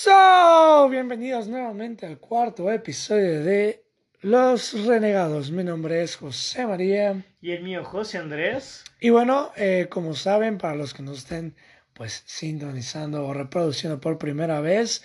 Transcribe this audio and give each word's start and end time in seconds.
So, 0.00 0.88
bienvenidos 0.88 1.48
nuevamente 1.48 2.06
al 2.06 2.18
cuarto 2.18 2.70
episodio 2.70 3.42
de 3.42 3.84
Los 4.20 4.86
Renegados. 4.86 5.50
Mi 5.50 5.64
nombre 5.64 6.04
es 6.04 6.14
José 6.14 6.64
María. 6.64 7.24
Y 7.40 7.50
el 7.50 7.64
mío, 7.64 7.84
José 7.84 8.18
Andrés. 8.18 8.84
Y 9.00 9.10
bueno, 9.10 9.50
eh, 9.56 9.88
como 9.90 10.14
saben, 10.14 10.56
para 10.56 10.76
los 10.76 10.94
que 10.94 11.02
nos 11.02 11.18
estén 11.18 11.56
pues 11.94 12.22
sintonizando 12.26 13.26
o 13.26 13.34
reproduciendo 13.34 14.00
por 14.00 14.18
primera 14.18 14.60
vez, 14.60 15.02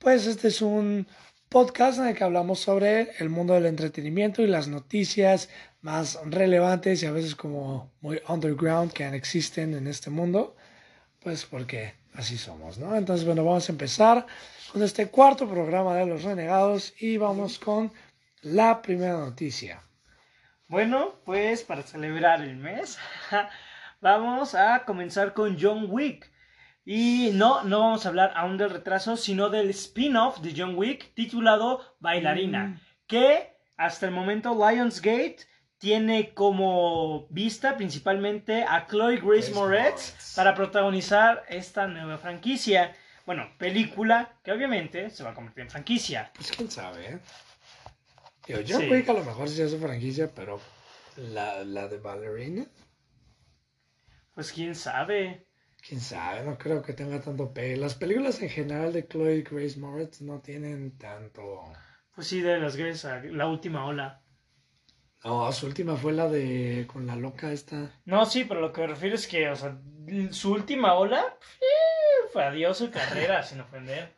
pues 0.00 0.26
este 0.26 0.48
es 0.48 0.60
un 0.60 1.06
podcast 1.48 1.98
en 1.98 2.08
el 2.08 2.14
que 2.14 2.24
hablamos 2.24 2.60
sobre 2.60 3.12
el 3.18 3.30
mundo 3.30 3.54
del 3.54 3.64
entretenimiento 3.64 4.42
y 4.42 4.48
las 4.48 4.68
noticias 4.68 5.48
más 5.80 6.20
relevantes 6.26 7.02
y 7.02 7.06
a 7.06 7.12
veces 7.12 7.36
como 7.36 7.90
muy 8.02 8.20
underground 8.28 8.92
que 8.92 9.06
existen 9.06 9.72
en 9.72 9.86
este 9.86 10.10
mundo, 10.10 10.56
pues 11.22 11.46
porque 11.46 11.94
así 12.16 12.38
somos, 12.38 12.78
¿no? 12.78 12.96
Entonces, 12.96 13.26
bueno, 13.26 13.44
vamos 13.44 13.68
a 13.68 13.72
empezar 13.72 14.26
con 14.72 14.82
este 14.82 15.08
cuarto 15.08 15.48
programa 15.48 15.94
de 15.96 16.06
Los 16.06 16.22
Renegados 16.24 16.94
y 17.00 17.16
vamos 17.16 17.58
con 17.58 17.92
la 18.42 18.82
primera 18.82 19.18
noticia. 19.18 19.82
Bueno, 20.68 21.14
pues 21.24 21.62
para 21.62 21.82
celebrar 21.82 22.42
el 22.42 22.56
mes, 22.56 22.98
vamos 24.00 24.54
a 24.54 24.84
comenzar 24.84 25.34
con 25.34 25.56
John 25.60 25.86
Wick. 25.88 26.30
Y 26.84 27.30
no, 27.34 27.64
no 27.64 27.80
vamos 27.80 28.06
a 28.06 28.10
hablar 28.10 28.32
aún 28.36 28.58
del 28.58 28.70
retraso, 28.70 29.16
sino 29.16 29.50
del 29.50 29.70
spin-off 29.70 30.38
de 30.38 30.54
John 30.56 30.76
Wick 30.76 31.12
titulado 31.14 31.96
Bailarina, 31.98 32.66
mm. 32.66 32.80
que 33.08 33.56
hasta 33.76 34.06
el 34.06 34.12
momento 34.12 34.54
Lionsgate 34.54 35.38
tiene 35.78 36.32
como 36.32 37.26
vista 37.28 37.76
principalmente 37.76 38.64
a 38.64 38.86
Chloe 38.86 39.20
Grace 39.20 39.52
Moretz 39.52 40.34
para 40.34 40.54
protagonizar 40.54 41.44
esta 41.48 41.86
nueva 41.86 42.18
franquicia. 42.18 42.94
Bueno, 43.26 43.50
película 43.58 44.38
que 44.42 44.52
obviamente 44.52 45.10
se 45.10 45.24
va 45.24 45.30
a 45.30 45.34
convertir 45.34 45.64
en 45.64 45.70
franquicia. 45.70 46.30
Pues 46.34 46.50
quién 46.50 46.70
sabe, 46.70 47.14
¿eh? 47.14 47.18
Yo, 48.46 48.58
John 48.66 48.88
Wick 48.88 49.08
a 49.08 49.12
lo 49.12 49.24
mejor 49.24 49.48
sí 49.48 49.60
es 49.60 49.72
su 49.72 49.78
franquicia, 49.78 50.30
pero 50.32 50.60
la, 51.16 51.64
la 51.64 51.88
de 51.88 51.98
Ballerina. 51.98 52.64
Pues 54.34 54.52
quién 54.52 54.74
sabe. 54.74 55.46
Quién 55.86 56.00
sabe, 56.00 56.44
no 56.44 56.56
creo 56.56 56.82
que 56.82 56.92
tenga 56.92 57.20
tanto 57.20 57.52
pegue. 57.52 57.76
Las 57.76 57.94
películas 57.94 58.40
en 58.42 58.48
general 58.48 58.92
de 58.92 59.06
Chloe 59.06 59.42
Grace 59.42 59.78
Moretz 59.78 60.20
no 60.20 60.40
tienen 60.40 60.96
tanto. 60.96 61.64
Pues 62.14 62.28
sí, 62.28 62.40
de 62.40 62.58
las 62.58 62.76
Grace, 62.76 63.30
la 63.32 63.46
última 63.46 63.84
ola. 63.84 64.22
No, 65.26 65.50
su 65.50 65.66
última 65.66 65.96
fue 65.96 66.12
la 66.12 66.28
de 66.28 66.86
con 66.86 67.04
la 67.04 67.16
loca 67.16 67.50
esta. 67.50 67.90
No, 68.04 68.24
sí, 68.26 68.44
pero 68.44 68.60
lo 68.60 68.72
que 68.72 68.82
me 68.82 68.86
refiero 68.86 69.16
es 69.16 69.26
que, 69.26 69.48
o 69.48 69.56
sea, 69.56 69.76
su 70.30 70.52
última 70.52 70.94
ola 70.94 71.36
eh, 71.60 72.28
fue 72.32 72.44
adiós 72.44 72.78
su 72.78 72.92
carrera, 72.92 73.42
sin 73.42 73.60
ofender. 73.60 74.14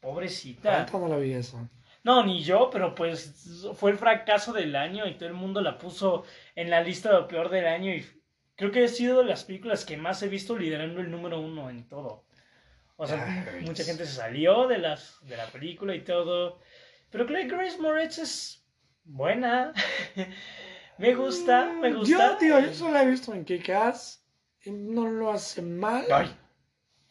Pobrecita. 0.00 0.86
no 0.92 1.06
la 1.06 1.18
vi 1.18 1.34
eso? 1.34 1.68
No, 2.02 2.24
ni 2.24 2.42
yo, 2.42 2.68
pero 2.72 2.96
pues 2.96 3.46
fue 3.76 3.92
el 3.92 3.98
fracaso 3.98 4.52
del 4.52 4.74
año 4.74 5.06
y 5.06 5.14
todo 5.14 5.28
el 5.28 5.34
mundo 5.34 5.60
la 5.60 5.78
puso 5.78 6.24
en 6.56 6.68
la 6.68 6.80
lista 6.80 7.10
de 7.10 7.20
lo 7.20 7.28
peor 7.28 7.48
del 7.48 7.66
año 7.66 7.94
y 7.94 8.04
creo 8.56 8.72
que 8.72 8.84
ha 8.84 8.88
sido 8.88 9.18
de 9.18 9.26
las 9.26 9.44
películas 9.44 9.84
que 9.84 9.96
más 9.96 10.20
he 10.22 10.28
visto 10.28 10.58
liderando 10.58 11.00
el 11.00 11.12
número 11.12 11.38
uno 11.38 11.70
en 11.70 11.86
todo. 11.86 12.24
O 12.96 13.06
sea, 13.06 13.46
mucha 13.62 13.84
gente 13.84 14.04
se 14.04 14.14
salió 14.14 14.66
de, 14.66 14.78
las, 14.78 15.18
de 15.22 15.36
la 15.36 15.46
película 15.46 15.94
y 15.94 16.00
todo. 16.00 16.58
Pero 17.10 17.26
Clay 17.26 17.46
Grace 17.46 17.78
Moretz 17.78 18.18
es 18.18 18.59
buena. 19.10 19.72
me 20.98 21.14
gusta, 21.14 21.72
me 21.72 21.92
gusta. 21.92 22.32
Yo, 22.32 22.36
tío, 22.36 22.60
yo 22.60 22.72
solo 22.72 22.94
la 22.94 23.02
he 23.02 23.10
visto 23.10 23.34
en 23.34 23.44
Kick-Ass. 23.44 24.24
Y 24.62 24.70
no 24.70 25.08
lo 25.08 25.30
hace 25.30 25.62
mal. 25.62 26.04
Ay. 26.12 26.36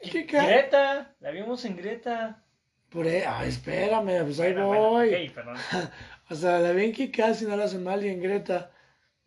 Greta, 0.01 1.15
la 1.19 1.31
vimos 1.31 1.65
en 1.65 1.75
Greta. 1.75 2.43
Por 2.89 3.05
ahí, 3.05 3.23
ay, 3.27 3.49
espérame, 3.49 4.23
pues 4.23 4.39
ahí 4.39 4.53
voy. 4.53 5.29
perdón. 5.29 5.57
o 6.29 6.35
sea, 6.35 6.59
la 6.59 6.71
vi 6.71 6.85
en 6.85 6.93
Kick-Ass 6.93 7.41
y 7.41 7.45
no 7.45 7.57
lo 7.57 7.63
hace 7.63 7.79
mal 7.79 8.03
y 8.03 8.09
en 8.09 8.21
Greta. 8.21 8.71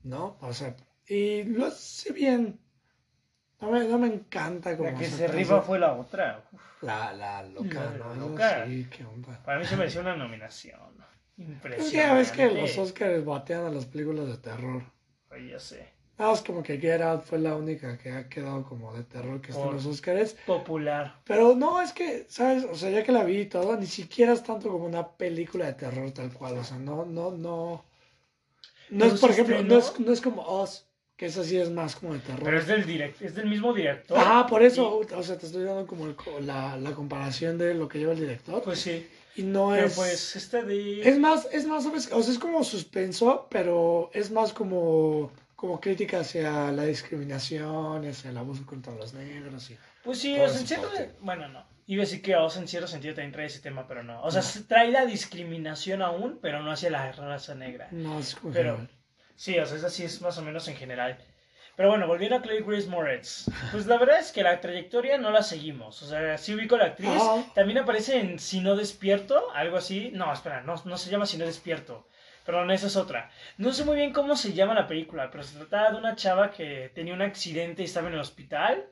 No, 0.03 0.39
o 0.41 0.53
sea, 0.53 0.75
y 1.07 1.45
lo 1.45 1.67
hace 1.67 2.13
bien. 2.13 2.59
No 3.61 3.71
me, 3.71 3.85
no 3.87 3.99
me 3.99 4.09
encanta 4.09 4.77
como. 4.77 4.91
La 4.91 4.99
que 4.99 5.07
se 5.07 5.29
rifa 5.29 5.63
fue 5.63 5.79
la 5.79 5.93
otra. 5.95 6.45
La, 6.81 7.13
la 7.13 7.45
loca, 7.45 7.93
la 7.97 8.15
¿no? 8.15 8.29
Loca. 8.31 8.67
Sí, 8.67 8.89
qué 8.91 9.05
onda. 9.05 9.41
Para 9.45 9.61
mí 9.61 9.65
se 9.65 9.77
mereció 9.77 10.01
una 10.03 10.17
nominación. 10.17 10.81
Impresionante. 11.37 11.97
Ya 11.97 12.15
ves 12.15 12.33
que 12.33 12.51
los 12.51 12.79
Oscars 12.79 13.25
batean 13.25 13.67
a 13.67 13.71
las 13.71 13.87
películas 13.87 14.27
de 14.29 14.37
terror. 14.37 14.83
Ay, 15.31 15.51
ya 15.51 15.59
sé. 15.59 15.89
Nada 16.19 16.33
más 16.33 16.43
como 16.43 16.63
que 16.63 16.79
Get 16.79 17.01
Out 17.01 17.25
fue 17.25 17.39
la 17.39 17.57
única 17.57 17.97
que 17.99 18.11
ha 18.11 18.29
quedado 18.29 18.65
como 18.65 18.95
de 18.95 19.03
terror 19.03 19.41
que 19.41 19.51
está 19.51 19.65
en 19.65 19.73
los 19.73 19.87
Oscars. 19.87 20.37
Popular. 20.47 21.17
Pero 21.25 21.57
no, 21.57 21.81
es 21.81 21.93
que, 21.93 22.27
¿sabes? 22.29 22.65
O 22.65 22.75
sea, 22.75 22.91
ya 22.91 23.03
que 23.03 23.13
la 23.13 23.25
vi 23.25 23.41
y 23.41 23.47
todo, 23.47 23.77
ni 23.77 23.87
siquiera 23.87 24.33
es 24.33 24.43
tanto 24.43 24.69
como 24.69 24.85
una 24.85 25.09
película 25.09 25.67
de 25.67 25.73
terror 25.73 26.11
tal 26.13 26.33
cual. 26.33 26.59
O 26.59 26.65
sea, 26.65 26.79
no, 26.79 27.05
no, 27.07 27.31
no. 27.31 27.85
No 28.91 29.05
es, 29.07 29.21
por 29.21 29.31
ejemplo, 29.31 29.63
no 29.63 29.79
es, 29.79 29.99
no 29.99 30.13
es 30.13 30.21
como 30.21 30.43
Oz 30.43 30.87
que 31.17 31.27
esa 31.27 31.45
sí 31.45 31.57
es 31.57 31.71
más 31.71 31.97
como 31.97 32.15
de 32.15 32.21
terror. 32.21 32.43
Pero 32.43 32.59
es 32.59 32.67
del, 32.67 32.85
direct, 32.85 33.23
es 33.23 33.35
del 33.35 33.49
mismo 33.49 33.73
director. 33.73 34.19
Ah, 34.21 34.47
por 34.49 34.63
eso, 34.63 34.99
o 34.99 35.23
sea, 35.23 35.39
te 35.39 35.47
estoy 35.47 35.65
dando 35.65 35.87
como 35.87 36.15
la, 36.41 36.77
la, 36.77 36.91
comparación 36.93 37.59
de 37.59 37.75
lo 37.75 37.89
que 37.89 37.99
lleva 37.99 38.13
el 38.13 38.21
director. 38.21 38.63
Pues 38.63 38.81
sí. 38.81 39.07
Y 39.37 39.43
no 39.43 39.75
es. 39.75 39.95
pues 39.95 40.37
este 40.37 40.63
de. 40.63 41.09
Es 41.09 41.19
más, 41.19 41.49
es 41.53 41.67
más, 41.67 41.85
¿sabes? 41.85 42.11
O 42.13 42.23
sea, 42.23 42.33
es 42.33 42.39
como 42.39 42.65
suspenso, 42.65 43.47
pero 43.51 44.11
es 44.13 44.31
más 44.31 44.53
como, 44.53 45.33
como 45.57 45.81
crítica 45.81 46.21
hacia 46.21 46.71
la 46.71 46.85
discriminación, 46.85 48.07
hacia 48.07 48.31
el 48.31 48.39
abuso 48.39 48.67
contra 48.67 48.95
los 48.95 49.15
negros. 49.15 49.71
Y 49.71 49.79
pues 50.05 50.19
sí, 50.19 50.39
o 50.39 50.49
sea, 50.49 50.61
en 50.61 50.67
cierto. 50.67 50.91
Bueno, 51.21 51.49
no. 51.49 51.65
Iba 51.87 52.03
a 52.03 52.07
decir 52.07 52.23
que 52.23 52.37
Oz 52.37 52.57
en 52.57 52.69
cierto 52.69 52.87
sentido 52.87 53.15
también 53.15 53.33
trae 53.33 53.47
ese 53.47 53.61
tema, 53.61 53.89
pero 53.89 54.03
no. 54.03 54.23
O 54.23 54.31
sea, 54.31 54.43
trae 54.69 54.91
la 54.91 55.05
discriminación 55.05 56.01
aún, 56.01 56.39
pero 56.41 56.63
no 56.63 56.71
hacia 56.71 56.91
la 56.91 57.11
raza 57.13 57.55
negra. 57.55 57.89
No, 57.91 58.19
es 58.19 58.35
como. 58.37 58.53
Pero, 58.53 58.87
Sí, 59.43 59.59
o 59.59 59.67
sea, 59.67 59.77
esa 59.77 59.91
sí 59.91 60.05
es 60.05 60.21
más 60.23 60.39
o 60.39 60.43
menos 60.43 60.69
en 60.69 60.77
general. 60.77 61.19
Pero 61.77 61.89
bueno, 61.89 62.07
volviendo 62.07 62.37
a 62.37 62.43
Chloe 62.43 62.63
Grace 62.63 62.89
Moretz. 62.89 63.47
Pues 63.71 63.87
la 63.87 63.97
verdad 63.97 64.19
es 64.19 64.31
que 64.31 64.43
la 64.43 64.61
trayectoria 64.61 65.17
no 65.17 65.31
la 65.31 65.43
seguimos. 65.43 66.03
O 66.03 66.07
sea, 66.07 66.37
sí 66.37 66.55
ubico 66.55 66.75
a 66.75 66.79
la 66.79 66.85
actriz. 66.87 67.23
También 67.55 67.79
aparece 67.79 68.21
en 68.21 68.39
Si 68.39 68.61
no 68.61 68.77
despierto, 68.77 69.51
algo 69.55 69.79
así. 69.79 70.11
No, 70.13 70.33
espera, 70.33 70.63
no, 70.63 70.75
no 70.85 70.97
se 70.99 71.11
llama 71.11 71.27
Si 71.27 71.39
no 71.39 71.47
despierto. 71.47 72.07
Perdón, 72.45 72.71
esa 72.73 72.89
es 72.89 72.97
otra. 72.97 73.31
No 73.57 73.73
sé 73.73 73.85
muy 73.85 73.97
bien 73.97 74.13
cómo 74.13 74.37
se 74.37 74.53
llama 74.53 74.75
la 74.75 74.87
película, 74.87 75.31
pero 75.31 75.45
se 75.45 75.57
trataba 75.57 75.93
de 75.93 75.99
una 75.99 76.17
chava 76.17 76.51
que 76.51 76.91
tenía 76.95 77.15
un 77.15 77.23
accidente 77.23 77.83
y 77.83 77.85
estaba 77.87 78.09
en 78.09 78.15
el 78.15 78.21
hospital. 78.21 78.87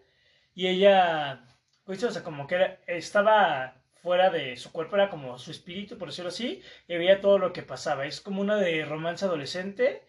Y 0.55 0.69
ella, 0.69 1.45
pues, 1.85 2.03
o 2.05 2.11
sea, 2.11 2.23
como 2.23 2.47
que 2.47 2.79
estaba 2.87 3.75
fuera 4.03 4.31
de 4.31 4.57
su 4.57 4.73
cuerpo, 4.73 4.97
era 4.97 5.11
como 5.11 5.39
su 5.39 5.51
espíritu, 5.51 5.99
por 5.99 6.09
decirlo 6.09 6.29
así, 6.29 6.62
y 6.89 6.97
veía 6.97 7.21
todo 7.21 7.39
lo 7.39 7.53
que 7.53 7.62
pasaba. 7.62 8.07
Es 8.07 8.21
como 8.21 8.41
una 8.41 8.57
de 8.57 8.85
romance 8.85 9.25
adolescente 9.25 10.03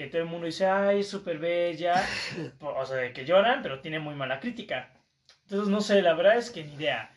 que 0.00 0.06
todo 0.06 0.22
el 0.22 0.28
mundo 0.28 0.46
dice, 0.46 0.64
ay, 0.64 1.02
súper 1.02 1.38
bella, 1.38 2.02
o 2.60 2.86
sea, 2.86 2.96
de 2.96 3.12
que 3.12 3.26
lloran, 3.26 3.60
pero 3.62 3.80
tiene 3.80 3.98
muy 3.98 4.14
mala 4.14 4.40
crítica. 4.40 4.94
Entonces, 5.42 5.68
no 5.68 5.82
sé, 5.82 6.00
la 6.00 6.14
verdad 6.14 6.38
es 6.38 6.50
que 6.50 6.64
ni 6.64 6.72
idea. 6.74 7.14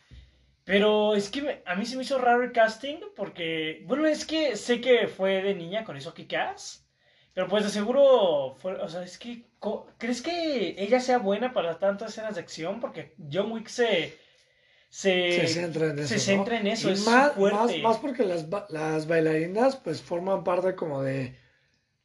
Pero 0.64 1.14
es 1.14 1.30
que 1.30 1.62
a 1.64 1.76
mí 1.76 1.86
se 1.86 1.96
me 1.96 2.02
hizo 2.02 2.18
raro 2.18 2.42
el 2.42 2.52
casting 2.52 2.96
porque, 3.16 3.82
bueno, 3.86 4.06
es 4.06 4.26
que 4.26 4.56
sé 4.56 4.82
que 4.82 5.08
fue 5.08 5.42
de 5.42 5.54
niña 5.54 5.84
con 5.84 5.96
eso 5.96 6.12
que 6.12 6.26
pero 7.32 7.48
pues 7.48 7.64
de 7.64 7.70
seguro, 7.70 8.54
fue, 8.58 8.74
o 8.74 8.88
sea, 8.88 9.02
es 9.02 9.18
que, 9.18 9.46
¿crees 9.98 10.20
que 10.20 10.76
ella 10.78 11.00
sea 11.00 11.18
buena 11.18 11.52
para 11.52 11.78
tantas 11.78 12.12
escenas 12.12 12.34
de 12.34 12.42
acción? 12.42 12.80
Porque 12.80 13.14
John 13.32 13.50
Wick 13.50 13.68
se... 13.68 14.16
Se, 14.90 15.48
centra 15.48 15.88
en 15.88 15.98
eso. 15.98 16.08
Se 16.08 16.20
centra 16.20 16.60
en 16.60 16.68
eso, 16.68 16.90
es 16.90 17.04
más, 17.04 17.36
más, 17.36 17.76
más, 17.78 17.98
porque 17.98 18.24
las, 18.24 18.46
las 18.68 19.08
bailarinas 19.08 19.74
pues 19.74 20.00
forman 20.00 20.44
parte 20.44 20.76
como 20.76 21.02
de 21.02 21.43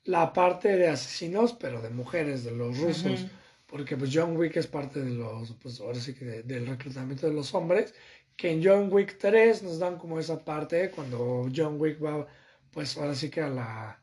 la 0.10 0.34
parte 0.34 0.76
de 0.76 0.88
asesinos, 0.88 1.54
pero 1.54 1.84
de 1.84 1.92
mujeres, 1.92 2.44
de 2.44 2.52
los 2.52 2.80
rusos. 2.80 3.28
Porque 3.68 3.96
pues 3.96 4.10
John 4.12 4.36
Wick 4.36 4.58
es 4.58 4.66
parte 4.66 5.00
de 5.04 5.12
los, 5.12 5.52
pues 5.62 5.80
ahora 5.80 6.00
sí 6.00 6.16
que 6.16 6.26
del 6.42 6.66
reclutamiento 6.66 7.28
de 7.28 7.34
los 7.34 7.54
hombres. 7.54 7.94
Que 8.36 8.52
en 8.52 8.62
John 8.64 8.92
Wick 8.92 9.20
3 9.20 9.62
nos 9.62 9.78
dan 9.78 10.00
como 10.00 10.20
esa 10.20 10.44
parte 10.44 10.90
cuando 10.90 11.48
John 11.56 11.80
Wick 11.80 12.04
va, 12.04 12.26
pues 12.72 12.98
ahora 12.98 13.14
sí 13.14 13.30
que 13.30 13.42
a 13.42 13.50
la, 13.50 14.02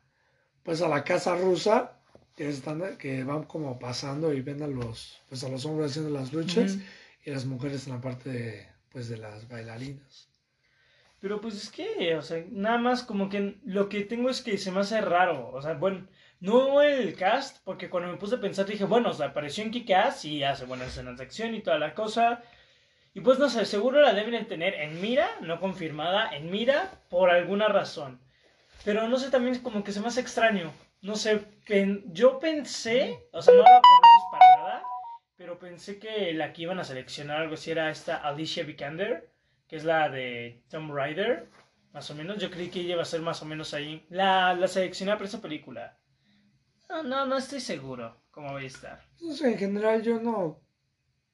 pues 0.62 0.80
a 0.80 0.88
la 0.88 1.02
casa 1.02 1.36
rusa, 1.36 1.98
que, 2.36 2.48
están, 2.48 2.96
que 2.98 3.25
van 3.25 3.42
como 3.42 3.76
pasando 3.76 4.32
y 4.32 4.42
ven 4.42 4.62
a 4.62 4.69
los, 4.69 5.20
pues 5.28 5.42
a 5.42 5.48
los 5.48 5.66
hombres 5.66 5.90
haciendo 5.90 6.10
las 6.10 6.32
luchas 6.32 6.76
y 7.25 7.30
las 7.30 7.46
mujeres 7.46 7.88
en 7.88 7.94
la 7.94 8.00
parte 8.00 8.30
de, 8.30 8.69
pues 8.90 9.08
de 9.08 9.16
las 9.16 9.48
bailarinas. 9.48 10.28
Pero 11.20 11.40
pues 11.40 11.54
es 11.54 11.70
que, 11.70 12.14
o 12.14 12.22
sea, 12.22 12.44
nada 12.50 12.78
más 12.78 13.02
como 13.02 13.28
que 13.28 13.58
lo 13.64 13.88
que 13.88 14.02
tengo 14.02 14.28
es 14.28 14.42
que 14.42 14.58
se 14.58 14.70
me 14.70 14.80
hace 14.80 15.00
raro. 15.00 15.50
O 15.52 15.62
sea, 15.62 15.74
bueno, 15.74 16.06
no 16.40 16.82
el 16.82 17.14
cast, 17.16 17.64
porque 17.64 17.88
cuando 17.88 18.10
me 18.10 18.18
puse 18.18 18.36
a 18.36 18.40
pensar 18.40 18.66
dije, 18.66 18.84
bueno, 18.84 19.10
o 19.10 19.14
sea, 19.14 19.26
apareció 19.28 19.64
en 19.64 19.70
Kick-Ass 19.70 20.24
y 20.26 20.44
hace 20.44 20.66
buenas 20.66 20.88
escenas 20.88 21.16
de 21.16 21.24
acción 21.24 21.54
y 21.54 21.62
toda 21.62 21.78
la 21.78 21.94
cosa. 21.94 22.42
Y 23.14 23.20
pues 23.22 23.38
no 23.38 23.48
sé, 23.48 23.64
seguro 23.64 24.02
la 24.02 24.12
deben 24.12 24.46
tener 24.46 24.74
en 24.74 25.00
mira, 25.00 25.28
no 25.40 25.58
confirmada, 25.58 26.28
en 26.36 26.50
mira, 26.50 26.90
por 27.08 27.30
alguna 27.30 27.68
razón. 27.68 28.20
Pero 28.84 29.08
no 29.08 29.16
sé, 29.16 29.30
también 29.30 29.58
como 29.60 29.82
que 29.82 29.92
se 29.92 30.00
me 30.00 30.08
hace 30.08 30.20
extraño. 30.20 30.72
No 31.00 31.16
sé, 31.16 31.40
yo 32.12 32.38
pensé, 32.38 33.18
o 33.32 33.40
sea, 33.40 33.54
no 33.54 33.62
la 33.62 33.80
conoces 33.80 34.24
para 34.30 34.56
nada, 34.56 34.82
pero 35.36 35.58
pensé 35.58 35.98
que 35.98 36.34
la 36.34 36.52
que 36.52 36.62
iban 36.62 36.78
a 36.78 36.84
seleccionar 36.84 37.40
algo 37.40 37.54
así 37.54 37.70
era 37.70 37.90
esta 37.90 38.16
Alicia 38.16 38.64
Vikander 38.64 39.30
que 39.68 39.76
es 39.76 39.84
la 39.84 40.08
de 40.08 40.62
Tomb 40.68 40.92
Raider, 40.92 41.48
más 41.92 42.10
o 42.10 42.14
menos. 42.14 42.38
Yo 42.38 42.50
creí 42.50 42.68
que 42.68 42.80
ella 42.80 42.94
iba 42.94 43.02
a 43.02 43.06
ser 43.06 43.20
más 43.20 43.42
o 43.42 43.46
menos 43.46 43.74
ahí. 43.74 44.06
La, 44.10 44.54
la 44.54 44.68
seleccioné 44.68 45.12
para 45.12 45.24
esa 45.24 45.40
película. 45.40 45.98
No, 46.88 47.02
no, 47.02 47.26
no 47.26 47.36
estoy 47.36 47.60
seguro 47.60 48.16
cómo 48.30 48.52
voy 48.52 48.64
a 48.64 48.66
estar. 48.66 49.02
No 49.20 49.32
sé, 49.32 49.52
en 49.52 49.58
general 49.58 50.02
yo 50.02 50.20
no, 50.20 50.60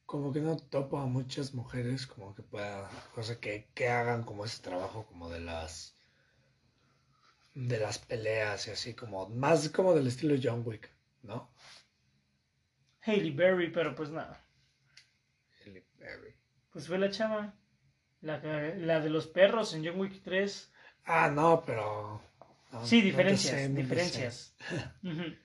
como 0.06 0.32
que 0.32 0.40
no 0.40 0.56
topo 0.56 0.98
a 0.98 1.06
muchas 1.06 1.54
mujeres 1.54 2.06
como 2.06 2.34
que 2.34 2.42
puedan, 2.42 2.84
o 3.16 3.22
sea, 3.22 3.38
que, 3.40 3.70
que 3.74 3.88
hagan 3.88 4.24
como 4.24 4.44
ese 4.44 4.62
trabajo 4.62 5.06
como 5.06 5.28
de 5.28 5.40
las, 5.40 5.96
de 7.54 7.78
las 7.78 7.98
peleas 7.98 8.68
y 8.68 8.70
así, 8.70 8.94
como, 8.94 9.28
más 9.28 9.68
como 9.70 9.94
del 9.94 10.06
estilo 10.06 10.36
John 10.42 10.62
Wick, 10.64 10.90
¿no? 11.22 11.50
Hailey 13.04 13.32
Berry, 13.32 13.70
pero 13.70 13.94
pues 13.94 14.10
nada. 14.10 14.40
Hailey 15.60 15.84
Berry. 15.98 16.34
Pues 16.70 16.86
fue 16.86 16.98
la 16.98 17.10
chava. 17.10 17.54
La, 18.22 18.38
la 18.38 19.00
de 19.00 19.10
los 19.10 19.26
perros 19.26 19.74
en 19.74 19.84
John 19.84 20.00
Wick 20.00 20.22
3. 20.22 20.72
Ah, 21.04 21.28
no, 21.28 21.62
pero... 21.66 22.20
sí, 22.84 23.02
diferencias, 23.02 23.74
diferencias. 23.74 24.56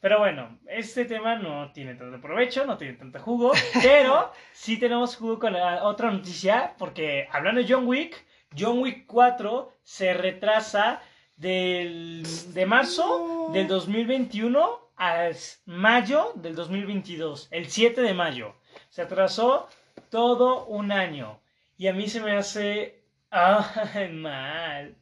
Pero 0.00 0.20
bueno, 0.20 0.60
este 0.68 1.06
tema 1.06 1.34
no 1.36 1.72
tiene 1.72 1.96
tanto 1.96 2.20
provecho, 2.20 2.64
no 2.64 2.76
tiene 2.76 2.94
tanto 2.94 3.18
jugo, 3.18 3.50
pero 3.82 4.32
sí 4.52 4.78
tenemos 4.78 5.16
jugo 5.16 5.40
con 5.40 5.54
la 5.54 5.82
otra 5.82 6.10
noticia, 6.12 6.74
porque 6.78 7.26
hablando 7.32 7.60
de 7.60 7.66
John 7.68 7.84
Wick, 7.88 8.24
John 8.56 8.78
Wick 8.78 9.06
4 9.06 9.72
se 9.82 10.14
retrasa 10.14 11.02
del, 11.36 12.24
de 12.54 12.66
marzo 12.66 13.50
del 13.52 13.66
2021 13.66 14.90
a 14.96 15.30
mayo 15.66 16.32
del 16.36 16.54
2022, 16.54 17.48
el 17.50 17.68
7 17.68 18.00
de 18.00 18.14
mayo. 18.14 18.54
Se 18.90 19.02
atrasó 19.02 19.68
todo 20.10 20.66
un 20.66 20.92
año. 20.92 21.40
Y 21.78 21.86
a 21.86 21.94
mí 21.94 22.08
se 22.08 22.20
me 22.20 22.32
hace 22.32 22.98
Ay, 23.30 24.10
mal. 24.12 24.96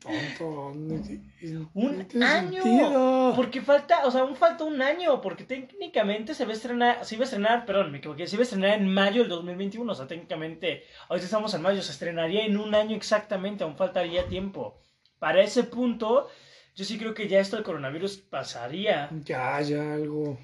un 1.74 2.22
año. 2.22 3.32
Porque 3.36 3.60
falta, 3.60 4.04
o 4.04 4.10
sea, 4.10 4.22
aún 4.22 4.34
falta 4.34 4.64
un 4.64 4.82
año. 4.82 5.20
Porque 5.20 5.44
técnicamente 5.44 6.34
se 6.34 6.44
va 6.44 6.50
a 6.50 6.54
estrenar, 6.54 7.04
se 7.04 7.14
iba 7.14 7.22
a 7.22 7.26
estrenar, 7.26 7.64
perdón, 7.64 7.92
me 7.92 7.98
equivoqué, 7.98 8.26
se 8.26 8.34
iba 8.34 8.42
a 8.42 8.44
estrenar 8.44 8.70
en 8.78 8.92
mayo 8.92 9.22
del 9.22 9.30
2021. 9.30 9.90
O 9.90 9.94
sea, 9.94 10.08
técnicamente, 10.08 10.82
ahorita 11.08 11.24
estamos 11.26 11.54
en 11.54 11.62
mayo, 11.62 11.82
se 11.82 11.92
estrenaría 11.92 12.44
en 12.44 12.56
un 12.56 12.74
año 12.74 12.96
exactamente, 12.96 13.62
aún 13.62 13.76
faltaría 13.76 14.26
tiempo. 14.26 14.76
Para 15.20 15.40
ese 15.42 15.62
punto, 15.62 16.28
yo 16.74 16.84
sí 16.84 16.98
creo 16.98 17.14
que 17.14 17.28
ya 17.28 17.38
esto 17.38 17.54
del 17.56 17.64
coronavirus 17.64 18.16
pasaría. 18.18 19.08
Ya, 19.24 19.60
ya 19.60 19.94
algo. 19.94 20.36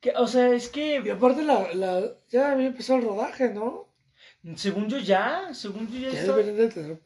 Que, 0.00 0.12
o 0.12 0.26
sea, 0.26 0.48
es 0.54 0.70
que. 0.70 1.02
Y 1.04 1.10
aparte, 1.10 1.42
la, 1.42 1.74
la, 1.74 2.04
ya 2.28 2.52
había 2.52 2.68
empezado 2.68 3.00
el 3.00 3.04
rodaje, 3.04 3.50
¿no? 3.50 3.87
Según 4.54 4.88
yo 4.88 4.98
ya, 4.98 5.52
según 5.52 5.90
yo 5.90 6.10
ya, 6.10 6.22
de 6.36 6.68
tener 6.68 6.98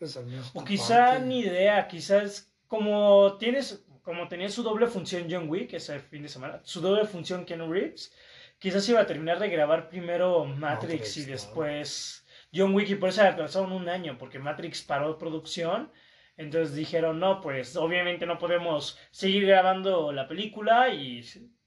O 0.55 0.65
quizá 0.65 1.19
ni 1.19 1.41
idea, 1.41 1.89
quizás 1.89 2.53
como 2.69 3.37
tienes, 3.39 3.85
como 4.03 4.29
tenía 4.29 4.49
su 4.49 4.63
doble 4.63 4.87
función 4.87 5.27
John 5.31 5.49
Wick 5.49 5.73
ese 5.73 5.99
fin 5.99 6.23
de 6.23 6.29
semana, 6.29 6.61
su 6.63 6.81
doble 6.81 7.07
función 7.07 7.45
Ken 7.45 7.71
Reeves, 7.71 8.13
quizás 8.59 8.89
iba 8.89 9.01
a 9.01 9.07
terminar 9.07 9.39
de 9.39 9.49
grabar 9.49 9.89
primero 9.89 10.45
Matrix, 10.45 11.17
y 11.17 11.25
después 11.25 12.25
John 12.55 12.75
Wick 12.75 12.91
y 12.91 12.95
por 12.97 13.09
eso 13.09 13.23
atrasaron 13.23 13.73
un 13.73 13.89
año, 13.89 14.17
porque 14.19 14.39
Matrix 14.39 14.83
paró 14.83 15.19
producción. 15.19 15.91
Entonces 16.37 16.75
dijeron, 16.75 17.21
no, 17.21 17.41
pues 17.43 17.77
obviamente 17.77 18.25
no 18.25 18.39
podemos 18.39 18.99
seguir 19.11 19.47
grabando 19.47 20.13
la 20.13 20.27
película 20.27 20.89
y 20.89 21.23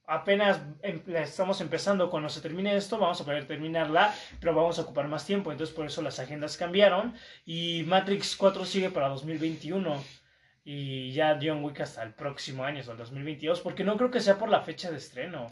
apenas 0.07 0.61
estamos 1.07 1.61
empezando, 1.61 2.09
cuando 2.09 2.29
se 2.29 2.41
termine 2.41 2.75
esto, 2.75 2.97
vamos 2.97 3.19
a 3.21 3.25
poder 3.25 3.47
terminarla, 3.47 4.13
pero 4.39 4.53
vamos 4.53 4.79
a 4.79 4.83
ocupar 4.83 5.07
más 5.07 5.25
tiempo, 5.25 5.51
entonces 5.51 5.75
por 5.75 5.85
eso 5.85 6.01
las 6.01 6.19
agendas 6.19 6.57
cambiaron 6.57 7.15
y 7.45 7.83
Matrix 7.87 8.35
4 8.35 8.65
sigue 8.65 8.89
para 8.89 9.09
2021 9.09 10.03
y 10.63 11.11
ya 11.13 11.39
John 11.41 11.63
Wick 11.63 11.81
hasta 11.81 12.03
el 12.03 12.13
próximo 12.13 12.63
año, 12.63 12.79
hasta 12.79 12.93
el 12.93 12.97
2022, 12.97 13.61
porque 13.61 13.83
no 13.83 13.97
creo 13.97 14.11
que 14.11 14.19
sea 14.19 14.37
por 14.37 14.49
la 14.49 14.61
fecha 14.61 14.89
de 14.89 14.97
estreno. 14.97 15.49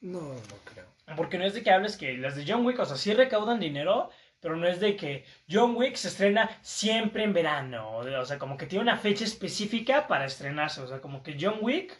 No, 0.00 0.20
no 0.20 0.56
creo. 0.64 0.86
Porque 1.16 1.38
no 1.38 1.44
es 1.44 1.54
de 1.54 1.62
que 1.62 1.70
hables 1.70 1.96
que 1.96 2.16
las 2.16 2.36
de 2.36 2.44
John 2.46 2.64
Wick, 2.64 2.78
o 2.78 2.84
sea, 2.84 2.96
sí 2.96 3.12
recaudan 3.12 3.60
dinero, 3.60 4.10
pero 4.40 4.56
no 4.56 4.66
es 4.66 4.80
de 4.80 4.96
que 4.96 5.24
John 5.50 5.76
Wick 5.76 5.96
se 5.96 6.08
estrena 6.08 6.50
siempre 6.62 7.24
en 7.24 7.32
verano, 7.32 7.96
o 7.98 8.24
sea, 8.24 8.38
como 8.38 8.56
que 8.56 8.66
tiene 8.66 8.82
una 8.82 8.96
fecha 8.96 9.24
específica 9.24 10.06
para 10.06 10.26
estrenarse, 10.26 10.80
o 10.80 10.86
sea, 10.86 11.00
como 11.00 11.22
que 11.22 11.36
John 11.40 11.58
Wick, 11.60 11.98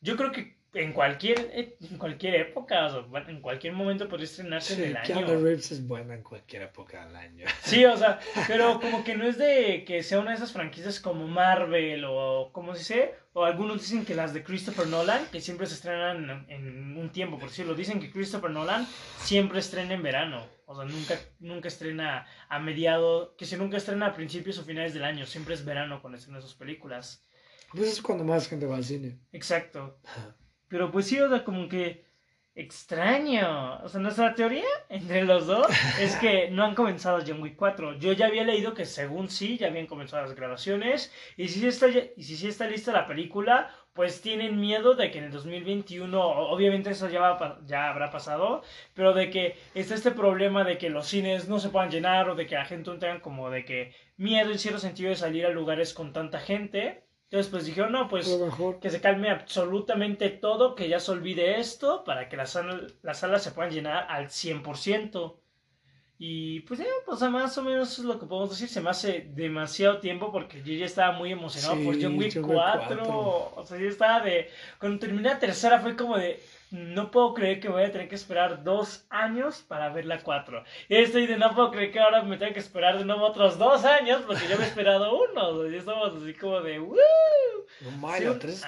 yo 0.00 0.16
creo 0.16 0.30
que 0.30 0.57
en 0.74 0.92
cualquier, 0.92 1.50
en 1.80 1.96
cualquier 1.96 2.34
época, 2.34 2.86
o 2.86 2.90
sea, 2.90 3.22
en 3.28 3.40
cualquier 3.40 3.72
momento 3.72 4.08
podría 4.08 4.26
estrenarse 4.26 4.74
en 4.74 4.90
el 4.90 4.96
año. 4.96 5.06
Keanu 5.06 5.42
Reeves 5.42 5.72
es 5.72 5.86
buena 5.86 6.14
en 6.14 6.22
cualquier 6.22 6.62
época 6.62 7.06
del 7.06 7.16
año. 7.16 7.46
Sí, 7.62 7.84
o 7.84 7.96
sea, 7.96 8.20
pero 8.46 8.78
como 8.80 9.02
que 9.02 9.16
no 9.16 9.26
es 9.26 9.38
de 9.38 9.84
que 9.86 10.02
sea 10.02 10.20
una 10.20 10.30
de 10.30 10.36
esas 10.36 10.52
franquicias 10.52 11.00
como 11.00 11.26
Marvel 11.26 12.04
o 12.06 12.50
como 12.52 12.74
se 12.74 12.78
dice, 12.80 13.14
o 13.32 13.44
algunos 13.44 13.80
dicen 13.80 14.04
que 14.04 14.14
las 14.14 14.34
de 14.34 14.44
Christopher 14.44 14.86
Nolan, 14.88 15.26
que 15.32 15.40
siempre 15.40 15.66
se 15.66 15.74
estrenan 15.74 16.46
en, 16.48 16.96
un 16.96 17.10
tiempo, 17.10 17.38
por 17.38 17.48
decirlo, 17.48 17.74
dicen 17.74 18.00
que 18.00 18.10
Christopher 18.10 18.50
Nolan 18.50 18.86
siempre 19.20 19.60
estrena 19.60 19.94
en 19.94 20.02
verano, 20.02 20.46
o 20.66 20.76
sea, 20.76 20.84
nunca, 20.84 21.18
nunca 21.40 21.68
estrena 21.68 22.26
a 22.48 22.58
mediados, 22.58 23.30
que 23.38 23.46
si 23.46 23.56
nunca 23.56 23.78
estrena 23.78 24.06
a 24.06 24.14
principios 24.14 24.58
o 24.58 24.64
finales 24.64 24.92
del 24.92 25.04
año, 25.04 25.24
siempre 25.24 25.54
es 25.54 25.64
verano 25.64 26.02
cuando 26.02 26.18
estrenan 26.18 26.42
sus 26.42 26.54
películas. 26.54 27.24
Pues 27.72 27.92
es 27.92 28.02
cuando 28.02 28.24
más 28.24 28.48
gente 28.48 28.66
va 28.66 28.76
al 28.76 28.84
cine. 28.84 29.18
Exacto. 29.32 29.98
Pero 30.68 30.90
pues 30.90 31.06
sí, 31.06 31.18
o 31.20 31.28
sea, 31.28 31.44
como 31.44 31.68
que 31.68 32.04
extraño. 32.58 33.80
O 33.84 33.88
sea, 33.88 34.00
nuestra 34.00 34.34
teoría 34.34 34.66
entre 34.88 35.24
los 35.24 35.46
dos 35.46 35.66
es 36.00 36.16
que 36.16 36.50
no 36.50 36.64
han 36.64 36.74
comenzado 36.74 37.22
John 37.26 37.40
Wick 37.40 37.56
4. 37.56 37.98
Yo 37.98 38.12
ya 38.12 38.26
había 38.26 38.44
leído 38.44 38.74
que 38.74 38.84
según 38.84 39.30
sí, 39.30 39.56
ya 39.58 39.68
habían 39.68 39.86
comenzado 39.86 40.22
las 40.22 40.34
grabaciones. 40.34 41.12
Y 41.36 41.48
si 41.48 41.66
está, 41.66 41.88
y 41.88 42.22
si 42.22 42.36
sí 42.36 42.48
está 42.48 42.66
lista 42.66 42.92
la 42.92 43.06
película, 43.06 43.70
pues 43.92 44.20
tienen 44.20 44.60
miedo 44.60 44.94
de 44.94 45.10
que 45.10 45.18
en 45.18 45.24
el 45.24 45.32
2021, 45.32 46.20
obviamente 46.20 46.90
eso 46.90 47.08
ya, 47.08 47.20
va, 47.20 47.60
ya 47.66 47.90
habrá 47.90 48.10
pasado, 48.10 48.62
pero 48.94 49.12
de 49.12 49.30
que 49.30 49.56
está 49.74 49.94
este 49.94 50.12
problema 50.12 50.64
de 50.64 50.78
que 50.78 50.90
los 50.90 51.08
cines 51.08 51.48
no 51.48 51.58
se 51.58 51.70
puedan 51.70 51.90
llenar 51.90 52.28
o 52.30 52.34
de 52.36 52.46
que 52.46 52.54
la 52.54 52.64
gente 52.64 52.90
tenga 52.92 53.20
como 53.20 53.50
de 53.50 53.64
que 53.64 53.92
miedo 54.16 54.52
en 54.52 54.58
cierto 54.58 54.78
sentido 54.80 55.10
de 55.10 55.16
salir 55.16 55.46
a 55.46 55.50
lugares 55.50 55.94
con 55.94 56.12
tanta 56.12 56.38
gente. 56.40 57.07
Entonces, 57.30 57.50
pues 57.50 57.66
dijeron, 57.66 57.92
no, 57.92 58.08
pues 58.08 58.26
que 58.80 58.88
se 58.88 59.02
calme 59.02 59.30
absolutamente 59.30 60.30
todo, 60.30 60.74
que 60.74 60.88
ya 60.88 60.98
se 60.98 61.10
olvide 61.10 61.60
esto, 61.60 62.02
para 62.02 62.26
que 62.26 62.38
las, 62.38 62.58
las 63.02 63.18
salas 63.18 63.42
se 63.42 63.50
puedan 63.50 63.70
llenar 63.70 64.06
al 64.08 64.28
100%. 64.28 65.36
Y 66.20 66.60
pues 66.60 66.80
ya, 66.80 66.86
pues 67.04 67.20
más 67.20 67.56
o 67.58 67.62
menos 67.62 67.98
es 67.98 68.04
lo 68.04 68.18
que 68.18 68.26
podemos 68.26 68.50
decir. 68.50 68.68
Se 68.68 68.80
me 68.80 68.90
hace 68.90 69.30
demasiado 69.34 70.00
tiempo 70.00 70.32
porque 70.32 70.62
yo 70.62 70.72
ya 70.72 70.86
estaba 70.86 71.16
muy 71.16 71.30
emocionado 71.30 71.76
por 71.84 72.02
John 72.02 72.18
Wick 72.18 72.40
4. 72.40 73.52
O 73.54 73.64
sea, 73.64 73.78
yo 73.78 73.88
estaba 73.88 74.20
de... 74.20 74.48
Cuando 74.80 74.98
terminé 74.98 75.28
la 75.28 75.38
tercera 75.38 75.80
fue 75.80 75.96
como 75.96 76.16
de 76.16 76.42
no 76.70 77.10
puedo 77.10 77.34
creer 77.34 77.60
que 77.60 77.68
voy 77.68 77.82
a 77.82 77.92
tener 77.92 78.08
que 78.08 78.14
esperar 78.14 78.62
dos 78.62 79.06
años 79.10 79.64
para 79.66 79.88
ver 79.90 80.04
la 80.04 80.22
4. 80.22 80.64
Y 80.88 80.96
estoy 80.96 81.26
de 81.26 81.38
no 81.38 81.54
puedo 81.54 81.70
creer 81.70 81.92
que 81.92 82.00
ahora 82.00 82.22
me 82.22 82.36
tenga 82.36 82.52
que 82.52 82.58
esperar 82.58 82.98
de 82.98 83.04
nuevo 83.04 83.26
otros 83.26 83.58
dos 83.58 83.84
años 83.84 84.22
porque 84.26 84.48
yo 84.48 84.58
me 84.58 84.64
he 84.64 84.68
esperado 84.68 85.18
uno. 85.30 85.68
Y 85.68 85.76
estamos 85.76 86.20
así 86.20 86.34
como 86.34 86.60
de 86.60 86.78
¡Woo! 86.78 86.96
No 87.80 88.18
la 88.18 88.38
3 88.38 88.64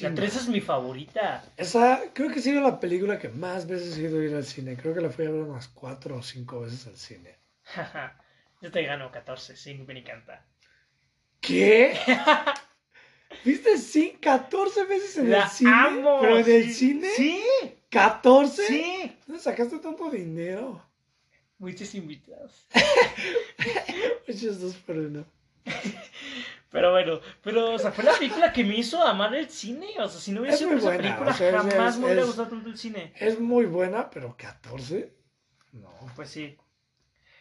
La 0.00 0.14
3 0.14 0.36
es 0.36 0.48
mi 0.48 0.60
favorita. 0.60 1.44
Esa 1.56 2.12
creo 2.12 2.30
que 2.30 2.38
ha 2.38 2.42
sido 2.42 2.60
la 2.60 2.78
película 2.78 3.18
que 3.18 3.28
más 3.28 3.66
veces 3.66 3.96
he 3.98 4.02
ido 4.02 4.20
a 4.20 4.24
ir 4.24 4.34
al 4.34 4.44
cine. 4.44 4.76
Creo 4.76 4.94
que 4.94 5.00
la 5.00 5.10
fui 5.10 5.26
a 5.26 5.30
ver 5.30 5.42
unas 5.42 5.68
4 5.68 6.16
o 6.16 6.22
5 6.22 6.60
veces 6.60 6.86
al 6.86 6.96
cine. 6.96 7.38
yo 8.62 8.70
te 8.70 8.82
gano 8.82 9.10
14, 9.10 9.56
sí, 9.56 9.74
me 9.74 9.98
encanta. 9.98 10.46
¿Qué? 11.40 11.98
¿Viste? 13.44 13.78
Sí, 13.78 14.16
14 14.20 14.84
veces 14.84 15.16
en 15.18 15.32
el 15.32 15.48
cine. 15.48 15.70
Amo, 15.72 16.18
¿Pero 16.20 16.38
en 16.38 16.50
el 16.50 16.72
cine? 16.72 17.08
Sí. 17.16 17.42
¿14? 17.90 18.48
Sí. 18.48 19.16
¿Dónde 19.26 19.42
sacaste 19.42 19.78
tanto 19.78 20.10
dinero? 20.10 20.84
Muchos 21.58 21.94
invitados. 21.94 22.66
Muchos 24.28 24.60
dos 24.60 24.74
por 24.76 24.98
uno. 24.98 25.24
Pero 26.70 26.90
bueno, 26.90 27.20
pero 27.40 27.74
o 27.74 27.78
sea, 27.78 27.92
fue 27.92 28.02
la 28.02 28.12
película 28.14 28.52
que 28.52 28.64
me 28.64 28.76
hizo 28.76 29.00
amar 29.00 29.32
el 29.34 29.48
cine. 29.48 29.94
O 30.00 30.08
sea, 30.08 30.20
si 30.20 30.32
no 30.32 30.40
hubiera 30.40 30.56
sido 30.56 30.72
esa 30.72 30.96
película, 30.96 31.32
jamás 31.32 31.98
me 31.98 32.06
hubiera 32.06 32.24
gustado 32.24 32.48
tanto 32.48 32.68
el 32.68 32.76
cine. 32.76 33.12
Es 33.16 33.38
muy 33.38 33.66
buena, 33.66 34.10
pero 34.10 34.36
14. 34.36 35.12
No. 35.72 35.90
Pues 36.16 36.30
sí. 36.30 36.56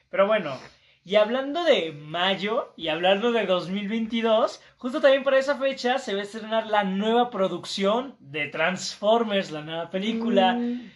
Pero 0.10 0.28
bueno, 0.28 0.56
y 1.06 1.16
hablando 1.16 1.64
de 1.66 1.92
mayo 1.92 2.74
y 2.78 2.88
hablando 2.88 3.34
de 3.34 3.46
2022, 3.46 4.62
justo 4.78 5.02
también 5.02 5.24
para 5.24 5.38
esa 5.38 5.58
fecha 5.58 6.00
se 6.00 6.14
va 6.14 6.22
a 6.22 6.24
estrenar 6.24 6.68
la 6.68 6.86
nueva 6.86 7.30
producción 7.30 8.16
de 8.20 8.48
Transformers, 8.48 9.52
la 9.52 9.62
nueva 9.62 9.90
película. 9.90 10.54
Mm. 10.54 10.92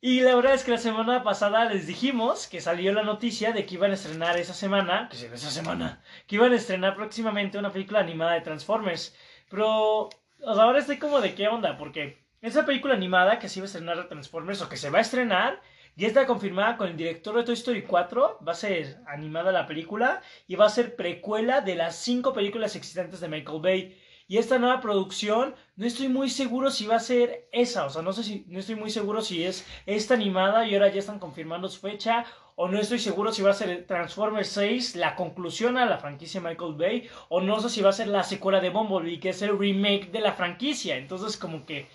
Y 0.00 0.20
la 0.20 0.34
verdad 0.36 0.54
es 0.54 0.64
que 0.64 0.70
la 0.70 0.78
semana 0.78 1.22
pasada 1.24 1.64
les 1.64 1.86
dijimos 1.86 2.46
que 2.46 2.60
salió 2.60 2.92
la 2.92 3.02
noticia 3.02 3.52
de 3.52 3.66
que 3.66 3.74
iban 3.74 3.90
a 3.90 3.94
estrenar 3.94 4.36
esa 4.36 4.54
semana, 4.54 5.08
que 5.08 5.26
esa 5.26 5.50
semana, 5.50 6.02
que 6.26 6.36
iban 6.36 6.52
a 6.52 6.56
estrenar 6.56 6.94
próximamente 6.94 7.58
una 7.58 7.72
película 7.72 8.00
animada 8.00 8.32
de 8.32 8.40
Transformers. 8.42 9.16
Pero 9.48 10.08
ahora 10.44 10.78
estoy 10.78 10.98
como 10.98 11.20
de 11.20 11.34
qué 11.34 11.48
onda, 11.48 11.78
porque 11.78 12.24
esa 12.40 12.64
película 12.64 12.94
animada 12.94 13.38
que 13.38 13.48
se 13.48 13.58
iba 13.58 13.64
a 13.64 13.66
estrenar 13.66 13.96
de 13.96 14.04
Transformers 14.04 14.62
o 14.62 14.68
que 14.68 14.76
se 14.76 14.90
va 14.90 14.98
a 14.98 15.02
estrenar 15.02 15.60
Ya 15.94 16.08
está 16.08 16.26
confirmada 16.26 16.78
con 16.78 16.88
el 16.88 16.96
director 16.96 17.36
de 17.36 17.44
Toy 17.44 17.52
Story 17.52 17.82
4. 17.82 18.38
Va 18.46 18.52
a 18.52 18.54
ser 18.54 19.02
animada 19.06 19.52
la 19.52 19.66
película 19.66 20.22
y 20.48 20.56
va 20.56 20.64
a 20.64 20.70
ser 20.70 20.96
precuela 20.96 21.60
de 21.60 21.74
las 21.74 21.96
cinco 21.96 22.32
películas 22.32 22.76
existentes 22.76 23.20
de 23.20 23.28
Michael 23.28 23.60
Bay. 23.60 23.98
Y 24.26 24.38
esta 24.38 24.58
nueva 24.58 24.80
producción, 24.80 25.54
no 25.76 25.84
estoy 25.84 26.08
muy 26.08 26.30
seguro 26.30 26.70
si 26.70 26.86
va 26.86 26.96
a 26.96 27.00
ser 27.00 27.46
esa. 27.52 27.84
O 27.84 27.90
sea, 27.90 28.00
no 28.00 28.14
sé 28.14 28.22
si, 28.22 28.46
no 28.48 28.58
estoy 28.58 28.76
muy 28.76 28.88
seguro 28.88 29.20
si 29.20 29.44
es 29.44 29.66
esta 29.84 30.14
animada 30.14 30.66
y 30.66 30.72
ahora 30.72 30.88
ya 30.88 30.98
están 30.98 31.18
confirmando 31.18 31.68
su 31.68 31.80
fecha. 31.80 32.24
O 32.54 32.68
no 32.68 32.78
estoy 32.78 32.98
seguro 32.98 33.30
si 33.30 33.42
va 33.42 33.50
a 33.50 33.54
ser 33.54 33.86
Transformers 33.86 34.48
6, 34.48 34.96
la 34.96 35.14
conclusión 35.14 35.76
a 35.76 35.84
la 35.84 35.98
franquicia 35.98 36.40
Michael 36.40 36.74
Bay. 36.74 37.10
O 37.28 37.42
no 37.42 37.60
sé 37.60 37.68
si 37.68 37.82
va 37.82 37.90
a 37.90 37.92
ser 37.92 38.08
la 38.08 38.22
secuela 38.22 38.60
de 38.60 38.70
Bumblebee, 38.70 39.20
que 39.20 39.28
es 39.28 39.42
el 39.42 39.58
remake 39.58 40.10
de 40.10 40.20
la 40.20 40.32
franquicia. 40.32 40.96
Entonces, 40.96 41.36
como 41.36 41.66
que 41.66 41.88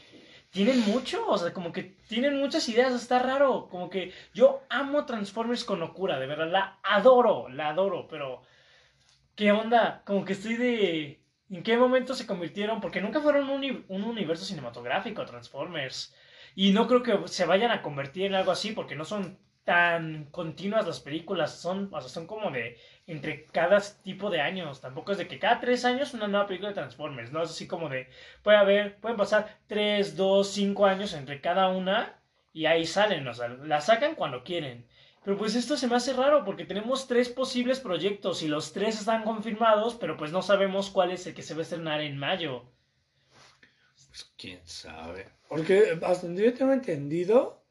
tienen 0.58 0.80
mucho, 0.88 1.24
o 1.28 1.38
sea, 1.38 1.54
como 1.54 1.72
que 1.72 1.84
tienen 1.84 2.40
muchas 2.40 2.68
ideas, 2.68 2.92
está 2.92 3.20
raro, 3.20 3.68
como 3.70 3.92
que 3.92 4.12
yo 4.34 4.64
amo 4.70 5.06
Transformers 5.06 5.64
con 5.64 5.80
locura, 5.80 6.18
de 6.20 6.26
verdad, 6.26 6.50
la 6.50 6.80
adoro, 6.82 7.48
la 7.48 7.70
adoro, 7.70 8.08
pero 8.08 8.42
¿qué 9.36 9.52
onda? 9.52 10.02
Como 10.04 10.26
que 10.26 10.34
estoy 10.34 10.56
de... 10.56 11.22
¿En 11.52 11.62
qué 11.62 11.78
momento 11.78 12.16
se 12.16 12.26
convirtieron? 12.26 12.82
Porque 12.82 13.02
nunca 13.02 13.22
fueron 13.22 13.48
un, 13.52 13.86
un 13.88 14.04
universo 14.04 14.46
cinematográfico 14.46 15.24
Transformers. 15.26 16.16
Y 16.56 16.72
no 16.72 16.88
creo 16.88 17.04
que 17.04 17.28
se 17.28 17.46
vayan 17.46 17.70
a 17.70 17.84
convertir 17.84 18.26
en 18.26 18.34
algo 18.34 18.50
así 18.50 18.72
porque 18.72 18.96
no 18.96 19.06
son 19.06 19.38
tan 19.64 20.26
continuas 20.32 20.88
las 20.88 21.02
películas, 21.02 21.62
son, 21.62 21.94
o 21.94 22.02
sea, 22.02 22.10
son 22.10 22.26
como 22.26 22.50
de 22.50 22.78
entre 23.08 23.46
cada 23.46 23.80
tipo 24.04 24.30
de 24.30 24.42
años, 24.42 24.82
tampoco 24.82 25.14
es 25.14 25.18
de 25.18 25.28
que 25.28 25.40
cada 25.40 25.62
tres 25.62 25.86
años 25.86 26.14
una 26.14 26.28
nueva 26.28 26.46
película 26.46 26.70
de 26.70 26.76
Transformers, 26.76 27.32
no 27.32 27.42
es 27.42 27.50
así 27.50 27.66
como 27.66 27.88
de, 27.88 28.10
puede 28.44 28.58
haber, 28.58 28.98
pueden 29.00 29.18
pasar 29.18 29.58
tres, 29.66 30.18
dos, 30.18 30.50
cinco 30.50 30.86
años 30.86 31.14
entre 31.14 31.40
cada 31.40 31.70
una 31.70 32.20
y 32.52 32.66
ahí 32.66 32.86
salen, 32.86 33.26
o 33.28 33.32
la 33.66 33.82
sacan 33.82 34.16
cuando 34.16 34.44
quieren. 34.44 34.86
Pero 35.24 35.38
pues 35.38 35.56
esto 35.56 35.78
se 35.78 35.88
me 35.88 35.96
hace 35.96 36.14
raro 36.14 36.44
porque 36.46 36.66
tenemos 36.66 37.08
tres 37.08 37.30
posibles 37.30 37.80
proyectos 37.80 38.44
y 38.44 38.48
los 38.48 38.74
tres 38.74 39.00
están 39.00 39.24
confirmados, 39.24 39.96
pero 39.96 40.18
pues 40.18 40.32
no 40.32 40.42
sabemos 40.42 40.90
cuál 40.90 41.12
es 41.12 41.26
el 41.28 41.34
que 41.34 41.44
se 41.44 41.54
va 41.54 41.60
a 41.60 41.64
estrenar 41.64 42.02
en 42.02 42.18
mayo. 42.18 42.64
Pues 44.08 44.32
quién 44.38 44.60
sabe. 44.66 45.28
Porque 45.50 45.98
hasta 46.02 46.28
donde 46.28 46.46
yo 46.46 46.54
tengo 46.54 46.74
entendido, 46.74 47.62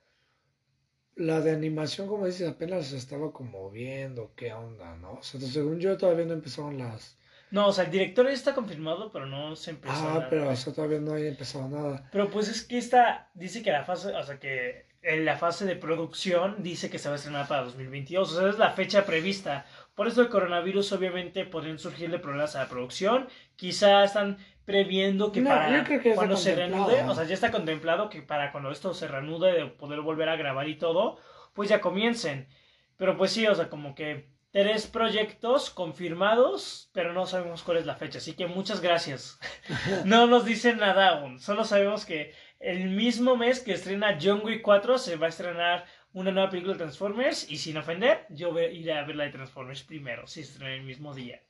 la 1.17 1.41
de 1.41 1.51
animación, 1.51 2.07
como 2.07 2.27
dices, 2.27 2.49
apenas 2.49 2.89
se 2.89 2.99
estaba 2.99 3.33
como 3.33 3.71
viendo 3.71 4.33
qué 4.37 4.53
onda, 4.53 4.97
¿no? 4.97 5.15
O 5.15 5.23
sea, 5.23 5.41
según 5.41 5.81
yo 5.81 5.97
todavía 5.97 6.27
no 6.27 6.35
empezaron 6.35 6.79
las... 6.79 7.17
No, 7.51 7.69
o 7.69 7.73
sea, 7.73 7.85
el 7.85 7.91
director 7.91 8.27
ya 8.27 8.33
está 8.33 8.55
confirmado, 8.55 9.11
pero 9.13 9.25
no 9.25 9.57
se 9.57 9.71
empezó 9.71 9.95
Ah, 9.97 10.27
pero 10.29 10.51
o 10.51 10.57
sea, 10.57 10.75
todavía 10.75 10.99
no 11.01 11.15
haya 11.15 11.29
empezado 11.29 11.69
nada. 11.69 12.09
Pero 12.13 12.29
pues 12.29 12.49
es 12.49 12.63
que 12.63 12.77
esta, 12.77 13.31
dice 13.35 13.63
que 13.63 13.71
la 13.71 13.85
fase, 13.85 14.15
o 14.15 14.23
sea, 14.25 14.39
que 14.39 14.87
en 15.01 15.25
la 15.25 15.39
fase 15.39 15.65
de 15.65 15.77
producción 15.77 16.57
dice 16.63 16.91
que 16.91 16.99
se 16.99 17.09
va 17.09 17.15
a 17.15 17.17
estrenar 17.17 17.49
para 17.49 17.63
2022, 17.63 18.33
o 18.33 18.41
sea, 18.41 18.51
es 18.51 18.59
la 18.59 18.73
fecha 18.73 19.07
prevista. 19.07 19.65
Por 19.95 20.09
eso 20.09 20.21
el 20.21 20.29
coronavirus 20.29 20.93
obviamente 20.93 21.47
podrían 21.47 21.79
surgirle 21.79 22.19
problemas 22.19 22.57
a 22.57 22.65
la 22.65 22.69
producción. 22.69 23.29
Quizá 23.55 24.05
están 24.05 24.39
previendo 24.67 25.33
que 25.33 25.41
para 25.43 25.87
cuando 26.15 26.37
se 26.37 26.55
reanude, 26.55 27.03
o 27.05 27.15
sea, 27.15 27.25
ya 27.25 27.35
está 27.35 27.51
contemplado 27.51 28.11
que 28.11 28.21
para 28.21 28.51
cuando 28.53 28.71
esto 28.71 28.93
se 28.93 29.09
reanude 29.09 29.53
de 29.53 29.67
poder 29.67 30.01
volver 30.01 30.29
a 30.29 30.37
grabar 30.37 30.69
y 30.69 30.77
todo, 30.77 31.19
pues 31.55 31.71
ya 31.71 31.81
comiencen. 31.81 32.49
Pero 32.97 33.17
pues 33.17 33.31
sí, 33.31 33.47
o 33.47 33.55
sea, 33.55 33.71
como 33.71 33.95
que 33.95 34.29
tres 34.51 34.89
proyectos 34.89 35.71
confirmados, 35.71 36.91
pero 36.93 37.13
no 37.13 37.27
sabemos 37.27 37.63
cuál 37.63 37.79
es 37.79 37.87
la 37.87 37.95
fecha, 37.95 38.19
así 38.19 38.35
que 38.35 38.49
muchas 38.49 38.81
gracias. 38.81 39.39
no 40.05 40.27
nos 40.27 40.45
dicen 40.45 40.79
nada 40.79 41.11
aún, 41.11 41.39
solo 41.39 41.65
sabemos 41.65 42.05
que 42.05 42.35
el 42.59 42.89
mismo 42.89 43.37
mes 43.37 43.61
que 43.61 43.73
estrena 43.73 44.19
John 44.21 44.41
Wick 44.45 44.63
4 44.63 44.99
se 44.99 45.17
va 45.17 45.27
a 45.27 45.29
estrenar 45.31 45.85
una 46.13 46.33
nueva 46.33 46.51
película 46.51 46.73
de 46.73 46.81
Transformers 46.81 47.49
y 47.49 47.59
sin 47.59 47.77
ofender, 47.77 48.27
yo 48.31 48.59
iré 48.59 48.95
a 48.95 49.05
ver 49.05 49.15
la 49.15 49.25
de 49.25 49.31
Transformers 49.31 49.85
primero, 49.85 50.27
si 50.27 50.41
estrena 50.41 50.75
el 50.75 50.83
mismo 50.83 51.15
día. 51.15 51.41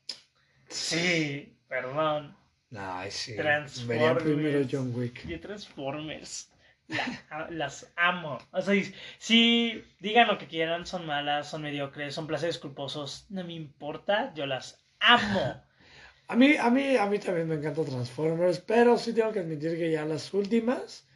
Sí, 0.69 1.57
perdón. 1.69 2.37
Ay, 2.75 3.11
sí. 3.11 3.37
Vería 3.87 4.17
primero 4.17 4.67
John 4.71 4.93
Wick. 4.95 5.25
Y 5.25 5.39
Transformers. 5.39 6.51
las 7.51 7.93
amo. 7.97 8.39
O 8.53 8.61
sea, 8.61 8.75
si 9.19 9.85
digan 10.01 10.29
lo 10.29 10.39
que 10.39 10.47
quieran, 10.47 10.87
son 10.87 11.07
malas, 11.07 11.49
son 11.51 11.63
mediocres, 11.63 12.15
son 12.15 12.27
placeres 12.27 12.59
culposos, 12.59 13.27
no 13.29 13.45
me 13.45 13.55
importa, 13.55 14.33
yo 14.35 14.47
las 14.47 14.85
amo. 15.01 15.63
A 16.29 16.35
mí, 16.35 16.57
a 16.57 16.71
mí, 16.71 16.97
a 16.97 17.07
mí 17.07 17.21
también 17.21 17.47
me 17.49 17.55
encanta 17.55 17.85
Transformers, 17.85 18.59
pero 18.59 18.99
sí 18.99 19.15
tengo 19.15 19.31
que 19.31 19.39
admitir 19.39 19.79
que 19.79 19.93
ya 19.93 20.05
las 20.05 20.35
últimas, 20.35 21.09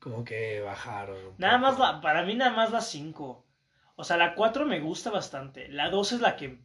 como 0.00 0.24
que 0.24 0.60
bajaron. 0.60 1.36
nada 1.38 1.58
más, 1.58 1.78
la, 1.78 2.00
para 2.00 2.24
mí 2.24 2.34
nada 2.34 2.50
más 2.50 2.72
las 2.72 2.88
5. 2.90 3.46
O 3.94 4.02
sea, 4.02 4.16
la 4.16 4.34
4 4.34 4.66
me 4.66 4.80
gusta 4.80 5.10
bastante. 5.10 5.68
La 5.68 5.88
2 5.88 6.12
es 6.14 6.20
la 6.20 6.36
que... 6.36 6.58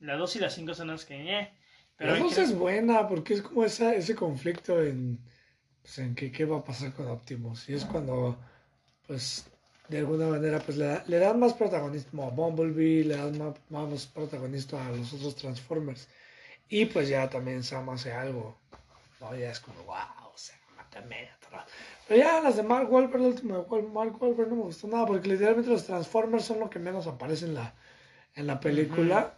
La 0.00 0.16
2 0.16 0.34
y 0.34 0.38
la 0.40 0.50
5 0.50 0.74
son 0.74 0.88
las 0.88 1.04
que... 1.04 1.38
Eh, 1.38 1.54
pero 1.96 2.12
la 2.12 2.18
2 2.18 2.38
es 2.38 2.54
buena 2.54 3.08
porque 3.08 3.34
es 3.34 3.42
como 3.42 3.64
esa, 3.64 3.94
ese 3.94 4.14
conflicto 4.14 4.82
en, 4.82 5.18
pues, 5.82 5.98
en 5.98 6.14
que, 6.14 6.30
qué 6.30 6.44
va 6.44 6.58
a 6.58 6.64
pasar 6.64 6.92
con 6.92 7.08
Optimus. 7.08 7.68
Y 7.68 7.74
es 7.74 7.84
cuando, 7.84 8.36
pues, 9.06 9.46
de 9.88 9.98
alguna 9.98 10.26
manera, 10.26 10.58
pues 10.58 10.76
le, 10.76 11.02
le 11.06 11.18
dan 11.18 11.38
más 11.38 11.54
protagonismo 11.54 12.24
a 12.24 12.30
Bumblebee, 12.30 13.04
le 13.04 13.16
dan 13.16 13.38
más, 13.38 13.54
más 13.70 14.06
protagonismo 14.06 14.78
a 14.78 14.90
los 14.90 15.12
otros 15.12 15.36
Transformers. 15.36 16.08
Y 16.68 16.86
pues 16.86 17.08
ya 17.08 17.30
también 17.30 17.62
Sam 17.62 17.88
hace 17.90 18.12
algo. 18.12 18.58
¿no? 19.20 19.34
Ya 19.36 19.50
es 19.50 19.60
como, 19.60 19.82
wow, 19.84 20.30
o 20.34 20.36
sea, 20.36 20.56
mátame. 20.76 21.30
Pero 22.08 22.20
ya 22.20 22.40
las 22.40 22.56
de 22.56 22.62
Mark 22.62 22.92
Wahlberg, 22.92 23.20
la 23.20 23.28
última 23.28 23.58
de 23.58 23.82
Mark 23.82 24.20
Wahlberg 24.20 24.48
no 24.48 24.56
me 24.56 24.62
gustó 24.62 24.88
nada 24.88 25.06
porque 25.06 25.28
literalmente 25.28 25.70
los 25.70 25.86
Transformers 25.86 26.44
son 26.44 26.60
lo 26.60 26.70
que 26.70 26.78
menos 26.78 27.06
aparece 27.06 27.46
en 27.46 27.54
la, 27.54 27.74
en 28.34 28.46
la 28.46 28.60
película. 28.60 29.34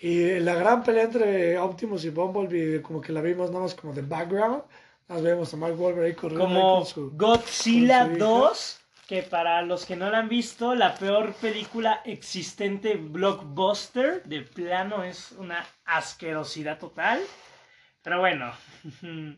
Y 0.00 0.40
la 0.40 0.54
gran 0.54 0.82
pelea 0.82 1.04
entre 1.04 1.58
Optimus 1.58 2.04
y 2.04 2.10
Bumblebee, 2.10 2.82
como 2.82 3.00
que 3.00 3.12
la 3.12 3.20
vimos 3.20 3.50
nada 3.50 3.62
más 3.62 3.74
como 3.74 3.92
de 3.92 4.02
background. 4.02 4.62
Nos 5.08 5.22
vemos 5.22 5.52
a 5.52 5.56
Mark 5.56 5.80
Wahlberg 5.80 6.06
ahí 6.06 6.14
corriendo. 6.14 6.46
Como 6.46 6.84
Godzilla 7.12 8.08
2, 8.08 8.80
que 9.06 9.22
para 9.22 9.62
los 9.62 9.84
que 9.84 9.96
no 9.96 10.10
la 10.10 10.18
han 10.18 10.28
visto, 10.28 10.74
la 10.74 10.94
peor 10.94 11.34
película 11.34 12.00
existente 12.04 12.96
blockbuster 12.96 14.22
de 14.24 14.42
plano 14.42 15.04
es 15.04 15.32
una 15.32 15.64
asquerosidad 15.84 16.78
total. 16.78 17.20
Pero 18.02 18.20
bueno. 18.20 18.52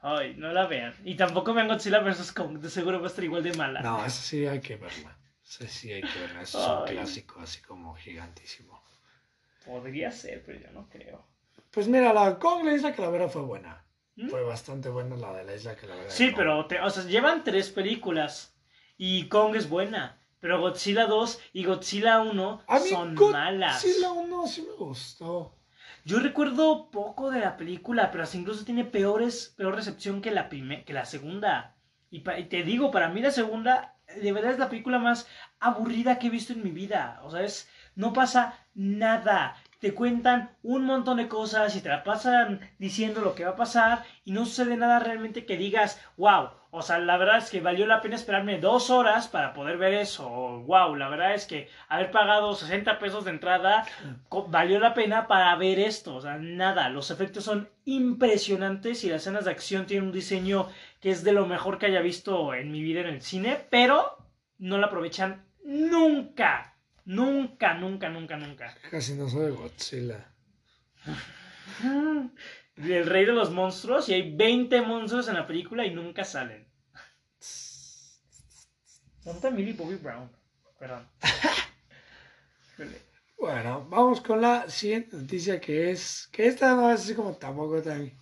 Ay, 0.00 0.34
no 0.36 0.52
la 0.52 0.66
vean. 0.66 0.94
Y 1.04 1.16
tampoco 1.16 1.52
vean 1.54 1.66
Godzilla 1.66 1.98
vs. 1.98 2.32
Kong, 2.32 2.58
de 2.58 2.70
seguro 2.70 3.00
va 3.00 3.06
a 3.06 3.10
estar 3.10 3.24
igual 3.24 3.42
de 3.42 3.52
mala. 3.54 3.80
No, 3.80 3.98
esa 4.04 4.22
sí 4.22 4.46
hay 4.46 4.60
que 4.60 4.76
verla. 4.76 5.17
Sí, 5.48 5.66
sí, 5.66 5.90
hay 5.90 6.02
que 6.02 6.18
verla. 6.20 6.42
Es 6.42 6.54
un 6.54 6.84
clásico 6.84 7.40
así 7.40 7.62
como 7.62 7.94
gigantísimo. 7.94 8.82
Podría 9.64 10.12
ser, 10.12 10.42
pero 10.44 10.60
yo 10.60 10.70
no 10.72 10.90
creo. 10.90 11.26
Pues 11.70 11.88
mira, 11.88 12.12
la 12.12 12.38
Kong, 12.38 12.66
la 12.66 12.74
isla 12.74 12.94
Calavera 12.94 13.28
fue 13.28 13.42
buena. 13.42 13.82
¿Mm? 14.16 14.28
Fue 14.28 14.42
bastante 14.42 14.90
buena 14.90 15.16
la 15.16 15.32
de 15.32 15.44
la 15.44 15.54
isla 15.54 15.74
Calavera. 15.74 16.10
Sí, 16.10 16.32
pero, 16.36 16.66
o 16.66 16.90
sea, 16.90 17.04
llevan 17.04 17.44
tres 17.44 17.70
películas. 17.70 18.54
Y 18.98 19.28
Kong 19.28 19.56
es 19.56 19.70
buena. 19.70 20.20
Pero 20.38 20.60
Godzilla 20.60 21.06
2 21.06 21.40
y 21.54 21.64
Godzilla 21.64 22.20
1 22.20 22.64
son 22.90 23.14
malas. 23.14 23.82
Godzilla 23.82 24.12
1 24.12 24.46
sí 24.46 24.66
me 24.68 24.74
gustó. 24.74 25.56
Yo 26.04 26.20
recuerdo 26.20 26.90
poco 26.90 27.30
de 27.30 27.40
la 27.40 27.56
película, 27.56 28.10
pero 28.10 28.24
incluso 28.34 28.66
tiene 28.66 28.84
peores, 28.84 29.54
peor 29.56 29.74
recepción 29.74 30.20
que 30.20 30.30
la, 30.30 30.50
que 30.50 30.92
la 30.92 31.06
segunda. 31.06 31.76
y 32.10 32.20
te 32.20 32.62
digo, 32.64 32.90
para 32.90 33.08
mí 33.08 33.22
la 33.22 33.30
segunda 33.30 33.97
de 34.16 34.32
verdad 34.32 34.52
es 34.52 34.58
la 34.58 34.68
película 34.68 34.98
más 34.98 35.26
aburrida 35.60 36.18
que 36.18 36.28
he 36.28 36.30
visto 36.30 36.52
en 36.52 36.62
mi 36.62 36.70
vida. 36.70 37.20
O 37.24 37.30
sea, 37.30 37.42
es, 37.42 37.68
no 37.94 38.12
pasa 38.12 38.58
nada. 38.74 39.56
Te 39.78 39.94
cuentan 39.94 40.50
un 40.62 40.84
montón 40.84 41.18
de 41.18 41.28
cosas 41.28 41.76
y 41.76 41.80
te 41.80 41.88
la 41.88 42.02
pasan 42.02 42.60
diciendo 42.78 43.20
lo 43.20 43.34
que 43.34 43.44
va 43.44 43.50
a 43.50 43.56
pasar 43.56 44.04
y 44.24 44.32
no 44.32 44.44
sucede 44.44 44.76
nada 44.76 44.98
realmente 44.98 45.46
que 45.46 45.56
digas, 45.56 46.00
wow, 46.16 46.50
o 46.70 46.82
sea, 46.82 46.98
la 46.98 47.16
verdad 47.16 47.38
es 47.38 47.50
que 47.50 47.62
valió 47.62 47.86
la 47.86 48.02
pena 48.02 48.16
esperarme 48.16 48.58
dos 48.58 48.90
horas 48.90 49.28
para 49.28 49.54
poder 49.54 49.78
ver 49.78 49.94
eso. 49.94 50.28
O, 50.30 50.60
wow, 50.60 50.94
la 50.96 51.08
verdad 51.08 51.34
es 51.34 51.46
que 51.46 51.68
haber 51.88 52.10
pagado 52.10 52.54
60 52.54 52.98
pesos 52.98 53.24
de 53.24 53.30
entrada 53.30 53.86
valió 54.48 54.78
la 54.78 54.92
pena 54.92 55.26
para 55.28 55.54
ver 55.56 55.78
esto. 55.78 56.16
O 56.16 56.20
sea, 56.20 56.36
nada, 56.38 56.90
los 56.90 57.10
efectos 57.10 57.44
son 57.44 57.70
impresionantes 57.86 59.02
y 59.04 59.08
las 59.08 59.22
escenas 59.22 59.46
de 59.46 59.52
acción 59.52 59.86
tienen 59.86 60.08
un 60.08 60.12
diseño 60.12 60.68
que 61.00 61.10
es 61.10 61.24
de 61.24 61.32
lo 61.32 61.46
mejor 61.46 61.78
que 61.78 61.86
haya 61.86 62.00
visto 62.00 62.52
en 62.52 62.70
mi 62.70 62.82
vida 62.82 63.00
en 63.00 63.06
el 63.06 63.22
cine, 63.22 63.58
pero 63.70 64.18
no 64.58 64.76
la 64.76 64.88
aprovechan 64.88 65.46
nunca. 65.64 66.67
Nunca, 67.08 67.72
nunca, 67.72 68.10
nunca, 68.10 68.36
nunca. 68.36 68.74
Casi 68.90 69.14
no 69.14 69.30
soy 69.30 69.50
Godzilla. 69.52 70.30
El 72.76 73.06
rey 73.06 73.24
de 73.24 73.32
los 73.32 73.50
monstruos 73.50 74.10
y 74.10 74.12
hay 74.12 74.36
20 74.36 74.82
monstruos 74.82 75.26
en 75.28 75.34
la 75.34 75.46
película 75.46 75.86
y 75.86 75.94
nunca 75.94 76.24
salen. 76.24 76.68
¿Dónde 79.24 79.50
Millie 79.50 79.72
Bobby 79.72 79.96
Brown? 79.96 80.30
Perdón. 80.78 81.08
bueno, 83.38 83.86
vamos 83.88 84.20
con 84.20 84.42
la 84.42 84.68
siguiente 84.68 85.16
noticia 85.16 85.58
que 85.58 85.90
es. 85.90 86.28
Que 86.30 86.46
esta 86.46 86.76
no 86.76 86.92
es 86.92 87.00
así 87.00 87.14
como 87.14 87.32
tampoco 87.36 87.80
tan 87.80 88.12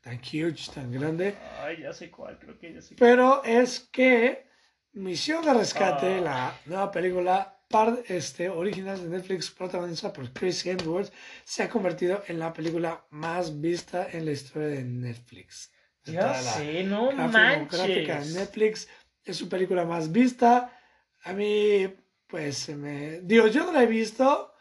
tan 0.00 0.16
huge, 0.18 0.70
tan 0.72 0.92
grande. 0.92 1.34
Ay, 1.60 1.82
ya 1.82 1.92
sé 1.92 2.08
cuál, 2.08 2.38
creo 2.38 2.56
que 2.56 2.72
ya 2.72 2.80
sé 2.80 2.94
Pero 2.96 3.42
es 3.42 3.80
que 3.80 4.46
Misión 4.92 5.44
de 5.44 5.54
Rescate, 5.54 6.18
Ah. 6.18 6.20
la 6.20 6.60
nueva 6.66 6.92
película 6.92 7.57
par, 7.68 8.02
este, 8.08 8.48
original 8.48 9.00
de 9.00 9.08
Netflix 9.08 9.50
protagonizada 9.50 10.12
por 10.12 10.32
Chris 10.32 10.64
Hemsworth, 10.64 11.12
se 11.44 11.62
ha 11.62 11.68
convertido 11.68 12.22
en 12.26 12.38
la 12.38 12.52
película 12.52 13.04
más 13.10 13.60
vista 13.60 14.08
en 14.10 14.24
la 14.24 14.32
historia 14.32 14.68
de 14.68 14.84
Netflix. 14.84 15.70
Ya 16.04 16.34
sé, 16.34 16.84
no 16.84 17.12
manches. 17.12 18.34
Netflix 18.34 18.88
es 19.24 19.36
su 19.36 19.48
película 19.48 19.84
más 19.84 20.10
vista. 20.10 20.72
A 21.24 21.32
mí, 21.34 21.94
pues, 22.26 22.56
se 22.56 22.76
me... 22.76 23.20
Digo, 23.20 23.46
yo 23.48 23.66
no 23.66 23.72
la 23.72 23.82
he 23.82 23.86
visto, 23.86 24.54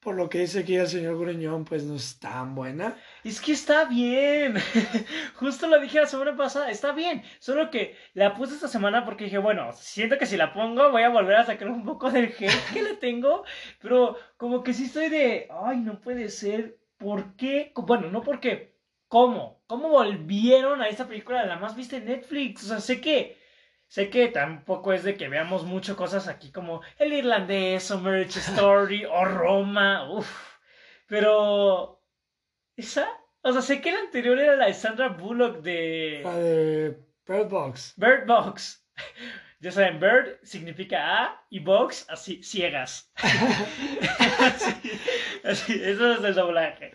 por 0.00 0.14
lo 0.16 0.30
que 0.30 0.40
dice 0.40 0.60
aquí 0.60 0.76
el 0.76 0.88
señor 0.88 1.18
Gruñón, 1.18 1.64
pues 1.64 1.84
no 1.84 1.94
es 1.94 2.18
tan 2.18 2.54
buena. 2.54 2.96
Es 3.22 3.40
que 3.40 3.52
está 3.52 3.84
bien. 3.84 4.54
Justo 5.34 5.66
lo 5.66 5.78
dije 5.78 6.00
la 6.00 6.06
semana 6.06 6.36
pasada, 6.36 6.70
está 6.70 6.92
bien. 6.92 7.22
Solo 7.38 7.70
que 7.70 7.96
la 8.14 8.34
puse 8.34 8.54
esta 8.54 8.68
semana 8.68 9.04
porque 9.04 9.24
dije, 9.24 9.38
bueno, 9.38 9.72
siento 9.74 10.16
que 10.16 10.26
si 10.26 10.38
la 10.38 10.54
pongo 10.54 10.90
voy 10.90 11.02
a 11.02 11.10
volver 11.10 11.36
a 11.36 11.46
sacar 11.46 11.68
un 11.68 11.84
poco 11.84 12.10
del 12.10 12.34
hate 12.38 12.50
que 12.72 12.82
le 12.82 12.94
tengo. 12.94 13.44
Pero 13.80 14.16
como 14.38 14.62
que 14.62 14.72
sí 14.72 14.84
estoy 14.84 15.10
de, 15.10 15.48
ay, 15.64 15.80
no 15.80 16.00
puede 16.00 16.30
ser. 16.30 16.78
¿Por 16.96 17.36
qué? 17.36 17.72
Bueno, 17.76 18.10
no 18.10 18.22
porque. 18.22 18.70
¿Cómo? 19.08 19.62
¿Cómo 19.66 19.88
volvieron 19.88 20.80
a 20.82 20.88
esta 20.88 21.08
película 21.08 21.44
la 21.44 21.58
más 21.58 21.74
vista 21.76 21.96
en 21.96 22.06
Netflix? 22.06 22.64
O 22.64 22.68
sea, 22.68 22.80
sé 22.80 23.00
que. 23.00 23.39
Sé 23.90 24.08
que 24.08 24.28
tampoco 24.28 24.92
es 24.92 25.02
de 25.02 25.16
que 25.16 25.28
veamos 25.28 25.64
mucho 25.64 25.96
cosas 25.96 26.28
aquí 26.28 26.52
como 26.52 26.80
El 26.96 27.12
Irlandés 27.12 27.90
o 27.90 27.98
Marriage 27.98 28.38
Story 28.38 29.04
o 29.04 29.24
Roma. 29.24 30.08
Uf. 30.12 30.30
Pero. 31.08 32.00
¿Esa? 32.76 33.08
O 33.42 33.52
sea, 33.52 33.62
sé 33.62 33.80
que 33.80 33.90
la 33.90 33.98
anterior 33.98 34.38
era 34.38 34.54
la 34.54 34.66
de 34.66 34.74
Sandra 34.74 35.08
Bullock 35.08 35.58
de 35.62 36.20
La 36.22 36.36
de 36.38 36.98
Bird 37.26 37.48
Box. 37.48 37.94
Bird 37.96 38.26
Box. 38.26 38.86
Ya 39.62 39.70
saben, 39.70 40.00
Bird 40.00 40.38
significa 40.42 41.22
A 41.22 41.46
y 41.50 41.58
Box, 41.58 42.06
así, 42.08 42.42
ciegas. 42.42 43.12
así, 43.18 44.72
así, 45.44 45.80
eso 45.84 46.14
es 46.14 46.24
el 46.24 46.34
doblaje. 46.34 46.92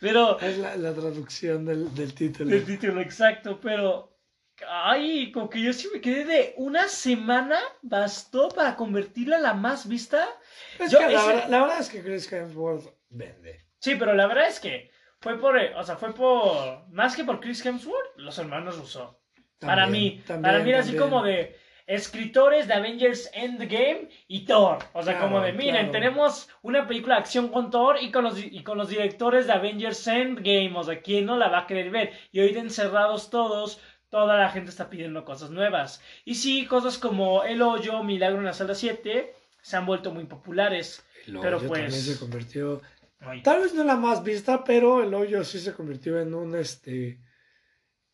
Pero, 0.00 0.36
Es 0.40 0.58
la, 0.58 0.74
la 0.76 0.92
traducción 0.92 1.64
del, 1.64 1.94
del 1.94 2.12
título. 2.14 2.52
el 2.52 2.64
título 2.64 3.00
exacto, 3.00 3.60
pero. 3.60 4.17
Ay, 4.66 5.30
como 5.32 5.48
que 5.48 5.60
yo 5.62 5.72
sí 5.72 5.88
me 5.92 6.00
quedé 6.00 6.24
de 6.24 6.54
una 6.56 6.88
semana 6.88 7.58
bastó 7.82 8.48
para 8.48 8.76
convertirla 8.76 9.36
en 9.36 9.42
la 9.44 9.54
más 9.54 9.86
vista. 9.88 10.26
Es 10.78 10.90
Yo 10.90 10.98
que 10.98 11.08
la, 11.08 11.12
ese- 11.20 11.26
verdad, 11.28 11.48
la 11.48 11.60
verdad 11.60 11.80
es 11.80 11.88
que 11.88 12.02
Chris 12.02 12.32
Hemsworth 12.32 12.92
vende. 13.10 13.64
Sí, 13.78 13.94
pero 13.96 14.14
la 14.14 14.26
verdad 14.26 14.48
es 14.48 14.58
que 14.60 14.90
fue 15.20 15.38
por, 15.38 15.58
eh, 15.58 15.72
o 15.76 15.82
sea, 15.84 15.96
fue 15.96 16.12
por, 16.14 16.88
más 16.90 17.14
que 17.16 17.24
por 17.24 17.40
Chris 17.40 17.64
Hemsworth, 17.64 18.16
los 18.16 18.38
hermanos 18.38 18.78
Russo. 18.78 19.20
para 19.60 19.86
mí, 19.86 20.22
también, 20.26 20.42
para 20.42 20.58
mí 20.64 20.70
era 20.70 20.80
así 20.80 20.96
como 20.96 21.22
de 21.22 21.56
escritores 21.86 22.68
de 22.68 22.74
Avengers 22.74 23.30
Endgame 23.32 24.08
y 24.26 24.44
Thor. 24.44 24.78
O 24.92 25.02
sea, 25.02 25.14
Claro, 25.14 25.28
como 25.32 25.40
de, 25.40 25.52
miren, 25.52 25.86
claro. 25.86 25.90
tenemos 25.92 26.48
una 26.62 26.86
película 26.86 27.14
de 27.14 27.20
acción 27.20 27.48
con 27.48 27.70
Thor 27.70 27.96
y 28.00 28.10
con, 28.10 28.24
los, 28.24 28.38
y 28.44 28.62
con 28.62 28.76
los 28.76 28.90
directores 28.90 29.46
de 29.46 29.54
Avengers 29.54 30.06
Endgame. 30.06 30.72
O 30.76 30.82
sea, 30.84 31.00
¿quién 31.00 31.24
no 31.26 31.36
la 31.36 31.48
va 31.48 31.60
a 31.60 31.66
querer 31.66 31.90
ver? 31.90 32.12
Y 32.30 32.40
ahorita 32.40 32.60
encerrados 32.60 33.30
todos, 33.30 33.80
toda 34.10 34.36
la 34.38 34.50
gente 34.50 34.70
está 34.70 34.88
pidiendo 34.90 35.24
cosas 35.24 35.50
nuevas. 35.50 36.00
Y 36.24 36.36
sí, 36.36 36.66
cosas 36.66 36.98
como 36.98 37.44
El 37.44 37.62
Hoyo, 37.62 38.02
Milagro 38.02 38.38
en 38.38 38.44
la 38.46 38.52
Sala 38.52 38.74
7, 38.74 39.34
se 39.60 39.76
han 39.76 39.86
vuelto 39.86 40.12
muy 40.12 40.24
populares. 40.24 41.02
El 41.26 41.36
hoyo 41.36 41.42
pero 41.42 41.60
también 41.60 41.86
pues- 41.86 42.04
se 42.04 42.18
convirtió. 42.18 42.80
Ay, 43.20 43.42
Tal 43.42 43.60
vez 43.62 43.74
no 43.74 43.82
la 43.84 43.96
más 43.96 44.22
vista, 44.22 44.62
pero 44.64 45.02
el 45.02 45.12
hoyo 45.12 45.42
sí 45.44 45.58
se 45.58 45.72
convirtió 45.74 46.20
en 46.20 46.34
un 46.34 46.54
este 46.54 47.20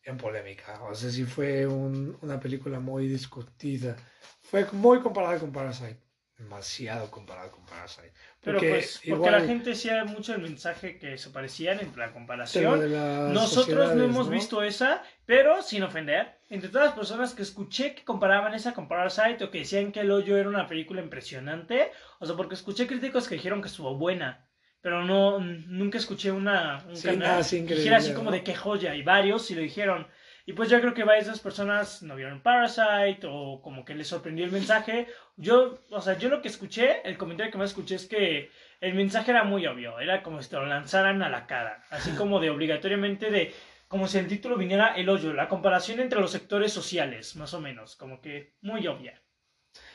en 0.03 0.17
polémica. 0.17 0.81
O 0.83 0.93
sea, 0.95 1.09
sí 1.11 1.23
fue 1.25 1.65
un- 1.67 2.17
una 2.21 2.39
película 2.39 2.79
muy 2.79 3.07
discutida. 3.07 3.95
Fue 4.41 4.65
muy 4.71 4.99
comparada 5.01 5.39
con 5.39 5.51
Parasite. 5.51 5.99
Demasiado 6.37 7.09
comparada 7.11 7.49
con 7.49 7.65
Parasite. 7.65 8.11
Pero 8.41 8.59
pues, 8.59 8.95
porque 8.97 9.09
igual, 9.09 9.31
la 9.31 9.41
gente 9.41 9.69
decía 9.69 10.03
mucho 10.03 10.33
el 10.33 10.41
mensaje 10.41 10.97
que 10.97 11.17
se 11.17 11.29
parecían 11.29 11.79
entre 11.79 12.05
la 12.05 12.11
comparación. 12.11 13.33
Nosotros 13.33 13.95
no 13.95 14.03
hemos 14.03 14.25
¿no? 14.27 14.33
visto 14.33 14.61
esa, 14.61 15.01
pero 15.25 15.61
sin 15.61 15.83
ofender, 15.83 16.37
entre 16.49 16.69
todas 16.69 16.87
las 16.87 16.95
personas 16.95 17.33
que 17.33 17.41
escuché 17.41 17.95
que 17.95 18.03
comparaban 18.03 18.53
esa 18.53 18.73
con 18.73 18.89
Parasite 18.89 19.45
o 19.45 19.49
que 19.49 19.59
decían 19.59 19.93
que 19.93 20.01
El 20.01 20.11
Hoyo 20.11 20.37
era 20.37 20.49
una 20.49 20.67
película 20.67 21.01
impresionante, 21.01 21.91
o 22.19 22.25
sea, 22.25 22.35
porque 22.35 22.55
escuché 22.55 22.85
críticos 22.85 23.29
que 23.29 23.35
dijeron 23.35 23.61
que 23.61 23.69
estuvo 23.69 23.95
buena, 23.95 24.45
pero 24.81 25.05
no, 25.05 25.39
nunca 25.39 25.97
escuché 25.97 26.31
una, 26.31 26.83
un 26.87 26.97
Sí, 26.97 27.07
canal 27.07 27.45
que 27.49 27.75
dijera 27.75 27.97
así 27.97 28.13
como 28.13 28.25
¿no? 28.25 28.31
de 28.31 28.43
qué 28.43 28.55
joya, 28.55 28.93
y 28.93 29.03
varios 29.03 29.45
sí 29.45 29.55
lo 29.55 29.61
dijeron. 29.61 30.05
Y 30.47 30.53
pues 30.53 30.69
yo 30.69 30.79
creo 30.79 30.93
que 30.93 31.03
varias 31.03 31.25
de 31.25 31.31
esas 31.31 31.43
personas 31.43 32.03
no 32.03 32.15
vieron 32.15 32.41
Parasite 32.41 33.21
o 33.27 33.61
como 33.63 33.83
que 33.83 33.95
les 33.95 34.07
sorprendió 34.07 34.45
el 34.45 34.51
mensaje. 34.51 35.07
Yo, 35.37 35.79
o 35.89 36.01
sea, 36.01 36.17
yo 36.17 36.29
lo 36.29 36.41
que 36.41 36.49
escuché, 36.49 37.01
el 37.07 37.17
comentario 37.17 37.51
que 37.51 37.57
más 37.57 37.71
escuché 37.71 37.95
es 37.95 38.05
que 38.07 38.51
el 38.79 38.93
mensaje 38.93 39.31
era 39.31 39.43
muy 39.43 39.65
obvio, 39.65 39.99
era 39.99 40.21
como 40.21 40.41
si 40.41 40.49
te 40.49 40.55
lo 40.57 40.65
lanzaran 40.67 41.23
a 41.23 41.29
la 41.29 41.47
cara, 41.47 41.83
así 41.89 42.11
como 42.15 42.39
de 42.39 42.51
obligatoriamente 42.51 43.31
de, 43.31 43.53
como 43.87 44.07
si 44.07 44.19
el 44.19 44.27
título 44.27 44.55
viniera 44.57 44.93
el 44.95 45.09
hoyo, 45.09 45.33
la 45.33 45.47
comparación 45.49 45.99
entre 45.99 46.21
los 46.21 46.31
sectores 46.31 46.71
sociales, 46.71 47.35
más 47.35 47.53
o 47.55 47.61
menos, 47.61 47.95
como 47.95 48.21
que 48.21 48.53
muy 48.61 48.85
obvia. 48.87 49.19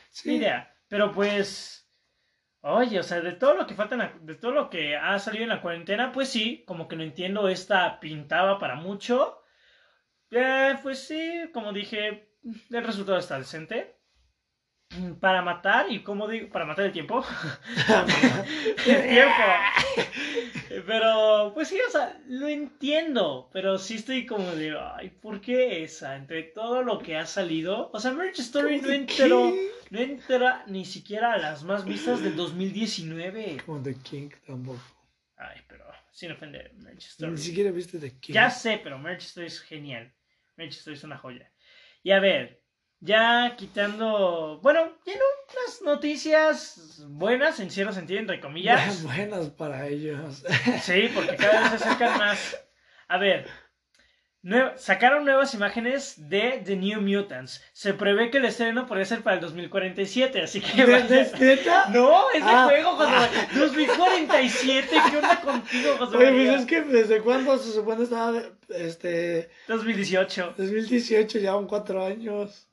Sí, 0.09 0.35
idea, 0.35 0.75
pero 0.89 1.11
pues, 1.11 1.89
oye, 2.61 2.99
o 2.99 3.03
sea, 3.03 3.21
de 3.21 3.33
todo 3.33 3.55
lo 3.55 3.67
que 3.67 3.75
falta, 3.75 3.95
en 3.95 3.99
la- 3.99 4.13
de 4.21 4.35
todo 4.35 4.51
lo 4.51 4.69
que 4.69 4.95
ha 4.97 5.19
salido 5.19 5.43
en 5.43 5.49
la 5.49 5.61
cuarentena, 5.61 6.11
pues 6.11 6.29
sí, 6.29 6.63
como 6.67 6.87
que 6.87 6.95
lo 6.97 7.03
entiendo, 7.03 7.49
esta 7.49 7.99
pintaba 7.99 8.59
para 8.59 8.75
mucho. 8.75 9.40
Eh, 10.31 10.75
pues 10.81 10.99
sí, 10.99 11.49
como 11.53 11.73
dije, 11.73 12.29
el 12.69 12.83
resultado 12.85 13.17
está 13.17 13.37
decente. 13.37 13.95
Para 15.21 15.41
matar, 15.41 15.89
y 15.89 16.03
como 16.03 16.27
digo, 16.27 16.49
para 16.49 16.65
matar 16.65 16.85
el 16.85 16.91
tiempo. 16.91 17.23
el 18.87 19.09
tiempo. 19.09 19.33
Pero, 20.85 21.51
pues 21.53 21.69
sí, 21.69 21.79
o 21.87 21.89
sea, 21.89 22.19
lo 22.27 22.49
entiendo. 22.49 23.49
Pero 23.53 23.77
sí 23.77 23.95
estoy 23.95 24.25
como 24.25 24.51
de, 24.51 24.77
ay, 24.77 25.09
¿por 25.09 25.39
qué 25.39 25.83
esa? 25.83 26.17
Entre 26.17 26.43
todo 26.43 26.83
lo 26.83 26.99
que 26.99 27.15
ha 27.15 27.25
salido. 27.25 27.89
O 27.93 27.99
sea, 28.01 28.11
Marriage 28.11 28.41
Story 28.41 28.77
no 28.77 28.81
¿Cómo 28.81 28.89
de 28.89 28.95
entró, 28.95 29.51
qué? 29.53 29.71
no 29.91 29.99
entra 29.99 30.63
ni 30.67 30.83
siquiera 30.83 31.33
a 31.33 31.37
las 31.37 31.63
más 31.63 31.85
vistas 31.85 32.21
del 32.21 32.35
2019. 32.35 33.63
Como 33.65 33.81
The 33.81 33.95
King 33.95 34.29
tampoco. 34.45 34.81
Ay, 35.37 35.61
pero 35.69 35.85
sin 36.11 36.31
ofender, 36.33 36.73
Marriage 36.75 37.07
Story. 37.07 37.31
Ni 37.31 37.37
siquiera 37.37 37.71
viste 37.71 37.97
The 37.97 38.19
King. 38.19 38.33
Ya 38.33 38.49
sé, 38.49 38.79
pero 38.83 38.97
Marriage 38.97 39.27
Story 39.27 39.47
es 39.47 39.61
genial. 39.61 40.13
Story 40.57 40.95
es 40.95 41.03
una 41.03 41.17
joya. 41.17 41.51
Y 42.03 42.11
a 42.11 42.19
ver, 42.19 42.61
ya 42.99 43.55
quitando. 43.57 44.59
Bueno, 44.61 44.97
tiene 45.03 45.21
unas 45.49 45.81
noticias 45.81 47.03
buenas, 47.07 47.59
en 47.59 47.71
cierto 47.71 47.93
sentido, 47.93 48.19
entre 48.19 48.39
comillas. 48.39 49.03
Buenas 49.03 49.49
para 49.49 49.87
ellos. 49.87 50.43
Sí, 50.81 51.09
porque 51.13 51.35
cada 51.35 51.61
vez 51.61 51.81
se 51.81 51.87
acercan 51.87 52.17
más. 52.17 52.63
A 53.07 53.17
ver, 53.17 53.47
sacaron 54.77 55.23
nuevas 55.25 55.53
imágenes 55.53 56.15
de 56.29 56.61
The 56.65 56.75
New 56.75 57.01
Mutants. 57.01 57.61
Se 57.73 57.93
prevé 57.93 58.31
que 58.31 58.37
el 58.39 58.45
estreno 58.45 58.87
podría 58.87 59.05
ser 59.05 59.21
para 59.21 59.35
el 59.35 59.41
2047, 59.41 60.41
así 60.41 60.61
que. 60.61 60.85
¿De- 60.85 61.03
de-? 61.03 61.59
No, 61.91 62.23
es 62.33 62.43
de 62.43 62.51
Ah. 62.51 62.65
juego, 62.67 62.91
José 62.95 63.11
María. 63.11 63.49
2047, 63.55 64.87
¿qué 65.11 65.17
onda 65.17 65.41
contigo, 65.41 65.95
José 65.99 66.17
Oye, 66.17 66.31
pues 66.47 66.59
es 66.61 66.65
que 66.65 66.81
desde 66.81 67.21
cuándo 67.21 67.57
se 67.57 67.71
supone 67.71 68.03
estaba 68.03 68.41
este 68.69 69.49
2018. 69.67 70.55
2018, 70.57 71.39
ya 71.39 71.53
van 71.53 71.67
cuatro 71.67 72.03
años. 72.05 72.67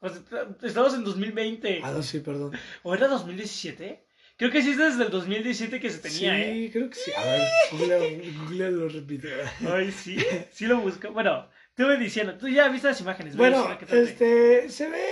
Pues, 0.00 0.20
estamos 0.62 0.92
en 0.92 1.04
2020. 1.04 1.80
Ah, 1.82 1.90
no, 1.92 2.02
sí, 2.02 2.20
perdón. 2.20 2.52
¿O 2.82 2.94
era 2.94 3.08
2017? 3.08 4.03
Creo 4.36 4.50
que 4.50 4.62
sí 4.62 4.70
es 4.70 4.78
desde 4.78 5.04
el 5.04 5.10
2017 5.10 5.78
que 5.78 5.90
se 5.90 5.98
tenía, 5.98 6.34
sí, 6.34 6.42
¿eh? 6.42 6.70
creo 6.72 6.90
que 6.90 6.96
sí. 6.96 7.12
A 7.16 7.24
ver, 7.24 7.48
Google, 7.70 8.70
lo 8.72 8.88
repite. 8.88 9.28
Ay, 9.72 9.92
sí, 9.92 10.16
sí 10.50 10.66
lo 10.66 10.80
busco. 10.80 11.12
Bueno, 11.12 11.48
tú 11.74 11.84
me 11.84 11.96
diciendo, 11.96 12.36
tú 12.36 12.48
ya 12.48 12.68
viste 12.68 12.88
las 12.88 13.00
imágenes. 13.00 13.36
Bueno, 13.36 13.78
este, 13.88 14.68
se 14.68 14.88
ve, 14.88 15.04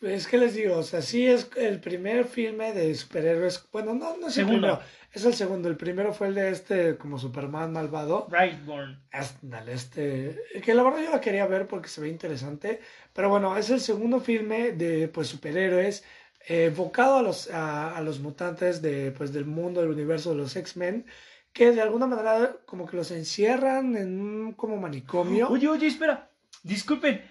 es 0.00 0.26
que 0.26 0.38
les 0.38 0.54
digo, 0.54 0.76
o 0.76 0.82
sea, 0.82 1.02
sí 1.02 1.26
es 1.26 1.50
el 1.56 1.80
primer 1.80 2.24
filme 2.24 2.72
de 2.72 2.94
superhéroes, 2.94 3.68
bueno, 3.72 3.94
no, 3.94 4.16
no 4.16 4.28
es 4.28 4.38
el 4.38 4.46
primero, 4.46 4.80
es 5.12 5.24
el 5.24 5.34
segundo, 5.34 5.68
el 5.68 5.76
primero 5.76 6.12
fue 6.12 6.28
el 6.28 6.34
de 6.34 6.50
este, 6.50 6.96
como 6.96 7.18
Superman 7.18 7.72
malvado, 7.72 8.26
Brightborn. 8.28 9.02
Ándale, 9.10 9.72
este, 9.72 10.38
que 10.62 10.74
la 10.74 10.84
verdad 10.84 11.02
yo 11.02 11.10
la 11.10 11.20
quería 11.20 11.46
ver 11.46 11.66
porque 11.66 11.88
se 11.88 12.00
ve 12.00 12.08
interesante, 12.08 12.80
pero 13.12 13.28
bueno, 13.28 13.56
es 13.56 13.70
el 13.70 13.80
segundo 13.80 14.20
filme 14.20 14.72
de, 14.72 15.08
pues, 15.08 15.28
superhéroes, 15.28 16.04
enfocado 16.48 17.18
a 17.18 17.22
los, 17.22 17.50
a, 17.50 17.96
a 17.96 18.00
los 18.00 18.20
mutantes 18.20 18.80
de, 18.82 19.12
pues, 19.12 19.32
del 19.32 19.44
mundo, 19.44 19.80
del 19.80 19.90
universo 19.90 20.30
de 20.30 20.36
los 20.36 20.56
X-Men, 20.56 21.06
que 21.52 21.72
de 21.72 21.82
alguna 21.82 22.06
manera 22.06 22.56
como 22.66 22.86
que 22.86 22.96
los 22.96 23.10
encierran 23.10 23.96
en 23.96 24.20
un 24.20 24.52
como 24.54 24.76
manicomio. 24.76 25.48
Oye, 25.50 25.68
oye, 25.68 25.86
espera. 25.86 26.30
Disculpen, 26.62 27.22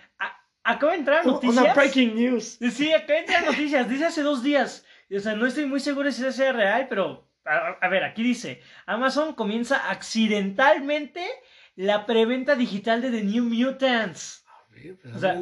acaba 0.63 0.91
de 0.93 0.99
entrar 0.99 1.23
Una 1.25 1.33
noticias. 1.33 1.75
breaking 1.75 2.15
news. 2.15 2.57
Sí, 2.71 2.91
acaba 2.93 3.13
de 3.13 3.19
entrar 3.19 3.45
noticias. 3.45 3.89
Dice 3.89 4.05
hace 4.05 4.21
dos 4.21 4.43
días. 4.43 4.85
O 5.15 5.19
sea, 5.19 5.35
no 5.35 5.45
estoy 5.45 5.65
muy 5.65 5.79
seguro 5.79 6.11
si 6.11 6.29
sea 6.31 6.51
real, 6.51 6.87
pero. 6.89 7.25
A, 7.45 7.77
a 7.81 7.87
ver, 7.87 8.03
aquí 8.03 8.23
dice: 8.23 8.61
Amazon 8.85 9.33
comienza 9.33 9.89
accidentalmente 9.89 11.25
la 11.75 12.05
preventa 12.05 12.55
digital 12.55 13.01
de 13.01 13.11
The 13.11 13.23
New 13.23 13.45
Mutants. 13.45 14.45
A 14.47 14.73
ver, 14.73 14.97
pues, 15.01 15.15
O 15.15 15.19
sea, 15.19 15.33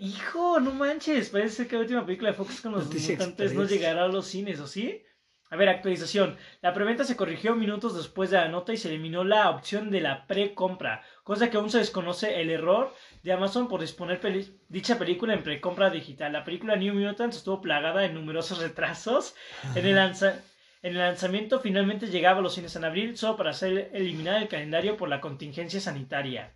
Hijo, 0.00 0.60
no 0.60 0.72
manches. 0.72 1.30
Parece 1.30 1.66
que 1.66 1.76
la 1.76 1.82
última 1.82 2.06
película 2.06 2.30
de 2.30 2.36
Fox 2.36 2.60
con 2.60 2.72
los 2.72 2.88
mutantes 3.12 3.52
no 3.54 3.60
llegará 3.70 4.04
a 4.04 4.08
los 4.08 4.26
cines, 4.26 4.58
¿o 4.60 4.66
sí? 4.66 5.02
A 5.50 5.56
ver, 5.56 5.68
actualización. 5.68 6.38
La 6.62 6.72
preventa 6.72 7.04
se 7.04 7.14
corrigió 7.16 7.54
minutos 7.54 7.94
después 7.94 8.30
de 8.30 8.38
la 8.38 8.48
nota 8.48 8.72
y 8.72 8.78
se 8.78 8.88
eliminó 8.88 9.22
la 9.22 9.50
opción 9.50 9.90
de 9.90 10.00
la 10.00 10.26
precompra, 10.26 11.02
cosa 11.24 11.50
que 11.50 11.58
aún 11.58 11.68
se 11.70 11.76
desconoce 11.78 12.40
el 12.40 12.48
error 12.48 12.94
de 13.22 13.32
Amazon 13.34 13.68
por 13.68 13.82
disponer 13.82 14.18
peli- 14.18 14.58
dicha 14.70 14.98
película 14.98 15.34
en 15.34 15.42
precompra 15.42 15.90
digital. 15.90 16.32
La 16.32 16.44
película 16.44 16.74
New 16.76 16.94
Mutants 16.94 17.36
estuvo 17.36 17.60
plagada 17.60 18.00
de 18.00 18.08
numerosos 18.08 18.60
retrasos. 18.62 19.34
En 19.74 19.84
el, 19.84 19.94
lanza- 19.96 20.40
en 20.82 20.92
el 20.92 20.98
lanzamiento 20.98 21.60
finalmente 21.60 22.06
llegaba 22.06 22.38
a 22.38 22.42
los 22.42 22.54
cines 22.54 22.74
en 22.76 22.86
abril, 22.86 23.18
solo 23.18 23.36
para 23.36 23.52
ser 23.52 23.90
eliminada 23.92 24.38
del 24.38 24.48
calendario 24.48 24.96
por 24.96 25.10
la 25.10 25.20
contingencia 25.20 25.82
sanitaria. 25.82 26.54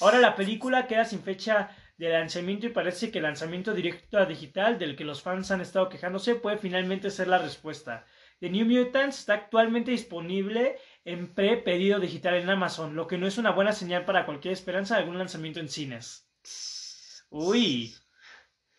Ahora 0.00 0.18
la 0.18 0.36
película 0.36 0.86
queda 0.86 1.06
sin 1.06 1.22
fecha 1.22 1.70
de 1.96 2.08
lanzamiento 2.08 2.66
y 2.66 2.70
parece 2.70 3.10
que 3.10 3.18
el 3.18 3.24
lanzamiento 3.24 3.72
directo 3.72 4.18
a 4.18 4.26
digital 4.26 4.78
del 4.78 4.96
que 4.96 5.04
los 5.04 5.22
fans 5.22 5.50
han 5.50 5.60
estado 5.60 5.88
quejándose 5.88 6.34
puede 6.34 6.58
finalmente 6.58 7.10
ser 7.10 7.28
la 7.28 7.38
respuesta. 7.38 8.04
The 8.40 8.50
New 8.50 8.66
Mutants 8.66 9.20
está 9.20 9.34
actualmente 9.34 9.92
disponible 9.92 10.76
en 11.04 11.32
pre-pedido 11.34 12.00
digital 12.00 12.34
en 12.34 12.50
Amazon, 12.50 12.96
lo 12.96 13.06
que 13.06 13.16
no 13.16 13.26
es 13.26 13.38
una 13.38 13.52
buena 13.52 13.72
señal 13.72 14.04
para 14.04 14.26
cualquier 14.26 14.52
esperanza 14.52 14.94
de 14.94 15.02
algún 15.02 15.18
lanzamiento 15.18 15.60
en 15.60 15.68
cines. 15.68 16.28
Uy. 17.30 17.94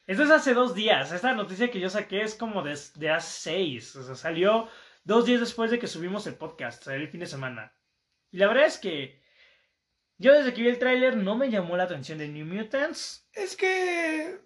Esto 0.07 0.23
es 0.23 0.29
hace 0.29 0.53
dos 0.53 0.75
días. 0.75 1.11
Esta 1.11 1.33
noticia 1.33 1.71
que 1.71 1.79
yo 1.79 1.89
saqué 1.89 2.21
es 2.21 2.35
como 2.35 2.61
de, 2.61 2.77
de 2.95 3.09
hace 3.09 3.39
seis. 3.41 3.95
O 3.95 4.03
sea, 4.03 4.15
salió 4.15 4.69
dos 5.03 5.25
días 5.25 5.39
después 5.39 5.71
de 5.71 5.79
que 5.79 5.87
subimos 5.87 6.27
el 6.27 6.35
podcast, 6.35 6.85
el 6.87 7.07
fin 7.07 7.21
de 7.21 7.25
semana. 7.25 7.73
Y 8.31 8.37
la 8.37 8.47
verdad 8.47 8.65
es 8.65 8.77
que 8.77 9.24
yo 10.17 10.33
desde 10.33 10.53
que 10.53 10.61
vi 10.61 10.69
el 10.69 10.79
tráiler 10.79 11.17
no 11.17 11.35
me 11.35 11.49
llamó 11.49 11.75
la 11.77 11.83
atención 11.83 12.17
de 12.17 12.27
New 12.27 12.45
Mutants. 12.45 13.27
Es 13.33 13.55
que, 13.55 14.39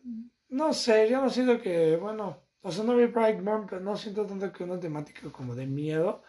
no 0.49 0.73
sé, 0.73 1.09
yo 1.09 1.21
no 1.21 1.29
siento 1.29 1.61
que, 1.61 1.95
bueno, 1.97 2.41
o 2.61 2.71
sea, 2.71 2.83
no 2.83 2.95
vi 2.95 3.05
Brightburn, 3.05 3.67
pero 3.67 3.81
no 3.81 3.95
siento 3.95 4.25
tanto 4.25 4.51
que 4.51 4.63
una 4.63 4.79
temática 4.79 5.29
como 5.31 5.55
de 5.55 5.65
miedo 5.65 6.23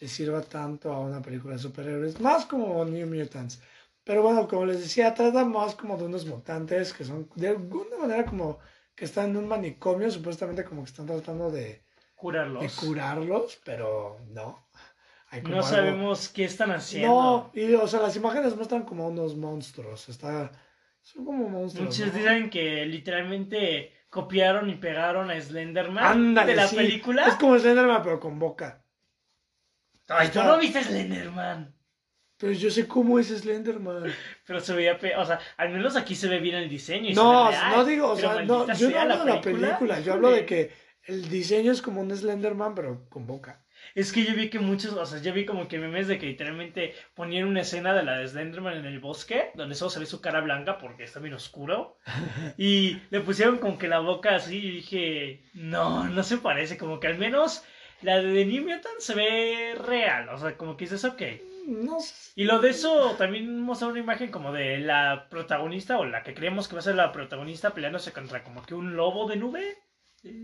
le 0.00 0.08
sirva 0.08 0.42
tanto 0.42 0.92
a 0.92 1.00
una 1.00 1.22
película 1.22 1.54
de 1.54 1.60
superhéroes, 1.60 2.20
más 2.20 2.46
como 2.46 2.84
New 2.84 3.06
Mutants. 3.06 3.60
Pero 4.04 4.22
bueno, 4.22 4.46
como 4.46 4.66
les 4.66 4.80
decía, 4.80 5.14
trata 5.14 5.44
más 5.44 5.74
como 5.74 5.96
de 5.96 6.04
unos 6.04 6.26
mutantes 6.26 6.92
que 6.92 7.04
son, 7.04 7.28
de 7.36 7.48
alguna 7.48 7.96
manera 7.96 8.26
como 8.26 8.58
que 8.94 9.06
están 9.06 9.30
en 9.30 9.38
un 9.38 9.48
manicomio, 9.48 10.10
supuestamente 10.10 10.64
como 10.64 10.82
que 10.84 10.90
están 10.90 11.06
tratando 11.06 11.50
de, 11.50 11.82
Curarlos. 12.14 12.62
de 12.62 12.86
curarlos, 12.86 13.60
pero 13.64 14.18
no. 14.28 14.68
No 15.42 15.56
algo- 15.56 15.62
sabemos 15.68 16.28
qué 16.28 16.44
están 16.44 16.70
haciendo. 16.70 17.08
No, 17.14 17.50
y 17.54 17.72
o 17.74 17.86
sea, 17.88 18.00
las 18.00 18.14
imágenes 18.16 18.54
muestran 18.56 18.82
como 18.84 19.08
unos 19.08 19.36
monstruos, 19.36 20.08
está, 20.08 20.50
son 21.02 21.24
como 21.24 21.48
monstruos. 21.48 21.88
Muchos 21.88 22.12
¿no? 22.12 22.18
dicen 22.18 22.50
que 22.50 22.86
literalmente 22.86 23.92
copiaron 24.10 24.70
y 24.70 24.76
pegaron 24.76 25.30
a 25.30 25.40
Slenderman 25.40 26.04
Ándale, 26.04 26.52
de 26.52 26.56
la 26.56 26.68
sí. 26.68 26.76
película. 26.76 27.26
Es 27.26 27.34
como 27.34 27.58
Slenderman, 27.58 28.02
pero 28.02 28.20
con 28.20 28.38
boca. 28.38 28.84
Ay, 30.08 30.28
tú 30.28 30.42
no 30.42 30.58
viste 30.58 30.82
Slenderman. 30.84 31.74
Pero 32.36 32.52
yo 32.52 32.70
sé 32.70 32.86
cómo 32.86 33.18
es 33.18 33.28
Slenderman. 33.28 34.04
Pero 34.46 34.60
se 34.60 34.74
veía, 34.74 34.98
pe- 34.98 35.16
o 35.16 35.24
sea, 35.24 35.38
al 35.56 35.70
menos 35.70 35.96
aquí 35.96 36.14
se 36.14 36.28
ve 36.28 36.40
bien 36.40 36.56
el 36.56 36.68
diseño. 36.68 37.10
Y 37.10 37.14
No, 37.14 37.48
real. 37.48 37.72
no 37.76 37.84
digo, 37.84 38.10
o 38.10 38.16
sea, 38.16 38.42
no, 38.42 38.70
yo 38.74 38.90
no 38.90 39.00
hablo 39.00 39.24
de 39.24 39.30
la 39.34 39.40
película, 39.40 40.00
yo 40.00 40.12
hablo 40.14 40.30
de 40.30 40.44
que 40.44 40.72
el 41.04 41.28
diseño 41.30 41.72
es 41.72 41.80
como 41.80 42.00
un 42.00 42.14
Slenderman, 42.14 42.74
pero 42.74 43.08
con 43.08 43.26
boca. 43.26 43.63
Es 43.94 44.12
que 44.12 44.24
yo 44.24 44.34
vi 44.34 44.50
que 44.50 44.58
muchos, 44.58 44.92
o 44.92 45.06
sea, 45.06 45.20
yo 45.20 45.32
vi 45.32 45.44
como 45.44 45.68
que 45.68 45.78
memes 45.78 46.08
de 46.08 46.18
que 46.18 46.26
literalmente 46.26 46.94
ponían 47.14 47.48
una 47.48 47.60
escena 47.60 47.94
de 47.94 48.02
la 48.02 48.18
de 48.18 48.28
Slenderman 48.28 48.76
en 48.76 48.86
el 48.86 49.00
bosque, 49.00 49.50
donde 49.54 49.74
solo 49.74 49.90
se 49.90 50.00
ve 50.00 50.06
su 50.06 50.20
cara 50.20 50.40
blanca 50.40 50.78
porque 50.78 51.04
está 51.04 51.20
bien 51.20 51.34
oscuro. 51.34 51.98
Y 52.56 52.98
le 53.10 53.20
pusieron 53.20 53.58
como 53.58 53.78
que 53.78 53.88
la 53.88 53.98
boca 53.98 54.36
así 54.36 54.58
y 54.58 54.70
dije, 54.70 55.42
no, 55.54 56.04
no 56.04 56.22
se 56.22 56.38
parece, 56.38 56.78
como 56.78 57.00
que 57.00 57.08
al 57.08 57.18
menos 57.18 57.64
la 58.02 58.20
de 58.20 58.32
The 58.32 58.44
New 58.44 58.64
Mutant 58.64 58.98
se 58.98 59.14
ve 59.14 59.74
real, 59.74 60.28
o 60.28 60.38
sea, 60.38 60.56
como 60.56 60.76
que 60.76 60.84
dices, 60.84 61.04
ok. 61.04 61.22
No 61.66 62.00
sé. 62.00 62.32
Y 62.36 62.44
lo 62.44 62.60
de 62.60 62.70
eso, 62.70 63.14
también 63.16 63.60
mostró 63.60 63.88
una 63.88 64.00
imagen 64.00 64.30
como 64.30 64.52
de 64.52 64.78
la 64.78 65.28
protagonista, 65.30 65.98
o 65.98 66.04
la 66.04 66.22
que 66.22 66.34
creemos 66.34 66.68
que 66.68 66.74
va 66.74 66.80
a 66.80 66.82
ser 66.82 66.94
la 66.94 67.12
protagonista, 67.12 67.72
peleándose 67.72 68.12
contra 68.12 68.44
como 68.44 68.62
que 68.62 68.74
un 68.74 68.96
lobo 68.96 69.26
de 69.28 69.36
nube. 69.36 69.78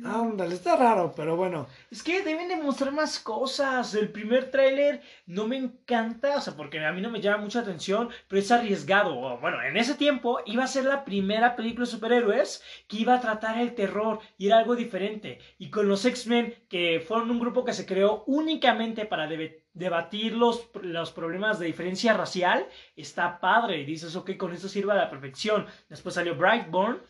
Ándale, 0.04 0.54
está 0.54 0.76
raro, 0.76 1.12
pero 1.16 1.36
bueno. 1.36 1.66
Es 1.90 2.02
que 2.02 2.22
deben 2.22 2.48
de 2.48 2.56
mostrar 2.56 2.92
más 2.92 3.18
cosas. 3.18 3.94
El 3.94 4.10
primer 4.10 4.50
tráiler 4.50 5.00
no 5.26 5.48
me 5.48 5.56
encanta, 5.56 6.36
o 6.36 6.40
sea, 6.40 6.54
porque 6.54 6.84
a 6.84 6.92
mí 6.92 7.00
no 7.00 7.10
me 7.10 7.22
llama 7.22 7.44
mucha 7.44 7.60
atención, 7.60 8.10
pero 8.28 8.40
es 8.40 8.50
arriesgado. 8.50 9.38
Bueno, 9.38 9.62
en 9.62 9.78
ese 9.78 9.94
tiempo 9.94 10.40
iba 10.44 10.64
a 10.64 10.66
ser 10.66 10.84
la 10.84 11.04
primera 11.04 11.56
película 11.56 11.86
de 11.86 11.92
superhéroes 11.92 12.62
que 12.88 12.98
iba 12.98 13.14
a 13.14 13.20
tratar 13.22 13.58
el 13.58 13.74
terror 13.74 14.20
y 14.36 14.48
era 14.48 14.58
algo 14.58 14.76
diferente. 14.76 15.38
Y 15.58 15.70
con 15.70 15.88
los 15.88 16.04
X-Men, 16.04 16.54
que 16.68 17.00
fueron 17.00 17.30
un 17.30 17.40
grupo 17.40 17.64
que 17.64 17.72
se 17.72 17.86
creó 17.86 18.24
únicamente 18.26 19.06
para 19.06 19.28
debatir 19.72 20.34
los, 20.34 20.68
los 20.82 21.10
problemas 21.10 21.58
de 21.58 21.66
diferencia 21.66 22.12
racial, 22.12 22.66
está 22.96 23.40
padre. 23.40 23.78
Y 23.80 23.86
dices, 23.86 24.14
ok, 24.14 24.36
con 24.36 24.52
eso 24.52 24.68
sirve 24.68 24.92
a 24.92 24.96
la 24.96 25.10
perfección. 25.10 25.66
Después 25.88 26.14
salió 26.14 26.34
Brightburn. 26.34 27.00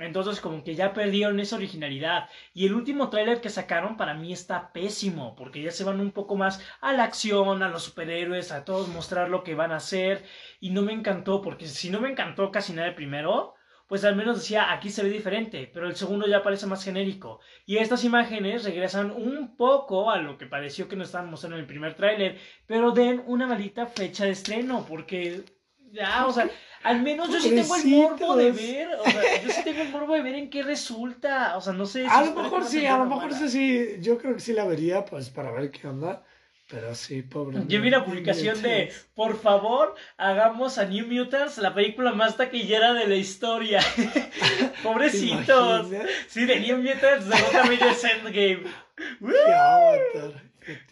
Entonces 0.00 0.40
como 0.40 0.64
que 0.64 0.74
ya 0.74 0.92
perdieron 0.92 1.40
esa 1.40 1.56
originalidad. 1.56 2.28
Y 2.54 2.66
el 2.66 2.74
último 2.74 3.10
tráiler 3.10 3.40
que 3.40 3.50
sacaron 3.50 3.96
para 3.96 4.14
mí 4.14 4.32
está 4.32 4.72
pésimo, 4.72 5.36
porque 5.36 5.62
ya 5.62 5.70
se 5.70 5.84
van 5.84 6.00
un 6.00 6.10
poco 6.12 6.36
más 6.36 6.64
a 6.80 6.92
la 6.92 7.04
acción, 7.04 7.62
a 7.62 7.68
los 7.68 7.84
superhéroes, 7.84 8.52
a 8.52 8.64
todos 8.64 8.88
mostrar 8.88 9.28
lo 9.28 9.44
que 9.44 9.54
van 9.54 9.72
a 9.72 9.76
hacer. 9.76 10.24
Y 10.60 10.70
no 10.70 10.82
me 10.82 10.92
encantó, 10.92 11.42
porque 11.42 11.66
si 11.66 11.90
no 11.90 12.00
me 12.00 12.10
encantó 12.10 12.50
casi 12.50 12.72
nada 12.72 12.88
el 12.88 12.94
primero, 12.94 13.54
pues 13.90 14.04
al 14.04 14.14
menos 14.14 14.36
decía, 14.38 14.72
aquí 14.72 14.88
se 14.88 15.02
ve 15.02 15.10
diferente, 15.10 15.68
pero 15.74 15.88
el 15.88 15.96
segundo 15.96 16.28
ya 16.28 16.44
parece 16.44 16.64
más 16.66 16.84
genérico. 16.84 17.40
Y 17.66 17.78
estas 17.78 18.04
imágenes 18.04 18.62
regresan 18.62 19.10
un 19.10 19.56
poco 19.56 20.12
a 20.12 20.18
lo 20.18 20.38
que 20.38 20.46
pareció 20.46 20.86
que 20.88 20.94
nos 20.94 21.08
estaban 21.08 21.28
mostrando 21.28 21.56
en 21.56 21.62
el 21.62 21.66
primer 21.66 21.94
tráiler, 21.94 22.38
pero 22.68 22.92
den 22.92 23.20
una 23.26 23.48
maldita 23.48 23.86
fecha 23.86 24.26
de 24.26 24.30
estreno, 24.30 24.86
porque 24.88 25.44
ya, 25.92 26.26
o 26.26 26.32
sea, 26.32 26.48
al 26.82 27.02
menos 27.02 27.30
yo 27.30 27.40
sí 27.40 27.50
tengo 27.50 27.76
el 27.76 27.86
morbo 27.86 28.36
de 28.36 28.52
ver, 28.52 28.88
o 28.98 29.04
sea, 29.04 29.42
yo 29.42 29.50
sí 29.50 29.62
tengo 29.64 29.82
el 29.82 29.90
morbo 29.90 30.14
de 30.14 30.22
ver 30.22 30.34
en 30.34 30.50
qué 30.50 30.62
resulta, 30.62 31.56
o 31.56 31.60
sea, 31.60 31.72
no 31.72 31.86
sé. 31.86 32.02
si 32.02 32.08
A 32.08 32.24
lo 32.24 32.34
mejor 32.34 32.64
sí, 32.64 32.86
a 32.86 32.98
lo 32.98 33.06
mejor 33.06 33.34
sí, 33.34 33.48
sí, 33.48 33.96
yo 34.00 34.18
creo 34.18 34.34
que 34.34 34.40
sí 34.40 34.52
la 34.52 34.64
vería, 34.64 35.04
pues 35.04 35.30
para 35.30 35.50
ver 35.50 35.70
qué 35.70 35.88
onda. 35.88 36.24
Pero 36.70 36.94
sí, 36.94 37.22
pobre. 37.22 37.64
Yo 37.66 37.80
vi 37.82 37.88
una 37.88 38.04
publicación 38.04 38.62
de, 38.62 38.92
por 39.16 39.40
favor, 39.40 39.96
hagamos 40.16 40.78
a 40.78 40.84
New 40.84 41.04
Mutants 41.08 41.58
la 41.58 41.74
película 41.74 42.12
más 42.12 42.36
taquillera 42.36 42.94
de 42.94 43.08
la 43.08 43.16
historia. 43.16 43.80
Pobrecitos. 44.84 45.88
Sí, 46.28 46.44
de 46.44 46.60
New 46.60 46.78
Mutants 46.78 47.28
derrota 47.28 47.64
Avengers 47.64 48.04
Endgame. 48.24 48.62
Qué 48.96 49.52
avatar. 49.52 50.42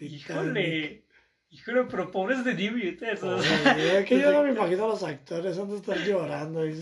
Híjole. 0.01 1.03
Híjole, 1.51 1.85
pero 1.89 2.11
pobres 2.11 2.43
de 2.45 2.53
New 2.53 2.77
Mutants. 2.77 3.23
o 3.23 3.41
sea. 3.41 3.73
Pobre, 3.73 4.05
que 4.05 4.19
yo 4.21 4.31
no 4.31 4.43
me 4.43 4.51
imagino 4.51 4.85
a 4.85 4.89
los 4.89 5.03
actores, 5.03 5.57
han 5.57 5.69
de 5.69 5.77
estar 5.77 5.97
llorando. 5.97 6.65
y- 6.65 6.79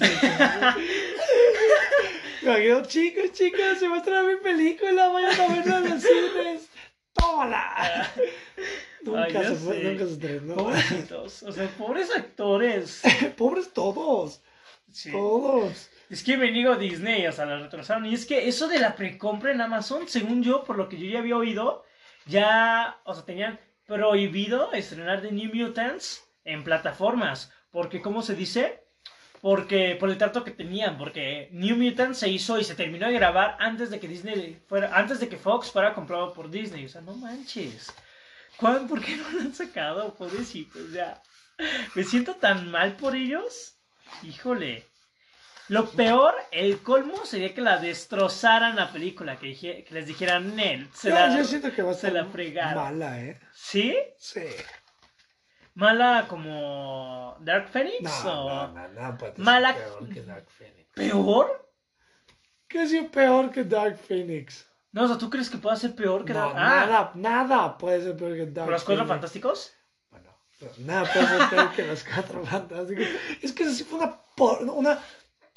Me 2.44 2.50
imagino, 2.52 2.82
chicos, 2.86 3.32
chicos, 3.34 3.78
se 3.80 3.88
va 3.88 3.96
a 3.96 3.98
estrenar 3.98 4.26
mi 4.26 4.36
película, 4.38 5.08
vayan 5.10 5.40
a 5.42 5.48
verla 5.56 5.78
en 5.80 5.90
los 5.90 6.02
cines. 6.04 6.70
¡Tómala! 7.14 8.12
Nunca, 9.02 9.24
Ay, 9.40 9.46
se 9.48 9.56
fue, 9.56 9.80
nunca 9.84 10.06
se 10.06 10.12
estrenó. 10.14 10.56
Pobrecitos. 10.56 11.44
O 11.44 11.52
sea, 11.52 11.68
pobres 11.78 12.10
actores. 12.16 13.02
Pobres 13.38 13.74
todos, 13.74 14.42
Sí. 14.92 15.12
todos. 15.12 15.90
Es 16.10 16.24
que 16.24 16.38
me 16.38 16.52
digo 16.52 16.76
Disney, 16.76 17.26
o 17.28 17.32
sea, 17.32 17.46
la 17.46 17.58
retrasaron. 17.60 18.06
Y 18.06 18.14
es 18.14 18.26
que 18.26 18.48
eso 18.48 18.68
de 18.68 18.80
la 18.80 18.96
precompra 18.96 19.52
en 19.52 19.62
Amazon, 19.62 20.08
según 20.08 20.44
yo, 20.44 20.64
por 20.64 20.78
lo 20.78 20.88
que 20.90 20.98
yo 20.98 21.08
ya 21.10 21.20
había 21.20 21.38
oído, 21.38 21.84
ya, 22.28 23.00
o 23.04 23.14
sea, 23.14 23.26
tenían 23.26 23.60
prohibido 23.88 24.72
estrenar 24.74 25.22
The 25.22 25.32
New 25.32 25.54
Mutants 25.54 26.24
en 26.44 26.64
plataformas. 26.64 27.52
Porque, 27.72 28.02
¿cómo 28.02 28.22
se 28.22 28.36
dice? 28.36 28.84
Porque, 29.42 29.96
por 30.00 30.10
el 30.10 30.18
trato 30.18 30.44
que 30.44 30.52
tenían, 30.52 30.98
porque 30.98 31.50
New 31.52 31.76
Mutants 31.78 32.20
se 32.20 32.30
hizo 32.30 32.60
y 32.60 32.64
se 32.64 32.76
terminó 32.76 33.08
de 33.08 33.14
grabar 33.14 33.56
antes 33.60 33.90
de 33.90 34.00
que 34.00 34.08
Disney 34.08 34.62
fuera, 34.68 34.96
antes 34.98 35.20
de 35.20 35.30
que 35.30 35.38
Fox 35.38 35.72
fuera 35.72 35.94
comprado 35.94 36.34
por 36.34 36.50
Disney. 36.50 36.86
O 36.86 36.90
sea, 36.90 37.02
no 37.02 37.16
manches. 37.16 37.94
¿Cuán- 38.58 38.88
¿Por 38.88 39.02
qué 39.04 39.16
no 39.16 39.30
lo 39.30 39.40
han 39.42 39.54
sacado? 39.54 40.16
Pobrecitos, 40.16 40.92
ya. 40.92 41.22
Me 41.96 42.04
siento 42.04 42.36
tan 42.36 42.70
mal 42.72 42.96
por 42.98 43.16
ellos. 43.16 43.78
Híjole. 44.24 44.87
Lo 45.70 45.90
peor, 45.90 46.34
el 46.52 46.82
colmo, 46.82 47.26
sería 47.26 47.54
que 47.54 47.62
la 47.62 47.78
destrozaran 47.78 48.76
la 48.76 48.92
película, 48.92 49.38
que, 49.38 49.48
dije- 49.48 49.84
que 49.84 49.94
les 49.94 50.06
dijeran, 50.08 50.56
Nel, 50.56 50.90
se 50.94 51.10
Yo, 51.10 51.16
la... 51.16 51.36
yo 51.38 51.44
siento 51.44 51.74
que 51.74 51.82
va 51.82 51.92
a 51.92 51.94
se 51.94 52.02
ser 52.02 52.14
la 52.14 52.24
mala, 52.76 53.20
¿eh? 53.22 53.40
¿Sí? 53.54 53.96
Sí. 54.18 54.46
¿Mala 55.74 56.26
como 56.28 57.36
Dark 57.42 57.68
Phoenix? 57.70 58.02
No, 58.24 58.46
o 58.46 58.68
no, 58.70 58.88
no, 58.88 58.88
no 59.12 59.18
puede 59.18 59.36
ser 59.36 59.46
Mala- 59.46 59.76
peor 59.76 60.10
que 60.10 60.22
Dark 60.24 60.48
Phoenix. 60.50 60.90
peor? 60.96 61.70
¿Qué 62.68 62.84
es 62.84 62.94
peor 63.12 63.52
que 63.52 63.64
Dark 63.64 63.98
Phoenix? 63.98 64.66
No, 64.92 65.04
o 65.04 65.08
sea, 65.08 65.18
¿tú 65.18 65.30
crees 65.30 65.50
que 65.50 65.58
pueda 65.58 65.76
ser 65.76 65.94
peor 65.96 66.26
que 66.26 66.34
No, 66.34 66.40
Dark 66.40 66.54
Ah, 66.58 66.86
nada, 66.88 67.12
nada 67.16 67.78
puede 67.78 68.02
ser 68.02 68.16
peor 68.18 68.34
que 68.36 68.46
Dark 68.48 68.66
¿Por 68.66 68.74
los 68.74 68.84
cuatro 68.84 68.96
Phoenix. 69.04 69.10
fantásticos? 69.10 69.74
Bueno, 70.10 70.30
nada 70.80 71.04
puede 71.14 71.28
ser 71.50 71.70
que 71.76 71.84
las 71.84 72.04
cuatro 72.04 72.44
fantásticos. 72.46 73.06
Es 73.42 73.52
que 73.54 73.64
eso 73.64 73.74
sí 73.74 73.84
fue 73.84 74.00
una, 74.00 74.72
una 74.74 75.00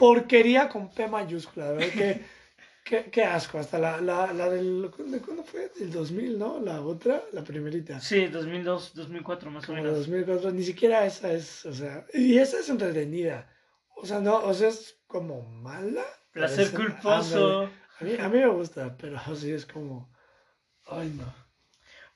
porquería 0.01 0.69
con 0.71 0.89
P 0.89 1.07
mayúscula, 1.07 1.73
¿verdad? 1.73 1.93
Que, 1.93 2.25
qué, 2.85 3.11
qué, 3.13 3.23
asco. 3.23 3.59
Hasta 3.59 3.79
la, 3.79 4.01
la, 4.01 4.33
la 4.33 4.49
del. 4.49 4.91
¿De 5.07 5.21
cuándo 5.21 5.45
fue? 5.45 5.71
Del 5.79 5.93
2000, 5.93 6.39
¿no? 6.39 6.59
La 6.59 6.81
otra, 6.81 7.23
la 7.33 7.45
primerita. 7.45 8.01
Sí, 8.01 8.27
2002, 8.27 8.95
2004 8.95 9.51
más 9.51 9.69
o 9.69 9.75
menos. 9.75 9.95
2004, 9.99 10.53
ni 10.53 10.65
siquiera 10.65 11.05
esa 11.05 11.31
es. 11.33 11.67
O 11.67 11.75
sea, 11.75 12.07
y 12.15 12.39
esa 12.39 12.61
es 12.61 12.71
entretenida. 12.71 13.47
O 13.95 14.07
sea, 14.07 14.21
no, 14.21 14.39
o 14.39 14.55
sea, 14.55 14.71
es 14.71 14.99
como 15.07 15.43
mala. 15.43 16.05
Placer 16.33 16.71
culposo. 16.73 17.69
A 17.99 18.05
mí, 18.05 18.17
a 18.19 18.29
mí 18.31 18.39
me 18.39 18.49
gusta, 18.49 18.97
pero 18.97 19.19
así 19.27 19.53
es 19.53 19.67
como. 19.67 20.11
Ay, 20.87 21.13
no. 21.15 21.40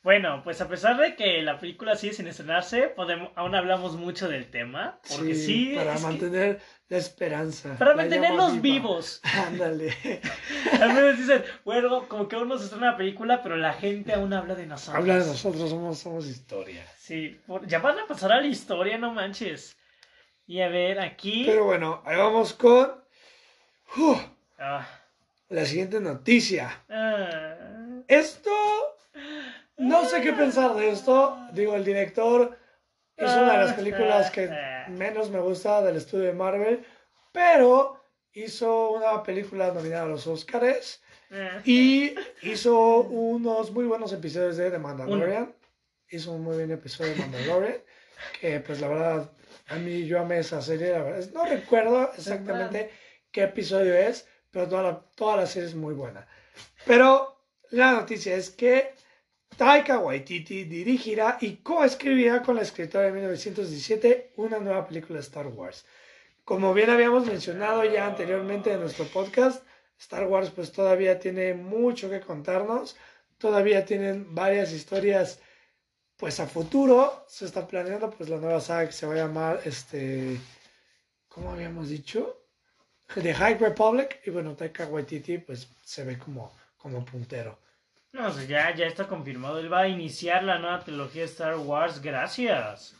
Bueno, 0.04 0.42
pues 0.44 0.60
a 0.60 0.68
pesar 0.68 0.98
de 0.98 1.16
que 1.16 1.40
la 1.40 1.58
película 1.58 1.96
sigue 1.96 2.12
sin 2.12 2.26
estrenarse, 2.26 2.88
podemos, 2.88 3.30
aún 3.36 3.54
hablamos 3.54 3.96
mucho 3.96 4.28
del 4.28 4.50
tema. 4.50 5.00
Porque 5.08 5.34
sí. 5.34 5.72
para 5.74 5.98
mantener 5.98 6.60
la 6.90 6.98
esperanza. 6.98 7.78
Para 7.78 7.94
mantenerlos 7.94 8.60
vivos. 8.60 9.22
Ándale. 9.46 9.96
Al 10.78 10.92
menos 10.92 11.16
dicen, 11.16 11.42
bueno, 11.64 12.06
como 12.06 12.28
que 12.28 12.36
aún 12.36 12.50
no 12.50 12.58
se 12.58 12.64
estrena 12.64 12.90
la 12.90 12.96
película, 12.98 13.42
pero 13.42 13.56
la 13.56 13.72
gente 13.72 14.12
aún 14.12 14.34
habla 14.34 14.54
de 14.54 14.66
nosotros. 14.66 14.94
Habla 14.94 15.20
de 15.20 15.26
nosotros, 15.26 15.70
somos, 15.70 15.98
somos 16.00 16.26
historia. 16.26 16.86
Sí, 16.98 17.40
ya 17.66 17.78
van 17.78 17.98
a 17.98 18.06
pasar 18.06 18.30
a 18.30 18.42
la 18.42 18.46
historia, 18.46 18.98
no 18.98 19.10
manches. 19.10 19.74
Y 20.46 20.60
a 20.60 20.68
ver, 20.68 21.00
aquí. 21.00 21.44
Pero 21.46 21.64
bueno, 21.64 22.02
ahí 22.04 22.18
vamos 22.18 22.52
con. 22.52 22.92
Ah. 24.58 24.86
La 25.48 25.64
siguiente 25.64 25.98
noticia. 25.98 26.84
Ah. 26.90 28.02
Esto 28.06 28.50
no 29.76 30.04
sé 30.04 30.20
qué 30.20 30.32
pensar 30.32 30.74
de 30.74 30.90
esto. 30.90 31.36
Digo, 31.52 31.74
el 31.74 31.84
director 31.84 32.56
es 33.16 33.30
una 33.32 33.52
de 33.52 33.64
las 33.64 33.72
películas 33.74 34.30
que 34.30 34.50
menos 34.88 35.30
me 35.30 35.40
gusta 35.40 35.82
del 35.82 35.96
estudio 35.96 36.24
de 36.24 36.32
Marvel, 36.32 36.84
pero 37.32 38.00
hizo 38.32 38.90
una 38.90 39.22
película 39.22 39.72
nominada 39.72 40.02
a 40.04 40.08
los 40.08 40.26
Oscars 40.26 41.00
y 41.64 42.14
hizo 42.42 43.00
unos 43.00 43.70
muy 43.72 43.84
buenos 43.84 44.12
episodios 44.12 44.56
de 44.56 44.70
The 44.70 44.78
Mandalorian. 44.78 45.54
Hizo 46.08 46.32
un 46.32 46.42
muy 46.42 46.56
buen 46.56 46.70
episodio 46.70 47.12
de 47.14 47.20
Mandalorian, 47.20 47.78
que 48.40 48.60
pues 48.60 48.80
la 48.80 48.88
verdad, 48.88 49.30
a 49.68 49.76
mí 49.76 50.06
yo 50.06 50.20
amé 50.20 50.38
esa 50.38 50.60
serie, 50.62 50.92
la 50.92 51.02
verdad. 51.02 51.30
No 51.32 51.44
recuerdo 51.44 52.12
exactamente 52.16 52.90
qué 53.32 53.44
episodio 53.44 53.94
es, 53.94 54.28
pero 54.50 54.68
toda 54.68 54.82
la, 54.82 55.00
toda 55.16 55.36
la 55.38 55.46
serie 55.46 55.68
es 55.68 55.74
muy 55.74 55.94
buena. 55.94 56.26
Pero 56.86 57.40
la 57.70 57.92
noticia 57.92 58.36
es 58.36 58.50
que 58.50 58.94
Taika 59.56 59.98
Waititi 59.98 60.64
dirigirá 60.64 61.38
y 61.40 61.56
coescribirá 61.56 62.42
con 62.42 62.56
la 62.56 62.62
escritora 62.62 63.04
de 63.04 63.12
1917 63.12 64.32
una 64.36 64.58
nueva 64.58 64.86
película 64.86 65.18
de 65.18 65.24
Star 65.24 65.46
Wars. 65.46 65.84
Como 66.44 66.74
bien 66.74 66.90
habíamos 66.90 67.26
mencionado 67.26 67.84
ya 67.84 68.06
anteriormente 68.06 68.72
en 68.72 68.80
nuestro 68.80 69.04
podcast, 69.06 69.64
Star 69.98 70.26
Wars 70.26 70.50
pues 70.50 70.72
todavía 70.72 71.20
tiene 71.20 71.54
mucho 71.54 72.10
que 72.10 72.20
contarnos, 72.20 72.96
todavía 73.38 73.84
tienen 73.84 74.34
varias 74.34 74.72
historias 74.72 75.40
pues 76.16 76.40
a 76.40 76.46
futuro, 76.46 77.24
se 77.28 77.44
está 77.44 77.66
planeando 77.66 78.10
pues 78.10 78.28
la 78.28 78.38
nueva 78.38 78.60
saga 78.60 78.86
que 78.86 78.92
se 78.92 79.06
va 79.06 79.14
a 79.14 79.18
llamar 79.18 79.60
este, 79.64 80.40
¿cómo 81.28 81.52
habíamos 81.52 81.88
dicho? 81.88 82.40
The 83.14 83.32
High 83.32 83.58
Republic 83.58 84.20
y 84.26 84.30
bueno, 84.30 84.56
Taika 84.56 84.86
Waititi 84.86 85.38
pues 85.38 85.68
se 85.84 86.02
ve 86.02 86.18
como, 86.18 86.52
como 86.76 87.04
puntero. 87.04 87.63
No, 88.14 88.28
o 88.28 88.40
ya, 88.42 88.72
ya 88.76 88.86
está 88.86 89.08
confirmado. 89.08 89.58
Él 89.58 89.72
va 89.72 89.80
a 89.80 89.88
iniciar 89.88 90.44
la 90.44 90.60
nueva 90.60 90.78
trilogía 90.78 91.22
de 91.22 91.26
Star 91.26 91.56
Wars. 91.56 92.00
Gracias. 92.00 92.94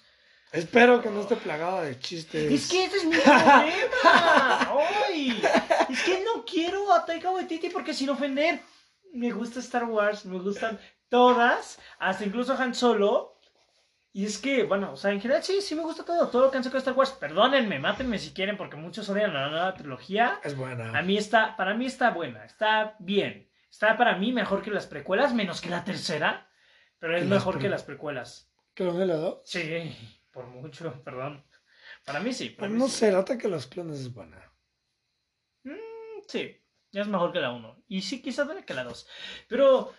Espero 0.51 1.01
que 1.01 1.09
no 1.09 1.21
esté 1.21 1.37
plagada 1.37 1.83
de 1.83 1.97
chistes. 2.01 2.51
Es 2.51 2.69
que 2.69 2.87
ese 2.87 2.97
es 2.97 3.05
mi 3.05 3.17
problema. 3.25 4.75
¡Ay! 5.09 5.41
Es 5.89 6.03
que 6.03 6.25
no 6.25 6.45
quiero 6.45 6.93
a 6.93 7.07
Taika 7.07 7.31
Waititi 7.31 7.71
porque 7.71 7.95
sin 7.95 8.11
ofender. 8.11 8.61
Me 9.13 9.31
gusta 9.31 9.61
Star 9.61 9.85
Wars, 9.85 10.25
me 10.25 10.41
gustan 10.41 10.81
todas, 11.09 11.79
hasta 12.01 12.25
incluso 12.25 12.55
Han 12.55 12.75
Solo. 12.75 13.39
Y 14.13 14.25
es 14.25 14.39
que, 14.39 14.65
bueno, 14.65 14.95
o 14.95 14.97
sea, 14.97 15.13
en 15.13 15.21
general 15.21 15.45
sí, 15.45 15.61
sí 15.61 15.77
me 15.77 15.83
gusta 15.83 16.05
todo, 16.05 16.29
todo 16.29 16.43
lo 16.43 16.51
que 16.51 16.57
han 16.57 16.65
sacado 16.65 16.79
de 16.79 16.91
Star 16.91 16.95
Wars. 16.95 17.13
Perdónenme, 17.13 17.79
mátenme 17.79 18.19
si 18.19 18.33
quieren, 18.33 18.57
porque 18.57 18.77
muchos 18.77 19.09
odian 19.09 19.33
la 19.33 19.49
nueva 19.49 19.75
trilogía. 19.75 20.41
Es 20.43 20.57
buena. 20.57 20.99
A 20.99 21.03
mí 21.03 21.17
está, 21.17 21.57
para 21.57 21.75
mí 21.75 21.87
está 21.87 22.11
buena, 22.11 22.45
está 22.45 22.97
bien. 22.99 23.49
Está 23.75 23.97
para 23.97 24.17
mí 24.17 24.31
mejor 24.31 24.63
que 24.63 24.71
las 24.71 24.87
precuelas, 24.87 25.35
menos 25.35 25.61
que 25.61 25.69
la 25.69 25.83
tercera, 25.83 26.49
pero 27.01 27.17
es 27.17 27.27
mejor 27.27 27.59
que 27.59 27.69
las 27.69 27.83
precuelas. 27.83 28.49
¿Clone 28.73 29.05
la 29.05 29.17
2? 29.17 29.41
Sí, 29.45 29.93
por 30.31 30.47
mucho, 30.47 31.03
perdón. 31.03 31.45
Para 32.05 32.21
mí 32.21 32.33
sí. 32.33 32.51
Para 32.51 32.71
no 32.71 32.87
sé, 32.87 33.11
nota 33.11 33.37
que 33.37 33.49
los 33.49 33.67
clones 33.67 33.99
es 33.99 34.15
buena. 34.15 34.49
Mm, 35.65 36.21
sí, 36.29 36.57
es 36.93 37.09
mejor 37.09 37.33
que 37.33 37.41
la 37.41 37.51
1. 37.51 37.83
Y 37.89 38.03
sí, 38.03 38.23
quizás 38.23 38.49
que 38.65 38.75
la 38.75 38.85
2. 38.85 39.09
Pero, 39.49 39.93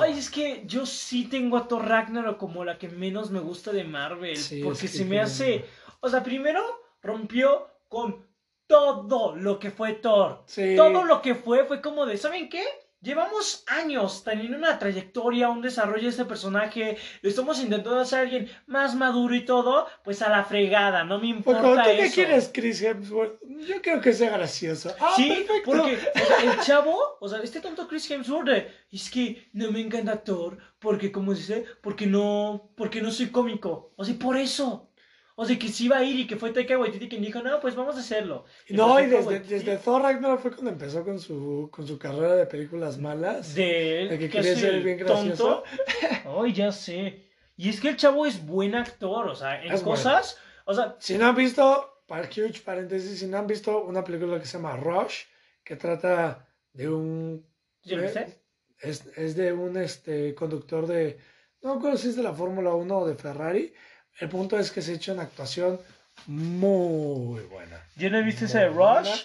ay, 0.00 0.18
es 0.18 0.28
que 0.28 0.64
yo 0.66 0.84
sí 0.84 1.28
tengo 1.28 1.56
a 1.56 1.68
Thor 1.68 1.86
Ragnarok 1.86 2.36
como 2.36 2.64
la 2.64 2.78
que 2.78 2.88
menos 2.88 3.30
me 3.30 3.38
gusta 3.38 3.70
de 3.70 3.84
Marvel. 3.84 4.36
porque 4.64 4.88
se 4.88 5.04
me 5.04 5.20
hace. 5.20 5.64
O 6.00 6.08
sea, 6.08 6.24
primero 6.24 6.64
rompió 7.00 7.70
con 7.88 8.26
todo 8.66 9.36
lo 9.36 9.60
que 9.60 9.70
fue 9.70 9.92
Thor. 9.92 10.44
Todo 10.76 11.04
lo 11.04 11.22
que 11.22 11.36
fue 11.36 11.64
fue 11.64 11.80
como 11.80 12.06
de, 12.06 12.16
¿saben 12.16 12.48
qué? 12.48 12.64
Llevamos 13.04 13.64
años 13.66 14.24
teniendo 14.24 14.56
una 14.56 14.78
trayectoria, 14.78 15.50
un 15.50 15.60
desarrollo 15.60 16.04
de 16.04 16.08
este 16.08 16.24
personaje. 16.24 16.96
Lo 17.20 17.28
estamos 17.28 17.60
intentando 17.60 18.00
hacer 18.00 18.20
alguien 18.20 18.50
más 18.66 18.94
maduro 18.94 19.34
y 19.34 19.44
todo. 19.44 19.86
Pues 20.02 20.22
a 20.22 20.30
la 20.30 20.42
fregada, 20.42 21.04
no 21.04 21.18
me 21.18 21.26
importa 21.26 21.82
¿tú 21.82 21.90
qué 21.98 22.10
quieres, 22.10 22.50
Chris 22.52 22.80
Hemsworth? 22.80 23.38
Yo 23.68 23.82
creo 23.82 24.00
que 24.00 24.14
sea 24.14 24.30
gracioso. 24.30 24.94
Ah, 24.98 25.12
sí, 25.16 25.44
porque 25.66 25.98
el 26.44 26.60
chavo, 26.60 26.98
o 27.20 27.28
sea, 27.28 27.40
este 27.42 27.60
tonto 27.60 27.86
Chris 27.86 28.10
Hemsworth, 28.10 28.68
es 28.90 29.10
que 29.10 29.50
no 29.52 29.70
me 29.70 29.80
encanta 29.80 30.12
actor, 30.12 30.56
porque, 30.78 31.12
como 31.12 31.34
dice, 31.34 31.66
porque 31.82 32.06
no, 32.06 32.70
porque 32.74 33.02
no 33.02 33.10
soy 33.10 33.26
cómico. 33.26 33.92
O 33.96 34.04
sea, 34.04 34.14
por 34.18 34.38
eso. 34.38 34.88
O 35.36 35.44
sea, 35.44 35.58
que 35.58 35.68
sí 35.68 35.86
iba 35.86 35.98
a 35.98 36.04
ir 36.04 36.20
y 36.20 36.26
que 36.28 36.36
fue 36.36 36.52
Taika 36.52 36.78
Waititi 36.78 37.08
quien 37.08 37.22
dijo, 37.22 37.42
no, 37.42 37.58
pues 37.58 37.74
vamos 37.74 37.96
a 37.96 38.00
hacerlo. 38.00 38.44
no, 38.68 39.00
y 39.00 39.06
desde, 39.06 39.40
desde, 39.40 39.76
Thor 39.78 40.02
Ragnarok 40.02 40.40
fue 40.40 40.52
cuando 40.52 40.70
empezó 40.70 41.02
con 41.02 41.18
su, 41.18 41.68
con 41.72 41.86
su 41.86 41.98
carrera 41.98 42.36
de 42.36 42.46
películas 42.46 42.98
malas. 42.98 43.54
De, 43.54 44.06
de 44.10 44.18
que 44.18 44.30
quería 44.30 44.54
ser 44.54 44.80
bien 44.82 44.98
gracioso. 44.98 45.64
Ay, 46.40 46.52
ya 46.52 46.70
sé. 46.70 47.24
Y 47.56 47.68
es 47.68 47.80
que 47.80 47.88
el 47.88 47.96
chavo 47.96 48.26
es 48.26 48.46
buen 48.46 48.76
actor, 48.76 49.26
o 49.26 49.34
sea, 49.34 49.62
en 49.62 49.76
cosas... 49.80 50.38
O 50.66 50.72
sea, 50.72 50.96
si 50.98 51.18
no 51.18 51.26
han 51.26 51.36
visto, 51.36 52.02
para 52.06 52.28
huge 52.28 52.62
paréntesis, 52.64 53.18
si 53.18 53.26
no 53.26 53.38
han 53.38 53.46
visto 53.46 53.84
una 53.84 54.02
película 54.02 54.38
que 54.38 54.46
se 54.46 54.56
llama 54.56 54.76
Rush, 54.76 55.24
que 55.62 55.76
trata 55.76 56.48
de 56.72 56.88
un... 56.88 57.44
¿Yo 57.82 57.98
eh, 57.98 58.38
es, 58.78 59.06
es 59.16 59.36
de 59.36 59.52
un 59.52 59.76
este, 59.76 60.34
conductor 60.34 60.86
de... 60.86 61.18
No 61.60 61.80
me 61.80 61.96
si 61.96 62.08
es 62.08 62.16
de 62.16 62.22
la 62.22 62.32
Fórmula 62.32 62.74
1 62.74 62.98
o 62.98 63.06
de 63.06 63.14
Ferrari 63.14 63.72
el 64.18 64.28
punto 64.28 64.58
es 64.58 64.70
que 64.70 64.82
se 64.82 64.92
ha 64.92 64.94
hecho 64.94 65.12
una 65.12 65.24
actuación 65.24 65.80
muy 66.26 67.42
buena. 67.44 67.84
Yo 67.96 68.10
no 68.10 68.18
he 68.18 68.22
visto 68.22 68.44
ese 68.44 68.58
de 68.58 68.68
Rush. 68.68 69.24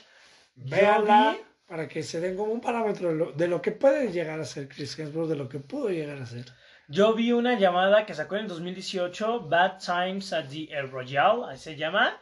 Veanla 0.56 1.38
para 1.68 1.88
que 1.88 2.02
se 2.02 2.20
den 2.20 2.36
como 2.36 2.52
un 2.52 2.62
parámetro 2.62 3.32
de 3.34 3.48
lo, 3.48 3.62
que 3.62 3.72
puede 3.72 4.12
llegar 4.12 4.40
a 4.40 4.46
ser 4.46 4.68
Chris 4.68 4.98
Hemsworth, 4.98 5.30
de 5.30 5.36
lo 5.36 5.48
que 5.48 5.60
pudo 5.60 5.90
llegar 5.90 6.18
a 6.18 6.26
ser. 6.26 6.46
Yo 6.88 7.14
vi 7.14 7.32
una 7.32 7.60
llamada 7.60 8.08
que 8.08 8.16
sacó 8.16 8.36
en 8.36 8.42
el 8.42 8.48
2018, 8.48 9.42
Bad 9.48 9.78
Times 9.78 10.34
at 10.34 10.46
the 10.50 10.68
El 10.72 10.90
Royale, 10.90 11.44
así 11.48 11.66
se 11.66 11.76
llama. 11.76 12.18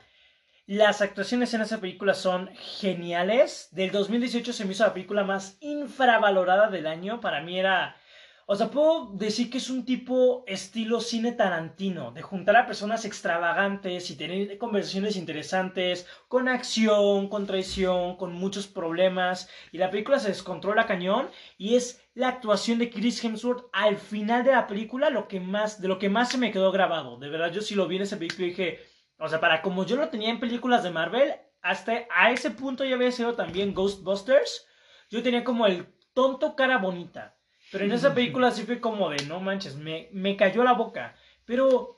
Las 0.66 1.02
actuaciones 1.02 1.54
en 1.54 1.62
esa 1.62 1.80
película 1.80 2.14
son 2.14 2.50
geniales. 2.58 3.70
Del 3.72 3.92
2018 3.92 4.52
se 4.52 4.66
me 4.66 4.74
hizo 4.74 4.84
la 4.84 4.94
película 4.94 5.24
más 5.24 5.56
infravalorada 5.62 6.70
del 6.70 6.86
año. 6.86 7.22
Para 7.22 7.40
mí 7.40 7.58
era 7.58 7.96
o 8.50 8.56
sea, 8.56 8.72
puedo 8.72 9.08
decir 9.12 9.50
que 9.50 9.58
es 9.58 9.70
un 9.70 9.84
tipo 9.84 10.46
estilo 10.48 11.02
cine 11.02 11.34
tarantino, 11.34 12.12
de 12.14 12.22
juntar 12.22 12.56
a 12.56 12.66
personas 12.66 13.04
extravagantes 13.04 14.10
y 14.10 14.16
tener 14.16 14.58
conversaciones 14.58 15.18
interesantes, 15.18 16.08
con 16.30 16.48
acción, 16.48 17.28
con 17.28 17.46
traición, 17.46 18.16
con 18.16 18.32
muchos 18.32 18.66
problemas. 18.66 19.50
Y 19.74 19.80
la 19.80 19.90
película 19.92 20.18
se 20.18 20.30
descontrola 20.30 20.86
cañón 20.86 21.30
y 21.58 21.76
es 21.76 22.02
la 22.14 22.30
actuación 22.30 22.80
de 22.80 22.90
Chris 22.90 23.22
Hemsworth 23.22 23.66
al 23.74 23.98
final 23.98 24.46
de 24.46 24.54
la 24.54 24.66
película 24.66 25.10
lo 25.10 25.28
que 25.28 25.42
más, 25.42 25.82
de 25.82 25.90
lo 25.90 26.00
que 26.00 26.08
más 26.08 26.30
se 26.30 26.38
me 26.38 26.54
quedó 26.54 26.72
grabado. 26.72 27.18
De 27.18 27.28
verdad, 27.28 27.52
yo 27.52 27.60
sí 27.60 27.76
lo 27.76 27.86
vi 27.86 27.98
en 27.98 28.04
ese 28.04 28.16
película 28.16 28.48
y 28.48 28.52
dije, 28.52 28.80
o 29.20 29.28
sea, 29.28 29.42
para 29.42 29.62
como 29.62 29.86
yo 29.86 29.98
lo 29.98 30.08
tenía 30.08 30.30
en 30.30 30.40
películas 30.40 30.84
de 30.84 30.92
Marvel, 30.92 31.34
hasta 31.62 32.06
a 32.16 32.32
ese 32.32 32.52
punto 32.52 32.86
ya 32.86 32.96
había 32.96 33.12
sido 33.12 33.34
también 33.34 33.74
Ghostbusters, 33.74 34.66
yo 35.10 35.22
tenía 35.22 35.44
como 35.44 35.68
el 35.68 35.94
tonto 36.14 36.56
cara 36.56 36.78
bonita. 36.78 37.37
Pero 37.72 37.86
en 37.86 37.92
esa 37.92 38.14
película 38.14 38.52
sí 38.52 38.64
fue 38.64 38.80
como 38.80 39.10
de, 39.10 39.26
no 39.26 39.40
manches, 39.40 39.76
me, 39.76 40.10
me 40.12 40.38
cayó 40.38 40.64
la 40.64 40.74
boca. 40.74 41.16
Pero 41.46 41.98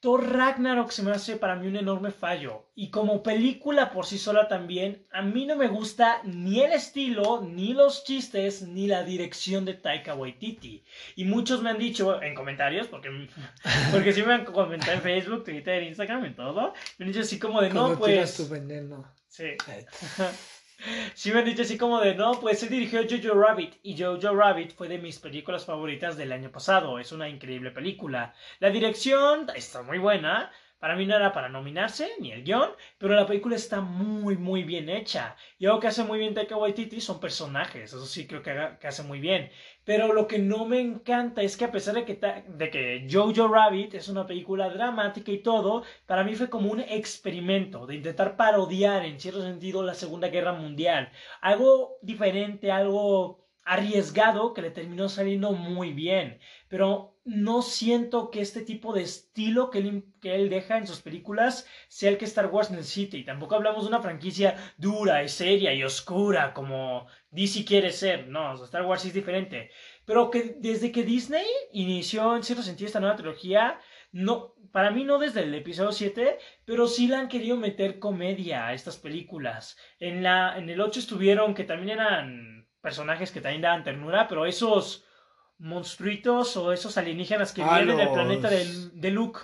Thor 0.00 0.30
Ragnarok 0.30 0.90
se 0.90 1.02
me 1.02 1.10
hace 1.10 1.36
para 1.36 1.56
mí 1.56 1.66
un 1.66 1.76
enorme 1.76 2.10
fallo. 2.10 2.66
Y 2.74 2.90
como 2.90 3.22
película 3.22 3.90
por 3.90 4.06
sí 4.06 4.18
sola 4.18 4.46
también, 4.46 5.06
a 5.10 5.22
mí 5.22 5.46
no 5.46 5.56
me 5.56 5.68
gusta 5.68 6.20
ni 6.24 6.60
el 6.60 6.72
estilo, 6.72 7.42
ni 7.42 7.72
los 7.72 8.04
chistes, 8.04 8.62
ni 8.62 8.86
la 8.86 9.02
dirección 9.04 9.64
de 9.64 9.74
Taika 9.74 10.14
Waititi. 10.14 10.84
Y 11.16 11.24
muchos 11.24 11.62
me 11.62 11.70
han 11.70 11.78
dicho 11.78 12.22
en 12.22 12.34
comentarios, 12.34 12.86
porque, 12.88 13.08
porque 13.92 14.12
sí 14.12 14.22
me 14.22 14.34
han 14.34 14.44
comentado 14.44 14.92
en 14.92 15.02
Facebook, 15.02 15.44
Twitter, 15.44 15.82
Instagram, 15.82 16.26
y 16.26 16.34
todo. 16.34 16.74
Me 16.98 17.06
han 17.06 17.12
dicho 17.12 17.22
así 17.22 17.38
como 17.38 17.60
de, 17.60 17.70
no, 17.70 17.98
pues... 17.98 18.36
tu 18.36 18.48
veneno. 18.48 19.12
Sí. 19.28 19.56
Sí 21.14 21.32
me 21.32 21.38
han 21.40 21.44
dicho 21.46 21.62
así 21.62 21.78
como 21.78 22.00
de, 22.00 22.14
no, 22.14 22.38
pues 22.40 22.60
se 22.60 22.68
dirigió 22.68 23.02
Jojo 23.08 23.34
Rabbit 23.40 23.76
y 23.82 23.98
Jojo 23.98 24.34
Rabbit 24.34 24.74
fue 24.74 24.88
de 24.88 24.98
mis 24.98 25.18
películas 25.18 25.64
favoritas 25.64 26.16
del 26.16 26.32
año 26.32 26.50
pasado. 26.50 26.98
Es 26.98 27.12
una 27.12 27.28
increíble 27.28 27.70
película. 27.70 28.34
La 28.60 28.70
dirección 28.70 29.46
está 29.54 29.82
muy 29.82 29.98
buena, 29.98 30.50
para 30.78 30.94
mí 30.94 31.06
no 31.06 31.16
era 31.16 31.32
para 31.32 31.48
nominarse, 31.48 32.10
ni 32.20 32.32
el 32.32 32.44
guion, 32.44 32.70
pero 32.98 33.14
la 33.14 33.26
película 33.26 33.56
está 33.56 33.80
muy, 33.80 34.36
muy 34.36 34.62
bien 34.64 34.88
hecha. 34.90 35.36
Y 35.58 35.66
algo 35.66 35.80
que 35.80 35.88
hace 35.88 36.04
muy 36.04 36.18
bien 36.18 36.34
Taika 36.34 36.56
Waititi 36.56 37.00
son 37.00 37.20
personajes, 37.20 37.92
eso 37.92 38.06
sí 38.06 38.26
creo 38.26 38.42
que, 38.42 38.86
hace 38.86 39.02
muy 39.02 39.18
bien. 39.20 39.50
Pero 39.86 40.12
lo 40.12 40.26
que 40.26 40.38
no 40.40 40.66
me 40.66 40.80
encanta 40.80 41.42
es 41.42 41.56
que 41.56 41.64
a 41.64 41.70
pesar 41.70 41.94
de 41.94 42.04
que, 42.04 42.16
de 42.48 42.70
que 42.70 43.06
Jojo 43.10 43.46
Rabbit 43.46 43.94
es 43.94 44.08
una 44.08 44.26
película 44.26 44.68
dramática 44.68 45.30
y 45.30 45.38
todo, 45.38 45.84
para 46.06 46.24
mí 46.24 46.34
fue 46.34 46.50
como 46.50 46.72
un 46.72 46.80
experimento 46.80 47.86
de 47.86 47.94
intentar 47.94 48.36
parodiar 48.36 49.04
en 49.04 49.20
cierto 49.20 49.42
sentido 49.42 49.84
la 49.84 49.94
Segunda 49.94 50.28
Guerra 50.28 50.52
Mundial. 50.54 51.12
Algo 51.40 51.98
diferente, 52.02 52.72
algo 52.72 53.46
arriesgado 53.64 54.54
que 54.54 54.62
le 54.62 54.72
terminó 54.72 55.08
saliendo 55.08 55.52
muy 55.52 55.92
bien. 55.92 56.40
Pero 56.68 57.15
no 57.26 57.60
siento 57.60 58.30
que 58.30 58.40
este 58.40 58.62
tipo 58.62 58.94
de 58.94 59.02
estilo 59.02 59.68
que 59.68 59.78
él, 59.78 60.04
que 60.20 60.36
él 60.36 60.48
deja 60.48 60.78
en 60.78 60.86
sus 60.86 61.00
películas 61.00 61.66
sea 61.88 62.10
el 62.10 62.18
que 62.18 62.24
Star 62.24 62.46
Wars 62.46 62.70
necesita. 62.70 63.16
Y 63.16 63.24
tampoco 63.24 63.56
hablamos 63.56 63.82
de 63.82 63.88
una 63.88 64.00
franquicia 64.00 64.56
dura 64.78 65.24
y 65.24 65.28
seria 65.28 65.74
y 65.74 65.82
oscura 65.82 66.54
como 66.54 67.08
DC 67.32 67.64
quiere 67.64 67.90
ser. 67.90 68.28
No, 68.28 68.54
Star 68.62 68.86
Wars 68.86 69.04
es 69.04 69.12
diferente. 69.12 69.70
Pero 70.04 70.30
que 70.30 70.56
desde 70.60 70.92
que 70.92 71.02
Disney 71.02 71.46
inició 71.72 72.36
en 72.36 72.44
cierto 72.44 72.62
sentido 72.62 72.86
esta 72.86 73.00
nueva 73.00 73.16
trilogía, 73.16 73.80
no, 74.12 74.54
para 74.70 74.92
mí 74.92 75.02
no 75.02 75.18
desde 75.18 75.42
el 75.42 75.54
episodio 75.54 75.90
7, 75.90 76.38
pero 76.64 76.86
sí 76.86 77.08
le 77.08 77.16
han 77.16 77.28
querido 77.28 77.56
meter 77.56 77.98
comedia 77.98 78.68
a 78.68 78.72
estas 78.72 78.98
películas. 78.98 79.76
En, 79.98 80.22
la, 80.22 80.56
en 80.56 80.70
el 80.70 80.80
8 80.80 81.00
estuvieron 81.00 81.54
que 81.54 81.64
también 81.64 81.98
eran 81.98 82.68
personajes 82.80 83.32
que 83.32 83.40
también 83.40 83.62
daban 83.62 83.82
ternura, 83.82 84.28
pero 84.28 84.46
esos 84.46 85.05
monstruitos 85.58 86.56
o 86.56 86.72
esos 86.72 86.96
alienígenas 86.98 87.52
que 87.52 87.62
ah, 87.62 87.76
vienen 87.76 87.96
del 87.96 88.10
planeta 88.10 88.48
de, 88.48 89.10
Luke. 89.10 89.40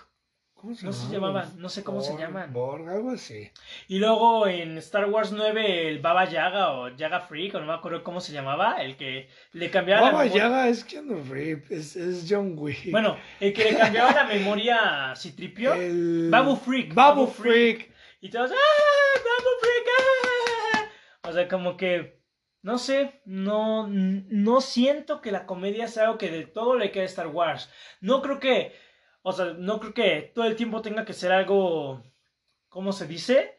¿Cómo 0.54 0.76
se 0.76 0.86
no 0.86 0.92
se 0.92 1.12
llamaban, 1.12 1.50
no 1.56 1.68
sé 1.68 1.82
cómo 1.82 2.02
se 2.02 2.16
llaman. 2.16 2.52
Borg, 2.52 2.88
algo 2.88 3.10
así. 3.10 3.50
Y 3.88 3.98
luego 3.98 4.46
en 4.46 4.78
Star 4.78 5.10
Wars 5.10 5.32
9 5.32 5.88
el 5.88 5.98
Baba 5.98 6.24
Yaga 6.28 6.70
o 6.74 6.88
Yaga 6.94 7.20
Freak, 7.20 7.56
o 7.56 7.60
no 7.60 7.66
me 7.66 7.72
acuerdo 7.72 8.04
cómo 8.04 8.20
se 8.20 8.32
llamaba, 8.32 8.80
el 8.80 8.96
que 8.96 9.28
le 9.52 9.70
cambiaba 9.72 10.12
Baba 10.12 10.26
Yaga 10.26 10.68
es 10.68 10.84
Keanu 10.84 11.24
Reeves, 11.28 11.96
es, 11.96 12.26
John 12.28 12.54
Wick. 12.56 12.92
Bueno, 12.92 13.16
el 13.40 13.52
que 13.52 13.64
le 13.64 13.76
cambiaba 13.76 14.12
la 14.12 14.24
memoria 14.24 15.10
a 15.10 15.16
Citripio. 15.16 15.72
El... 15.74 16.28
Babu 16.30 16.54
Freak. 16.54 16.94
Babu, 16.94 17.26
Freak. 17.26 17.90
Y 18.20 18.30
todos, 18.30 18.52
¡ah! 18.52 19.18
Babu 19.18 19.50
Freak! 19.60 19.86
¡ah! 19.98 21.28
O 21.28 21.32
sea, 21.32 21.48
como 21.48 21.76
que 21.76 22.21
no 22.62 22.78
sé, 22.78 23.20
no, 23.24 23.88
no 23.88 24.60
siento 24.60 25.20
que 25.20 25.32
la 25.32 25.46
comedia 25.46 25.88
sea 25.88 26.04
algo 26.04 26.18
que 26.18 26.30
de 26.30 26.46
todo 26.46 26.76
le 26.76 26.92
quede 26.92 27.02
a 27.04 27.06
Star 27.06 27.26
Wars. 27.26 27.70
No 28.00 28.22
creo 28.22 28.38
que, 28.38 28.72
o 29.22 29.32
sea, 29.32 29.46
no 29.58 29.80
creo 29.80 29.94
que 29.94 30.32
todo 30.34 30.44
el 30.46 30.56
tiempo 30.56 30.80
tenga 30.80 31.04
que 31.04 31.12
ser 31.12 31.32
algo, 31.32 32.02
¿cómo 32.68 32.92
se 32.92 33.06
dice? 33.08 33.58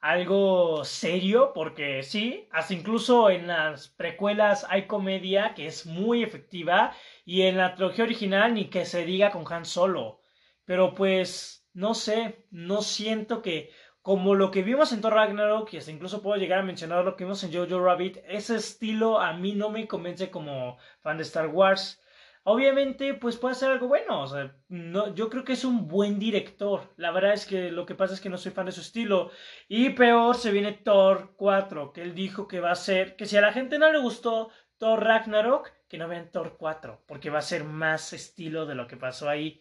Algo 0.00 0.84
serio, 0.84 1.52
porque 1.54 2.02
sí, 2.02 2.48
hasta 2.50 2.74
incluso 2.74 3.30
en 3.30 3.46
las 3.46 3.88
precuelas 3.88 4.66
hay 4.68 4.86
comedia 4.86 5.54
que 5.54 5.66
es 5.66 5.86
muy 5.86 6.22
efectiva 6.22 6.94
y 7.24 7.42
en 7.42 7.56
la 7.56 7.74
trilogía 7.74 8.04
original 8.04 8.54
ni 8.54 8.66
que 8.70 8.84
se 8.86 9.04
diga 9.04 9.30
con 9.30 9.44
Han 9.52 9.64
Solo. 9.64 10.20
Pero 10.64 10.94
pues, 10.94 11.68
no 11.72 11.94
sé, 11.94 12.46
no 12.50 12.82
siento 12.82 13.42
que 13.42 13.70
como 14.02 14.34
lo 14.34 14.50
que 14.50 14.62
vimos 14.62 14.92
en 14.92 15.00
Thor 15.00 15.14
Ragnarok, 15.14 15.72
y 15.72 15.76
hasta 15.76 15.90
incluso 15.90 16.22
puedo 16.22 16.38
llegar 16.38 16.60
a 16.60 16.64
mencionar 16.64 17.04
lo 17.04 17.16
que 17.16 17.24
vimos 17.24 17.44
en 17.44 17.52
Jojo 17.52 17.84
Rabbit, 17.84 18.18
ese 18.26 18.56
estilo 18.56 19.20
a 19.20 19.34
mí 19.34 19.52
no 19.52 19.70
me 19.70 19.86
convence 19.86 20.30
como 20.30 20.78
fan 21.00 21.18
de 21.18 21.24
Star 21.24 21.48
Wars. 21.48 22.00
Obviamente, 22.42 23.12
pues 23.14 23.36
puede 23.36 23.54
ser 23.54 23.70
algo 23.70 23.88
bueno. 23.88 24.22
O 24.22 24.26
sea, 24.26 24.56
yo 25.14 25.28
creo 25.28 25.44
que 25.44 25.52
es 25.52 25.64
un 25.64 25.88
buen 25.88 26.18
director. 26.18 26.90
La 26.96 27.10
verdad 27.10 27.34
es 27.34 27.44
que 27.44 27.70
lo 27.70 27.84
que 27.84 27.94
pasa 27.94 28.14
es 28.14 28.20
que 28.20 28.30
no 28.30 28.38
soy 28.38 28.52
fan 28.52 28.66
de 28.66 28.72
su 28.72 28.80
estilo. 28.80 29.30
Y 29.68 29.90
peor 29.90 30.36
se 30.36 30.50
viene 30.50 30.72
Thor 30.72 31.34
4, 31.36 31.92
que 31.92 32.02
él 32.02 32.14
dijo 32.14 32.48
que 32.48 32.60
va 32.60 32.70
a 32.70 32.76
ser, 32.76 33.16
que 33.16 33.26
si 33.26 33.36
a 33.36 33.42
la 33.42 33.52
gente 33.52 33.78
no 33.78 33.92
le 33.92 33.98
gustó 33.98 34.50
Thor 34.78 35.04
Ragnarok, 35.04 35.70
que 35.88 35.98
no 35.98 36.08
vean 36.08 36.30
Thor 36.30 36.56
4, 36.56 37.02
porque 37.06 37.28
va 37.28 37.40
a 37.40 37.42
ser 37.42 37.64
más 37.64 38.14
estilo 38.14 38.64
de 38.64 38.74
lo 38.74 38.86
que 38.86 38.96
pasó 38.96 39.28
ahí. 39.28 39.60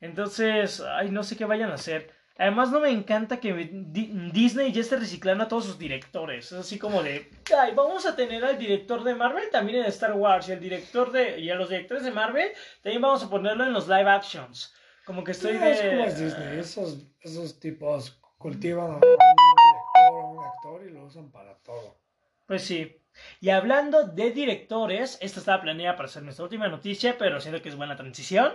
Entonces, 0.00 0.80
ay, 0.80 1.10
no 1.10 1.24
sé 1.24 1.36
qué 1.36 1.44
vayan 1.46 1.70
a 1.70 1.74
hacer. 1.74 2.12
Además, 2.36 2.72
no 2.72 2.80
me 2.80 2.90
encanta 2.90 3.38
que 3.38 3.52
Disney 3.52 4.72
ya 4.72 4.80
esté 4.80 4.96
reciclando 4.96 5.44
a 5.44 5.48
todos 5.48 5.66
sus 5.66 5.78
directores. 5.78 6.46
Es 6.46 6.58
así 6.58 6.78
como 6.78 7.02
de, 7.02 7.30
ay, 7.56 7.72
vamos 7.74 8.06
a 8.06 8.16
tener 8.16 8.44
al 8.44 8.58
director 8.58 9.04
de 9.04 9.14
Marvel 9.14 9.50
también 9.50 9.78
en 9.78 9.84
Star 9.86 10.14
Wars 10.14 10.48
y 10.48 10.52
el 10.52 10.60
director 10.60 11.12
de 11.12 11.38
y 11.38 11.50
a 11.50 11.54
los 11.54 11.68
directores 11.68 12.02
de 12.02 12.10
Marvel 12.10 12.50
también 12.82 13.02
vamos 13.02 13.22
a 13.22 13.30
ponerlo 13.30 13.64
en 13.64 13.72
los 13.72 13.86
live 13.86 14.10
actions. 14.10 14.74
Como 15.04 15.22
que 15.22 15.30
estoy 15.30 15.58
de 15.58 15.70
es 15.70 15.80
como 15.80 16.06
Disney, 16.06 16.58
esos, 16.58 17.06
esos 17.20 17.60
tipos 17.60 18.20
cultivan 18.38 18.90
a 18.90 18.94
un 18.94 19.00
director 19.00 20.12
o 20.12 20.30
un 20.30 20.44
actor 20.44 20.86
y 20.86 20.90
lo 20.90 21.04
usan 21.04 21.30
para 21.30 21.54
todo. 21.58 21.98
Pues 22.46 22.62
sí. 22.62 23.00
Y 23.40 23.50
hablando 23.50 24.04
de 24.04 24.30
directores, 24.30 25.18
esta 25.20 25.40
estaba 25.40 25.62
planeada 25.62 25.96
para 25.96 26.08
ser 26.08 26.22
nuestra 26.22 26.44
última 26.44 26.68
noticia, 26.68 27.16
pero 27.18 27.40
siento 27.40 27.62
que 27.62 27.68
es 27.68 27.76
buena 27.76 27.96
transición. 27.96 28.52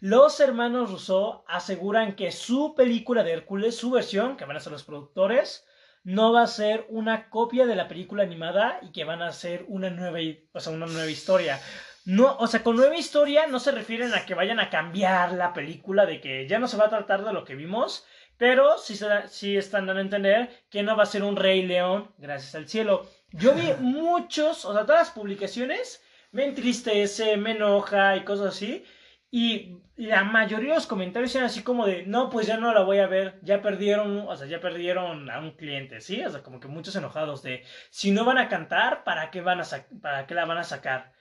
Los 0.00 0.40
hermanos 0.40 0.90
Rousseau 0.90 1.44
aseguran 1.46 2.16
que 2.16 2.32
su 2.32 2.74
película 2.74 3.22
de 3.22 3.32
Hércules, 3.32 3.76
su 3.76 3.90
versión, 3.90 4.36
que 4.36 4.44
van 4.44 4.56
a 4.56 4.60
ser 4.60 4.72
los 4.72 4.84
productores, 4.84 5.66
no 6.02 6.32
va 6.32 6.42
a 6.42 6.46
ser 6.46 6.86
una 6.88 7.30
copia 7.30 7.66
de 7.66 7.76
la 7.76 7.88
película 7.88 8.22
animada 8.22 8.78
y 8.82 8.92
que 8.92 9.04
van 9.04 9.22
a 9.22 9.32
ser 9.32 9.64
una 9.68 9.90
nueva, 9.90 10.18
o 10.52 10.60
sea, 10.60 10.72
una 10.72 10.86
nueva 10.86 11.10
historia. 11.10 11.60
No, 12.04 12.36
o 12.36 12.46
sea, 12.46 12.62
con 12.62 12.76
nueva 12.76 12.96
historia 12.96 13.46
no 13.46 13.58
se 13.58 13.72
refieren 13.72 14.12
a 14.12 14.26
que 14.26 14.34
vayan 14.34 14.60
a 14.60 14.68
cambiar 14.68 15.32
la 15.32 15.54
película, 15.54 16.04
de 16.04 16.20
que 16.20 16.46
ya 16.46 16.58
no 16.58 16.68
se 16.68 16.76
va 16.76 16.86
a 16.86 16.90
tratar 16.90 17.24
de 17.24 17.32
lo 17.32 17.44
que 17.44 17.54
vimos, 17.54 18.04
pero 18.36 18.78
sí, 18.78 18.98
sí 19.28 19.56
están 19.56 19.86
dando 19.86 20.00
a 20.00 20.04
entender 20.04 20.50
que 20.70 20.82
no 20.82 20.96
va 20.96 21.04
a 21.04 21.06
ser 21.06 21.22
un 21.22 21.36
Rey 21.36 21.62
León, 21.62 22.12
gracias 22.18 22.54
al 22.54 22.68
cielo. 22.68 23.06
Yo 23.32 23.54
vi 23.54 23.72
muchos, 23.80 24.64
o 24.64 24.72
sea, 24.72 24.84
todas 24.86 25.08
las 25.08 25.10
publicaciones 25.10 26.02
me 26.32 26.44
entristece, 26.44 27.36
me 27.36 27.52
enoja 27.52 28.16
y 28.16 28.24
cosas 28.24 28.54
así. 28.54 28.84
Y 29.30 29.78
la 29.96 30.24
mayoría 30.24 30.70
de 30.70 30.74
los 30.76 30.86
comentarios 30.86 31.34
eran 31.34 31.46
así 31.46 31.62
como 31.62 31.86
de, 31.86 32.04
no, 32.06 32.30
pues 32.30 32.46
ya 32.46 32.56
no 32.56 32.72
la 32.74 32.82
voy 32.82 32.98
a 32.98 33.06
ver, 33.06 33.38
ya 33.42 33.62
perdieron, 33.62 34.26
o 34.28 34.36
sea, 34.36 34.46
ya 34.46 34.60
perdieron 34.60 35.30
a 35.30 35.38
un 35.38 35.52
cliente, 35.52 36.00
¿sí? 36.00 36.22
O 36.24 36.30
sea, 36.30 36.42
como 36.42 36.60
que 36.60 36.68
muchos 36.68 36.96
enojados 36.96 37.42
de, 37.42 37.64
si 37.90 38.10
no 38.10 38.24
van 38.24 38.38
a 38.38 38.48
cantar, 38.48 39.04
¿para 39.04 39.30
qué, 39.30 39.40
van 39.40 39.60
a 39.60 39.64
¿para 40.02 40.26
qué 40.26 40.34
la 40.34 40.44
van 40.44 40.58
a 40.58 40.64
sacar? 40.64 41.12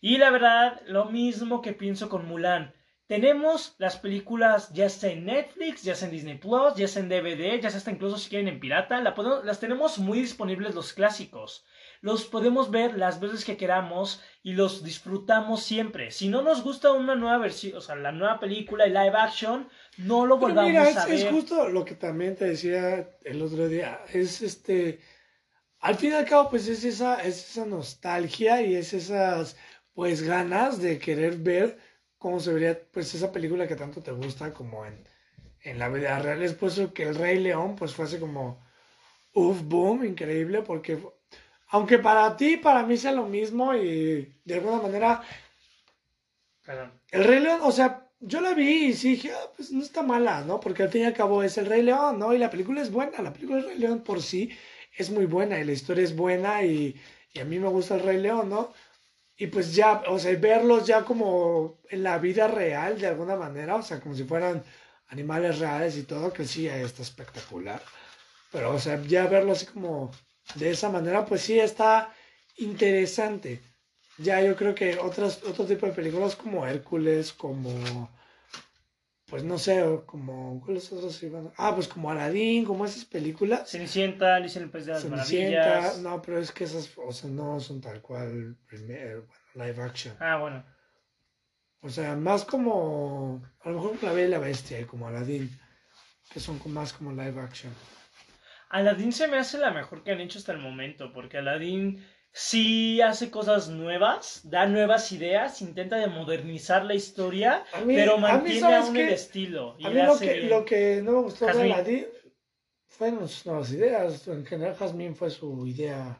Y 0.00 0.18
la 0.18 0.30
verdad, 0.30 0.80
lo 0.86 1.06
mismo 1.06 1.60
que 1.62 1.72
pienso 1.72 2.08
con 2.08 2.26
Mulan. 2.26 2.74
Tenemos 3.10 3.74
las 3.78 3.96
películas 3.96 4.72
ya 4.72 4.88
sea 4.88 5.10
en 5.10 5.24
Netflix, 5.24 5.82
ya 5.82 5.96
sea 5.96 6.06
en 6.06 6.14
Disney 6.14 6.38
Plus, 6.38 6.76
ya 6.76 6.86
sea 6.86 7.02
en 7.02 7.08
DVD, 7.08 7.60
ya 7.60 7.68
sea 7.68 7.78
hasta 7.78 7.90
incluso 7.90 8.16
si 8.16 8.30
quieren 8.30 8.46
en 8.46 8.60
pirata. 8.60 9.00
las 9.00 9.58
tenemos 9.58 9.98
muy 9.98 10.20
disponibles 10.20 10.76
los 10.76 10.92
clásicos. 10.92 11.64
Los 12.02 12.26
podemos 12.26 12.70
ver 12.70 12.96
las 12.96 13.18
veces 13.18 13.44
que 13.44 13.56
queramos 13.56 14.22
y 14.44 14.52
los 14.52 14.84
disfrutamos 14.84 15.64
siempre. 15.64 16.12
Si 16.12 16.28
no 16.28 16.42
nos 16.42 16.62
gusta 16.62 16.92
una 16.92 17.16
nueva 17.16 17.38
versión, 17.38 17.78
o 17.78 17.80
sea, 17.80 17.96
la 17.96 18.12
nueva 18.12 18.38
película 18.38 18.86
y 18.86 18.90
live 18.90 19.16
action, 19.16 19.68
no 19.98 20.24
lo 20.24 20.38
volvamos 20.38 20.96
a 20.96 21.06
ver. 21.06 21.14
Es 21.16 21.26
justo 21.28 21.68
lo 21.68 21.84
que 21.84 21.96
también 21.96 22.36
te 22.36 22.44
decía 22.44 23.10
el 23.24 23.42
otro 23.42 23.66
día. 23.66 24.02
Es 24.12 24.40
este. 24.40 25.00
Al 25.80 25.96
fin 25.96 26.12
y 26.12 26.14
al 26.14 26.26
cabo, 26.26 26.48
pues 26.48 26.68
es 26.68 26.84
esa, 26.84 27.20
es 27.24 27.50
esa 27.50 27.66
nostalgia 27.66 28.62
y 28.62 28.76
es 28.76 28.92
esas 28.92 29.56
pues 29.94 30.22
ganas 30.22 30.80
de 30.80 31.00
querer 31.00 31.38
ver 31.38 31.89
cómo 32.20 32.38
se 32.38 32.52
vería 32.52 32.78
pues 32.92 33.14
esa 33.14 33.32
película 33.32 33.66
que 33.66 33.76
tanto 33.76 34.02
te 34.02 34.12
gusta 34.12 34.52
como 34.52 34.84
en, 34.84 35.08
en 35.62 35.78
la 35.78 35.88
vida 35.88 36.18
real. 36.18 36.42
Es 36.42 36.54
por 36.54 36.68
eso 36.68 36.92
que 36.92 37.04
el 37.04 37.14
Rey 37.14 37.38
León 37.40 37.76
pues 37.76 37.94
fue 37.94 38.04
así 38.04 38.18
como, 38.18 38.62
uff, 39.32 39.62
boom, 39.62 40.04
increíble, 40.04 40.62
porque 40.62 40.98
aunque 41.68 41.98
para 41.98 42.36
ti, 42.36 42.58
para 42.58 42.84
mí 42.84 42.96
sea 42.98 43.12
lo 43.12 43.26
mismo 43.26 43.74
y 43.74 44.34
de 44.44 44.54
alguna 44.54 44.82
manera... 44.82 45.22
El 47.10 47.24
Rey 47.24 47.40
León, 47.40 47.60
o 47.62 47.72
sea, 47.72 48.06
yo 48.20 48.40
la 48.42 48.52
vi 48.52 48.88
y 48.88 48.92
sí 48.92 49.12
dije, 49.12 49.32
ah, 49.32 49.50
pues 49.56 49.72
no 49.72 49.82
está 49.82 50.02
mala, 50.02 50.42
¿no? 50.42 50.60
Porque 50.60 50.82
al 50.82 50.90
fin 50.90 51.02
y 51.02 51.04
al 51.06 51.14
cabo 51.14 51.42
es 51.42 51.56
el 51.56 51.66
Rey 51.66 51.82
León, 51.82 52.18
¿no? 52.18 52.34
Y 52.34 52.38
la 52.38 52.50
película 52.50 52.82
es 52.82 52.92
buena, 52.92 53.22
la 53.22 53.32
película 53.32 53.56
del 53.60 53.70
Rey 53.70 53.78
León 53.78 54.00
por 54.00 54.20
sí 54.20 54.50
es 54.94 55.10
muy 55.10 55.24
buena 55.24 55.58
y 55.58 55.64
la 55.64 55.72
historia 55.72 56.04
es 56.04 56.14
buena 56.14 56.62
y, 56.64 57.00
y 57.32 57.40
a 57.40 57.46
mí 57.46 57.58
me 57.58 57.68
gusta 57.68 57.94
el 57.94 58.02
Rey 58.02 58.18
León, 58.18 58.50
¿no? 58.50 58.72
Y 59.40 59.46
pues 59.46 59.74
ya, 59.74 60.02
o 60.08 60.18
sea, 60.18 60.36
verlos 60.36 60.86
ya 60.86 61.02
como 61.02 61.80
en 61.88 62.02
la 62.02 62.18
vida 62.18 62.46
real 62.46 63.00
de 63.00 63.06
alguna 63.06 63.36
manera, 63.36 63.76
o 63.76 63.82
sea, 63.82 63.98
como 63.98 64.14
si 64.14 64.24
fueran 64.24 64.62
animales 65.08 65.58
reales 65.58 65.96
y 65.96 66.02
todo, 66.02 66.30
que 66.30 66.44
sí, 66.44 66.68
está 66.68 67.00
espectacular. 67.00 67.82
Pero, 68.52 68.74
o 68.74 68.78
sea, 68.78 69.02
ya 69.02 69.26
verlo 69.28 69.52
así 69.52 69.64
como 69.64 70.10
de 70.56 70.70
esa 70.72 70.90
manera, 70.90 71.24
pues 71.24 71.40
sí 71.40 71.58
está 71.58 72.14
interesante. 72.58 73.62
Ya 74.18 74.42
yo 74.42 74.54
creo 74.56 74.74
que 74.74 74.98
otras, 74.98 75.42
otro 75.44 75.64
tipo 75.64 75.86
de 75.86 75.92
películas 75.92 76.36
como 76.36 76.66
Hércules, 76.66 77.32
como, 77.32 78.10
pues 79.30 79.44
no 79.44 79.58
sé, 79.58 79.82
como, 80.06 80.60
¿cuáles 80.60 80.92
otros 80.92 81.22
iban? 81.22 81.52
Ah, 81.56 81.72
pues 81.74 81.86
como 81.86 82.10
Aladdin, 82.10 82.64
como 82.64 82.84
esas 82.84 83.04
películas. 83.04 83.70
Cenicienta, 83.70 84.34
Alicia 84.34 84.58
en 84.58 84.64
el 84.64 84.70
País 84.70 84.86
de 84.86 84.92
las 84.92 85.02
Cenicienta, 85.02 85.92
no, 86.02 86.20
pero 86.20 86.40
es 86.40 86.50
que 86.50 86.64
esas, 86.64 86.90
o 86.98 87.12
sea, 87.12 87.30
no 87.30 87.60
son 87.60 87.80
tal 87.80 88.02
cual, 88.02 88.56
primer, 88.66 89.20
bueno, 89.20 89.42
live 89.54 89.82
action. 89.82 90.16
Ah, 90.18 90.36
bueno. 90.38 90.64
O 91.82 91.88
sea, 91.88 92.16
más 92.16 92.44
como, 92.44 93.40
a 93.62 93.70
lo 93.70 93.76
mejor 93.76 94.02
La 94.02 94.12
Bella 94.12 94.26
y 94.26 94.30
la 94.32 94.38
Bestia, 94.40 94.84
como 94.86 95.06
Aladdin, 95.06 95.48
que 96.32 96.40
son 96.40 96.60
más 96.66 96.92
como 96.92 97.12
live 97.12 97.40
action. 97.40 97.72
Aladdin 98.68 99.12
se 99.12 99.28
me 99.28 99.38
hace 99.38 99.58
la 99.58 99.70
mejor 99.70 100.02
que 100.02 100.10
han 100.10 100.20
hecho 100.20 100.38
hasta 100.38 100.52
el 100.52 100.58
momento, 100.58 101.12
porque 101.12 101.38
Aladdin 101.38 102.04
sí 102.32 103.00
hace 103.00 103.30
cosas 103.30 103.68
nuevas, 103.68 104.40
da 104.44 104.66
nuevas 104.66 105.10
ideas, 105.12 105.60
intenta 105.62 105.96
de 105.96 106.06
modernizar 106.06 106.84
la 106.84 106.94
historia, 106.94 107.64
pero 107.86 108.18
mantiene 108.18 108.74
aún 108.74 108.96
el 108.96 109.10
estilo. 109.10 109.76
a 109.82 109.90
mí 109.90 110.02
lo, 110.02 110.18
que, 110.18 110.42
lo 110.42 110.64
que 110.64 111.02
no 111.02 111.12
me 111.12 111.22
gustó 111.22 111.46
de 111.46 111.52
Aladdin 111.52 112.06
fueron 112.86 113.28
sus 113.28 113.46
nuevas 113.46 113.72
ideas. 113.72 114.28
En 114.28 114.44
general, 114.44 114.74
Jasmine 114.74 115.14
fue 115.14 115.30
su 115.30 115.66
idea 115.66 116.18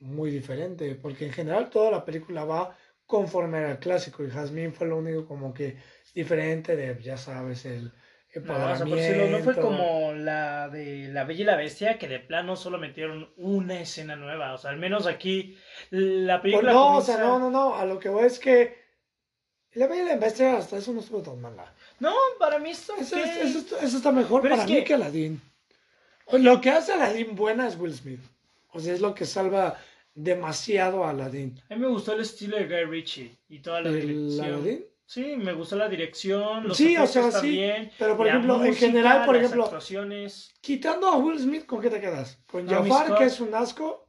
muy 0.00 0.30
diferente, 0.30 0.94
porque 0.94 1.26
en 1.26 1.32
general 1.32 1.70
toda 1.70 1.90
la 1.90 2.04
película 2.04 2.44
va 2.44 2.76
conforme 3.06 3.58
al 3.58 3.78
clásico 3.78 4.22
y 4.24 4.30
Jasmine 4.30 4.72
fue 4.72 4.86
lo 4.86 4.98
único 4.98 5.26
como 5.26 5.54
que 5.54 5.76
diferente 6.14 6.76
de, 6.76 7.00
ya 7.02 7.16
sabes, 7.16 7.64
el 7.64 7.92
no, 8.44 9.38
no 9.38 9.38
fue 9.44 9.54
como 9.56 10.12
la 10.12 10.68
de 10.68 11.08
La 11.08 11.24
Bella 11.24 11.42
y 11.42 11.44
la 11.44 11.56
Bestia, 11.56 11.98
que 11.98 12.08
de 12.08 12.20
plano 12.20 12.56
solo 12.56 12.78
metieron 12.78 13.32
una 13.36 13.80
escena 13.80 14.16
nueva. 14.16 14.54
O 14.54 14.58
sea, 14.58 14.70
al 14.70 14.78
menos 14.78 15.06
aquí 15.06 15.56
la 15.90 16.40
película. 16.40 16.72
no, 16.72 16.96
o 16.96 17.00
sea, 17.00 17.18
no, 17.18 17.38
no, 17.38 17.50
no. 17.50 17.74
A 17.74 17.84
lo 17.84 17.98
que 17.98 18.08
voy 18.08 18.26
es 18.26 18.38
que 18.38 18.76
La 19.74 19.86
Bella 19.86 20.02
y 20.02 20.06
la 20.06 20.16
Bestia 20.16 20.56
hasta 20.56 20.78
eso 20.78 20.92
no 20.92 21.00
estuvo 21.00 21.22
tan 21.22 21.40
mala. 21.40 21.72
No, 22.00 22.14
para 22.38 22.58
mí 22.58 22.70
esto 22.70 22.94
eso, 22.98 23.16
eso, 23.16 23.96
está 23.96 24.12
mejor 24.12 24.42
para 24.42 24.64
mí 24.64 24.84
que... 24.84 24.94
Aladdin. 24.94 25.40
Lo 26.32 26.60
que 26.60 26.70
hace 26.70 26.92
Aladdin 26.92 27.34
buena 27.34 27.68
es 27.68 27.78
Will 27.78 27.94
Smith. 27.94 28.20
O 28.70 28.80
sea, 28.80 28.94
es 28.94 29.00
lo 29.00 29.14
que 29.14 29.24
salva 29.24 29.78
demasiado 30.14 31.04
a 31.04 31.10
Aladdin. 31.10 31.60
A 31.70 31.74
mí 31.74 31.80
me 31.80 31.88
gustó 31.88 32.12
el 32.12 32.20
estilo 32.20 32.56
de 32.56 32.66
Guy 32.66 32.84
Ritchie 32.84 33.36
y 33.48 33.60
toda 33.60 33.80
la 33.80 33.90
¿El 33.90 34.40
Aladdin? 34.40 34.84
Sí, 35.08 35.36
me 35.38 35.54
gustó 35.54 35.74
la 35.76 35.88
dirección, 35.88 36.68
los 36.68 36.76
sí, 36.76 36.94
o 36.98 37.06
sea, 37.06 37.32
sí, 37.32 37.66
pero 37.98 38.14
por 38.14 38.28
ejemplo, 38.28 38.62
en 38.62 38.74
general, 38.74 39.24
por 39.24 39.36
ejemplo, 39.36 39.70
quitando 40.60 41.08
a 41.08 41.16
Will 41.16 41.38
Smith, 41.38 41.64
¿con 41.64 41.80
qué 41.80 41.88
te 41.88 41.98
quedas? 41.98 42.38
Con 42.46 42.68
Jafar, 42.68 43.16
que 43.16 43.24
es 43.24 43.40
un 43.40 43.54
asco, 43.54 44.06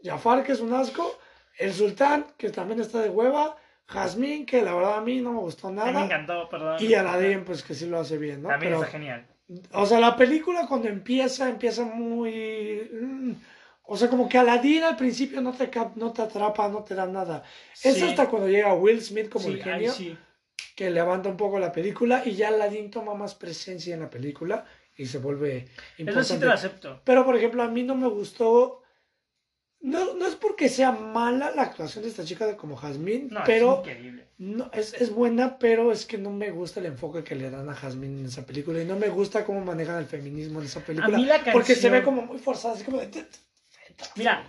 Jafar, 0.00 0.44
que 0.44 0.52
es 0.52 0.60
un 0.60 0.72
asco, 0.72 1.18
el 1.58 1.72
Sultán, 1.72 2.28
que 2.38 2.50
también 2.50 2.78
está 2.78 3.00
de 3.00 3.10
hueva, 3.10 3.56
Jazmín, 3.88 4.46
que 4.46 4.62
la 4.62 4.72
verdad 4.72 4.98
a 4.98 5.00
mí 5.00 5.20
no 5.20 5.32
me 5.32 5.40
gustó 5.40 5.68
nada. 5.68 5.90
me 5.90 6.04
encantó, 6.04 6.48
perdón. 6.48 6.76
Y 6.78 6.94
Aladdin, 6.94 7.44
pues 7.44 7.64
que 7.64 7.74
sí 7.74 7.86
lo 7.86 7.98
hace 7.98 8.16
bien, 8.16 8.42
¿no? 8.42 8.50
También 8.50 8.74
está 8.74 8.86
genial. 8.86 9.26
O 9.72 9.84
sea, 9.84 9.98
la 9.98 10.14
película 10.14 10.68
cuando 10.68 10.86
empieza, 10.86 11.48
empieza 11.48 11.84
muy... 11.84 13.36
O 13.92 13.96
sea, 13.96 14.08
como 14.08 14.28
que 14.28 14.38
Aladdin 14.38 14.84
al 14.84 14.96
principio 14.96 15.40
no 15.40 15.52
te, 15.52 15.68
no 15.96 16.12
te 16.12 16.22
atrapa, 16.22 16.68
no 16.68 16.84
te 16.84 16.94
da 16.94 17.06
nada. 17.06 17.42
Es 17.82 18.00
hasta 18.00 18.28
cuando 18.28 18.48
llega 18.48 18.72
Will 18.72 19.02
Smith 19.02 19.28
como 19.28 19.48
el 19.48 19.60
genio 19.60 19.92
que 20.76 20.90
levanta 20.90 21.28
un 21.28 21.36
poco 21.36 21.58
la 21.58 21.72
película 21.72 22.22
y 22.24 22.36
ya 22.36 22.48
Aladdin 22.48 22.88
toma 22.88 23.14
más 23.14 23.34
presencia 23.34 23.94
en 23.94 24.00
la 24.00 24.08
película 24.08 24.64
y 24.96 25.06
se 25.06 25.18
vuelve 25.18 25.66
importante. 25.98 26.20
Eso 26.20 26.34
sí 26.34 26.38
te 26.38 26.46
lo 26.46 26.52
acepto. 26.52 27.00
Pero, 27.02 27.24
por 27.24 27.36
ejemplo, 27.36 27.64
a 27.64 27.68
mí 27.68 27.82
no 27.82 27.96
me 27.96 28.06
gustó... 28.06 28.80
No, 29.80 30.14
no 30.14 30.24
es 30.24 30.36
porque 30.36 30.68
sea 30.68 30.92
mala 30.92 31.50
la 31.50 31.62
actuación 31.62 32.04
de 32.04 32.10
esta 32.10 32.24
chica 32.24 32.56
como 32.56 32.76
Jasmine, 32.76 33.28
pero... 33.44 33.82
Es 33.82 33.88
increíble. 33.88 34.28
No, 34.38 34.70
es, 34.72 34.94
es, 34.94 35.10
buena, 35.10 35.58
pero 35.58 35.90
es 35.90 36.06
que 36.06 36.16
no 36.16 36.30
me 36.30 36.52
gusta 36.52 36.78
el 36.78 36.86
enfoque 36.86 37.24
que 37.24 37.34
le 37.34 37.50
dan 37.50 37.68
a 37.68 37.74
Jasmine 37.74 38.20
en 38.20 38.26
esa 38.26 38.46
película 38.46 38.80
y 38.80 38.84
no 38.84 38.94
me 38.94 39.08
gusta 39.08 39.44
cómo 39.44 39.60
manejan 39.64 39.98
el 39.98 40.06
feminismo 40.06 40.60
en 40.60 40.66
esa 40.66 40.78
película. 40.78 41.16
A 41.16 41.20
mí 41.20 41.26
la 41.26 41.36
canción... 41.36 41.54
Porque 41.54 41.74
se 41.74 41.90
ve 41.90 42.04
como 42.04 42.22
muy 42.22 42.38
forzada, 42.38 42.74
así 42.74 42.84
como 42.84 42.98
de... 42.98 43.10
Mira, 44.16 44.44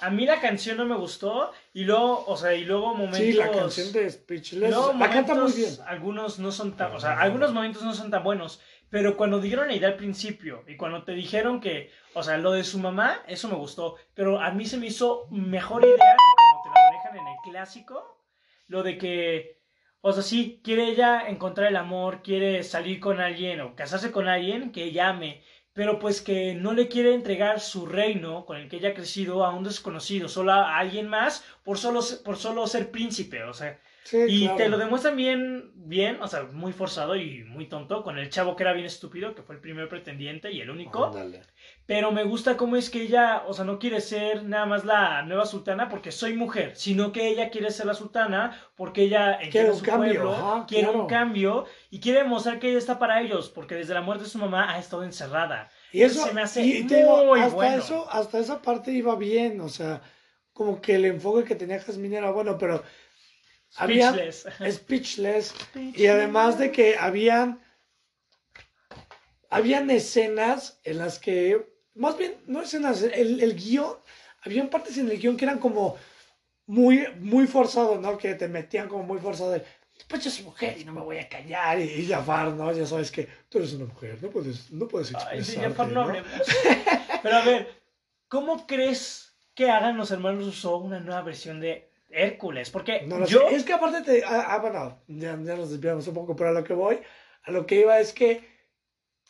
a 0.00 0.10
mí 0.10 0.26
la 0.26 0.40
canción 0.40 0.76
no 0.76 0.84
me 0.84 0.96
gustó 0.96 1.52
y 1.72 1.84
luego, 1.84 2.24
o 2.26 2.36
sea, 2.36 2.54
y 2.54 2.64
luego 2.64 2.94
momentos... 2.94 3.18
Sí, 3.18 3.32
la 3.32 3.50
canción 3.50 3.92
de 3.92 4.10
Speechless, 4.10 4.74
la 4.98 5.10
canta 5.10 5.34
muy 5.34 5.52
bien. 5.52 5.70
Algunos 5.86 6.38
no 6.38 6.52
son 6.52 6.76
tan, 6.76 6.92
o 6.92 7.00
sea, 7.00 7.18
algunos 7.20 7.52
momentos 7.52 7.82
no 7.82 7.94
son 7.94 8.10
tan 8.10 8.22
buenos, 8.22 8.60
pero 8.90 9.16
cuando 9.16 9.40
dieron 9.40 9.68
la 9.68 9.74
idea 9.74 9.88
al 9.88 9.96
principio 9.96 10.62
y 10.68 10.76
cuando 10.76 11.04
te 11.04 11.12
dijeron 11.12 11.60
que, 11.60 11.90
o 12.12 12.22
sea, 12.22 12.38
lo 12.38 12.52
de 12.52 12.64
su 12.64 12.78
mamá, 12.78 13.22
eso 13.26 13.48
me 13.48 13.54
gustó, 13.54 13.96
pero 14.14 14.40
a 14.40 14.50
mí 14.50 14.66
se 14.66 14.76
me 14.76 14.86
hizo 14.86 15.26
mejor 15.30 15.82
idea 15.82 15.96
que 15.96 16.52
como 16.52 16.62
te 16.62 16.68
la 16.68 16.90
manejan 16.90 17.16
en 17.16 17.26
el 17.26 17.50
clásico, 17.50 18.20
lo 18.68 18.82
de 18.82 18.98
que, 18.98 19.60
o 20.00 20.12
sea, 20.12 20.22
sí, 20.22 20.60
quiere 20.62 20.88
ella 20.88 21.28
encontrar 21.28 21.68
el 21.68 21.76
amor, 21.76 22.22
quiere 22.22 22.62
salir 22.62 23.00
con 23.00 23.20
alguien 23.20 23.60
o 23.62 23.74
casarse 23.74 24.12
con 24.12 24.28
alguien 24.28 24.70
que 24.70 24.92
llame 24.92 25.42
pero 25.74 25.98
pues 25.98 26.22
que 26.22 26.54
no 26.54 26.72
le 26.72 26.88
quiere 26.88 27.12
entregar 27.14 27.60
su 27.60 27.84
reino 27.84 28.46
con 28.46 28.56
el 28.56 28.68
que 28.68 28.76
ella 28.76 28.90
ha 28.90 28.94
crecido 28.94 29.44
a 29.44 29.54
un 29.54 29.64
desconocido, 29.64 30.28
solo 30.28 30.52
a 30.52 30.78
alguien 30.78 31.08
más 31.08 31.44
por 31.64 31.78
solo, 31.78 32.00
por 32.24 32.36
solo 32.36 32.66
ser 32.66 32.90
príncipe, 32.90 33.42
o 33.42 33.52
sea, 33.52 33.78
y 34.28 34.48
te 34.56 34.68
lo 34.68 34.78
demuestran 34.78 35.16
bien, 35.16 35.72
bien, 35.74 36.22
o 36.22 36.28
sea, 36.28 36.44
muy 36.44 36.72
forzado 36.72 37.16
y 37.16 37.42
muy 37.44 37.66
tonto, 37.66 38.02
con 38.04 38.18
el 38.18 38.30
chavo 38.30 38.54
que 38.54 38.62
era 38.62 38.72
bien 38.72 38.86
estúpido, 38.86 39.34
que 39.34 39.42
fue 39.42 39.56
el 39.56 39.60
primer 39.60 39.88
pretendiente 39.88 40.52
y 40.52 40.60
el 40.60 40.70
único. 40.70 41.10
Pero 41.86 42.12
me 42.12 42.24
gusta 42.24 42.56
cómo 42.56 42.76
es 42.76 42.88
que 42.88 43.02
ella, 43.02 43.44
o 43.46 43.52
sea, 43.52 43.64
no 43.64 43.78
quiere 43.78 44.00
ser 44.00 44.42
nada 44.44 44.64
más 44.64 44.84
la 44.84 45.22
nueva 45.22 45.44
sultana 45.44 45.88
porque 45.88 46.12
soy 46.12 46.32
mujer, 46.32 46.76
sino 46.76 47.12
que 47.12 47.28
ella 47.28 47.50
quiere 47.50 47.70
ser 47.70 47.84
la 47.84 47.94
sultana 47.94 48.58
porque 48.74 49.02
ella 49.02 49.38
quiere 49.50 49.70
un 49.70 49.80
cambio, 49.80 50.64
quiere 50.66 50.88
un 50.88 51.06
cambio 51.06 51.66
y 51.90 52.00
quiere 52.00 52.20
demostrar 52.20 52.58
que 52.58 52.70
ella 52.70 52.78
está 52.78 52.98
para 52.98 53.20
ellos, 53.20 53.50
porque 53.50 53.74
desde 53.74 53.92
la 53.92 54.00
muerte 54.00 54.24
de 54.24 54.30
su 54.30 54.38
mamá 54.38 54.72
ha 54.72 54.78
estado 54.78 55.04
encerrada. 55.04 55.70
Y 55.92 56.02
eso 56.02 56.24
se 56.26 56.32
me 56.32 56.40
hace 56.42 56.84
muy 56.84 57.40
hasta 57.40 57.76
eso, 57.76 58.10
hasta 58.10 58.38
esa 58.38 58.62
parte 58.62 58.90
iba 58.90 59.14
bien, 59.16 59.60
o 59.60 59.68
sea, 59.68 60.00
como 60.54 60.80
que 60.80 60.94
el 60.94 61.04
enfoque 61.04 61.44
que 61.44 61.54
tenía 61.54 61.80
Jasmine 61.80 62.16
era 62.16 62.30
bueno, 62.30 62.56
pero 62.56 62.82
Speechless. 63.74 64.46
Había, 64.46 64.72
speechless. 64.72 65.54
Y 65.96 66.06
además 66.06 66.58
de 66.58 66.70
que 66.70 66.96
habían, 66.96 67.60
habían 69.50 69.90
escenas 69.90 70.80
en 70.84 70.98
las 70.98 71.18
que, 71.18 71.73
más 71.94 72.16
bien, 72.18 72.34
no 72.46 72.62
escenas, 72.62 73.02
el, 73.02 73.42
el 73.42 73.54
guion, 73.54 73.96
habían 74.42 74.68
partes 74.68 74.98
en 74.98 75.10
el 75.10 75.18
guion 75.18 75.36
que 75.36 75.44
eran 75.44 75.58
como 75.58 75.96
muy, 76.66 77.06
muy 77.20 77.46
forzados, 77.46 78.00
¿no? 78.00 78.16
Que 78.18 78.34
te 78.34 78.48
metían 78.48 78.88
como 78.88 79.04
muy 79.04 79.18
forzado. 79.18 79.60
Pues 80.08 80.24
yo 80.24 80.30
soy 80.30 80.44
mujer 80.44 80.76
y 80.78 80.84
no 80.84 80.92
me 80.92 81.00
voy 81.00 81.18
a 81.18 81.28
callar. 81.28 81.80
Y, 81.80 81.84
y 81.84 82.06
Jafar, 82.06 82.52
¿no? 82.52 82.72
Ya 82.72 82.86
sabes 82.86 83.10
que 83.10 83.28
tú 83.48 83.58
eres 83.58 83.72
una 83.74 83.86
mujer, 83.86 84.18
no 84.20 84.30
puedes, 84.30 84.70
no 84.70 84.88
puedes 84.88 85.12
expresarte. 85.12 85.92
no, 85.92 86.12
Pero 87.22 87.36
a 87.36 87.44
ver, 87.44 87.82
¿cómo 88.28 88.66
crees 88.66 89.34
que 89.54 89.70
hagan 89.70 89.96
los 89.96 90.10
hermanos 90.10 90.44
Rousseau 90.44 90.78
una 90.78 91.00
nueva 91.00 91.22
versión 91.22 91.60
de 91.60 91.90
Hércules, 92.10 92.70
porque 92.70 93.08
yo... 93.26 93.48
Es 93.48 93.64
que 93.64 93.72
aparte 93.72 94.02
te... 94.02 94.24
Ah, 94.24 94.46
ah, 94.50 94.58
bueno, 94.58 95.00
ya, 95.08 95.38
ya, 95.42 95.56
nos 95.56 95.70
desviamos 95.70 96.06
un 96.06 96.14
poco, 96.14 96.36
pero 96.36 96.50
a 96.50 96.52
lo 96.52 96.62
que 96.62 96.74
voy, 96.74 97.00
a 97.42 97.50
lo 97.50 97.66
que 97.66 97.80
iba 97.80 97.98
es 97.98 98.12
que 98.12 98.48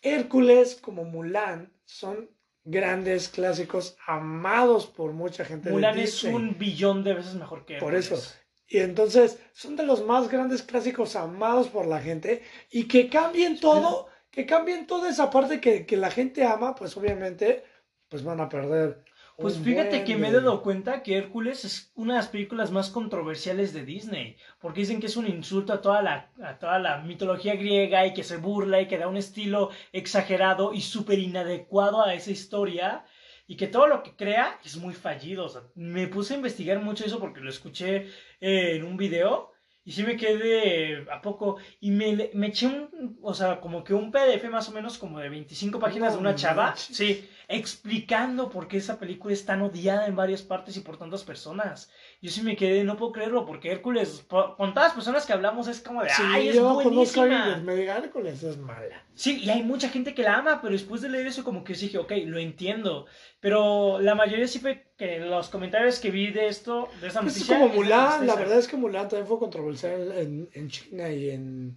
Hércules 0.03 0.75
como 0.77 1.05
Mulan 1.05 1.73
son 1.87 2.29
grandes 2.65 3.29
clásicos 3.29 3.97
amados 4.07 4.87
por 4.87 5.13
mucha 5.13 5.45
gente. 5.45 5.71
Mulan 5.71 5.99
es 5.99 6.25
un 6.25 6.59
billón 6.59 7.05
de 7.05 7.15
veces 7.15 7.35
mejor 7.35 7.65
que. 7.65 7.77
Por 7.77 7.95
eso. 7.95 8.21
Y 8.67 8.79
entonces 8.79 9.39
son 9.53 9.77
de 9.77 9.85
los 9.85 10.05
más 10.05 10.29
grandes 10.29 10.63
clásicos 10.63 11.17
amados 11.17 11.69
por 11.69 11.87
la 11.87 12.01
gente 12.01 12.43
y 12.71 12.89
que 12.89 13.09
cambien 13.09 13.61
todo, 13.61 14.09
que 14.31 14.47
cambien 14.47 14.87
toda 14.87 15.11
esa 15.11 15.31
parte 15.31 15.61
que, 15.61 15.85
que 15.85 15.97
la 15.97 16.11
gente 16.11 16.45
ama, 16.45 16.75
pues 16.75 16.97
obviamente 16.97 17.63
pues 18.09 18.25
van 18.25 18.41
a 18.41 18.49
perder 18.49 19.05
pues 19.37 19.59
fíjate 19.59 20.05
que 20.05 20.17
me 20.17 20.29
he 20.29 20.33
dado 20.33 20.63
cuenta 20.63 21.03
que 21.03 21.17
Hércules 21.17 21.65
es 21.65 21.93
una 21.95 22.15
de 22.15 22.19
las 22.21 22.29
películas 22.29 22.71
más 22.71 22.91
controversiales 22.91 23.73
de 23.73 23.85
Disney, 23.85 24.37
porque 24.61 24.81
dicen 24.81 25.01
que 25.01 25.07
es 25.07 25.17
un 25.17 25.27
insulto 25.27 25.73
a 25.73 25.81
toda 25.81 26.03
la, 26.03 26.31
a 26.43 26.59
toda 26.59 26.79
la 26.79 26.99
mitología 26.99 27.57
griega 27.57 28.07
y 28.07 28.15
que 28.15 28.23
se 28.23 28.37
burla 28.37 28.81
y 28.81 28.87
que 28.87 28.99
da 28.99 29.09
un 29.09 29.17
estilo 29.17 29.71
exagerado 29.93 30.73
y 30.73 30.81
súper 30.81 31.19
inadecuado 31.19 32.03
a 32.03 32.15
esa 32.15 32.31
historia 32.31 33.05
y 33.47 33.57
que 33.57 33.67
todo 33.67 33.87
lo 33.87 34.03
que 34.03 34.17
crea 34.17 34.59
es 34.65 34.77
muy 34.77 34.95
fallido. 34.95 35.47
O 35.47 35.49
sea, 35.49 35.63
me 35.75 36.07
puse 36.09 36.35
a 36.35 36.37
investigar 36.37 36.81
mucho 36.81 37.05
eso 37.05 37.19
porque 37.19 37.41
lo 37.41 37.51
escuché 37.51 38.07
eh, 38.41 38.77
en 38.77 38.85
un 38.85 38.97
video 38.97 39.53
y 39.85 39.93
sí 39.93 40.03
me 40.03 40.17
quedé 40.17 41.07
a 41.11 41.21
poco 41.21 41.59
y 41.81 41.91
me, 41.91 42.31
me 42.33 42.47
eché 42.47 42.67
un, 42.67 43.19
o 43.23 43.35
sea, 43.35 43.61
como 43.61 43.85
que 43.85 43.93
un 43.93 44.11
PDF 44.11 44.49
más 44.51 44.69
o 44.69 44.73
menos 44.73 44.97
como 44.97 45.19
de 45.19 45.29
25 45.29 45.79
páginas 45.79 46.15
de 46.15 46.21
una 46.21 46.35
chava. 46.35 46.75
Sí, 46.77 47.29
explicando 47.49 48.51
por 48.51 48.69
qué 48.69 48.79
esa 48.79 48.99
película 48.99 49.35
es 49.35 49.45
tan 49.45 49.63
odiada 49.63 50.07
en 50.07 50.17
varias 50.17 50.43
partes 50.43 50.77
y 50.77 50.81
por 50.81 50.97
tantas 50.97 51.25
personas. 51.25 51.91
Yo 52.21 52.31
sí 52.31 52.43
me 52.43 52.57
quedé, 52.57 52.85
no 52.85 52.97
puedo 52.97 53.13
creerlo, 53.13 53.45
porque 53.45 53.71
Hércules, 53.71 54.25
con 54.29 54.75
todas 54.75 54.89
las 54.89 54.93
personas 54.93 55.27
que 55.27 55.33
hablamos, 55.33 55.69
es 55.69 55.81
como 55.81 56.03
de, 56.03 56.11
ay, 56.11 56.49
es 56.49 56.61
buenísima. 56.61 57.57
me 57.59 57.77
diga 57.77 57.99
Hércules 57.99 58.43
es 58.43 58.57
mala. 58.59 59.05
Sí, 59.15 59.41
y 59.45 59.51
hay 59.51 59.63
mucha 59.63 59.89
gente 59.89 60.15
que 60.15 60.23
la 60.23 60.37
ama, 60.37 60.61
pero 60.61 60.73
después 60.73 61.01
de 61.03 61.09
leer 61.09 61.27
eso 61.27 61.45
como 61.45 61.65
que 61.65 61.75
dije, 61.75 61.99
ok, 61.99 62.13
lo 62.27 62.39
entiendo. 62.39 63.07
Pero 63.41 64.01
la 64.01 64.15
mayoría 64.15 64.49
sí 64.49 64.59
fue 64.59 64.87
que 64.97 65.21
los 65.21 65.49
comentarios 65.49 65.99
que 66.01 66.11
vi 66.11 66.31
de 66.31 66.49
esto, 66.49 66.89
de 67.01 67.09
esa 67.09 67.21
pues 67.21 67.37
Es 67.37 67.47
como 67.47 67.69
Mulan, 67.69 68.27
la 68.27 68.35
verdad 68.37 68.59
es 68.59 68.69
que 68.69 68.77
Mulan 68.77 69.09
también 69.09 69.27
fue 69.27 69.39
controversial 69.39 70.13
en, 70.13 70.49
en 70.53 70.69
China 70.69 71.11
y 71.11 71.31
en 71.31 71.77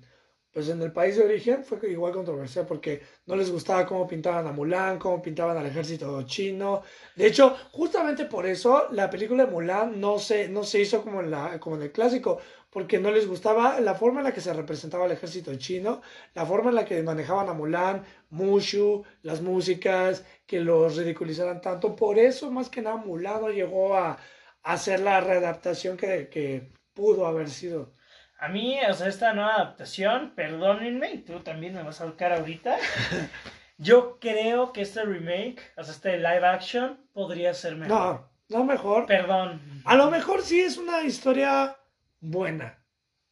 pues 0.52 0.70
en 0.70 0.82
el 0.82 0.92
país 0.92 1.16
de 1.16 1.24
origen 1.26 1.64
fue 1.64 1.80
igual 1.90 2.14
controversial 2.14 2.66
porque 2.66 3.02
no 3.26 3.36
les 3.36 3.52
gustaba 3.52 3.86
cómo 3.86 4.08
pintaban 4.08 4.48
a 4.48 4.52
Mulan, 4.52 4.98
cómo 4.98 5.22
pintaban 5.22 5.58
al 5.58 5.66
ejército 5.66 6.22
chino. 6.24 6.82
De 7.16 7.28
hecho, 7.28 7.56
justamente 7.72 8.26
por 8.26 8.46
eso 8.46 8.88
la 8.92 9.10
película 9.10 9.46
de 9.46 9.52
Mulan 9.52 10.00
no 10.00 10.20
se, 10.20 10.50
no 10.50 10.64
se 10.64 10.82
hizo 10.82 11.04
como 11.04 11.22
en, 11.22 11.32
la, 11.32 11.60
como 11.60 11.76
en 11.76 11.84
el 11.84 11.92
clásico, 11.92 12.40
porque 12.70 13.00
no 13.00 13.12
les 13.12 13.28
gustaba 13.28 13.80
la 13.80 13.96
forma 13.96 14.20
en 14.20 14.26
la 14.26 14.34
que 14.34 14.42
se 14.42 14.54
representaba 14.54 15.06
el 15.06 15.12
ejército 15.12 15.56
chino, 15.56 16.02
la 16.34 16.46
forma 16.46 16.70
en 16.70 16.76
la 16.76 16.86
que 16.86 17.02
manejaban 17.04 17.50
a 17.50 17.54
Mulan, 17.54 18.04
Mushu, 18.30 19.04
las 19.24 19.42
músicas, 19.42 20.26
que 20.46 20.60
los 20.60 20.96
ridiculizaran 20.96 21.62
tanto. 21.62 21.96
Por 21.96 22.20
eso, 22.20 22.52
más 22.52 22.70
que 22.70 22.82
nada, 22.82 22.98
Mulan 22.98 23.42
no 23.42 23.50
llegó 23.50 23.96
a, 23.96 24.18
hacer 24.64 25.00
la 25.00 25.22
readaptación 25.22 25.98
que, 25.98 26.30
que 26.30 26.70
pudo 26.94 27.26
haber 27.26 27.50
sido. 27.50 27.94
A 28.40 28.50
mí, 28.50 28.78
o 28.88 28.94
sea, 28.94 29.08
esta 29.08 29.34
nueva 29.34 29.56
adaptación, 29.56 30.34
perdónenme, 30.36 31.12
y 31.12 31.18
tú 31.20 31.40
también 31.40 31.74
me 31.74 31.82
vas 31.82 32.02
a 32.02 32.06
buscar 32.06 32.34
ahorita. 32.34 32.78
Yo 33.80 34.20
creo 34.20 34.74
que 34.74 34.82
este 34.82 35.04
remake, 35.04 35.60
o 35.76 35.84
sea, 35.84 35.94
este 35.94 36.18
live 36.18 36.46
action, 36.46 36.98
podría 37.14 37.54
ser 37.54 37.76
mejor. 37.76 38.30
No, 38.50 38.58
no 38.58 38.64
mejor. 38.64 39.06
Perdón. 39.08 39.62
A 39.86 39.96
lo 39.96 40.12
mejor 40.12 40.44
sí 40.44 40.60
es 40.60 40.78
una 40.78 41.02
historia 41.02 41.78
buena 42.20 42.78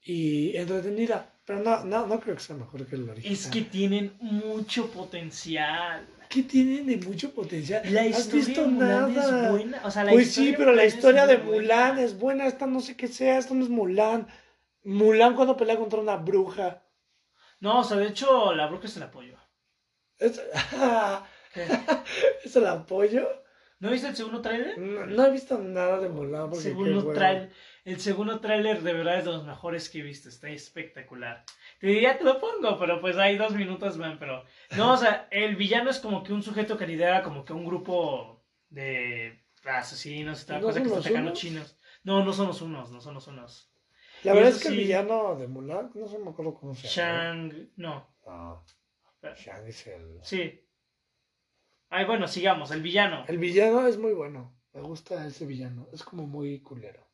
y 0.01 0.55
entretenida, 0.57 1.33
pero 1.45 1.59
no, 1.59 1.83
no, 1.83 2.07
no 2.07 2.19
creo 2.19 2.35
que 2.35 2.41
sea 2.41 2.55
mejor 2.55 2.85
que 2.87 2.95
el 2.95 3.09
original. 3.09 3.33
Es 3.33 3.47
que 3.47 3.61
tienen 3.61 4.13
mucho 4.19 4.91
potencial. 4.91 6.05
¿Qué 6.29 6.43
tienen 6.43 6.87
de 6.87 6.97
mucho 6.97 7.31
potencial? 7.31 7.81
La 7.93 8.01
¿Has 8.01 8.31
visto 8.31 8.67
nada? 8.67 9.07
Es 9.09 9.51
buena. 9.51 9.81
O 9.83 9.91
sea, 9.91 10.03
la 10.03 10.11
pues 10.11 10.33
sí, 10.33 10.53
pero 10.57 10.73
la 10.73 10.85
historia 10.85 11.27
de 11.27 11.37
Mulan 11.37 11.99
es 11.99 12.17
buena. 12.17 12.47
Esta 12.47 12.65
no 12.65 12.81
sé 12.81 12.95
qué 12.95 13.07
sea, 13.07 13.37
esta 13.37 13.53
no 13.53 13.63
es 13.63 13.69
Mulan. 13.69 14.27
Mulan 14.85 15.35
cuando 15.35 15.57
pelea 15.57 15.77
contra 15.77 15.99
una 15.99 16.15
bruja. 16.17 16.83
No, 17.59 17.79
o 17.79 17.83
sea, 17.83 17.97
de 17.97 18.07
hecho, 18.07 18.53
la 18.53 18.67
bruja 18.67 18.85
es 18.85 18.97
el 18.97 19.03
apoyo. 19.03 19.37
¿Es, 20.17 20.41
¿Es 22.43 22.55
el 22.55 22.67
apoyo? 22.67 23.27
¿No 23.79 23.91
viste 23.91 24.07
el 24.07 24.15
segundo 24.15 24.41
tráiler? 24.41 24.77
No, 24.77 25.25
he 25.25 25.31
visto 25.31 25.57
nada 25.57 25.99
de 25.99 26.09
Mulan. 26.09 26.49
Porque 26.49 26.63
segundo 26.63 27.13
el 27.83 27.99
segundo 27.99 28.39
tráiler 28.39 28.81
de 28.81 28.93
verdad 28.93 29.19
es 29.19 29.25
de 29.25 29.31
los 29.31 29.45
mejores 29.45 29.89
que 29.89 29.99
he 29.99 30.03
visto. 30.03 30.29
Está 30.29 30.49
espectacular. 30.49 31.43
Te 31.79 31.87
diría, 31.87 32.17
te 32.17 32.23
lo 32.23 32.39
pongo, 32.39 32.79
pero 32.79 32.99
pues 32.99 33.17
hay 33.17 33.37
dos 33.37 33.53
minutos, 33.53 33.97
man. 33.97 34.17
Pero 34.19 34.43
no, 34.75 34.93
o 34.93 34.97
sea, 34.97 35.27
el 35.29 35.55
villano 35.55 35.91
es 35.91 35.99
como 35.99 36.23
que 36.23 36.33
un 36.33 36.41
sujeto 36.41 36.77
que 36.77 36.87
lidera 36.87 37.21
como 37.21 37.45
que 37.45 37.53
un 37.53 37.65
grupo 37.65 38.43
de 38.69 39.43
asesinos 39.63 40.43
y 40.43 40.45
tal, 40.47 40.61
cosa 40.61 40.79
que 40.81 40.87
están 40.87 41.01
atacando 41.01 41.33
chinos. 41.33 41.77
No, 42.03 42.23
no 42.23 42.33
son 42.33 42.47
los 42.47 42.61
unos, 42.61 42.91
no 42.91 43.01
son 43.01 43.13
los 43.13 43.27
unos. 43.27 43.71
La 44.25 44.33
verdad 44.33 44.49
es 44.49 44.61
que 44.61 44.69
el 44.69 44.77
villano 44.77 45.35
de 45.35 45.47
Mulan, 45.47 45.91
no 45.93 46.07
sé, 46.07 46.17
me 46.17 46.31
acuerdo 46.31 46.55
cómo 46.55 46.73
se 46.73 46.87
llama. 46.87 47.17
Shang, 47.17 47.69
no. 47.77 48.07
Ah, 48.25 48.61
Shang 49.37 49.67
es 49.67 49.87
el. 49.87 50.19
Sí. 50.23 50.61
Ay, 51.89 52.05
bueno, 52.05 52.27
sigamos, 52.27 52.71
el 52.71 52.81
villano. 52.81 53.23
El 53.27 53.37
villano 53.37 53.87
es 53.87 53.97
muy 53.97 54.13
bueno. 54.13 54.59
Me 54.73 54.81
gusta 54.81 55.25
ese 55.25 55.45
villano. 55.45 55.87
Es 55.93 56.03
como 56.03 56.25
muy 56.27 56.61
culero. 56.61 57.07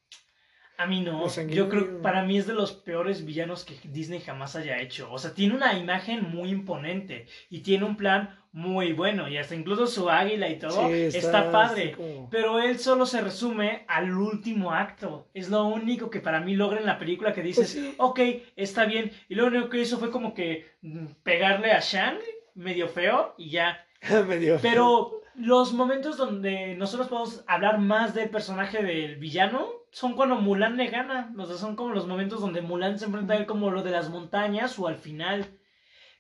A 0.82 0.88
mí 0.88 1.02
no. 1.02 1.28
Yo 1.48 1.70
creo 1.70 1.86
que 1.86 1.94
para 2.02 2.24
mí 2.24 2.40
es 2.40 2.48
de 2.48 2.56
los 2.56 2.72
peores 2.72 3.24
villanos 3.24 3.64
que 3.64 3.78
Disney 3.84 4.20
jamás 4.20 4.56
haya 4.56 4.82
hecho. 4.82 5.12
O 5.12 5.20
sea, 5.20 5.32
tiene 5.36 5.54
una 5.54 5.78
imagen 5.78 6.32
muy 6.32 6.50
imponente 6.50 7.28
y 7.52 7.60
tiene 7.60 7.86
un 7.86 7.96
plan 7.96 8.40
muy 8.52 8.92
bueno. 8.92 9.30
Y 9.30 9.38
hasta 9.38 9.54
incluso 9.54 9.86
su 9.86 10.10
águila 10.10 10.50
y 10.50 10.58
todo 10.58 10.90
está, 10.90 11.52
padre. 11.52 11.96
Pero 12.32 12.60
él 12.60 12.80
solo 12.80 13.06
se 13.06 13.22
resume 13.22 13.86
al 13.88 14.12
último 14.12 14.74
acto. 14.74 15.28
Es 15.36 15.50
lo 15.50 15.66
único 15.66 16.10
que 16.10 16.20
para 16.20 16.40
mí 16.40 16.56
logra 16.56 16.80
en 16.80 16.88
la 16.88 16.98
película 16.98 17.32
que 17.32 17.44
dices, 17.44 17.78
pues 17.80 17.96
ok, 18.00 18.20
está 18.56 18.86
bien. 18.86 19.12
Y 19.30 19.36
lo 19.36 19.46
único 19.46 19.70
que 19.70 19.82
hizo 19.82 20.00
fue 20.00 20.10
como 20.10 20.34
que 20.34 20.66
mm, 20.82 21.06
pegarle 21.22 21.74
a 21.74 21.80
Shang, 21.80 22.18
medio 22.56 22.88
feo, 22.88 23.36
y 23.38 23.52
ya. 23.52 23.86
medio 24.28 24.58
Pero 24.64 25.22
los 25.36 25.74
momentos 25.74 26.18
donde 26.18 26.76
nosotros 26.76 27.08
podemos 27.08 27.44
hablar 27.46 27.78
más 27.78 28.16
del 28.16 28.32
personaje 28.32 28.82
del 28.82 29.18
villano 29.18 29.81
son 29.92 30.16
cuando 30.16 30.36
Mulan 30.36 30.78
le 30.78 30.88
gana. 30.88 31.34
O 31.38 31.46
sea, 31.46 31.58
son 31.58 31.76
como 31.76 31.94
los 31.94 32.08
momentos 32.08 32.42
donde 32.42 32.62
Mulan 32.62 32.98
se 32.98 33.06
enfrenta 33.06 33.34
a 33.34 33.38
él 33.38 33.46
como 33.46 33.72
lo 33.72 33.84
de 33.84 33.92
las 33.92 34.10
montañas 34.10 34.80
o 34.80 34.88
al 34.88 34.98
final. 34.98 35.60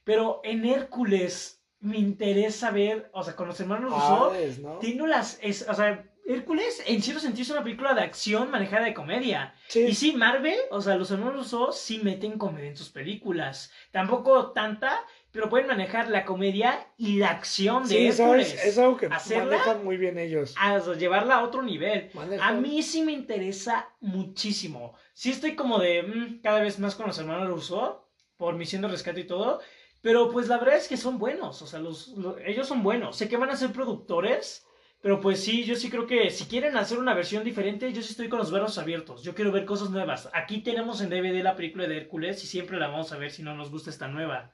Pero 0.03 0.41
en 0.43 0.65
Hércules 0.65 1.63
me 1.79 1.97
interesa 1.97 2.71
ver, 2.71 3.09
o 3.13 3.23
sea, 3.23 3.35
con 3.35 3.47
los 3.47 3.59
hermanos 3.59 3.91
Rousseau, 3.91 4.79
tiene 4.79 5.07
las, 5.07 5.39
o 5.67 5.73
sea, 5.73 6.07
Hércules 6.25 6.83
en 6.85 7.01
cierto 7.01 7.19
sentido 7.19 7.43
es 7.43 7.49
una 7.49 7.63
película 7.63 7.93
de 7.93 8.01
acción 8.01 8.51
manejada 8.51 8.85
de 8.85 8.93
comedia. 8.93 9.55
Y 9.73 9.93
sí, 9.95 10.13
Marvel, 10.13 10.57
o 10.69 10.81
sea, 10.81 10.95
los 10.95 11.09
hermanos 11.11 11.51
Rousseau 11.51 11.71
sí 11.73 11.99
meten 12.03 12.37
comedia 12.37 12.69
en 12.69 12.77
sus 12.77 12.89
películas. 12.89 13.71
Tampoco 13.91 14.51
tanta, 14.51 14.99
pero 15.31 15.49
pueden 15.49 15.67
manejar 15.67 16.09
la 16.09 16.25
comedia 16.25 16.87
y 16.97 17.17
la 17.17 17.29
acción 17.29 17.83
de 17.83 18.11
sí, 18.11 18.11
¿sabes? 18.11 18.53
Es 18.65 18.77
algo 18.77 18.97
que 18.97 19.07
manejan 19.07 19.83
muy 19.83 19.97
bien 19.97 20.17
ellos. 20.17 20.53
A 20.57 20.79
llevarla 20.93 21.35
a 21.35 21.43
otro 21.43 21.61
nivel. 21.61 22.11
A 22.41 22.51
mí 22.51 22.83
sí 22.83 23.01
me 23.01 23.13
interesa 23.13 23.89
muchísimo. 24.01 24.93
Sí 25.13 25.31
estoy 25.31 25.55
como 25.55 25.79
de 25.79 26.03
mm, 26.03 26.41
cada 26.41 26.59
vez 26.59 26.79
más 26.79 26.95
con 26.95 27.07
los 27.07 27.17
hermanos 27.17 27.47
Rousseau, 27.47 28.01
por 28.37 28.55
misión 28.55 28.81
de 28.81 28.89
rescate 28.89 29.21
y 29.21 29.27
todo. 29.27 29.61
Pero 30.01 30.31
pues 30.31 30.47
la 30.47 30.57
verdad 30.57 30.75
es 30.75 30.87
que 30.87 30.97
son 30.97 31.17
buenos. 31.17 31.61
O 31.61 31.67
sea, 31.67 31.79
los, 31.79 32.13
ellos 32.45 32.67
son 32.67 32.83
buenos. 32.83 33.15
Sé 33.15 33.29
que 33.29 33.37
van 33.37 33.51
a 33.51 33.55
ser 33.55 33.71
productores. 33.71 34.65
Pero 35.01 35.19
pues 35.19 35.43
sí, 35.43 35.63
yo 35.63 35.75
sí 35.75 35.89
creo 35.89 36.05
que 36.05 36.29
si 36.29 36.45
quieren 36.45 36.77
hacer 36.77 36.99
una 36.99 37.15
versión 37.15 37.43
diferente, 37.43 37.91
yo 37.91 38.03
sí 38.03 38.11
estoy 38.11 38.29
con 38.29 38.37
los 38.37 38.51
brazos 38.51 38.77
abiertos. 38.77 39.23
Yo 39.23 39.33
quiero 39.33 39.51
ver 39.51 39.65
cosas 39.65 39.89
nuevas. 39.89 40.29
Aquí 40.33 40.59
tenemos 40.59 41.01
en 41.01 41.09
DVD 41.09 41.41
la 41.41 41.55
película 41.55 41.87
de 41.87 41.97
Hércules 41.97 42.43
y 42.43 42.47
siempre 42.47 42.77
la 42.77 42.87
vamos 42.87 43.11
a 43.11 43.17
ver 43.17 43.31
si 43.31 43.41
no 43.41 43.55
nos 43.55 43.71
gusta 43.71 43.89
esta 43.89 44.07
nueva. 44.07 44.53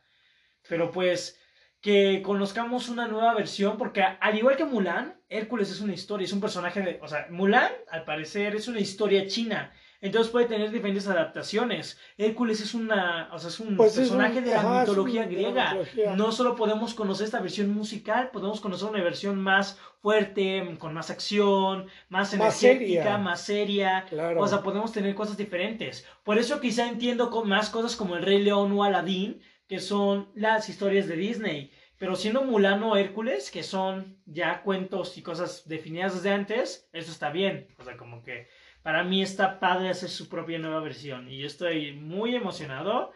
Pero 0.69 0.91
pues 0.91 1.39
que 1.81 2.21
conozcamos 2.23 2.89
una 2.89 3.07
nueva 3.07 3.33
versión, 3.33 3.77
porque 3.77 4.01
al 4.01 4.37
igual 4.37 4.57
que 4.57 4.65
Mulan, 4.65 5.21
Hércules 5.29 5.71
es 5.71 5.81
una 5.81 5.93
historia, 5.93 6.25
es 6.25 6.33
un 6.33 6.41
personaje 6.41 6.81
de... 6.81 6.99
O 7.01 7.07
sea, 7.07 7.27
Mulan, 7.29 7.71
al 7.89 8.03
parecer, 8.03 8.55
es 8.55 8.67
una 8.67 8.79
historia 8.79 9.27
china. 9.27 9.71
Entonces 9.99 10.31
puede 10.31 10.45
tener 10.45 10.71
diferentes 10.71 11.07
adaptaciones. 11.07 11.99
Hércules 12.17 12.61
es 12.61 12.73
una, 12.75 13.29
o 13.33 13.39
sea, 13.39 13.49
es 13.49 13.59
un 13.59 13.75
pues 13.77 13.95
personaje 13.95 14.41
de 14.41 14.51
la 14.51 14.81
mitología 14.81 15.25
griega. 15.25 15.75
No 16.15 16.31
solo 16.31 16.55
podemos 16.55 16.93
conocer 16.93 17.25
esta 17.25 17.39
versión 17.39 17.73
musical, 17.73 18.29
podemos 18.31 18.61
conocer 18.61 18.89
una 18.89 19.03
versión 19.03 19.41
más 19.41 19.79
fuerte, 20.01 20.77
con 20.77 20.93
más 20.93 21.09
acción, 21.09 21.87
más, 22.09 22.33
energética, 22.33 23.17
más 23.17 23.41
seria. 23.41 24.05
O 24.37 24.47
sea, 24.47 24.61
podemos 24.61 24.91
tener 24.91 25.15
cosas 25.15 25.35
diferentes. 25.35 26.05
Por 26.23 26.37
eso 26.37 26.59
quizá 26.59 26.87
entiendo 26.87 27.31
con 27.31 27.49
más 27.49 27.69
cosas 27.71 27.95
como 27.95 28.15
el 28.15 28.23
Rey 28.23 28.43
León 28.43 28.71
o 28.73 28.83
Aladdin, 28.83 29.41
que 29.67 29.79
son 29.79 30.31
las 30.35 30.69
historias 30.69 31.07
de 31.07 31.15
Disney. 31.15 31.71
Pero 31.97 32.15
siendo 32.15 32.43
Mulan 32.43 32.83
o 32.83 32.95
Hércules, 32.95 33.49
que 33.49 33.63
son 33.63 34.21
ya 34.25 34.61
cuentos 34.61 35.17
y 35.17 35.23
cosas 35.23 35.67
definidas 35.67 36.15
desde 36.15 36.31
antes, 36.31 36.89
eso 36.93 37.11
está 37.11 37.31
bien. 37.31 37.67
O 37.79 37.83
sea, 37.83 37.97
como 37.97 38.21
que 38.21 38.47
para 38.83 39.03
mí 39.03 39.21
está 39.21 39.59
padre 39.59 39.89
hacer 39.89 40.09
su 40.09 40.29
propia 40.29 40.59
nueva 40.59 40.79
versión. 40.79 41.27
Y 41.27 41.39
yo 41.39 41.47
estoy 41.47 41.93
muy 41.93 42.35
emocionado. 42.35 43.11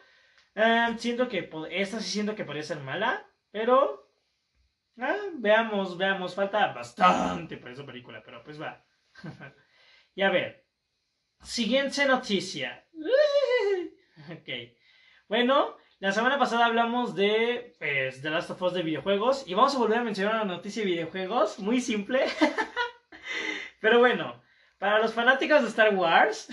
Eh, 0.56 0.95
siento 0.97 1.30
que 1.30 1.49
esta 1.70 1.99
sí 1.99 2.10
siento 2.10 2.36
que 2.36 2.43
podría 2.43 2.64
ser 2.64 2.80
mala, 2.80 3.26
pero 3.52 4.12
ah, 4.97 5.16
veamos, 5.36 5.95
veamos. 5.97 6.34
Falta 6.34 6.74
bastante 6.74 7.58
para 7.58 7.74
esa 7.74 7.86
película, 7.86 8.22
pero 8.26 8.43
pues 8.43 8.60
va. 8.60 8.84
y 10.16 10.24
a 10.24 10.32
ver, 10.32 10.66
siguiente 11.43 12.04
noticia. 12.06 12.84
ok. 14.32 14.49
Bueno, 15.28 15.78
la 16.02 16.12
semana 16.12 16.39
pasada 16.39 16.66
hablamos 16.66 17.16
de 17.16 17.76
pues, 17.78 18.24
The 18.24 18.32
Last 18.32 18.49
of 18.49 18.62
Us 18.64 18.74
de 18.74 18.82
videojuegos 18.82 19.43
y 19.45 19.54
vamos 19.54 19.76
a 19.76 19.78
volver 19.78 19.99
a 19.99 20.04
mencionar 20.04 20.34
una 20.34 20.56
noticia 20.56 20.82
de 20.82 20.89
videojuegos, 20.89 21.60
muy 21.60 21.80
simple. 21.80 22.26
Pero 23.80 23.99
bueno, 23.99 24.41
para 24.80 24.97
los 24.97 25.14
fanáticos 25.14 25.62
de 25.62 25.68
Star 25.68 25.93
Wars, 25.93 26.49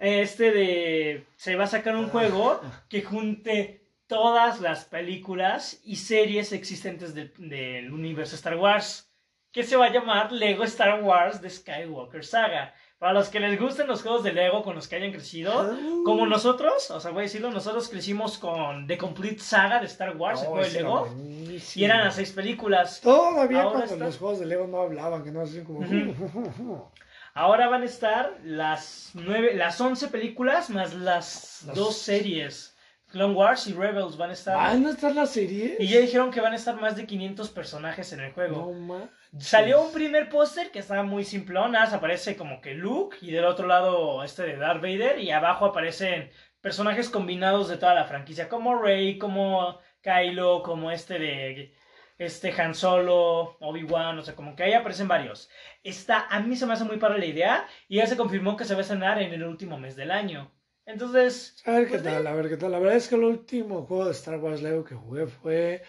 este 0.00 0.50
de 0.50 1.26
se 1.36 1.54
va 1.54 1.64
a 1.64 1.68
sacar 1.68 1.94
un 1.94 2.08
juego 2.08 2.60
que 2.88 3.02
junte 3.02 3.86
todas 4.08 4.60
las 4.60 4.84
películas 4.86 5.80
y 5.84 5.94
series 5.94 6.50
existentes 6.50 7.14
del 7.14 7.92
universo 7.92 8.34
Star 8.34 8.56
Wars. 8.56 9.12
que 9.52 9.62
se 9.62 9.76
va 9.76 9.86
a 9.86 9.92
llamar 9.92 10.32
Lego 10.32 10.64
Star 10.64 11.00
Wars 11.04 11.40
The 11.40 11.50
Skywalker 11.50 12.24
Saga. 12.24 12.74
Para 13.04 13.12
los 13.18 13.28
que 13.28 13.38
les 13.38 13.60
gusten 13.60 13.86
los 13.86 14.00
juegos 14.00 14.22
de 14.24 14.32
Lego 14.32 14.62
con 14.62 14.74
los 14.76 14.88
que 14.88 14.96
hayan 14.96 15.12
crecido, 15.12 15.52
Ah. 15.52 15.76
como 16.06 16.24
nosotros, 16.26 16.90
o 16.90 16.98
sea, 17.00 17.10
voy 17.10 17.20
a 17.20 17.22
decirlo, 17.24 17.50
nosotros 17.50 17.90
crecimos 17.90 18.38
con 18.38 18.86
The 18.86 18.96
Complete 18.96 19.40
Saga 19.40 19.78
de 19.78 19.84
Star 19.84 20.16
Wars, 20.16 20.40
el 20.40 20.46
No, 20.46 20.50
juego 20.52 20.64
de 20.66 20.72
Lego, 20.72 21.04
buenísimo. 21.04 21.82
y 21.82 21.84
eran 21.84 22.02
las 22.02 22.14
seis 22.14 22.32
películas. 22.32 23.02
Todavía 23.02 23.58
Ahora 23.64 23.72
cuando 23.80 23.92
está- 23.92 24.04
los 24.06 24.16
juegos 24.16 24.38
de 24.40 24.46
Lego 24.46 24.66
no 24.68 24.80
hablaban, 24.80 25.22
que 25.22 25.30
no 25.32 25.42
hacían 25.42 25.66
como... 25.66 25.80
Ahora 27.34 27.68
van 27.68 27.82
a 27.82 27.84
estar 27.84 28.38
las 28.42 29.10
nueve, 29.12 29.52
las 29.54 29.78
11 29.78 30.08
películas 30.08 30.70
más 30.70 30.94
las 30.94 31.62
Las- 31.66 31.76
dos 31.76 31.98
series. 31.98 32.70
Clone 33.10 33.34
Wars 33.34 33.66
y 33.68 33.74
Rebels 33.74 34.16
van 34.16 34.30
a 34.30 34.32
estar. 34.32 34.56
¿Van 34.56 34.86
a 34.86 34.90
estar 34.90 35.14
las 35.14 35.30
series? 35.30 35.78
Y 35.78 35.86
ya 35.88 36.00
dijeron 36.00 36.30
que 36.32 36.40
van 36.40 36.52
a 36.52 36.56
estar 36.56 36.80
más 36.80 36.96
de 36.96 37.06
500 37.06 37.50
personajes 37.50 38.12
en 38.12 38.20
el 38.20 38.32
juego. 38.32 38.56
No 38.56 38.72
manches. 38.72 39.10
Salió 39.38 39.82
un 39.82 39.92
primer 39.92 40.28
póster 40.28 40.70
que 40.70 40.78
estaba 40.78 41.02
muy 41.02 41.24
más 41.70 41.92
aparece 41.92 42.36
como 42.36 42.60
que 42.60 42.74
Luke 42.74 43.16
y 43.20 43.32
del 43.32 43.44
otro 43.44 43.66
lado 43.66 44.22
este 44.22 44.44
de 44.44 44.56
Darth 44.56 44.80
Vader 44.80 45.18
y 45.18 45.30
abajo 45.30 45.66
aparecen 45.66 46.30
personajes 46.60 47.10
combinados 47.10 47.68
de 47.68 47.76
toda 47.76 47.94
la 47.94 48.04
franquicia, 48.04 48.48
como 48.48 48.80
Rey, 48.80 49.18
como 49.18 49.80
Kylo, 50.02 50.62
como 50.62 50.90
este 50.90 51.18
de 51.18 51.74
este 52.18 52.52
Han 52.60 52.74
Solo, 52.74 53.56
Obi-Wan, 53.60 54.18
o 54.18 54.22
sea, 54.22 54.34
como 54.36 54.54
que 54.54 54.62
ahí 54.62 54.72
aparecen 54.72 55.08
varios. 55.08 55.50
Está, 55.82 56.26
a 56.28 56.40
mí 56.40 56.54
se 56.56 56.66
me 56.66 56.74
hace 56.74 56.84
muy 56.84 56.98
para 56.98 57.18
la 57.18 57.26
idea 57.26 57.66
y 57.88 57.96
ya 57.96 58.06
se 58.06 58.16
confirmó 58.16 58.56
que 58.56 58.64
se 58.64 58.74
va 58.74 58.78
a 58.78 58.82
estrenar 58.82 59.20
en 59.20 59.32
el 59.32 59.44
último 59.44 59.78
mes 59.78 59.96
del 59.96 60.10
año. 60.12 60.52
Entonces, 60.86 61.60
A 61.64 61.72
ver 61.72 61.88
qué 61.88 61.98
Pues, 61.98 62.02
tal, 62.04 62.26
a 62.26 62.34
ver 62.34 62.48
qué 62.48 62.56
tal. 62.56 62.72
La 62.72 62.78
verdad 62.78 62.96
es 62.96 63.08
que 63.08 63.16
el 63.16 63.24
último 63.24 63.84
juego 63.86 64.04
de 64.06 64.12
Star 64.12 64.38
Wars 64.38 64.62
Lego 64.62 64.84
que 64.84 64.94
jugué 64.94 65.26
fue 65.26 65.82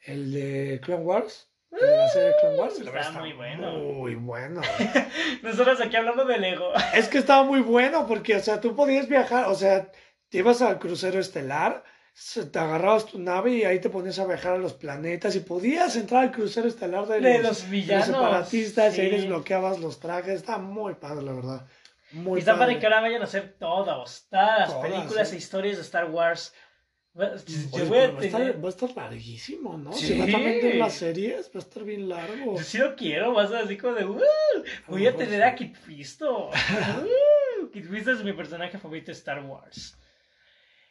el 0.00 0.32
de 0.32 0.80
Clone 0.82 1.04
Wars. 1.04 1.50
La 1.80 2.08
serie 2.08 2.32
Clone 2.40 2.56
Wars. 2.58 2.78
Está 2.80 3.10
muy 3.12 3.32
bueno. 3.32 3.72
Muy 3.72 4.14
bueno. 4.14 4.60
nosotros 5.42 5.80
aquí 5.80 5.96
hablando 5.96 6.24
de 6.24 6.38
Lego. 6.38 6.72
es 6.94 7.08
que 7.08 7.18
estaba 7.18 7.42
muy 7.44 7.60
bueno 7.60 8.06
porque, 8.06 8.36
o 8.36 8.40
sea, 8.40 8.60
tú 8.60 8.74
podías 8.74 9.08
viajar, 9.08 9.46
o 9.46 9.54
sea, 9.54 9.90
te 10.28 10.38
ibas 10.38 10.62
al 10.62 10.78
crucero 10.78 11.18
estelar, 11.20 11.84
te 12.50 12.58
agarrabas 12.58 13.06
tu 13.06 13.18
nave 13.18 13.52
y 13.52 13.64
ahí 13.64 13.78
te 13.80 13.90
ponías 13.90 14.18
a 14.18 14.26
viajar 14.26 14.52
a 14.54 14.58
los 14.58 14.72
planetas 14.72 15.36
y 15.36 15.40
podías 15.40 15.96
entrar 15.96 16.22
al 16.24 16.32
crucero 16.32 16.66
estelar 16.68 17.06
de, 17.06 17.20
De 17.20 17.38
los, 17.38 17.42
los 17.48 17.62
de 17.64 17.68
villanos, 17.70 18.08
los 18.08 18.16
separatistas 18.16 18.98
y 18.98 19.00
ahí 19.02 19.10
sí. 19.10 19.16
desbloqueadas 19.16 19.78
los 19.80 20.00
trajes. 20.00 20.34
Está 20.34 20.58
muy 20.58 20.94
padre, 20.94 21.22
la 21.24 21.32
verdad. 21.32 21.66
Muy 22.12 22.38
Y 22.38 22.40
está 22.40 22.52
padre. 22.52 22.66
para 22.66 22.80
que 22.80 22.86
ahora 22.86 23.00
vayan 23.02 23.20
a 23.20 23.24
hacer 23.24 23.56
todas, 23.58 24.26
todas 24.30 24.60
las 24.60 24.68
Todas, 24.72 24.90
películas 24.90 25.28
sí. 25.28 25.34
e 25.34 25.38
historias 25.38 25.76
de 25.76 25.82
Star 25.82 26.06
Wars. 26.10 26.54
Yo 27.16 27.22
Oye, 27.72 27.84
voy 27.84 27.98
a 27.98 28.00
pero 28.02 28.14
va, 28.14 28.20
a 28.20 28.24
estar, 28.24 28.64
va 28.64 28.66
a 28.66 28.70
estar 28.70 28.90
larguísimo, 28.94 29.78
¿no? 29.78 29.92
Sí. 29.94 30.08
Si 30.08 30.18
van 30.18 30.34
a 30.34 30.38
vender 30.38 30.74
las 30.74 30.92
series, 30.92 31.46
va 31.46 31.52
a 31.54 31.58
estar 31.58 31.82
bien 31.82 32.08
largo. 32.10 32.56
Yo 32.58 32.62
sí 32.62 32.76
lo 32.76 32.94
quiero, 32.94 33.32
vas 33.32 33.50
a 33.52 33.60
así 33.60 33.78
como 33.78 33.94
de, 33.94 34.04
"Uh, 34.04 34.20
voy 34.86 35.06
a 35.06 35.16
tener 35.16 35.40
sí. 35.40 35.42
a 35.42 35.54
Kit 35.54 35.76
Fisto. 35.76 36.50
Uh, 37.58 37.70
Kit 37.70 37.90
Fisto 37.90 38.12
es 38.12 38.22
mi 38.22 38.34
personaje 38.34 38.76
favorito 38.78 39.06
de 39.06 39.12
Star 39.12 39.42
Wars. 39.42 39.96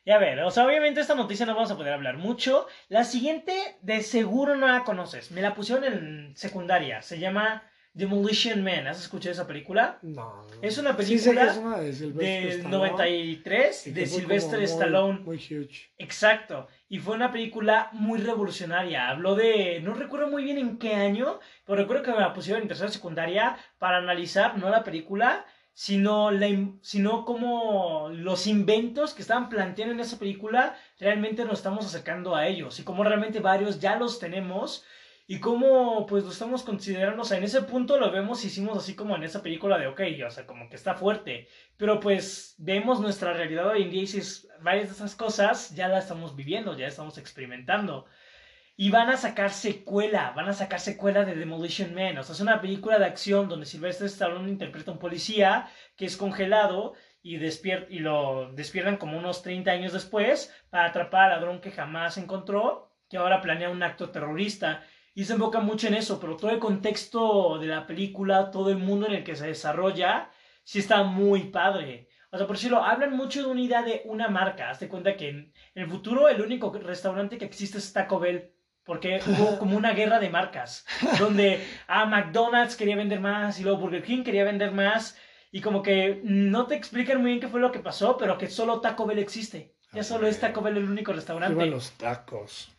Y 0.04 0.12
a 0.12 0.18
ver, 0.18 0.40
o 0.42 0.50
sea, 0.52 0.66
obviamente 0.66 1.00
esta 1.00 1.14
noticia 1.16 1.46
no 1.46 1.54
vamos 1.54 1.70
a 1.72 1.78
poder 1.78 1.94
hablar 1.94 2.18
mucho. 2.18 2.66
La 2.90 3.04
siguiente, 3.04 3.78
de 3.82 4.02
seguro 4.02 4.56
no 4.56 4.68
la 4.68 4.84
conoces. 4.84 5.30
Me 5.32 5.42
la 5.42 5.54
pusieron 5.54 5.84
en 5.84 6.36
secundaria. 6.36 7.02
Se 7.04 7.20
llama 7.20 7.64
Demolition 7.96 8.62
Man. 8.64 8.88
¿Has 8.88 9.00
escuchado 9.02 9.32
esa 9.32 9.48
película? 9.48 9.98
No. 10.02 10.46
Es 10.62 10.78
una 10.78 10.92
Sí 10.92 10.98
película 10.98 11.46
es 11.46 11.58
una 11.58 11.78
de 11.80 11.94
Sylvester 11.94 12.42
Del 12.44 12.50
Stallone, 12.60 12.78
93 12.90 13.88
y 13.88 13.94
que 13.94 14.00
de 14.02 14.06
Sylvester 14.06 14.60
muy- 14.60 14.66
Stallone. 14.66 15.20
Muy 15.20 15.38
huge. 15.38 15.90
Exacto. 15.98 16.68
Y 16.90 17.00
fue 17.00 17.16
una 17.16 17.32
película 17.32 17.90
muy 17.94 18.20
revolucionaria. 18.20 19.10
Habló 19.10 19.36
de. 19.36 19.80
No 19.82 19.94
recuerdo 19.94 20.28
muy 20.30 20.44
bien 20.44 20.58
en 20.58 20.78
qué 20.78 20.94
año, 20.94 21.40
pero 21.66 21.78
recuerdo 21.82 22.04
que 22.04 22.12
me 22.12 22.20
la 22.20 22.34
pusieron 22.34 22.62
en 22.62 22.68
tercera 22.68 22.92
secundaria 22.92 23.58
para 23.80 23.98
analizar 23.98 24.58
no 24.58 24.70
la 24.70 24.84
película, 24.84 25.46
sino, 25.74 26.32
la, 26.32 26.48
in- 26.50 26.80
sino 26.84 27.24
como 27.24 28.10
los 28.14 28.46
inventos 28.46 29.14
que 29.14 29.22
estaban 29.22 29.48
planteando 29.48 29.94
en 29.94 30.02
esa 30.02 30.20
película 30.20 30.78
realmente 31.00 31.46
nos 31.46 31.60
estamos 31.60 31.86
acercando 31.86 32.36
a 32.36 32.46
ellos. 32.48 32.78
Y 32.80 32.84
como 32.84 33.06
realmente 33.06 33.40
varios 33.40 33.80
ya 33.80 33.96
los 33.96 34.20
tenemos. 34.20 34.84
Y 35.28 35.40
cómo 35.40 36.06
pues 36.06 36.24
lo 36.24 36.32
estamos 36.32 36.62
considerando, 36.62 37.24
o 37.24 37.26
sea, 37.26 37.40
en 37.40 37.46
ese 37.46 37.64
punto 37.64 37.98
lo 37.98 38.12
vemos, 38.12 38.46
hicimos 38.46 38.78
así 38.78 38.96
como 38.96 39.16
en 39.16 39.24
esa 39.24 39.42
película 39.42 39.80
de, 39.80 39.88
ok, 39.88 40.02
o 40.26 40.30
sea, 40.30 40.46
como 40.46 40.70
que 40.70 40.76
está 40.76 40.94
fuerte. 40.94 41.48
Pero 41.78 42.00
pues 42.00 42.54
vemos 42.60 43.00
nuestra 43.00 43.34
realidad 43.34 43.68
hoy 43.68 43.84
en 43.84 43.90
día 43.90 44.00
y 44.00 44.02
dices, 44.02 44.48
varias 44.62 44.90
de 44.90 44.94
esas 44.94 45.16
cosas 45.16 45.74
ya 45.76 45.88
las 45.88 46.04
estamos 46.04 46.36
viviendo, 46.36 46.78
ya 46.78 46.88
estamos 46.88 47.18
experimentando. 47.18 48.06
Y 48.78 48.92
van 48.92 49.10
a 49.10 49.18
sacar 49.18 49.52
secuela, 49.52 50.34
van 50.36 50.50
a 50.50 50.54
sacar 50.54 50.80
secuela 50.80 51.24
de 51.24 51.36
Demolition 51.36 51.96
Man. 51.96 52.18
O 52.18 52.24
sea, 52.24 52.36
es 52.36 52.42
una 52.42 52.62
película 52.62 53.00
de 53.00 53.06
acción 53.06 53.48
donde 53.50 53.66
Sylvester 53.66 54.08
Stallone 54.08 54.52
interpreta 54.52 54.92
a 54.92 54.94
un 54.94 55.00
policía 55.00 55.70
que 55.96 56.06
es 56.06 56.18
congelado 56.18 56.94
y, 57.24 57.38
despier 57.38 57.88
y 57.90 58.00
lo 58.00 58.52
despiertan 58.52 58.98
como 58.98 59.18
unos 59.18 59.42
30 59.42 59.72
años 59.72 59.94
después 59.94 60.54
para 60.70 60.90
atrapar 60.90 61.32
al 61.32 61.40
ladrón 61.40 61.62
que 61.62 61.72
jamás 61.72 62.18
encontró, 62.18 62.92
que 63.10 63.18
ahora 63.18 63.42
planea 63.42 63.70
un 63.70 63.82
acto 63.82 64.12
terrorista. 64.12 64.84
Y 65.18 65.24
se 65.24 65.34
enfoca 65.34 65.62
mucho 65.62 65.88
en 65.88 65.94
eso, 65.94 66.20
pero 66.20 66.36
todo 66.36 66.52
el 66.52 66.60
contexto 66.60 67.58
de 67.58 67.68
la 67.68 67.88
película, 67.88 68.52
todo 68.52 68.70
el 68.70 68.78
mundo 68.78 69.08
en 69.08 69.14
el 69.14 69.24
que 69.24 69.38
se 69.38 69.48
desarrolla, 69.48 70.30
sí 70.66 70.80
está 70.80 71.04
muy 71.04 71.46
padre. 71.46 72.10
O 72.32 72.38
sea, 72.38 72.48
por 72.48 72.58
decirlo, 72.58 72.84
hablan 72.84 73.16
mucho 73.16 73.42
de 73.42 73.48
una 73.48 73.62
idea 73.62 73.82
de 73.82 74.02
una 74.04 74.28
marca. 74.28 74.70
Hazte 74.70 74.90
cuenta 74.90 75.16
que 75.16 75.30
en 75.30 75.54
el 75.74 75.88
futuro 75.88 76.28
el 76.28 76.42
único 76.42 76.70
restaurante 76.74 77.38
que 77.38 77.46
existe 77.46 77.78
es 77.78 77.94
Taco 77.94 78.20
Bell. 78.20 78.52
Porque 78.84 79.22
hubo 79.26 79.58
como 79.60 79.78
una 79.78 79.94
guerra 79.94 80.20
de 80.20 80.30
marcas. 80.30 80.86
Donde 81.18 81.66
a 81.88 82.06
McDonald's 82.06 82.76
quería 82.76 82.98
vender 82.98 83.22
más 83.22 83.58
y 83.58 83.64
luego 83.64 83.80
Burger 83.80 84.04
King 84.04 84.24
quería 84.26 84.44
vender 84.44 84.74
más. 84.74 85.18
Y 85.50 85.62
como 85.62 85.82
que 85.82 86.20
no 86.26 86.68
te 86.68 86.76
explican 86.76 87.22
muy 87.22 87.30
bien 87.30 87.40
qué 87.40 87.48
fue 87.48 87.62
lo 87.62 87.72
que 87.72 87.80
pasó, 87.80 88.18
pero 88.18 88.38
que 88.38 88.50
solo 88.50 88.82
Taco 88.82 89.06
Bell 89.06 89.20
existe. 89.20 89.74
Ya 89.94 90.04
solo 90.04 90.28
es 90.28 90.42
Taco 90.42 90.62
Bell 90.62 90.76
el 90.76 90.90
único 90.90 91.14
restaurante. 91.14 91.66
Los 91.68 91.92
tacos. 91.92 92.75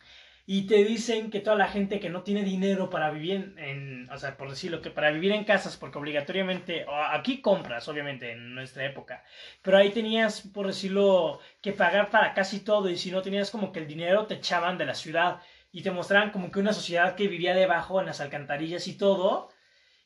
Y 0.49 0.65
te 0.65 0.85
dicen 0.85 1.29
que 1.29 1.41
toda 1.41 1.57
la 1.57 1.67
gente 1.67 1.99
que 1.99 2.09
no 2.09 2.23
tiene 2.23 2.41
dinero 2.41 2.89
para 2.89 3.11
vivir 3.11 3.53
en, 3.57 4.09
o 4.09 4.17
sea, 4.17 4.37
por 4.37 4.49
decirlo, 4.49 4.81
que 4.81 4.89
para 4.89 5.11
vivir 5.11 5.33
en 5.33 5.43
casas, 5.43 5.75
porque 5.75 5.97
obligatoriamente, 5.97 6.85
aquí 7.11 7.41
compras, 7.41 7.89
obviamente, 7.89 8.31
en 8.31 8.55
nuestra 8.55 8.85
época, 8.85 9.25
pero 9.61 9.77
ahí 9.77 9.89
tenías, 9.89 10.39
por 10.39 10.67
decirlo, 10.67 11.41
que 11.61 11.73
pagar 11.73 12.09
para 12.09 12.33
casi 12.33 12.61
todo, 12.61 12.89
y 12.89 12.95
si 12.95 13.11
no 13.11 13.21
tenías 13.21 13.51
como 13.51 13.73
que 13.73 13.79
el 13.79 13.87
dinero, 13.87 14.25
te 14.25 14.35
echaban 14.35 14.77
de 14.77 14.85
la 14.85 14.95
ciudad, 14.95 15.41
y 15.69 15.81
te 15.81 15.91
mostraban 15.91 16.31
como 16.31 16.49
que 16.49 16.59
una 16.59 16.71
sociedad 16.71 17.15
que 17.15 17.27
vivía 17.27 17.53
debajo 17.53 17.99
en 17.99 18.05
las 18.05 18.21
alcantarillas 18.21 18.87
y 18.87 18.97
todo, 18.97 19.49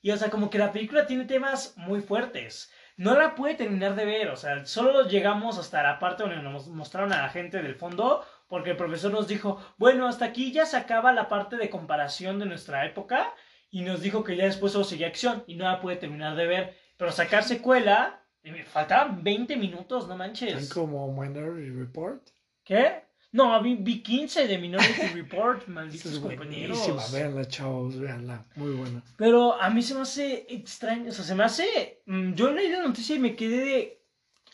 y 0.01 0.09
o 0.09 0.17
sea, 0.17 0.31
como 0.31 0.49
que 0.49 0.57
la 0.57 0.71
película 0.71 1.05
tiene 1.05 1.25
temas 1.25 1.75
muy 1.77 2.01
fuertes. 2.01 2.73
No 2.97 3.15
la 3.15 3.35
pude 3.35 3.53
terminar 3.53 3.95
de 3.95 4.05
ver, 4.05 4.29
o 4.29 4.35
sea, 4.35 4.65
solo 4.65 5.07
llegamos 5.07 5.59
hasta 5.59 5.83
la 5.83 5.99
parte 5.99 6.23
donde 6.23 6.41
nos 6.41 6.67
mostraron 6.67 7.13
a 7.13 7.21
la 7.21 7.29
gente 7.29 7.61
del 7.61 7.75
fondo, 7.75 8.25
porque 8.52 8.72
el 8.72 8.76
profesor 8.78 9.14
nos 9.14 9.30
dijo, 9.30 9.60
bueno, 9.78 10.08
hasta 10.10 10.26
aquí 10.26 10.52
ya 10.52 10.66
se 10.66 10.76
acaba 10.76 11.14
la 11.14 11.30
parte 11.30 11.56
de 11.56 11.70
comparación 11.70 12.38
de 12.38 12.45
nuestra 12.45 12.86
época, 12.86 13.34
y 13.70 13.82
nos 13.82 14.02
dijo 14.02 14.26
que 14.26 14.36
ya 14.36 14.43
después 14.43 14.74
solo 14.74 14.84
seguía 14.84 15.08
acción, 15.08 15.45
y 15.47 15.56
no 15.56 15.64
la 15.64 15.80
pude 15.80 15.95
terminar 15.95 16.36
de 16.36 16.45
ver. 16.47 16.78
Pero 16.97 17.14
sacar 17.14 17.45
secuela, 17.45 18.22
me 18.43 18.66
faltaban 18.66 19.24
20 19.24 19.56
minutos, 19.56 20.10
no 20.10 20.18
manches. 20.18 20.72
como 20.74 21.14
Minority 21.14 21.70
Report. 21.70 22.22
¿Qué? 22.66 23.04
No, 23.32 23.62
vi, 23.64 23.76
vi 23.76 24.04
15 24.04 24.45
de 24.45 24.58
Minority 24.58 25.02
Report, 25.16 25.66
malditos 25.68 26.12
es 26.12 26.20
compañeros. 26.20 27.14
Véanla, 27.14 27.47
chavos, 27.47 27.97
véanla. 27.97 28.45
Muy 28.56 28.72
buena. 28.74 29.02
Pero 29.16 29.54
a 29.62 29.70
mí 29.70 29.82
se 29.82 29.95
me 29.95 30.02
hace 30.02 30.45
extraño, 30.49 31.10
o 31.10 31.14
sea, 31.14 31.24
se 31.24 31.36
me 31.36 31.45
hace... 31.45 32.02
mm, 32.06 32.34
Yo 32.34 32.52
leí 32.52 32.68
la 32.70 32.82
noticia 32.84 33.16
y 33.16 33.20
me 33.20 33.34
quedé 33.38 33.58
de... 33.66 34.02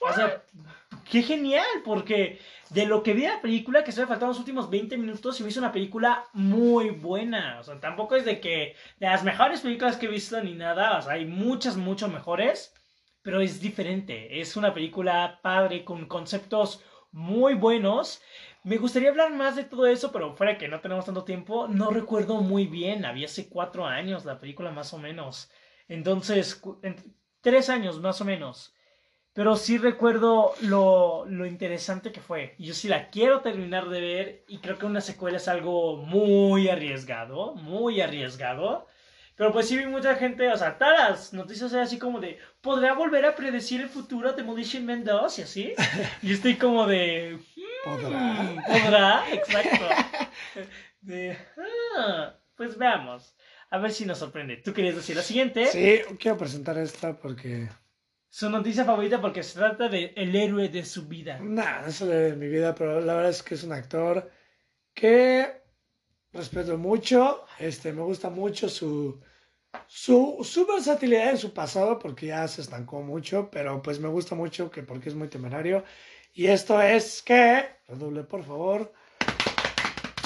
O 0.07 0.13
sea, 0.13 0.43
qué 1.09 1.23
genial, 1.23 1.65
porque 1.83 2.39
de 2.69 2.85
lo 2.85 3.03
que 3.03 3.13
vi 3.13 3.21
de 3.21 3.29
la 3.29 3.41
película, 3.41 3.83
que 3.83 3.91
se 3.91 4.01
me 4.01 4.07
faltaron 4.07 4.29
los 4.29 4.39
últimos 4.39 4.69
20 4.69 4.97
minutos, 4.97 5.39
y 5.39 5.43
me 5.43 5.49
hizo 5.49 5.59
una 5.59 5.71
película 5.71 6.25
muy 6.33 6.89
buena. 6.89 7.59
O 7.59 7.63
sea, 7.63 7.79
tampoco 7.79 8.15
es 8.15 8.25
de 8.25 8.39
que 8.39 8.75
de 8.99 9.07
las 9.07 9.23
mejores 9.23 9.61
películas 9.61 9.97
que 9.97 10.07
he 10.07 10.09
visto 10.09 10.41
ni 10.41 10.53
nada, 10.53 10.97
o 10.97 11.01
sea, 11.01 11.13
hay 11.13 11.25
muchas, 11.25 11.77
mucho 11.77 12.07
mejores, 12.07 12.73
pero 13.21 13.41
es 13.41 13.59
diferente. 13.59 14.39
Es 14.39 14.55
una 14.57 14.73
película 14.73 15.39
padre, 15.41 15.83
con 15.83 16.07
conceptos 16.07 16.83
muy 17.11 17.53
buenos. 17.55 18.21
Me 18.63 18.77
gustaría 18.77 19.09
hablar 19.09 19.33
más 19.33 19.55
de 19.55 19.63
todo 19.63 19.85
eso, 19.87 20.11
pero 20.11 20.35
fuera 20.35 20.57
que 20.57 20.67
no 20.67 20.81
tenemos 20.81 21.05
tanto 21.05 21.23
tiempo, 21.23 21.67
no 21.67 21.89
recuerdo 21.89 22.41
muy 22.41 22.67
bien. 22.67 23.05
Había 23.05 23.25
hace 23.25 23.49
cuatro 23.49 23.85
años 23.85 24.25
la 24.25 24.39
película 24.39 24.71
más 24.71 24.93
o 24.93 24.97
menos. 24.97 25.49
Entonces, 25.87 26.61
tres 27.41 27.69
años 27.69 28.01
más 28.01 28.19
o 28.21 28.25
menos. 28.25 28.73
Pero 29.37 29.55
sí 29.55 29.77
recuerdo 29.77 30.55
lo, 30.61 31.23
lo 31.27 31.45
interesante 31.45 32.11
que 32.11 32.21
fue. 32.21 32.55
Y 32.57 32.65
Yo 32.65 32.73
sí 32.73 32.87
la 32.87 33.09
quiero 33.09 33.41
terminar 33.41 33.87
de 33.87 34.01
ver 34.01 34.43
y 34.47 34.57
creo 34.57 34.79
que 34.79 34.87
una 34.87 34.99
secuela 34.99 35.37
es 35.37 35.47
algo 35.47 35.97
muy 35.97 36.69
arriesgado, 36.69 37.53
muy 37.53 38.01
arriesgado. 38.01 38.87
Pero 39.35 39.53
pues 39.53 39.67
sí 39.67 39.77
vi 39.77 39.85
mucha 39.85 40.15
gente, 40.15 40.51
o 40.51 40.57
sea, 40.57 40.79
todas 40.79 40.97
las 40.97 41.33
noticias 41.33 41.71
eran 41.71 41.85
así 41.85 41.99
como 41.99 42.19
de, 42.19 42.39
¿podrá 42.61 42.93
volver 42.93 43.27
a 43.27 43.35
predecir 43.35 43.79
el 43.79 43.89
futuro 43.89 44.31
de 44.31 44.37
Demolition 44.37 44.87
Man 44.87 45.03
2? 45.03 45.37
Y 45.37 45.41
así. 45.43 45.73
Y 46.23 46.33
estoy 46.33 46.55
como 46.55 46.87
de, 46.87 47.37
¿Podrá? 47.85 48.19
Mm, 48.19 48.55
¿Podrá? 48.65 49.23
Exacto. 49.31 49.85
De, 51.01 51.37
ah, 51.95 52.33
pues 52.55 52.75
veamos. 52.75 53.35
A 53.69 53.77
ver 53.77 53.91
si 53.91 54.03
nos 54.03 54.17
sorprende. 54.17 54.57
¿Tú 54.57 54.73
querías 54.73 54.95
decir 54.95 55.15
la 55.15 55.21
siguiente? 55.21 55.67
Sí, 55.67 56.01
quiero 56.17 56.39
presentar 56.39 56.79
esta 56.79 57.15
porque... 57.15 57.69
Su 58.37 58.51
noticia 58.51 58.85
favorita 58.85 59.19
porque 59.19 59.41
se 59.41 59.57
trata 59.57 59.89
de 59.89 60.13
el 60.15 60.35
héroe 60.35 60.69
de 60.69 60.85
su 60.85 61.07
vida. 61.07 61.39
Nah, 61.41 61.81
no 61.81 61.87
es 61.87 62.01
el 62.01 62.11
héroe 62.11 62.29
de 62.29 62.35
mi 62.35 62.47
vida, 62.47 62.75
pero 62.75 63.01
la 63.01 63.15
verdad 63.15 63.31
es 63.31 63.41
que 63.41 63.55
es 63.55 63.63
un 63.63 63.71
actor 63.71 64.29
que 64.93 65.63
respeto 66.33 66.77
mucho. 66.77 67.45
Este, 67.57 67.91
me 67.91 68.03
gusta 68.03 68.29
mucho 68.29 68.69
su, 68.69 69.19
su, 69.87 70.37
su 70.43 70.67
versatilidad 70.67 71.31
en 71.31 71.39
su 71.39 71.51
pasado 71.51 71.97
porque 71.97 72.27
ya 72.27 72.47
se 72.47 72.61
estancó 72.61 73.01
mucho, 73.01 73.49
pero 73.49 73.81
pues 73.81 73.99
me 73.99 74.07
gusta 74.07 74.35
mucho 74.35 74.69
que 74.69 74.83
porque 74.83 75.09
es 75.09 75.15
muy 75.15 75.29
temerario. 75.29 75.83
Y 76.31 76.45
esto 76.45 76.79
es 76.79 77.23
que, 77.23 77.65
redoble 77.87 78.23
por 78.23 78.43
favor, 78.43 78.93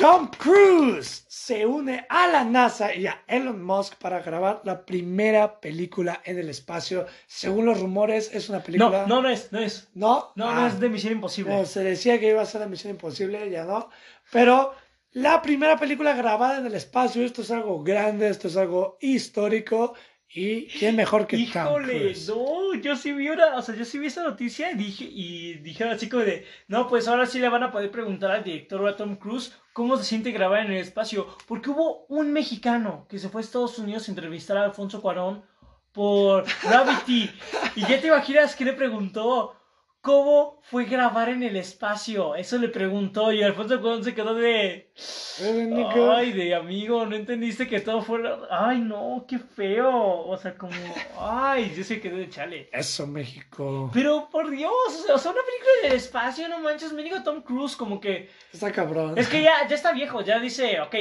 Tom 0.01 0.29
Cruise 0.37 1.25
se 1.27 1.65
une 1.65 2.05
a 2.09 2.27
la 2.27 2.43
NASA 2.43 2.93
y 2.95 3.05
a 3.05 3.23
Elon 3.27 3.63
Musk 3.63 3.95
para 3.95 4.19
grabar 4.21 4.61
la 4.63 4.83
primera 4.85 5.59
película 5.59 6.21
en 6.25 6.39
el 6.39 6.49
espacio. 6.49 7.05
Según 7.27 7.65
los 7.67 7.79
rumores, 7.79 8.31
es 8.33 8.49
una 8.49 8.63
película. 8.63 9.05
No, 9.05 9.17
no, 9.17 9.21
no 9.21 9.29
es, 9.29 9.51
no 9.51 9.59
es. 9.59 9.89
¿No? 9.93 10.31
No, 10.35 10.53
no 10.53 10.61
Ah, 10.63 10.67
es 10.67 10.79
de 10.79 10.89
Misión 10.89 11.13
Imposible. 11.13 11.55
no, 11.55 11.65
se 11.65 11.83
decía 11.83 12.19
que 12.19 12.29
iba 12.29 12.41
a 12.41 12.45
ser 12.45 12.61
la 12.61 12.67
Misión 12.67 12.91
Imposible, 12.91 13.49
ya 13.51 13.63
no. 13.65 13.89
Pero 14.31 14.73
la 15.11 15.41
primera 15.41 15.77
película 15.77 16.13
grabada 16.15 16.57
en 16.59 16.65
el 16.65 16.73
espacio, 16.73 17.23
esto 17.23 17.41
es 17.43 17.51
algo 17.51 17.83
grande, 17.83 18.29
esto 18.29 18.47
es 18.47 18.57
algo 18.57 18.97
histórico. 19.01 19.93
Y 20.33 20.67
quién 20.67 20.95
mejor 20.95 21.27
que 21.27 21.35
Tom 21.37 21.45
Híjole, 21.45 22.13
no, 22.27 22.73
yo 22.75 22.95
sí 22.95 23.11
vi 23.11 23.27
una, 23.29 23.57
o 23.57 23.61
sea, 23.61 23.75
yo 23.75 23.83
sí 23.83 23.99
vi 23.99 24.07
esa 24.07 24.23
noticia 24.23 24.71
y 24.71 24.75
dije, 24.75 25.03
y 25.03 25.53
dijeron 25.55 25.91
así 25.91 26.07
como 26.07 26.23
de, 26.23 26.45
no, 26.69 26.87
pues 26.87 27.09
ahora 27.09 27.25
sí 27.25 27.39
le 27.39 27.49
van 27.49 27.63
a 27.63 27.71
poder 27.71 27.91
preguntar 27.91 28.31
al 28.31 28.43
director 28.43 28.81
o 28.81 28.87
a 28.87 28.95
Tom 28.95 29.17
Cruise 29.17 29.53
cómo 29.73 29.97
se 29.97 30.05
siente 30.05 30.31
grabar 30.31 30.65
en 30.65 30.71
el 30.71 30.77
espacio, 30.77 31.27
porque 31.47 31.69
hubo 31.69 32.05
un 32.07 32.31
mexicano 32.31 33.05
que 33.09 33.19
se 33.19 33.27
fue 33.27 33.41
a 33.41 33.43
Estados 33.43 33.77
Unidos 33.77 34.07
a 34.07 34.11
entrevistar 34.11 34.55
a 34.55 34.63
Alfonso 34.63 35.01
Cuarón 35.01 35.43
por 35.91 36.45
Gravity, 36.63 37.29
y 37.75 37.81
ya 37.81 37.99
te 37.99 38.07
imaginas 38.07 38.55
que 38.55 38.63
le 38.63 38.71
preguntó, 38.71 39.57
¿cómo 40.01 40.59
fue 40.63 40.85
grabar 40.85 41.29
en 41.29 41.43
el 41.43 41.55
espacio? 41.55 42.35
Eso 42.35 42.57
le 42.57 42.69
preguntó, 42.69 43.31
y 43.31 43.43
Alfonso 43.43 43.79
Cuarón 43.79 44.03
se 44.03 44.13
quedó 44.13 44.33
de... 44.33 44.91
Ay, 45.39 46.33
de 46.33 46.53
amigo, 46.55 47.05
no 47.05 47.15
entendiste 47.15 47.67
que 47.67 47.79
todo 47.79 48.01
fuera. 48.01 48.39
Ay, 48.49 48.79
no, 48.79 49.25
qué 49.27 49.39
feo. 49.39 50.25
O 50.27 50.37
sea, 50.37 50.55
como. 50.55 50.73
Ay, 51.19 51.73
yo 51.75 51.83
se 51.83 51.99
quedé 51.99 52.17
de 52.17 52.29
chale. 52.29 52.69
Eso, 52.71 53.07
México. 53.07 53.89
Pero 53.93 54.29
por 54.29 54.49
Dios, 54.49 54.71
o 55.11 55.17
sea, 55.17 55.31
una 55.31 55.41
película 55.41 55.71
del 55.83 55.93
espacio, 55.93 56.47
no 56.47 56.59
manches, 56.59 56.93
me 56.93 57.03
digo 57.03 57.23
Tom 57.23 57.41
Cruise, 57.41 57.75
como 57.75 57.99
que. 57.99 58.29
Está 58.53 58.71
cabrón. 58.71 59.17
Es 59.17 59.27
que 59.27 59.41
ya, 59.41 59.67
ya 59.67 59.75
está 59.75 59.91
viejo, 59.93 60.21
ya 60.21 60.39
dice, 60.39 60.79
ok, 60.81 60.95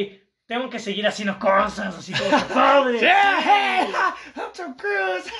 tengo 0.46 0.70
que 0.70 0.78
seguir 0.78 1.07
haciendo 1.07 1.38
cosas, 1.38 1.96
así 1.96 2.12
como 2.12 2.30
padre. 2.55 3.01
¡Yeah! 3.01 4.14
Tom 4.57 4.74
Cruise. 4.74 5.30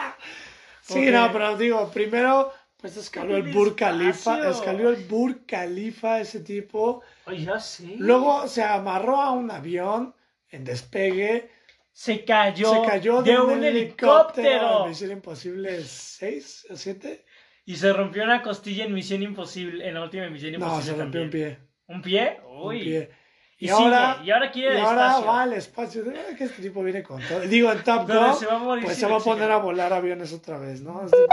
sí, 0.82 1.10
no, 1.10 1.32
pero 1.32 1.56
digo, 1.56 1.90
primero, 1.90 2.52
pues 2.82 2.96
escaló 2.98 3.36
el 3.36 3.50
Burj 3.52 3.76
Khalifa, 3.76 4.50
escaló 4.50 4.90
el 4.90 5.04
Burj 5.06 5.46
Khalifa 5.46 6.20
ese 6.20 6.40
tipo. 6.40 7.00
Ay, 7.24 7.46
ya 7.46 7.58
sé. 7.58 7.94
Luego 7.96 8.46
se 8.48 8.62
amarró 8.62 9.20
a 9.20 9.30
un 9.30 9.50
avión 9.50 10.14
en 10.50 10.64
despegue, 10.64 11.48
se 11.92 12.24
cayó, 12.24 12.74
se 12.82 12.88
cayó 12.88 13.22
de, 13.22 13.32
de, 13.32 13.40
un 13.40 13.62
helicóptero. 13.64 14.86
Misión 14.86 15.12
Imposible 15.12 15.82
6 15.82 16.66
o 16.70 16.76
7. 16.76 17.24
Y 17.64 17.76
se 17.76 17.92
rompió 17.92 18.24
una 18.24 18.42
costilla 18.42 18.84
en 18.84 18.92
Misión 18.92 19.22
Imposible, 19.22 19.86
en 19.86 19.94
la 19.94 20.02
última 20.02 20.28
Misión 20.28 20.54
Imposible. 20.54 20.78
No, 20.78 20.82
se 20.82 21.00
rompió 21.00 21.22
un 21.22 21.30
también. 21.30 21.56
pie. 21.56 21.68
¿Un 21.86 22.02
pie? 22.02 22.40
Un 22.44 22.66
Uy. 22.66 22.80
pie. 22.82 23.10
Y, 23.58 23.66
Y 23.66 23.68
ahora- 23.68 24.14
sigue, 24.16 24.26
y 24.26 24.30
ahora 24.32 24.50
quiere 24.50 24.74
Y 24.74 24.80
ahora 24.80 25.06
espacio. 25.06 25.26
va 25.28 25.42
al 25.42 25.52
espacio. 25.52 26.04
Verdad 26.04 26.36
que 26.36 26.44
este 26.44 26.62
tipo 26.62 26.82
viene 26.82 27.04
con 27.04 27.22
todo. 27.22 27.38
Digo, 27.42 27.70
en 27.70 27.84
Top 27.84 28.08
Gun, 28.08 28.80
pues 28.82 28.96
se 28.98 29.06
va 29.06 29.16
a 29.18 29.20
poner 29.20 29.44
sigue. 29.44 29.52
a 29.52 29.56
volar 29.58 29.92
aviones 29.92 30.32
otra 30.32 30.58
vez, 30.58 30.80
¿no? 30.80 31.04
Este- 31.04 31.16
estos 31.16 31.28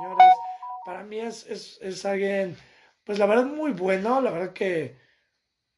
señores, 0.00 0.25
para 0.86 1.02
mí 1.02 1.18
es, 1.18 1.44
es, 1.48 1.80
es 1.82 2.04
alguien, 2.04 2.56
pues 3.02 3.18
la 3.18 3.26
verdad 3.26 3.46
muy 3.46 3.72
bueno, 3.72 4.20
la 4.20 4.30
verdad 4.30 4.52
que, 4.52 4.96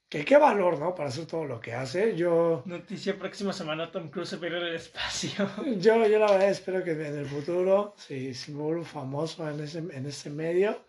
que 0.07 0.23
qué 0.23 0.37
valor, 0.37 0.79
¿no? 0.79 0.95
Para 0.95 1.09
hacer 1.09 1.25
todo 1.25 1.47
lo 1.47 1.59
que 1.61 1.73
hace. 1.73 2.15
Yo, 2.15 2.63
Noticia 2.67 3.19
próxima 3.19 3.55
semana, 3.55 3.91
Tom 3.91 4.11
Cruise 4.11 4.29
se 4.29 4.37
pierde 4.37 4.59
el 4.59 4.77
espacio. 4.77 5.51
yo, 5.81 6.07
yo 6.07 6.19
la 6.19 6.31
verdad 6.31 6.51
espero 6.51 6.85
que 6.85 6.91
en 6.91 7.19
el 7.21 7.25
futuro, 7.25 7.95
si, 7.97 8.35
si 8.35 8.53
me 8.53 8.63
vuelvo 8.63 8.85
famoso 8.85 9.49
en 9.49 9.61
ese, 9.61 9.79
en 9.79 10.05
ese 10.05 10.29
medio, 10.29 10.85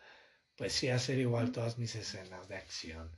pues 0.57 0.74
sí 0.74 0.89
hacer 0.89 1.17
igual 1.17 1.53
todas 1.53 1.78
mis 1.78 1.95
escenas 1.95 2.49
de 2.49 2.57
acción. 2.57 3.09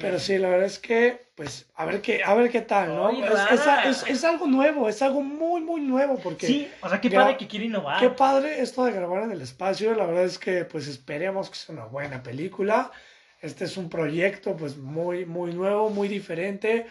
Pero 0.00 0.18
sí, 0.18 0.38
la 0.38 0.48
verdad 0.48 0.66
es 0.66 0.78
que, 0.78 1.26
pues, 1.34 1.66
a 1.74 1.84
ver 1.84 2.00
qué, 2.00 2.22
a 2.24 2.34
ver 2.34 2.50
qué 2.50 2.60
tal, 2.62 2.94
¿no? 2.94 3.10
Es, 3.10 3.30
es- 3.50 3.64
rara. 3.66 3.88
es- 3.88 4.04
es 4.06 4.24
algo 4.24 4.46
nuevo, 4.46 4.88
es 4.88 5.00
algo 5.02 5.22
muy, 5.22 5.60
muy 5.60 5.80
nuevo, 5.80 6.18
porque 6.18 6.46
Sí, 6.46 6.70
o 6.80 6.88
sea, 6.88 7.00
qué 7.00 7.10
padre 7.10 7.36
que 7.36 7.46
quiere 7.46 7.66
innovar. 7.66 8.00
qué 8.00 8.10
padre 8.10 8.60
esto 8.60 8.84
de 8.84 8.92
grabar 8.92 9.22
en 9.24 9.32
el 9.32 9.40
espacio. 9.42 9.94
La 9.94 10.06
verdad 10.06 10.24
es 10.24 10.38
que, 10.38 10.64
pues, 10.64 10.86
esperemos 10.86 11.50
que 11.50 11.56
sea 11.56 11.74
una 11.74 11.84
buena 11.86 12.22
película. 12.22 12.90
Este 13.40 13.64
es 13.64 13.76
un 13.76 13.88
proyecto, 13.88 14.56
pues, 14.56 14.76
muy, 14.76 15.24
muy 15.24 15.52
nuevo, 15.54 15.88
muy 15.90 16.08
diferente. 16.08 16.86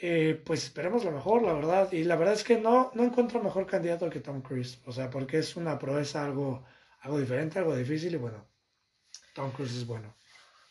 Eh, 0.00 0.40
pues 0.44 0.62
esperemos 0.62 1.04
lo 1.04 1.10
mejor, 1.10 1.42
la 1.42 1.52
verdad. 1.54 1.90
Y 1.92 2.04
la 2.04 2.14
verdad 2.14 2.34
es 2.34 2.44
que 2.44 2.56
no, 2.56 2.92
no 2.94 3.02
encuentro 3.02 3.42
mejor 3.42 3.66
candidato 3.66 4.08
que 4.08 4.20
Tom 4.20 4.42
Cruise. 4.42 4.78
O 4.86 4.92
sea, 4.92 5.10
porque 5.10 5.38
es 5.38 5.56
una 5.56 5.76
proeza 5.76 6.24
algo, 6.24 6.64
algo 7.00 7.18
diferente, 7.18 7.58
algo 7.58 7.74
difícil. 7.74 8.14
Y 8.14 8.16
bueno, 8.16 8.44
Tom 9.34 9.50
Cruise 9.50 9.74
es 9.74 9.84
bueno. 9.86 10.14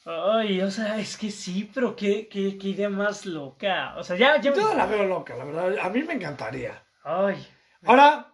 Ay, 0.09 0.61
o 0.61 0.71
sea, 0.71 0.97
es 0.99 1.17
que 1.17 1.29
sí, 1.31 1.69
pero 1.73 1.95
qué, 1.95 2.29
qué, 2.29 2.57
qué 2.57 2.69
idea 2.69 2.89
más 2.89 3.25
loca. 3.25 3.93
O 3.97 4.03
sea, 4.03 4.15
ya, 4.15 4.39
ya. 4.39 4.53
Yo 4.53 4.73
la 4.73 4.85
veo 4.85 5.03
loca, 5.05 5.35
la 5.35 5.43
verdad. 5.43 5.75
A 5.81 5.89
mí 5.89 6.01
me 6.03 6.13
encantaría. 6.13 6.81
Ay. 7.03 7.45
Ahora, 7.85 8.31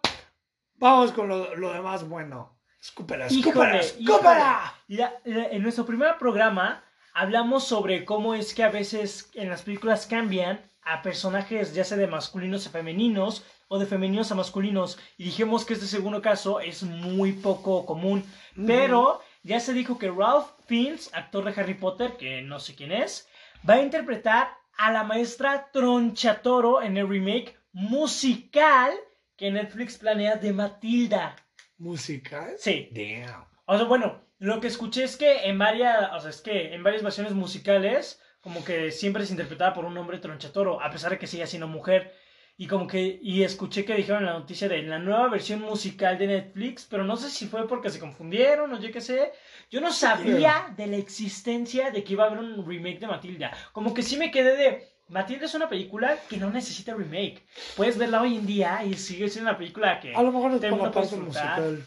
vamos 0.76 1.12
con 1.12 1.28
lo, 1.28 1.54
lo 1.56 1.72
demás 1.72 2.08
bueno. 2.08 2.56
Escúpela, 2.80 3.26
escúpela, 3.26 3.78
escúpela. 3.78 4.74
La- 4.88 5.14
la- 5.24 5.46
en 5.46 5.62
nuestro 5.62 5.84
primer 5.86 6.16
programa 6.18 6.84
hablamos 7.14 7.64
sobre 7.64 8.04
cómo 8.04 8.34
es 8.34 8.54
que 8.54 8.62
a 8.62 8.68
veces 8.70 9.30
en 9.34 9.48
las 9.48 9.62
películas 9.62 10.06
cambian 10.06 10.60
a 10.82 11.00
personajes 11.02 11.72
ya 11.74 11.82
sea 11.84 11.96
de 11.96 12.06
masculinos 12.06 12.66
a 12.66 12.70
femeninos 12.70 13.42
o 13.68 13.78
de 13.78 13.86
femeninos 13.86 14.30
a 14.32 14.34
masculinos 14.34 14.98
y 15.16 15.24
dijimos 15.24 15.64
que 15.64 15.72
este 15.74 15.86
segundo 15.86 16.20
caso 16.20 16.60
es 16.60 16.82
muy 16.82 17.32
poco 17.32 17.86
común, 17.86 18.22
pero 18.66 19.22
ya 19.44 19.60
se 19.60 19.74
dijo 19.74 19.98
que 19.98 20.10
Ralph 20.10 20.48
Fiennes, 20.66 21.10
actor 21.14 21.44
de 21.44 21.60
Harry 21.60 21.74
Potter, 21.74 22.16
que 22.16 22.42
no 22.42 22.58
sé 22.58 22.74
quién 22.74 22.90
es, 22.90 23.28
va 23.68 23.74
a 23.74 23.82
interpretar 23.82 24.48
a 24.76 24.90
la 24.90 25.04
maestra 25.04 25.70
Tronchatoro 25.70 26.82
en 26.82 26.96
el 26.96 27.08
remake 27.08 27.56
musical 27.72 28.92
que 29.36 29.50
Netflix 29.50 29.98
planea 29.98 30.36
de 30.36 30.52
Matilda. 30.52 31.36
Música. 31.76 32.50
¿eh? 32.50 32.56
Sí, 32.58 32.88
Damn. 32.92 33.44
o 33.66 33.76
sea, 33.76 33.86
bueno, 33.86 34.22
lo 34.38 34.60
que 34.60 34.68
escuché 34.68 35.04
es 35.04 35.16
que 35.16 35.44
en 35.44 35.58
varias, 35.58 36.10
o 36.12 36.20
sea, 36.20 36.30
es 36.30 36.40
que 36.40 36.74
en 36.74 36.82
varias 36.82 37.02
versiones 37.02 37.34
musicales, 37.34 38.20
como 38.40 38.64
que 38.64 38.90
siempre 38.92 39.24
es 39.24 39.30
interpretada 39.30 39.74
por 39.74 39.84
un 39.84 39.96
hombre 39.98 40.18
tronchatoro, 40.18 40.82
a 40.82 40.90
pesar 40.90 41.10
de 41.10 41.18
que 41.18 41.26
siga 41.26 41.46
siendo 41.46 41.68
mujer. 41.68 42.14
Y 42.56 42.68
como 42.68 42.86
que, 42.86 43.18
y 43.20 43.42
escuché 43.42 43.84
que 43.84 43.94
dijeron 43.94 44.24
la 44.24 44.34
noticia 44.34 44.68
de 44.68 44.82
la 44.82 45.00
nueva 45.00 45.28
versión 45.28 45.60
musical 45.60 46.16
de 46.18 46.28
Netflix, 46.28 46.86
pero 46.88 47.02
no 47.02 47.16
sé 47.16 47.28
si 47.28 47.46
fue 47.46 47.66
porque 47.66 47.90
se 47.90 47.98
confundieron 47.98 48.72
o 48.72 48.80
yo 48.80 48.92
qué 48.92 49.00
sé. 49.00 49.32
Yo 49.70 49.80
no 49.80 49.92
sabía 49.92 50.72
de 50.76 50.86
la 50.86 50.96
existencia 50.96 51.90
de 51.90 52.04
que 52.04 52.12
iba 52.12 52.24
a 52.24 52.26
haber 52.28 52.38
un 52.38 52.64
remake 52.64 53.00
de 53.00 53.08
Matilda. 53.08 53.50
Como 53.72 53.92
que 53.92 54.02
sí 54.02 54.16
me 54.16 54.30
quedé 54.30 54.56
de, 54.56 54.94
Matilda 55.08 55.46
es 55.46 55.54
una 55.54 55.68
película 55.68 56.18
que 56.28 56.36
no 56.36 56.50
necesita 56.50 56.94
remake. 56.94 57.44
Puedes 57.76 57.98
verla 57.98 58.22
hoy 58.22 58.36
en 58.36 58.46
día 58.46 58.84
y 58.84 58.94
sigue 58.94 59.28
siendo 59.28 59.50
una 59.50 59.58
película 59.58 60.00
que... 60.00 60.14
A 60.14 60.22
lo 60.22 60.32
mejor 60.32 60.52
mundo 60.52 60.60
puede 60.60 60.92
parte 60.92 61.16
musical. 61.16 61.84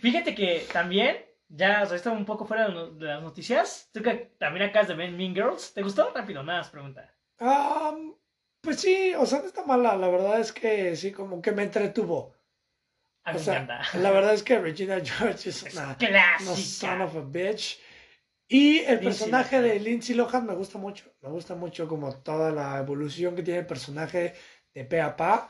Fíjate 0.00 0.34
que 0.34 0.66
también, 0.72 1.16
ya, 1.48 1.82
o 1.82 1.86
sea, 1.86 1.96
está 1.96 2.10
un 2.10 2.24
poco 2.24 2.46
fuera 2.46 2.68
de 2.68 3.04
las 3.04 3.22
noticias. 3.22 3.90
Tú 3.92 4.02
que 4.02 4.34
también 4.38 4.66
acabas 4.66 4.88
de 4.88 4.94
ver 4.94 5.10
Mean 5.10 5.34
Girls. 5.34 5.74
¿Te 5.74 5.82
gustó? 5.82 6.12
Rápido, 6.14 6.42
nada 6.42 6.60
más 6.60 6.70
pregunta. 6.70 7.14
Ah, 7.38 7.94
pues 8.60 8.80
sí, 8.80 9.12
o 9.16 9.24
sea, 9.26 9.40
no 9.40 9.46
está 9.46 9.64
mala. 9.64 9.96
La 9.96 10.08
verdad 10.08 10.40
es 10.40 10.52
que 10.52 10.94
sí, 10.96 11.12
como 11.12 11.40
que 11.42 11.52
me 11.52 11.62
entretuvo. 11.64 12.34
A 13.24 13.32
mí 13.32 13.36
O 13.36 13.38
me 13.38 13.44
sea, 13.44 13.62
encanta. 13.62 13.82
la 13.98 14.10
verdad 14.10 14.34
es 14.34 14.42
que 14.42 14.58
Regina 14.58 15.00
George 15.04 15.50
es 15.50 15.62
Es 15.64 15.74
una, 15.74 15.96
son 16.56 17.02
of 17.02 17.16
a 17.16 17.20
bitch. 17.20 17.80
Y 18.48 18.78
el 18.80 19.00
Lindsay 19.00 19.04
personaje 19.04 19.56
Lohan. 19.56 19.68
de 19.68 19.80
Lindsay 19.80 20.14
Lohan 20.16 20.46
me 20.46 20.54
gusta 20.54 20.78
mucho. 20.78 21.04
Me 21.22 21.28
gusta 21.28 21.54
mucho 21.54 21.86
como 21.88 22.12
toda 22.16 22.50
la 22.50 22.78
evolución 22.78 23.36
que 23.36 23.42
tiene 23.42 23.60
el 23.60 23.66
personaje 23.66 24.34
de 24.74 24.84
pe 24.84 25.00
a 25.00 25.16
pa. 25.16 25.48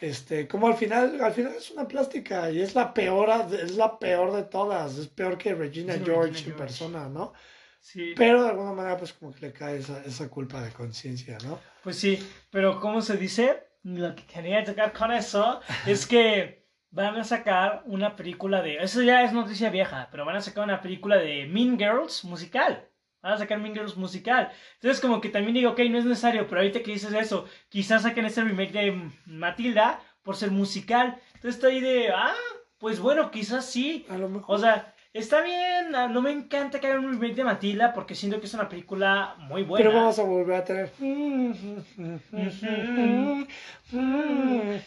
Este, 0.00 0.46
como 0.48 0.66
al 0.68 0.74
final, 0.76 1.20
al 1.22 1.32
final 1.32 1.54
es 1.54 1.70
una 1.70 1.88
plástica 1.88 2.50
y 2.50 2.60
es 2.60 2.74
la 2.74 2.92
peor, 2.92 3.30
es 3.52 3.76
la 3.76 3.98
peor 3.98 4.32
de 4.32 4.42
todas. 4.44 4.98
Es 4.98 5.08
peor 5.08 5.38
que 5.38 5.54
Regina 5.54 5.94
Es 5.94 6.00
Regina 6.00 6.04
George 6.04 6.38
en 6.50 6.54
George. 6.56 6.58
persona, 6.58 7.08
¿no? 7.08 7.32
Sí. 7.80 8.12
Pero 8.16 8.42
de 8.42 8.50
alguna 8.50 8.72
manera, 8.72 8.96
pues 8.98 9.12
como 9.14 9.32
que 9.32 9.40
le 9.46 9.52
cae 9.52 9.78
esa, 9.78 10.02
esa 10.04 10.28
culpa 10.28 10.62
de 10.62 10.72
conciencia, 10.72 11.38
¿no? 11.44 11.60
Pues 11.84 11.98
sí, 11.98 12.18
pero 12.50 12.80
¿cómo 12.80 13.02
se 13.02 13.18
dice? 13.18 13.62
Lo 13.82 14.14
que 14.14 14.24
quería 14.24 14.64
llegar 14.64 14.94
con 14.94 15.12
eso 15.12 15.60
es 15.86 16.06
que 16.06 16.66
van 16.90 17.14
a 17.16 17.24
sacar 17.24 17.82
una 17.84 18.16
película 18.16 18.62
de... 18.62 18.78
Eso 18.78 19.02
ya 19.02 19.22
es 19.22 19.34
noticia 19.34 19.68
vieja, 19.68 20.08
pero 20.10 20.24
van 20.24 20.36
a 20.36 20.40
sacar 20.40 20.64
una 20.64 20.80
película 20.80 21.18
de 21.18 21.46
Mean 21.46 21.78
Girls 21.78 22.24
musical. 22.24 22.88
van 23.20 23.34
a 23.34 23.36
sacar 23.36 23.58
Mean 23.58 23.74
Girls 23.74 23.98
musical. 23.98 24.50
Entonces 24.76 24.98
como 25.02 25.20
que 25.20 25.28
también 25.28 25.52
digo, 25.52 25.72
ok, 25.72 25.80
no 25.90 25.98
es 25.98 26.06
necesario, 26.06 26.46
pero 26.48 26.62
ahorita 26.62 26.82
que 26.82 26.92
dices 26.92 27.12
eso, 27.12 27.46
quizás 27.68 28.02
saquen 28.02 28.24
ese 28.24 28.42
remake 28.42 28.72
de 28.72 29.10
Matilda 29.26 30.00
por 30.22 30.36
ser 30.36 30.50
musical. 30.50 31.20
Entonces 31.34 31.56
estoy 31.56 31.80
de, 31.80 32.08
ah, 32.16 32.32
pues 32.78 32.98
bueno, 32.98 33.30
quizás 33.30 33.70
sí. 33.70 34.06
A 34.08 34.16
lo 34.16 34.30
mejor. 34.30 34.56
O 34.56 34.58
sea, 34.58 34.93
está 35.14 35.40
bien, 35.42 35.94
ah, 35.94 36.08
no 36.08 36.20
me 36.20 36.32
encanta 36.32 36.80
que 36.80 36.88
hagan 36.88 37.04
un 37.04 37.12
remake 37.12 37.36
de 37.36 37.44
Matilda 37.44 37.92
porque 37.92 38.14
siento 38.16 38.40
que 38.40 38.46
es 38.46 38.54
una 38.54 38.68
película 38.68 39.36
muy 39.38 39.62
buena. 39.62 39.84
Pero 39.84 39.96
vamos 39.96 40.18
a 40.18 40.24
volver 40.24 40.56
a 40.56 40.64
tener. 40.64 40.90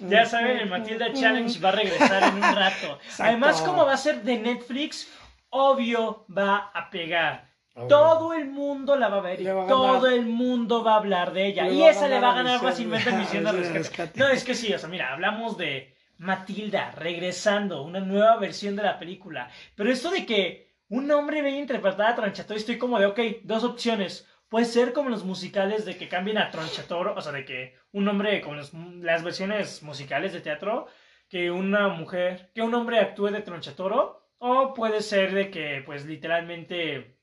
Ya 0.08 0.26
saben, 0.26 0.58
el 0.58 0.70
Matilda 0.70 1.14
Challenge 1.14 1.60
va 1.60 1.70
a 1.70 1.72
regresar 1.72 2.24
en 2.24 2.36
un 2.36 2.42
rato. 2.42 3.00
Además, 3.20 3.62
como 3.62 3.86
va 3.86 3.94
a 3.94 3.98
ser 3.98 4.22
de 4.24 4.38
Netflix, 4.38 5.10
obvio 5.50 6.26
va 6.36 6.72
a 6.74 6.90
pegar. 6.90 7.48
Todo 7.88 8.34
el 8.34 8.50
mundo 8.50 8.96
la 8.96 9.08
va 9.08 9.18
a 9.18 9.22
ver 9.22 9.40
y 9.40 9.46
todo 9.46 10.08
el 10.08 10.26
mundo 10.26 10.84
va 10.84 10.94
a 10.94 10.98
hablar 10.98 11.32
de 11.32 11.46
ella. 11.48 11.70
y 11.70 11.84
esa 11.84 12.08
le 12.08 12.20
va 12.20 12.32
a 12.32 12.36
ganar 12.36 12.60
fácilmente 12.60 13.12
misión 13.12 13.44
de 13.44 13.52
rescate. 13.74 14.20
No, 14.20 14.28
es 14.28 14.44
que 14.44 14.56
sí, 14.56 14.74
o 14.74 14.80
sea, 14.80 14.90
mira, 14.90 15.14
hablamos 15.14 15.58
de 15.58 15.96
Matilda 16.18 16.92
regresando, 16.92 17.84
una 17.84 18.00
nueva 18.00 18.38
versión 18.38 18.76
de 18.76 18.84
la 18.84 19.00
película. 19.00 19.50
Pero 19.76 19.92
esto 19.92 20.10
de 20.10 20.26
que 20.26 20.68
un 20.90 21.10
hombre 21.12 21.42
venga 21.42 21.58
a 21.58 21.62
interpretar 21.62 22.12
a 22.12 22.16
Tronchatoro, 22.16 22.58
estoy 22.58 22.78
como 22.78 23.00
de, 23.00 23.06
ok, 23.08 23.20
dos 23.44 23.64
opciones. 23.64 24.28
Puede 24.50 24.66
ser 24.66 24.94
como 24.94 25.10
los 25.10 25.26
musicales 25.26 25.86
de 25.86 25.98
que 25.98 26.08
cambien 26.08 26.38
a 26.38 26.50
Tronchatoro, 26.50 27.14
o 27.16 27.22
sea, 27.22 27.34
de 27.34 27.44
que 27.46 27.76
un 27.92 28.08
hombre, 28.08 28.42
como 28.42 28.56
las 29.02 29.24
versiones 29.24 29.84
musicales 29.84 30.32
de 30.34 30.42
teatro, 30.42 30.88
que 31.30 31.52
una 31.52 31.90
mujer, 31.90 32.52
que 32.56 32.62
un 32.62 32.74
hombre 32.74 33.00
actúe 33.00 33.28
de 33.28 33.42
Tronchatoro, 33.42 34.32
o 34.38 34.74
puede 34.74 35.02
ser 35.02 35.34
de 35.34 35.52
que, 35.52 35.84
pues, 35.86 36.06
literalmente... 36.06 37.18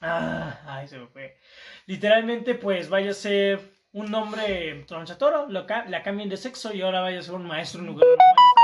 Ah, 0.00 0.60
ay, 0.66 0.88
se 0.88 0.98
me 0.98 1.06
fue. 1.06 1.36
Literalmente, 1.86 2.54
pues, 2.54 2.88
vaya 2.88 3.10
a 3.10 3.14
ser 3.14 3.60
un 3.92 4.10
nombre 4.10 4.84
tronchatoro, 4.86 5.46
lo 5.48 5.66
la 5.66 6.02
cambien 6.02 6.28
de 6.28 6.36
sexo 6.36 6.72
y 6.72 6.80
ahora 6.80 7.00
vaya 7.00 7.18
a 7.18 7.22
ser 7.22 7.34
un 7.34 7.46
maestro 7.46 7.80
en 7.80 7.86
lugar 7.86 8.06
de 8.06 8.14
una 8.14 8.24
maestra. 8.24 8.62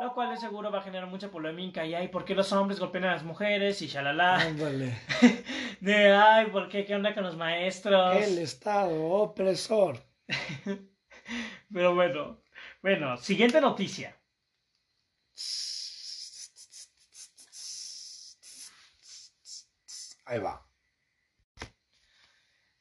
Lo 0.00 0.14
cual 0.14 0.30
de 0.30 0.36
seguro 0.38 0.72
va 0.72 0.78
a 0.78 0.82
generar 0.82 1.08
mucha 1.08 1.30
polémica 1.30 1.84
y 1.84 1.94
ay, 1.94 2.08
¿por 2.08 2.24
qué 2.24 2.34
los 2.34 2.52
hombres 2.52 2.80
golpean 2.80 3.04
a 3.04 3.12
las 3.12 3.22
mujeres? 3.22 3.80
Y 3.82 3.86
shalala. 3.86 4.38
de 5.80 6.12
ay, 6.12 6.46
¿por 6.46 6.68
qué? 6.68 6.84
¿Qué 6.84 6.94
onda 6.94 7.14
con 7.14 7.22
los 7.22 7.36
maestros? 7.36 8.16
El 8.16 8.38
Estado 8.38 9.00
opresor. 9.04 9.98
Pero 11.72 11.94
bueno, 11.94 12.40
bueno, 12.82 13.16
siguiente 13.18 13.60
noticia. 13.60 14.16
Ahí 20.24 20.38
va. 20.38 20.66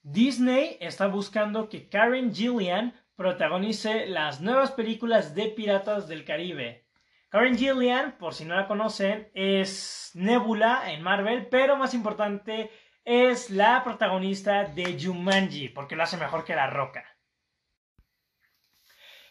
Disney 0.04 0.78
está 0.80 1.08
buscando 1.08 1.70
que 1.70 1.88
Karen 1.88 2.34
Gillian 2.34 2.94
protagonice 3.16 4.08
las 4.08 4.42
nuevas 4.42 4.72
películas 4.72 5.36
de 5.36 5.48
Piratas 5.50 6.08
del 6.08 6.26
Caribe. 6.26 6.88
Karen 7.30 7.56
Gillian, 7.56 8.18
por 8.18 8.34
si 8.34 8.46
no 8.46 8.56
la 8.56 8.68
conocen, 8.68 9.30
es 9.36 10.12
Nebula 10.16 10.92
en 10.92 11.04
Marvel, 11.04 11.48
pero 11.48 11.78
más 11.78 11.94
importante 11.94 12.72
es 13.06 13.52
la 13.52 13.84
protagonista 13.84 14.66
de 14.66 14.98
Jumanji, 15.00 15.70
porque 15.70 15.96
lo 15.96 16.04
hace 16.04 16.18
mejor 16.18 16.46
que 16.46 16.56
La 16.56 16.68
Roca. 16.68 17.06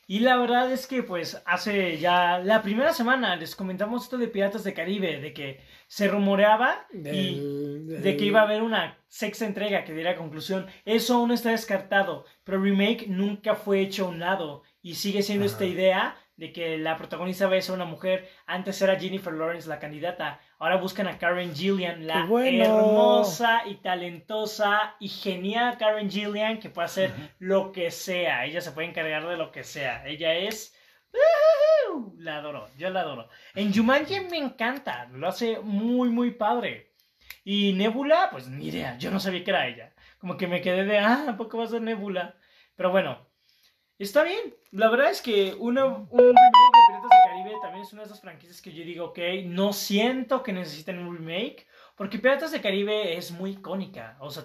Y 0.07 0.21
la 0.21 0.37
verdad 0.37 0.73
es 0.73 0.87
que 0.87 1.03
pues 1.05 1.41
hace 1.47 1.99
ya 1.99 2.39
la 2.39 2.63
primera 2.63 2.93
semana 2.93 3.37
les 3.37 3.55
comentamos 3.55 4.05
esto 4.05 4.19
de 4.19 4.27
Piratas 4.29 4.65
de 4.65 4.75
Caribe, 4.75 5.21
de 5.21 5.33
que 5.33 5.61
se 5.91 6.07
rumoreaba 6.07 6.87
de 6.93 8.17
que 8.17 8.25
iba 8.25 8.39
a 8.39 8.45
haber 8.45 8.63
una 8.63 8.97
sexta 9.09 9.45
entrega 9.45 9.83
que 9.85 9.93
diera 9.93 10.15
conclusión. 10.15 10.69
Eso 10.85 11.17
aún 11.17 11.33
está 11.33 11.51
descartado, 11.51 12.27
pero 12.45 12.63
remake 12.63 13.09
nunca 13.09 13.57
fue 13.57 13.81
hecho 13.81 14.07
a 14.07 14.11
un 14.11 14.21
lado 14.21 14.63
y 14.83 14.95
sigue 14.95 15.23
siendo 15.23 15.47
esta 15.47 15.65
idea 15.65 16.17
de 16.37 16.53
que 16.53 16.79
la 16.79 16.97
protagonista 16.97 17.49
va 17.49 17.57
a 17.57 17.61
ser 17.61 17.75
una 17.75 17.87
mujer. 17.87 18.29
Antes 18.47 18.81
era 18.81 19.01
Jennifer 19.01 19.33
Lawrence 19.33 19.69
la 19.69 19.81
candidata. 19.81 20.41
Ahora 20.61 20.77
buscan 20.77 21.09
a 21.09 21.19
Karen 21.19 21.57
Gillian, 21.57 22.07
la 22.07 22.21
hermosa 22.21 23.63
y 23.67 23.75
talentosa 23.75 24.95
y 25.01 25.09
genial 25.09 25.77
Karen 25.77 26.09
Gillian 26.09 26.61
que 26.61 26.71
puede 26.71 26.87
hacer 26.87 27.11
lo 27.41 27.73
que 27.73 27.91
sea. 27.91 28.45
Ella 28.45 28.61
se 28.61 28.71
puede 28.71 28.87
encargar 28.87 29.27
de 29.27 29.37
lo 29.37 29.51
que 29.51 29.65
sea. 29.65 30.07
Ella 30.07 30.35
es... 30.35 30.73
La 32.19 32.37
adoro, 32.37 32.69
yo 32.79 32.91
la 32.91 33.01
adoro. 33.01 33.29
En 33.55 33.73
Jumanji 33.73 34.21
me 34.31 34.39
encanta, 34.39 35.09
lo 35.13 35.27
hace 35.29 35.59
muy, 35.61 36.11
muy 36.11 36.33
padre. 36.33 36.93
Y 37.45 37.73
Nebula, 37.73 38.29
pues 38.31 38.49
ni 38.49 38.69
idea, 38.69 38.99
yo 38.99 39.11
no 39.11 39.21
sabía 39.21 39.43
que 39.43 39.51
era 39.51 39.67
ella. 39.67 39.95
Como 40.19 40.37
que 40.37 40.47
me 40.47 40.61
quedé 40.61 40.85
de, 40.85 40.99
ah, 40.99 41.27
¿a 41.29 41.37
poco 41.37 41.59
va 41.59 41.65
a 41.65 41.69
ser 41.69 41.81
Nebula? 41.81 42.37
Pero 42.77 42.91
bueno, 42.91 43.31
Está 44.01 44.25
bien. 44.25 44.55
La 44.71 44.89
verdad 44.89 45.11
es 45.11 45.21
que 45.21 45.55
una, 45.59 45.85
un 45.85 46.09
remake 46.09 46.33
de 46.33 46.87
Piratas 46.89 47.11
del 47.11 47.31
Caribe 47.31 47.59
también 47.61 47.85
es 47.85 47.93
una 47.93 48.01
de 48.01 48.07
esas 48.07 48.21
franquicias 48.23 48.63
que 48.63 48.73
yo 48.73 48.83
digo, 48.83 49.05
ok, 49.05 49.19
no 49.45 49.75
siento 49.75 50.43
que 50.43 50.55
necesiten 50.55 51.01
un 51.01 51.19
remake, 51.19 51.67
porque 51.97 52.19
Piratas 52.19 52.51
del 52.51 52.63
Caribe 52.63 53.19
es 53.19 53.31
muy 53.31 53.51
icónica. 53.51 54.17
O 54.21 54.31
sea, 54.31 54.45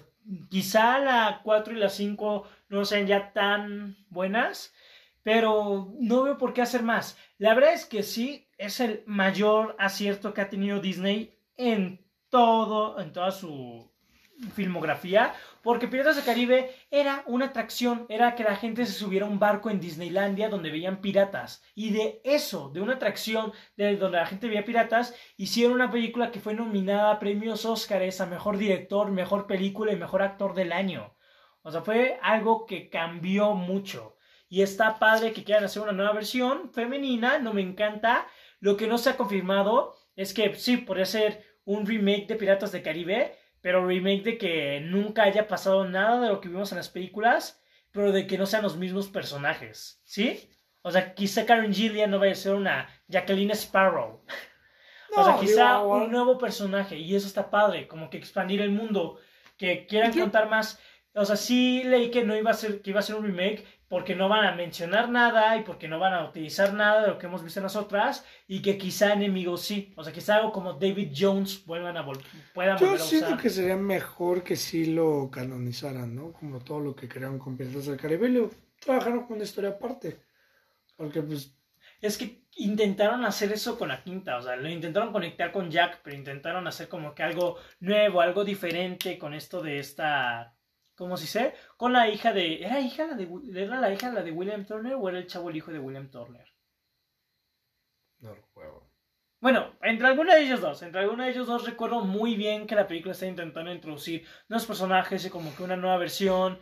quizá 0.50 0.98
la 0.98 1.40
4 1.42 1.72
y 1.72 1.78
la 1.78 1.88
5 1.88 2.46
no 2.68 2.84
sean 2.84 3.06
ya 3.06 3.32
tan 3.32 3.96
buenas, 4.10 4.74
pero 5.26 5.92
no 5.98 6.22
veo 6.22 6.38
por 6.38 6.52
qué 6.52 6.62
hacer 6.62 6.84
más. 6.84 7.18
La 7.36 7.52
verdad 7.52 7.72
es 7.72 7.84
que 7.84 8.04
sí, 8.04 8.48
es 8.58 8.78
el 8.78 9.02
mayor 9.06 9.74
acierto 9.76 10.32
que 10.32 10.40
ha 10.40 10.48
tenido 10.48 10.78
Disney 10.78 11.36
en 11.56 12.06
todo, 12.28 13.00
en 13.00 13.12
toda 13.12 13.32
su 13.32 13.90
filmografía, 14.54 15.34
porque 15.64 15.88
Piratas 15.88 16.14
del 16.14 16.24
Caribe 16.24 16.70
era 16.92 17.24
una 17.26 17.46
atracción, 17.46 18.06
era 18.08 18.36
que 18.36 18.44
la 18.44 18.54
gente 18.54 18.86
se 18.86 18.92
subiera 18.92 19.26
a 19.26 19.28
un 19.28 19.40
barco 19.40 19.68
en 19.68 19.80
Disneylandia 19.80 20.48
donde 20.48 20.70
veían 20.70 21.00
piratas. 21.00 21.60
Y 21.74 21.90
de 21.90 22.20
eso, 22.22 22.68
de 22.68 22.80
una 22.80 22.92
atracción 22.92 23.52
de 23.76 23.96
donde 23.96 24.18
la 24.18 24.26
gente 24.26 24.46
veía 24.46 24.64
piratas, 24.64 25.12
hicieron 25.36 25.74
una 25.74 25.90
película 25.90 26.30
que 26.30 26.38
fue 26.38 26.54
nominada 26.54 27.10
a 27.10 27.18
premios 27.18 27.64
Óscares 27.64 28.20
a 28.20 28.26
Mejor 28.26 28.58
Director, 28.58 29.10
Mejor 29.10 29.48
Película 29.48 29.90
y 29.90 29.96
Mejor 29.96 30.22
Actor 30.22 30.54
del 30.54 30.70
Año. 30.70 31.16
O 31.62 31.72
sea, 31.72 31.80
fue 31.80 32.16
algo 32.22 32.64
que 32.64 32.88
cambió 32.88 33.54
mucho. 33.54 34.15
Y 34.48 34.62
está 34.62 34.98
padre 34.98 35.32
que 35.32 35.44
quieran 35.44 35.64
hacer 35.64 35.82
una 35.82 35.92
nueva 35.92 36.12
versión 36.12 36.70
femenina, 36.72 37.38
no 37.38 37.52
me 37.52 37.62
encanta. 37.62 38.26
Lo 38.60 38.76
que 38.76 38.86
no 38.86 38.98
se 38.98 39.10
ha 39.10 39.16
confirmado 39.16 39.94
es 40.14 40.32
que 40.32 40.54
sí, 40.54 40.78
podría 40.78 41.06
ser 41.06 41.44
un 41.64 41.84
remake 41.84 42.26
de 42.26 42.36
Piratas 42.36 42.72
del 42.72 42.82
Caribe, 42.82 43.36
pero 43.60 43.86
remake 43.86 44.22
de 44.22 44.38
que 44.38 44.80
nunca 44.80 45.24
haya 45.24 45.48
pasado 45.48 45.84
nada 45.88 46.20
de 46.20 46.28
lo 46.28 46.40
que 46.40 46.48
vimos 46.48 46.70
en 46.70 46.78
las 46.78 46.88
películas, 46.88 47.60
pero 47.90 48.12
de 48.12 48.26
que 48.26 48.38
no 48.38 48.46
sean 48.46 48.62
los 48.62 48.76
mismos 48.76 49.08
personajes, 49.08 50.00
¿sí? 50.04 50.48
O 50.82 50.90
sea, 50.92 51.14
quizá 51.14 51.44
Karen 51.44 51.74
Gillian 51.74 52.10
no 52.10 52.20
vaya 52.20 52.32
a 52.32 52.36
ser 52.36 52.54
una 52.54 52.88
Jacqueline 53.08 53.50
Sparrow. 53.52 54.22
o 55.16 55.24
sea, 55.24 55.36
quizá 55.40 55.80
un 55.80 56.12
nuevo 56.12 56.38
personaje, 56.38 56.96
y 56.96 57.16
eso 57.16 57.26
está 57.26 57.50
padre, 57.50 57.88
como 57.88 58.08
que 58.08 58.18
expandir 58.18 58.60
el 58.60 58.70
mundo, 58.70 59.18
que 59.56 59.86
quieran 59.86 60.12
contar 60.12 60.48
más. 60.48 60.80
O 61.14 61.24
sea, 61.24 61.34
sí 61.36 61.82
leí 61.84 62.10
que 62.10 62.24
no 62.24 62.36
iba 62.36 62.52
a 62.52 62.54
ser, 62.54 62.82
que 62.82 62.90
iba 62.90 63.00
a 63.00 63.02
ser 63.02 63.16
un 63.16 63.24
remake, 63.24 63.64
porque 63.88 64.16
no 64.16 64.28
van 64.28 64.44
a 64.46 64.54
mencionar 64.54 65.08
nada 65.08 65.56
y 65.56 65.62
porque 65.62 65.86
no 65.86 65.98
van 65.98 66.14
a 66.14 66.24
utilizar 66.28 66.72
nada 66.74 67.02
de 67.02 67.08
lo 67.08 67.18
que 67.18 67.26
hemos 67.26 67.44
visto 67.44 67.60
en 67.60 67.64
las 67.64 67.76
otras 67.76 68.24
y 68.48 68.60
que 68.60 68.76
quizá 68.76 69.12
enemigos 69.12 69.62
sí, 69.62 69.92
o 69.96 70.02
sea, 70.02 70.12
quizá 70.12 70.36
algo 70.36 70.52
como 70.52 70.72
David 70.72 71.12
Jones 71.16 71.64
vuelvan 71.64 71.96
a 71.96 72.04
puedan 72.54 72.78
Yo 72.78 72.86
volver 72.86 73.00
a 73.00 73.04
siento 73.04 73.36
que 73.36 73.50
sería 73.50 73.76
mejor 73.76 74.42
que 74.42 74.56
sí 74.56 74.86
lo 74.86 75.30
canonizaran, 75.30 76.14
¿no? 76.14 76.32
Como 76.32 76.58
todo 76.60 76.80
lo 76.80 76.96
que 76.96 77.08
crearon 77.08 77.38
con 77.38 77.56
Piratas 77.56 77.86
del 77.86 77.96
Caribe 77.96 78.28
lo 78.28 78.50
trabajaron 78.80 79.26
con 79.26 79.36
una 79.36 79.44
historia 79.44 79.70
aparte. 79.70 80.20
Porque 80.96 81.22
pues... 81.22 81.52
Es 82.00 82.18
que 82.18 82.46
intentaron 82.56 83.24
hacer 83.24 83.52
eso 83.52 83.78
con 83.78 83.88
la 83.88 84.02
quinta, 84.02 84.36
o 84.36 84.42
sea, 84.42 84.56
lo 84.56 84.68
intentaron 84.68 85.12
conectar 85.12 85.52
con 85.52 85.70
Jack, 85.70 86.00
pero 86.02 86.16
intentaron 86.16 86.66
hacer 86.66 86.88
como 86.88 87.14
que 87.14 87.22
algo 87.22 87.56
nuevo, 87.80 88.20
algo 88.20 88.44
diferente 88.44 89.18
con 89.18 89.34
esto 89.34 89.62
de 89.62 89.78
esta 89.78 90.55
como 90.96 91.16
si 91.16 91.26
sé, 91.26 91.54
con 91.76 91.92
la 91.92 92.08
hija 92.08 92.32
de. 92.32 92.64
¿Era 92.64 92.80
hija 92.80 93.06
la 93.06 93.14
de 93.14 93.28
¿Era 93.54 93.80
la 93.80 93.92
hija 93.92 94.10
la 94.12 94.22
de 94.22 94.32
William 94.32 94.64
Turner 94.64 94.94
o 94.94 95.08
era 95.08 95.18
el 95.18 95.26
chavo 95.26 95.50
el 95.50 95.56
hijo 95.56 95.70
de 95.70 95.78
William 95.78 96.10
Turner? 96.10 96.46
No 98.18 98.34
recuerdo. 98.34 98.86
Bueno, 99.40 99.76
entre 99.82 100.08
alguno 100.08 100.32
de 100.34 100.42
ellos 100.42 100.60
dos, 100.60 100.82
entre 100.82 101.02
alguno 101.02 101.22
de 101.22 101.30
ellos 101.30 101.46
dos 101.46 101.66
recuerdo 101.66 102.00
muy 102.00 102.34
bien 102.34 102.66
que 102.66 102.74
la 102.74 102.88
película 102.88 103.12
está 103.12 103.26
intentando 103.26 103.72
introducir 103.72 104.26
nuevos 104.48 104.66
personajes 104.66 105.24
y 105.26 105.30
como 105.30 105.54
que 105.54 105.62
una 105.62 105.76
nueva 105.76 105.98
versión 105.98 106.58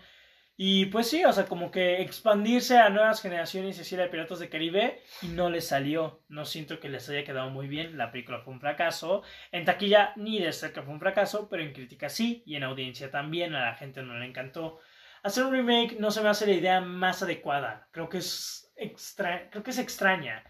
y 0.57 0.87
pues 0.87 1.09
sí, 1.09 1.25
o 1.25 1.33
sea, 1.33 1.47
como 1.47 1.73
que 1.73 2.01
expandirse 2.01 2.79
a 2.79 2.89
nuevas 2.89 3.21
generaciones 3.21 3.77
y 3.77 3.81
así 3.81 3.97
de 3.97 4.07
Piratas 4.07 4.39
de 4.39 4.49
Caribe 4.49 5.03
y 5.23 5.29
no 5.29 5.51
les 5.51 5.67
salió. 5.67 6.23
No 6.29 6.45
siento 6.45 6.79
que 6.79 6.89
les 6.89 7.09
haya 7.09 7.25
quedado 7.25 7.51
muy 7.51 7.67
bien. 7.67 7.99
La 7.99 8.13
película 8.13 8.41
fue 8.41 8.53
un 8.53 8.61
fracaso. 8.61 9.23
En 9.51 9.65
taquilla 9.65 10.13
ni 10.15 10.39
de 10.39 10.53
cerca 10.53 10.83
fue 10.83 10.95
un 10.95 11.01
fracaso, 11.01 11.49
pero 11.49 11.65
en 11.65 11.73
crítica 11.73 12.09
sí 12.09 12.45
y 12.47 12.55
en 12.55 12.63
audiencia 12.63 13.11
también. 13.11 13.55
A 13.57 13.67
la 13.67 13.75
gente 13.75 14.03
no 14.03 14.17
le 14.17 14.27
encantó. 14.27 14.79
Hacer 15.25 15.45
un 15.45 15.53
remake 15.53 15.97
no 15.99 16.13
se 16.13 16.21
me 16.21 16.29
hace 16.29 16.47
la 16.47 16.53
idea 16.53 16.81
más 16.81 17.23
adecuada. 17.23 17.89
Creo 17.91 18.09
que 18.09 18.19
es, 18.19 18.73
extra... 18.77 19.51
Creo 19.51 19.65
que 19.65 19.73
es 19.73 19.79
extraña. 19.79 20.45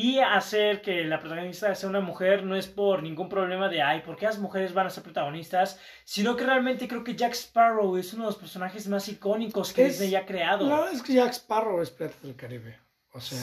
Y 0.00 0.20
hacer 0.20 0.80
que 0.80 1.02
la 1.02 1.18
protagonista 1.18 1.74
sea 1.74 1.88
una 1.88 2.00
mujer 2.00 2.44
no 2.44 2.54
es 2.54 2.68
por 2.68 3.02
ningún 3.02 3.28
problema 3.28 3.68
de, 3.68 3.82
ay, 3.82 4.02
¿por 4.02 4.14
qué 4.16 4.26
las 4.26 4.38
mujeres 4.38 4.72
van 4.72 4.86
a 4.86 4.90
ser 4.90 5.02
protagonistas? 5.02 5.80
Sino 6.04 6.36
que 6.36 6.44
realmente 6.44 6.86
creo 6.86 7.02
que 7.02 7.16
Jack 7.16 7.32
Sparrow 7.32 7.96
es 7.96 8.14
uno 8.14 8.22
de 8.22 8.28
los 8.28 8.36
personajes 8.36 8.86
más 8.86 9.08
icónicos 9.08 9.72
que 9.72 9.86
Disney 9.86 10.14
ha 10.14 10.24
creado. 10.24 10.68
No, 10.68 10.86
es 10.86 11.02
que 11.02 11.14
Jack 11.14 11.32
Sparrow 11.32 11.82
es 11.82 11.90
Piratas 11.90 12.22
del 12.22 12.36
Caribe. 12.36 12.78
O 13.10 13.20
sea... 13.20 13.40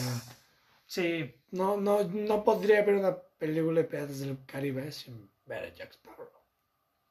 Sí. 0.86 1.34
No, 1.50 1.76
no, 1.76 2.04
no 2.04 2.42
podría 2.42 2.78
haber 2.78 2.94
una 2.94 3.14
película 3.36 3.82
de 3.82 3.88
Piratas 3.88 4.20
del 4.20 4.38
Caribe 4.46 4.90
sin 4.92 5.30
ver 5.44 5.62
a 5.62 5.74
Jack 5.74 5.92
Sparrow. 5.92 6.30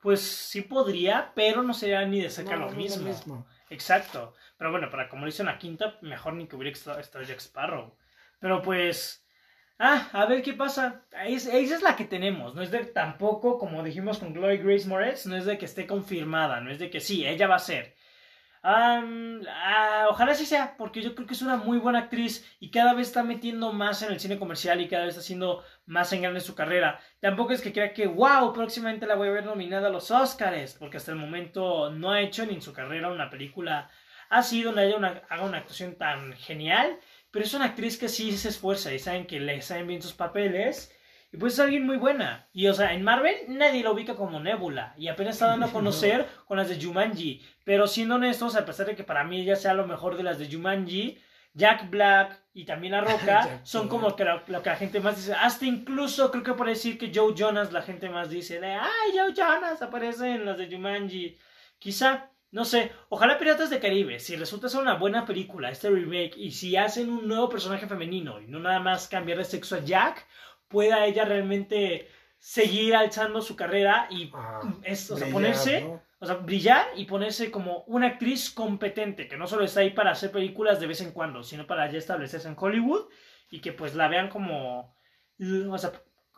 Pues 0.01 0.21
sí 0.21 0.61
podría, 0.61 1.33
pero 1.35 1.61
no 1.61 1.75
sería 1.75 2.03
ni 2.07 2.19
de 2.19 2.31
cerca 2.31 2.55
lo, 2.55 2.71
mismo. 2.71 3.07
mismo. 3.07 3.45
Exacto. 3.69 4.33
Pero 4.57 4.71
bueno, 4.71 4.89
para 4.89 5.07
como 5.07 5.21
lo 5.21 5.29
hizo 5.29 5.43
en 5.43 5.49
la 5.49 5.59
quinta, 5.59 5.99
mejor 6.01 6.33
ni 6.33 6.47
que 6.47 6.55
hubiera 6.55 6.71
estado 6.71 7.21
Jack 7.21 7.41
Sparrow. 7.41 7.95
Pero 8.39 8.63
pues 8.63 9.24
Ah, 9.78 10.09
a 10.13 10.26
ver 10.26 10.41
qué 10.41 10.53
pasa. 10.53 11.03
esa 11.26 11.57
es 11.57 11.82
la 11.82 11.95
que 11.95 12.05
tenemos. 12.05 12.55
No 12.55 12.61
es 12.61 12.71
de 12.71 12.86
tampoco, 12.86 13.57
como 13.57 13.84
dijimos 13.84 14.19
con 14.19 14.34
Glory 14.34 14.57
Grace 14.57 14.88
Moretz, 14.88 15.26
no 15.26 15.36
es 15.36 15.45
de 15.45 15.57
que 15.57 15.65
esté 15.65 15.86
confirmada. 15.86 16.61
No 16.61 16.71
es 16.71 16.80
de 16.80 16.89
que 16.89 17.01
sí, 17.01 17.26
ella 17.28 17.47
va 17.47 17.55
a 17.55 17.59
ser. 17.59 17.95
Ah, 18.67 20.07
ojalá 20.09 20.34
sí 20.34 20.45
sea, 20.45 20.76
porque 20.78 21.01
yo 21.03 21.13
creo 21.13 21.28
que 21.28 21.36
es 21.36 21.41
una 21.43 21.55
muy 21.57 21.78
buena 21.78 21.99
actriz 21.99 22.43
y 22.59 22.71
cada 22.71 22.93
vez 22.95 23.07
está 23.09 23.21
metiendo 23.21 23.71
más 23.73 24.01
en 24.01 24.11
el 24.11 24.19
cine 24.19 24.39
comercial 24.39 24.82
y 24.82 24.88
cada 24.88 25.03
vez 25.03 25.11
está 25.11 25.21
haciendo 25.21 25.63
más 25.86 26.11
en 26.13 26.23
grande 26.23 26.39
su 26.39 26.55
carrera. 26.55 26.99
Tampoco 27.19 27.53
es 27.53 27.61
que 27.61 27.73
crea 27.73 27.93
que, 27.93 28.07
wow, 28.07 28.53
próximamente 28.53 29.05
la 29.05 29.15
voy 29.15 29.28
a 29.28 29.32
ver 29.32 29.45
nominada 29.45 29.88
a 29.89 29.91
los 29.91 30.09
Oscars, 30.09 30.76
porque 30.80 30.97
hasta 30.97 31.11
el 31.11 31.17
momento 31.17 31.91
no 31.91 32.11
ha 32.11 32.21
hecho 32.21 32.45
ni 32.45 32.55
en 32.55 32.61
su 32.61 32.73
carrera 32.73 33.11
una 33.11 33.30
película 33.30 33.89
así 34.30 34.63
donde 34.63 34.82
haya 34.82 34.97
una, 34.97 35.21
haga 35.30 35.45
una 35.45 35.59
actuación 35.59 35.95
tan 35.95 36.34
genial 36.34 36.99
pero 37.36 37.43
es 37.43 37.53
una 37.53 37.65
actriz 37.65 37.97
que 37.97 38.07
sí 38.07 38.31
se 38.38 38.47
esfuerza 38.47 38.93
y 38.93 38.99
saben 38.99 39.27
que 39.27 39.41
le 39.41 39.61
salen 39.61 39.88
bien 39.88 40.01
sus 40.01 40.13
papeles. 40.13 40.95
Y 41.33 41.36
pues 41.36 41.51
es 41.51 41.59
alguien 41.59 41.86
muy 41.86 41.97
buena. 41.97 42.47
Y 42.53 42.67
o 42.67 42.73
sea, 42.73 42.93
en 42.93 43.03
Marvel 43.03 43.36
nadie 43.49 43.83
la 43.83 43.91
ubica 43.91 44.15
como 44.15 44.39
Nebula. 44.39 44.93
Y 44.97 45.09
apenas 45.09 45.36
está 45.36 45.47
dando 45.47 45.65
a 45.65 45.71
conocer 45.73 46.29
con 46.47 46.55
las 46.55 46.69
de 46.69 46.81
Jumanji. 46.81 47.45
Pero 47.65 47.88
siendo 47.88 48.15
honestos, 48.15 48.55
a 48.55 48.65
pesar 48.65 48.86
de 48.86 48.95
que 48.95 49.03
para 49.03 49.25
mí 49.25 49.41
ella 49.41 49.57
sea 49.57 49.73
lo 49.73 49.86
mejor 49.86 50.15
de 50.15 50.23
las 50.23 50.39
de 50.39 50.49
Jumanji, 50.49 51.17
Jack 51.53 51.89
Black 51.89 52.41
y 52.53 52.63
también 52.63 52.93
La 52.93 53.01
Roca 53.01 53.59
son 53.63 53.89
como 53.89 54.15
que 54.15 54.23
lo, 54.23 54.45
que 54.45 54.69
la 54.69 54.77
gente 54.77 55.01
más 55.01 55.17
dice. 55.17 55.33
Hasta 55.33 55.65
incluso 55.65 56.31
creo 56.31 56.43
que 56.43 56.53
por 56.53 56.67
decir 56.67 56.97
que 56.97 57.11
Joe 57.13 57.33
Jonas 57.36 57.73
la 57.73 57.81
gente 57.81 58.09
más 58.09 58.29
dice 58.29 58.61
de, 58.61 58.75
ay, 58.75 59.11
Joe 59.13 59.33
Jonas 59.33 59.81
aparece 59.81 60.36
en 60.36 60.45
las 60.45 60.57
de 60.57 60.73
Jumanji. 60.73 61.38
Quizá 61.79 62.29
no 62.56 62.64
sé, 62.64 62.93
ojalá 63.10 63.38
Piratas 63.38 63.70
de 63.70 63.82
Caribe, 63.82 64.18
si 64.18 64.38
resulta 64.38 64.70
ser 64.70 64.80
una 64.80 64.93
buena 64.93 65.26
película, 65.26 65.70
este 65.70 65.89
remake, 65.89 66.38
y 66.38 66.51
si 66.51 66.78
hacen 66.78 67.10
un 67.10 67.28
nuevo 67.28 67.49
personaje 67.49 67.86
femenino 67.86 68.39
y 68.39 68.47
no 68.47 68.60
nada 68.60 68.80
más 68.80 69.10
cambiar 69.10 69.39
de 69.39 69.43
sexo 69.43 69.76
a 69.76 69.80
Jack, 69.80 70.26
pueda 70.70 71.06
ella 71.06 71.26
realmente 71.26 72.08
seguir 72.39 72.95
alzando 72.95 73.41
su 73.41 73.58
carrera 73.58 74.08
y 74.10 74.32
ah, 74.34 74.62
o 74.88 74.95
sea, 74.95 75.28
ponerse, 75.34 75.99
o 76.18 76.26
sea, 76.26 76.36
brillar 76.36 76.88
y 76.95 77.03
ponerse 77.03 77.51
como 77.51 77.84
una 77.88 78.08
actriz 78.08 78.49
competente, 78.51 79.28
que 79.28 79.36
no 79.36 79.47
solo 79.47 79.66
está 79.66 79.82
ahí 79.82 79.89
para 79.89 80.12
hacer 80.12 80.32
películas 80.32 80.80
de 80.80 80.88
vez 80.88 81.01
en 81.01 81.12
cuando, 81.12 81.43
sino 81.43 81.68
para 81.68 81.91
ya 81.91 81.97
establecerse 81.97 82.47
en 82.47 82.56
Hollywood 82.58 83.10
y 83.51 83.60
que 83.60 83.74
pues 83.74 83.95
la 83.95 84.08
vean 84.08 84.30
como, 84.30 84.95
o 85.70 85.78
sea, 85.78 85.91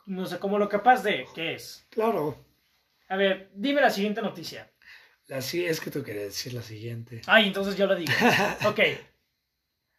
no 0.07 0.25
sé, 0.25 0.39
como 0.39 0.57
lo 0.57 0.67
capaz 0.67 1.03
de 1.03 1.27
que 1.35 1.53
es. 1.53 1.85
Claro. 1.91 2.43
A 3.07 3.17
ver, 3.17 3.51
dime 3.53 3.81
la 3.81 3.91
siguiente 3.91 4.23
noticia. 4.23 4.71
La, 5.27 5.39
es 5.39 5.81
que 5.81 5.91
tú 5.91 6.03
querías 6.03 6.25
decir 6.25 6.53
la 6.53 6.61
siguiente. 6.61 7.21
Ay, 7.27 7.47
entonces 7.47 7.75
yo 7.75 7.85
lo 7.85 7.95
digo. 7.95 8.11
ok. 8.65 8.79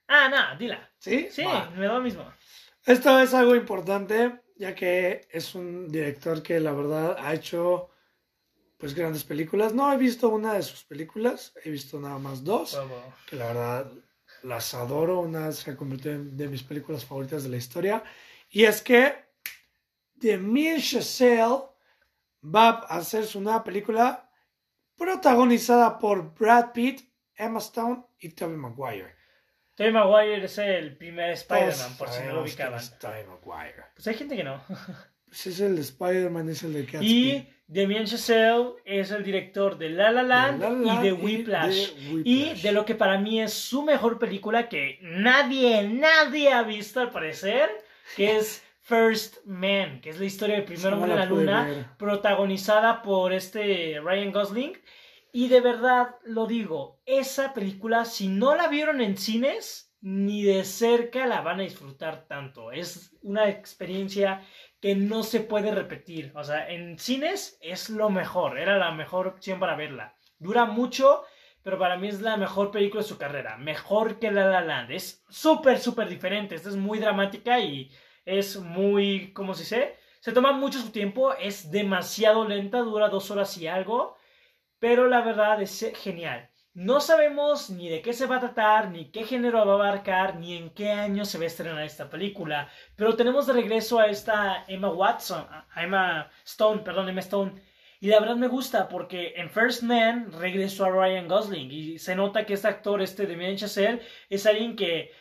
Ah, 0.08 0.28
nada, 0.30 0.56
dila. 0.56 0.90
¿Sí? 0.98 1.28
Sí, 1.30 1.44
me 1.76 1.86
da 1.86 1.94
lo 1.94 2.00
mismo. 2.00 2.24
Esto 2.86 3.20
es 3.20 3.34
algo 3.34 3.54
importante, 3.54 4.40
ya 4.56 4.74
que 4.74 5.28
es 5.30 5.54
un 5.54 5.88
director 5.88 6.42
que 6.42 6.58
la 6.58 6.72
verdad 6.72 7.16
ha 7.18 7.34
hecho 7.34 7.90
pues 8.78 8.94
grandes 8.94 9.24
películas. 9.24 9.74
No 9.74 9.92
he 9.92 9.98
visto 9.98 10.30
una 10.30 10.54
de 10.54 10.62
sus 10.62 10.84
películas, 10.84 11.52
he 11.62 11.70
visto 11.70 12.00
nada 12.00 12.18
más 12.18 12.42
dos, 12.42 12.78
que 13.28 13.36
la 13.36 13.48
verdad 13.48 13.92
las 14.44 14.72
adoro. 14.72 15.20
Una 15.20 15.52
se 15.52 15.72
ha 15.72 15.76
convertido 15.76 16.14
en 16.14 16.36
de 16.38 16.48
mis 16.48 16.62
películas 16.62 17.04
favoritas 17.04 17.42
de 17.42 17.50
la 17.50 17.58
historia. 17.58 18.02
Y 18.48 18.64
es 18.64 18.80
que 18.80 19.14
Damien 20.14 20.80
Chazelle 20.80 21.64
va 22.42 22.70
a 22.70 22.96
hacer 22.96 23.26
su 23.26 23.42
nueva 23.42 23.62
película 23.62 24.27
protagonizada 24.98 25.98
por 25.98 26.34
Brad 26.34 26.72
Pitt, 26.72 27.00
Emma 27.34 27.60
Stone 27.60 28.04
y 28.18 28.30
Tobey 28.30 28.56
Maguire. 28.56 29.14
Tobey 29.74 29.92
Maguire 29.92 30.44
es 30.44 30.58
el 30.58 30.96
primer 30.96 31.30
Spider-Man, 31.30 31.96
por 31.96 32.08
si 32.08 32.24
no 32.24 32.34
lo 32.34 32.42
ubicaban. 32.42 32.82
Maguire. 33.02 33.84
Pues 33.94 34.06
hay 34.08 34.14
gente 34.14 34.36
que 34.36 34.44
no. 34.44 34.60
Pues 35.28 35.46
es 35.46 35.60
el 35.60 35.76
de 35.76 35.82
Spider-Man, 35.82 36.48
es 36.48 36.62
el 36.62 36.72
de 36.72 36.84
Gatsby. 36.84 37.06
Y 37.06 37.48
Damien 37.66 38.06
Chazelle 38.06 38.76
es 38.86 39.10
el 39.10 39.22
director 39.22 39.76
de 39.76 39.90
La 39.90 40.10
La 40.10 40.22
Land, 40.22 40.86
y 40.86 41.02
de 41.02 41.12
Whiplash. 41.12 41.92
Y 42.24 42.54
de, 42.54 42.72
lo 42.72 42.86
que 42.86 42.94
para 42.94 43.18
mí 43.18 43.42
es 43.42 43.52
su 43.52 43.82
mejor 43.82 44.18
película 44.18 44.70
que 44.70 44.98
nadie, 45.02 45.86
nadie 45.86 46.50
ha 46.50 46.62
visto 46.62 47.00
al 47.00 47.10
parecer, 47.10 47.68
que 48.16 48.38
es 48.38 48.62
First 48.88 49.44
Man, 49.44 50.00
que 50.00 50.08
es 50.08 50.18
la 50.18 50.24
historia 50.24 50.56
del 50.56 50.64
primer 50.64 50.94
hombre 50.94 51.12
en 51.12 51.18
la 51.18 51.26
luna, 51.26 51.94
protagonizada 51.98 53.02
por 53.02 53.34
este 53.34 54.00
Ryan 54.02 54.32
Gosling. 54.32 54.72
Y 55.30 55.48
de 55.48 55.60
verdad 55.60 56.14
lo 56.24 56.46
digo, 56.46 57.02
esa 57.04 57.52
película, 57.52 58.06
si 58.06 58.28
no 58.28 58.56
la 58.56 58.68
vieron 58.68 59.02
en 59.02 59.18
cines, 59.18 59.94
ni 60.00 60.42
de 60.42 60.64
cerca 60.64 61.26
la 61.26 61.42
van 61.42 61.60
a 61.60 61.64
disfrutar 61.64 62.26
tanto. 62.26 62.72
Es 62.72 63.14
una 63.20 63.50
experiencia 63.50 64.40
que 64.80 64.96
no 64.96 65.22
se 65.22 65.40
puede 65.40 65.70
repetir. 65.70 66.32
O 66.34 66.42
sea, 66.42 66.70
en 66.70 66.98
cines 66.98 67.58
es 67.60 67.90
lo 67.90 68.08
mejor, 68.08 68.58
era 68.58 68.78
la 68.78 68.92
mejor 68.92 69.26
opción 69.26 69.60
para 69.60 69.76
verla. 69.76 70.14
Dura 70.38 70.64
mucho, 70.64 71.24
pero 71.62 71.78
para 71.78 71.98
mí 71.98 72.08
es 72.08 72.22
la 72.22 72.38
mejor 72.38 72.70
película 72.70 73.02
de 73.02 73.08
su 73.08 73.18
carrera. 73.18 73.58
Mejor 73.58 74.18
que 74.18 74.30
La 74.30 74.46
La 74.46 74.62
Land. 74.62 74.92
Es 74.92 75.26
súper, 75.28 75.78
súper 75.78 76.08
diferente. 76.08 76.54
Esta 76.54 76.70
es 76.70 76.76
muy 76.76 76.98
dramática 76.98 77.60
y 77.60 77.90
es 78.28 78.56
muy, 78.56 79.32
¿cómo 79.32 79.54
se 79.54 79.62
dice? 79.62 79.96
Se 80.20 80.32
toma 80.32 80.52
mucho 80.52 80.78
su 80.80 80.90
tiempo, 80.90 81.32
es 81.34 81.70
demasiado 81.70 82.46
lenta, 82.46 82.80
dura 82.80 83.08
dos 83.08 83.30
horas 83.30 83.56
y 83.56 83.66
algo, 83.66 84.16
pero 84.78 85.08
la 85.08 85.22
verdad 85.22 85.62
es 85.62 85.92
genial. 85.96 86.50
No 86.74 87.00
sabemos 87.00 87.70
ni 87.70 87.88
de 87.88 88.02
qué 88.02 88.12
se 88.12 88.26
va 88.26 88.36
a 88.36 88.40
tratar, 88.40 88.90
ni 88.90 89.10
qué 89.10 89.24
género 89.24 89.64
va 89.66 89.72
a 89.72 89.76
abarcar, 89.76 90.36
ni 90.36 90.56
en 90.56 90.70
qué 90.70 90.90
año 90.90 91.24
se 91.24 91.38
va 91.38 91.44
a 91.44 91.46
estrenar 91.46 91.82
esta 91.82 92.10
película, 92.10 92.68
pero 92.96 93.16
tenemos 93.16 93.46
de 93.46 93.54
regreso 93.54 93.98
a 93.98 94.08
esta 94.08 94.64
Emma 94.68 94.90
Watson, 94.90 95.46
Emma 95.74 96.30
Stone, 96.44 96.82
perdón, 96.82 97.08
Emma 97.08 97.20
Stone, 97.20 97.62
y 98.00 98.08
la 98.08 98.20
verdad 98.20 98.36
me 98.36 98.46
gusta 98.48 98.88
porque 98.88 99.32
en 99.36 99.48
First 99.50 99.82
Man 99.82 100.30
regresó 100.32 100.84
a 100.84 100.90
Ryan 100.90 101.26
Gosling 101.28 101.70
y 101.70 101.98
se 101.98 102.14
nota 102.14 102.44
que 102.44 102.54
este 102.54 102.68
actor, 102.68 103.00
este 103.00 103.26
de 103.26 103.56
Chazelle, 103.56 104.02
es 104.28 104.46
alguien 104.46 104.76
que, 104.76 105.12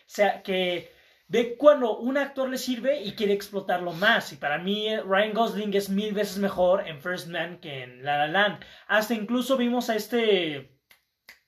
que 0.43 0.96
Ve 1.29 1.57
cuando 1.57 1.97
un 1.97 2.17
actor 2.17 2.49
le 2.49 2.57
sirve 2.57 3.01
y 3.03 3.13
quiere 3.13 3.33
explotarlo 3.33 3.91
más. 3.93 4.31
Y 4.31 4.37
para 4.37 4.57
mí 4.57 4.87
Ryan 4.97 5.33
Gosling 5.33 5.73
es 5.73 5.89
mil 5.89 6.13
veces 6.13 6.37
mejor 6.37 6.87
en 6.87 7.01
First 7.01 7.27
Man 7.27 7.59
que 7.59 7.83
en 7.83 8.03
La 8.03 8.17
La 8.17 8.27
Land. 8.27 8.63
Hasta 8.87 9.13
incluso 9.13 9.57
vimos 9.57 9.89
a 9.89 9.95
este... 9.95 10.73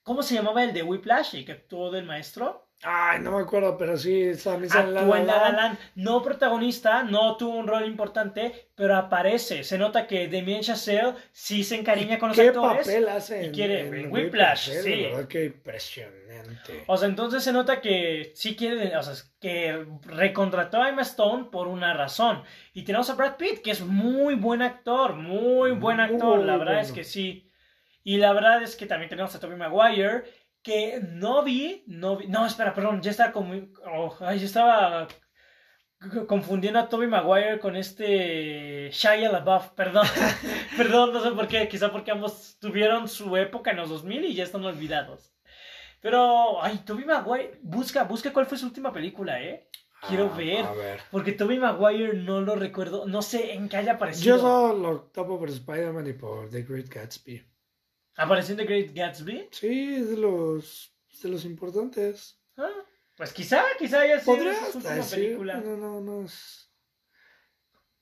¿Cómo 0.04 0.24
se 0.24 0.36
llamaba 0.36 0.64
el 0.64 0.74
de 0.74 0.84
Whiplash? 0.84 1.36
El 1.36 1.46
que 1.46 1.54
actuó 1.54 1.92
del 1.92 2.06
maestro. 2.06 2.69
Ay, 2.82 3.20
no 3.20 3.34
me 3.34 3.44
acuerdo, 3.44 3.78
pero 3.78 3.98
sí, 3.98 4.32
también 4.42 4.72
Actuó 4.72 5.16
en 5.16 5.28
La 5.28 5.38
La 5.38 5.52
Land. 5.52 5.80
No 5.96 6.24
protagonista, 6.24 7.04
no 7.04 7.36
tuvo 7.36 7.58
un 7.58 7.68
rol 7.68 7.86
importante, 7.86 8.70
pero 8.74 8.96
aparece. 8.96 9.66
Se 9.66 9.78
nota 9.78 10.08
que 10.08 10.30
Damien 10.30 10.62
Chazelle 10.62 11.14
sí 11.34 11.66
se 11.66 11.76
encariña 11.76 12.18
con 12.18 12.30
los 12.30 12.38
¿Qué 12.38 12.48
actores. 12.48 12.88
papel 12.88 13.10
hace 13.10 13.48
y 13.48 13.52
quiere 13.52 13.82
en, 13.82 14.12
Whiplash, 14.12 14.70
sí. 14.82 15.08
qué 15.28 15.46
impresionante. 15.46 16.86
O 16.88 16.96
sea, 16.96 17.10
entonces 17.10 17.44
se 17.44 17.52
nota 17.52 17.82
que 17.82 18.32
sí 18.36 18.56
quiere, 18.56 18.96
o 18.96 19.04
sea, 19.04 19.14
que 19.42 19.86
recontrató 20.04 20.82
a 20.82 20.88
Emma 20.88 21.02
Stone 21.02 21.48
por 21.52 21.68
una 21.68 21.94
razón. 21.94 22.44
Y 22.74 22.84
tenemos 22.84 23.10
a 23.10 23.16
Brad 23.16 23.36
Pitt, 23.36 23.62
que 23.62 23.72
es 23.72 23.82
muy 23.82 24.36
buen 24.36 24.62
actor, 24.62 25.16
muy 25.16 25.72
buen 25.72 26.00
actor, 26.00 26.40
la 26.46 26.56
verdad 26.56 26.80
es 26.80 26.94
que 26.94 27.04
sí. 27.04 27.46
Y 28.04 28.18
la 28.18 28.32
verdad 28.32 28.64
es 28.64 28.76
que 28.76 28.86
también 28.86 29.10
tenemos 29.10 29.36
a 29.36 29.40
Tobey 29.40 29.58
Maguire 29.58 30.24
que 30.62 31.00
no 31.02 31.44
vi, 31.44 31.84
no 31.88 32.18
vi, 32.18 32.28
no, 32.28 32.46
espera, 32.46 32.74
perdón, 32.74 33.02
ya 33.02 33.12
estaba 33.12 33.32
como, 33.32 33.54
oh, 33.86 34.16
ay, 34.22 34.40
yo 34.40 34.46
estaba 34.46 35.08
confundiendo 36.28 36.80
a 36.80 36.88
Toby 36.88 37.08
Maguire 37.08 37.60
con 37.60 37.76
este 37.76 38.90
Shia 38.92 39.32
LaBeouf, 39.32 39.70
perdón, 39.72 40.08
perdón, 40.78 41.14
no 41.14 41.22
sé 41.22 41.32
por 41.32 41.48
qué, 41.48 41.68
quizá 41.68 41.92
porque 41.92 42.12
ambos 42.12 42.58
tuvieron 42.60 43.08
su 43.08 43.36
época 43.36 43.72
en 43.72 43.78
los 43.78 43.90
2000 43.90 44.26
y 44.26 44.36
ya 44.36 44.44
están 44.44 44.64
olvidados. 44.64 45.34
Pero, 46.02 46.64
ay, 46.64 46.80
Toby 46.86 47.04
Maguire, 47.04 47.60
busca, 47.62 48.04
busca 48.04 48.32
cuál 48.32 48.46
fue 48.46 48.58
su 48.58 48.66
última 48.66 48.94
película, 48.94 49.42
¿eh? 49.42 49.68
Quiero 50.08 50.32
ah, 50.34 50.38
ver, 50.38 50.66
ver, 50.78 51.00
Porque 51.12 51.34
Toby 51.34 51.60
Maguire 51.60 52.14
no 52.14 52.40
lo 52.40 52.56
recuerdo. 52.56 53.06
No 53.06 53.22
sé 53.22 53.54
en 53.54 53.68
qué 53.68 53.78
haya 53.78 53.94
aparecido. 53.94 54.38
Yo 54.38 54.42
solo 54.42 54.74
lo 54.74 55.02
topo 55.02 55.38
por 55.38 55.50
Spider-Man 55.50 56.08
y 56.08 56.14
por 56.14 56.50
The 56.50 56.64
Great 56.64 56.88
Gatsby. 56.88 57.46
¿Apareció 58.20 58.52
en 58.54 58.58
The 58.58 58.66
Great 58.66 58.92
Gatsby? 58.94 59.48
Sí, 59.52 59.96
es 59.96 60.10
de 60.10 60.18
los, 60.18 60.94
de 61.24 61.30
los 61.30 61.46
importantes. 61.46 62.38
Ah, 62.58 62.68
Pues 63.16 63.32
quizá, 63.32 63.64
quizá 63.78 64.02
haya 64.02 64.20
sido 64.20 64.36
Podría 64.36 64.56
su 64.72 64.78
última 64.78 64.94
decir, 64.96 65.20
película. 65.20 65.56
no, 65.62 65.78
no, 65.78 66.02
no 66.02 66.26
es... 66.26 66.70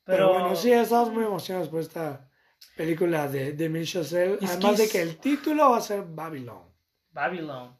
Pero, 0.04 0.30
Pero, 0.30 0.34
bueno, 0.34 0.56
sí, 0.56 0.72
estamos 0.72 1.12
muy 1.12 1.24
emocionados 1.24 1.70
por 1.70 1.82
esta 1.82 2.28
película 2.76 3.28
de, 3.28 3.52
de 3.54 3.66
Emile 3.66 3.86
Chazelle. 3.86 4.38
Además 4.42 4.78
que 4.78 4.84
de 4.84 4.90
que 4.90 5.02
el 5.02 5.18
título 5.18 5.72
va 5.72 5.78
a 5.78 5.82
ser 5.82 6.04
Babylon. 6.08 6.64
Babylon. 7.12 7.78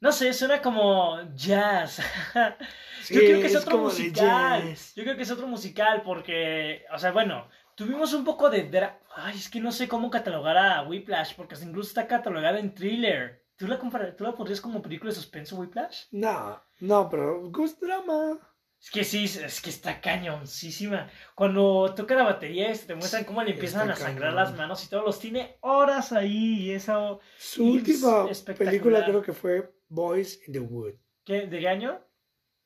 No 0.00 0.10
sé, 0.12 0.32
suena 0.32 0.60
como 0.60 1.20
jazz. 1.34 2.00
Sí, 3.02 3.14
Yo 3.14 3.20
creo 3.20 3.40
que 3.40 3.46
es, 3.46 3.54
es 3.54 3.62
otro 3.62 3.78
musical. 3.78 4.74
Yo 4.96 5.04
creo 5.04 5.16
que 5.16 5.22
es 5.22 5.30
otro 5.30 5.46
musical 5.46 6.02
porque, 6.02 6.84
o 6.92 6.98
sea, 6.98 7.12
bueno, 7.12 7.48
tuvimos 7.76 8.12
un 8.12 8.24
poco 8.24 8.50
de... 8.50 8.68
dra- 8.68 8.98
Ay, 9.14 9.36
es 9.36 9.48
que 9.48 9.60
no 9.60 9.70
sé 9.70 9.86
cómo 9.86 10.10
catalogar 10.10 10.56
a 10.58 10.82
Whiplash 10.82 11.34
porque 11.36 11.54
incluso 11.62 11.88
está 11.90 12.08
catalogada 12.08 12.58
en 12.58 12.74
thriller. 12.74 13.46
¿Tú 13.56 13.66
la, 13.68 13.78
¿Tú 13.78 14.24
la 14.24 14.34
pondrías 14.34 14.60
como 14.60 14.82
película 14.82 15.10
de 15.10 15.16
suspenso, 15.16 15.56
Whiplash? 15.56 16.06
No, 16.10 16.60
no, 16.80 17.08
pero 17.08 17.48
Ghost 17.50 17.80
Drama. 17.80 18.38
Es 18.78 18.90
que 18.90 19.04
sí, 19.04 19.24
es 19.24 19.60
que 19.62 19.70
está 19.70 20.00
cañoncísima. 20.02 21.08
Cuando 21.34 21.94
toca 21.94 22.14
la 22.14 22.24
batería, 22.24 22.68
este, 22.68 22.88
te 22.88 22.94
muestran 22.94 23.24
cómo 23.24 23.42
le 23.42 23.52
empiezan 23.52 23.90
a 23.90 23.96
sangrar 23.96 24.34
cañón. 24.34 24.36
las 24.36 24.54
manos 24.56 24.84
y 24.84 24.90
todos 24.90 25.04
los 25.04 25.18
tiene 25.18 25.56
horas 25.62 26.12
ahí 26.12 26.64
y 26.64 26.70
eso... 26.72 27.20
Su 27.38 27.62
Y 27.64 27.70
última 27.78 28.26
película 28.58 29.04
creo 29.06 29.22
que 29.22 29.32
fue 29.32 29.72
Boys 29.88 30.46
in 30.46 30.52
the 30.52 30.60
Wood, 30.60 30.94
¿Qué? 31.24 31.46
¿De 31.46 31.58
qué 31.58 31.68
año? 31.68 32.00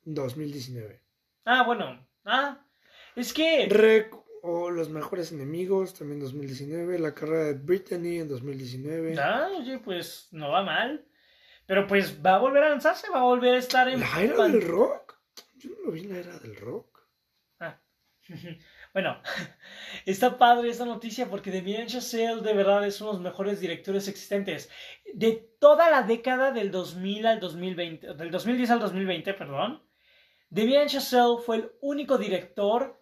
2019. 0.03 1.01
Ah, 1.45 1.63
bueno. 1.63 2.05
Ah, 2.25 2.59
es 3.15 3.33
que... 3.33 3.67
o 4.43 4.69
Los 4.69 4.89
Mejores 4.89 5.31
Enemigos, 5.31 5.93
también 5.93 6.19
2019. 6.19 6.99
La 6.99 7.13
carrera 7.13 7.45
de 7.45 7.53
Brittany 7.53 8.19
en 8.19 8.29
2019. 8.29 9.19
Ah, 9.19 9.49
oye, 9.57 9.79
pues 9.79 10.27
no 10.31 10.51
va 10.51 10.63
mal. 10.63 11.05
Pero 11.65 11.87
pues 11.87 12.19
va 12.25 12.35
a 12.35 12.39
volver 12.39 12.63
a 12.63 12.69
lanzarse, 12.69 13.09
va 13.09 13.21
a 13.21 13.23
volver 13.23 13.55
a 13.55 13.59
estar 13.59 13.87
en... 13.87 13.99
¿La 13.99 14.21
era 14.21 14.43
del 14.43 14.61
rock? 14.61 15.17
Yo 15.57 15.69
no 15.69 15.85
lo 15.85 15.91
vi 15.91 16.01
en 16.01 16.13
la 16.13 16.19
era 16.19 16.39
del 16.39 16.55
rock. 16.55 17.07
Ah. 17.59 17.79
Bueno, 18.93 19.21
está 20.05 20.37
padre 20.37 20.69
esta 20.69 20.83
noticia 20.83 21.29
porque 21.29 21.49
Damien 21.51 21.87
Chazelle 21.87 22.41
de 22.41 22.53
verdad 22.53 22.85
es 22.85 22.99
uno 22.99 23.11
de 23.11 23.17
los 23.17 23.23
mejores 23.23 23.61
directores 23.61 24.07
existentes. 24.09 24.69
De 25.13 25.31
toda 25.59 25.89
la 25.89 26.03
década 26.03 26.51
del 26.51 26.71
2000 26.71 27.25
al 27.25 27.39
2020, 27.39 28.13
del 28.15 28.31
2010 28.31 28.69
al 28.69 28.79
2020, 28.79 29.33
perdón, 29.33 29.81
Damien 30.49 30.89
Chazelle 30.89 31.37
fue 31.45 31.55
el 31.57 31.71
único 31.79 32.17
director 32.17 33.00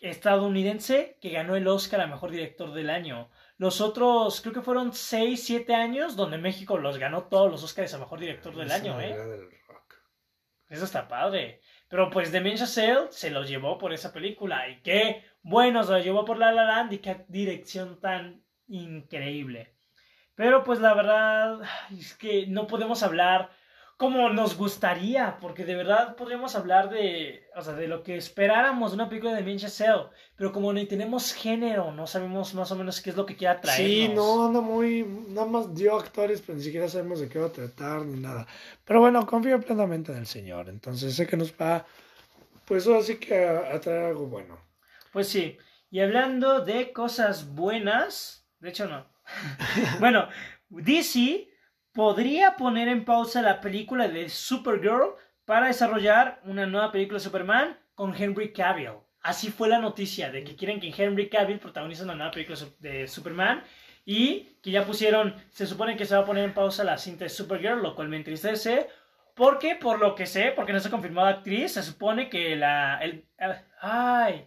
estadounidense 0.00 1.18
que 1.20 1.30
ganó 1.30 1.56
el 1.56 1.66
Oscar 1.68 2.00
a 2.00 2.06
Mejor 2.06 2.30
Director 2.30 2.72
del 2.72 2.90
Año. 2.90 3.30
Los 3.58 3.80
otros, 3.80 4.40
creo 4.40 4.52
que 4.52 4.62
fueron 4.62 4.92
6, 4.92 5.42
7 5.42 5.74
años 5.74 6.16
donde 6.16 6.38
México 6.38 6.78
los 6.78 6.98
ganó 6.98 7.24
todos 7.24 7.50
los 7.50 7.62
Oscars 7.62 7.94
a 7.94 7.98
Mejor 7.98 8.20
Director 8.20 8.54
del 8.54 8.70
Año, 8.70 9.00
¿eh? 9.00 9.10
era 9.10 9.26
del 9.26 9.50
rock. 9.66 9.94
Eso 10.68 10.84
está 10.84 11.08
padre. 11.08 11.60
Pero 11.88 12.10
pues 12.10 12.32
Damien 12.32 12.56
Chazelle 12.56 13.08
se 13.10 13.30
lo 13.30 13.44
llevó 13.44 13.78
por 13.78 13.92
esa 13.92 14.12
película. 14.12 14.68
Y 14.68 14.82
qué 14.82 15.24
bueno, 15.42 15.82
se 15.84 15.92
lo 15.92 15.98
llevó 16.00 16.24
por 16.24 16.38
La 16.38 16.52
La 16.52 16.64
Land 16.64 16.92
y 16.92 16.98
qué 16.98 17.24
dirección 17.28 18.00
tan 18.00 18.44
increíble. 18.66 19.74
Pero 20.34 20.62
pues 20.64 20.80
la 20.80 20.92
verdad 20.92 21.60
es 21.98 22.14
que 22.14 22.46
no 22.46 22.66
podemos 22.66 23.02
hablar 23.02 23.50
como 23.96 24.28
nos 24.28 24.56
gustaría, 24.58 25.38
porque 25.40 25.64
de 25.64 25.74
verdad 25.74 26.16
podríamos 26.16 26.54
hablar 26.54 26.90
de, 26.90 27.48
o 27.56 27.62
sea, 27.62 27.72
de 27.72 27.88
lo 27.88 28.02
que 28.02 28.16
esperáramos 28.16 28.90
de 28.90 28.96
una 28.96 29.08
película 29.08 29.32
de 29.32 29.40
Damien 29.40 29.58
Chazelle, 29.58 30.08
pero 30.36 30.52
como 30.52 30.70
no 30.72 30.86
tenemos 30.86 31.32
género, 31.32 31.92
no 31.92 32.06
sabemos 32.06 32.52
más 32.54 32.70
o 32.70 32.76
menos 32.76 33.00
qué 33.00 33.10
es 33.10 33.16
lo 33.16 33.24
que 33.24 33.36
quiera 33.36 33.58
traernos. 33.58 33.86
Sí, 33.86 34.08
no, 34.14 34.46
anda 34.46 34.60
muy. 34.60 35.02
Nada 35.28 35.46
más 35.46 35.74
dio 35.74 35.96
actores, 35.96 36.42
pero 36.42 36.58
ni 36.58 36.64
siquiera 36.64 36.88
sabemos 36.88 37.20
de 37.20 37.28
qué 37.28 37.38
va 37.38 37.46
a 37.46 37.52
tratar 37.52 38.04
ni 38.04 38.20
nada. 38.20 38.46
Pero 38.84 39.00
bueno, 39.00 39.26
confío 39.26 39.58
plenamente 39.60 40.12
en 40.12 40.18
el 40.18 40.26
Señor. 40.26 40.68
Entonces 40.68 41.14
sé 41.14 41.26
que 41.26 41.38
nos 41.38 41.52
va. 41.52 41.86
Pues 42.66 42.86
ahora 42.86 43.00
sí 43.00 43.16
que 43.16 43.46
a, 43.46 43.74
a 43.74 43.80
traer 43.80 44.06
algo 44.06 44.26
bueno. 44.26 44.58
Pues 45.10 45.28
sí, 45.28 45.56
y 45.90 46.00
hablando 46.00 46.60
de 46.60 46.92
cosas 46.92 47.54
buenas, 47.54 48.46
de 48.60 48.68
hecho 48.68 48.86
no. 48.86 49.06
bueno, 50.00 50.28
DC 50.68 51.48
podría 51.96 52.56
poner 52.56 52.88
en 52.88 53.06
pausa 53.06 53.40
la 53.40 53.62
película 53.62 54.06
de 54.06 54.28
Supergirl 54.28 55.14
para 55.46 55.68
desarrollar 55.68 56.42
una 56.44 56.66
nueva 56.66 56.92
película 56.92 57.18
de 57.18 57.24
Superman 57.24 57.78
con 57.94 58.14
Henry 58.14 58.52
Cavill. 58.52 58.98
Así 59.22 59.50
fue 59.50 59.70
la 59.70 59.78
noticia 59.78 60.30
de 60.30 60.44
que 60.44 60.56
quieren 60.56 60.78
que 60.78 60.92
Henry 60.94 61.30
Cavill 61.30 61.58
protagonice 61.58 62.02
una 62.02 62.14
nueva 62.14 62.32
película 62.32 62.58
de 62.80 63.08
Superman 63.08 63.64
y 64.04 64.58
que 64.62 64.72
ya 64.72 64.84
pusieron, 64.84 65.34
se 65.48 65.66
supone 65.66 65.96
que 65.96 66.04
se 66.04 66.14
va 66.14 66.20
a 66.20 66.26
poner 66.26 66.44
en 66.44 66.52
pausa 66.52 66.84
la 66.84 66.98
cinta 66.98 67.24
de 67.24 67.30
Supergirl, 67.30 67.82
lo 67.82 67.96
cual 67.96 68.10
me 68.10 68.18
entristece. 68.18 68.90
Porque, 69.34 69.74
por 69.76 69.98
lo 69.98 70.14
que 70.14 70.26
sé, 70.26 70.52
porque 70.54 70.74
no 70.74 70.80
se 70.80 70.88
ha 70.88 70.90
confirmado 70.90 71.28
actriz, 71.28 71.72
se 71.72 71.82
supone 71.82 72.28
que 72.28 72.56
la... 72.56 72.98
El, 72.98 73.24
ay, 73.80 74.46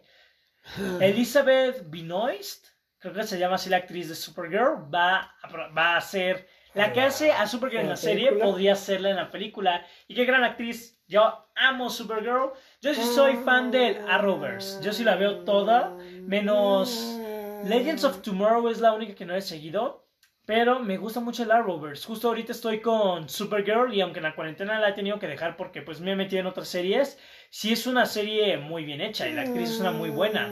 Elizabeth 1.02 1.90
Benoist, 1.90 2.68
creo 3.00 3.14
que 3.16 3.24
se 3.24 3.40
llama 3.40 3.56
así 3.56 3.72
la 3.72 3.78
actriz 3.78 4.08
de 4.08 4.14
Supergirl, 4.14 4.94
va 4.94 5.36
a, 5.42 5.68
va 5.76 5.98
a 5.98 6.02
ser 6.02 6.59
la 6.74 6.94
que 6.94 7.02
hace 7.02 7.32
a 7.32 7.48
Supergirl 7.48 7.80
en 7.82 7.86
¿En 7.86 7.90
la 7.92 7.98
serie, 7.98 8.28
película? 8.28 8.46
podría 8.46 8.76
serla 8.76 9.10
en 9.10 9.16
la 9.16 9.32
película. 9.32 9.86
Y 10.08 10.16
qué 10.16 10.26
gran 10.26 10.44
actriz. 10.44 11.00
Yo 11.08 11.48
amo 11.56 11.90
Supergirl. 11.90 12.52
Yo 12.82 12.94
sí 12.94 13.02
soy 13.04 13.36
fan 13.38 13.72
del 13.72 13.98
Arrowverse. 14.08 14.84
Yo 14.84 14.94
sí 14.94 15.04
la 15.04 15.16
veo 15.16 15.40
toda, 15.40 15.96
menos 16.22 17.18
Legends 17.66 18.04
of 18.04 18.22
Tomorrow 18.22 18.70
es 18.70 18.80
la 18.80 18.94
única 18.94 19.16
que 19.16 19.26
no 19.26 19.36
he 19.36 19.42
seguido. 19.42 20.06
Pero 20.46 20.80
me 20.80 20.98
gusta 20.98 21.20
mucho 21.20 21.44
el 21.44 21.52
Arrowverse. 21.52 22.08
Justo 22.08 22.28
ahorita 22.28 22.54
estoy 22.54 22.80
con 22.82 23.30
Supergirl 23.30 23.94
y 23.94 24.02
aunque 24.02 24.18
en 24.18 24.24
la 24.24 24.34
cuarentena 24.34 24.80
la 24.80 24.90
he 24.90 24.94
tenido 24.94 25.20
que 25.20 25.28
dejar 25.28 25.56
porque 25.58 25.84
pues 25.84 26.00
me 26.02 26.14
he 26.14 26.16
metido 26.16 26.40
en 26.40 26.48
otras 26.48 26.68
series, 26.68 27.20
sí 27.52 27.72
es 27.72 27.86
una 27.86 28.08
serie 28.08 28.58
muy 28.58 28.84
bien 28.84 29.00
hecha 29.00 29.28
y 29.28 29.34
la 29.34 29.42
actriz 29.44 29.70
es 29.70 29.80
una 29.80 29.92
muy 29.92 30.10
buena. 30.10 30.48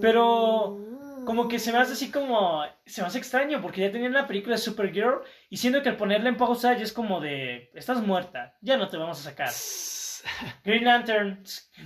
Pero 0.00 0.78
como 1.24 1.48
que 1.48 1.58
se 1.58 1.72
me 1.72 1.78
hace 1.78 1.92
así 1.92 2.10
como... 2.10 2.62
Se 2.86 3.00
me 3.00 3.08
hace 3.08 3.18
extraño 3.18 3.60
porque 3.60 3.80
ya 3.80 3.92
tenían 3.92 4.12
la 4.12 4.26
película 4.26 4.56
de 4.56 4.62
Supergirl 4.62 5.22
y 5.50 5.56
siento 5.56 5.82
que 5.82 5.88
al 5.88 5.96
ponerla 5.96 6.28
en 6.28 6.36
pausa 6.36 6.76
ya 6.76 6.84
es 6.84 6.92
como 6.92 7.20
de... 7.20 7.70
Estás 7.74 8.00
muerta, 8.02 8.56
ya 8.60 8.76
no 8.76 8.88
te 8.88 8.96
vamos 8.96 9.20
a 9.20 9.30
sacar. 9.30 9.50
Green 10.64 10.84
Lantern, 10.84 11.42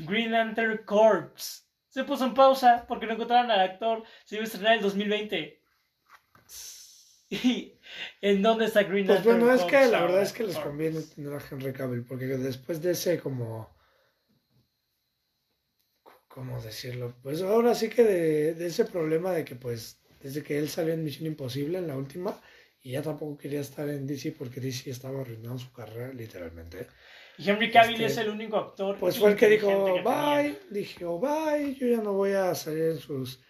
Green 0.06 0.32
Lantern 0.32 0.84
Corps. 0.84 1.66
Se 1.88 2.04
puso 2.04 2.24
en 2.24 2.34
pausa 2.34 2.84
porque 2.86 3.06
no 3.06 3.14
encontraron 3.14 3.50
al 3.50 3.60
actor. 3.60 4.04
Se 4.24 4.36
iba 4.36 4.42
a 4.42 4.46
estrenar 4.46 4.72
en 4.72 4.78
el 4.78 4.84
2020. 4.84 5.62
¿Y 7.30 7.74
en 8.20 8.42
dónde 8.42 8.66
está 8.66 8.82
Green 8.82 9.06
Pues 9.06 9.24
Lantern 9.24 9.40
bueno, 9.40 9.54
es 9.54 9.64
que 9.64 9.86
la 9.86 10.02
verdad 10.02 10.22
es 10.22 10.32
que 10.32 10.44
les 10.44 10.58
conviene 10.58 11.00
tener 11.02 11.32
a 11.32 11.42
Henry 11.50 11.72
Cavill, 11.72 12.04
porque 12.04 12.26
después 12.26 12.80
de 12.82 12.92
ese 12.92 13.18
como... 13.20 13.77
¿Cómo 16.28 16.60
decirlo? 16.62 17.14
Pues 17.22 17.42
ahora 17.42 17.74
sí 17.74 17.88
que 17.88 18.04
de, 18.04 18.54
de 18.54 18.66
ese 18.66 18.84
problema 18.84 19.32
de 19.32 19.44
que 19.44 19.56
pues 19.56 19.98
desde 20.20 20.42
que 20.42 20.58
él 20.58 20.68
salió 20.68 20.94
en 20.94 21.04
Misión 21.04 21.26
Imposible 21.26 21.78
en 21.78 21.86
la 21.88 21.96
última 21.96 22.40
y 22.82 22.92
ya 22.92 23.02
tampoco 23.02 23.36
quería 23.38 23.60
estar 23.60 23.88
en 23.88 24.06
DC 24.06 24.32
porque 24.32 24.60
DC 24.60 24.90
estaba 24.90 25.20
arruinando 25.20 25.58
su 25.58 25.72
carrera 25.72 26.12
literalmente. 26.12 26.86
Y 27.38 27.48
Henry 27.48 27.70
Cavill 27.70 27.94
Este, 27.94 28.06
es 28.06 28.16
el 28.18 28.30
único 28.30 28.56
actor. 28.56 28.96
Pues 28.98 29.18
fue 29.18 29.30
el 29.30 29.36
que 29.36 29.48
dijo 29.48 29.68
que 29.86 30.02
bye, 30.02 30.58
dije 30.70 31.04
oh, 31.04 31.18
bye, 31.18 31.74
yo 31.74 31.86
ya 31.86 32.02
no 32.02 32.12
voy 32.12 32.32
a 32.32 32.54
salir 32.54 32.84
en 32.84 32.98
sus 32.98 33.40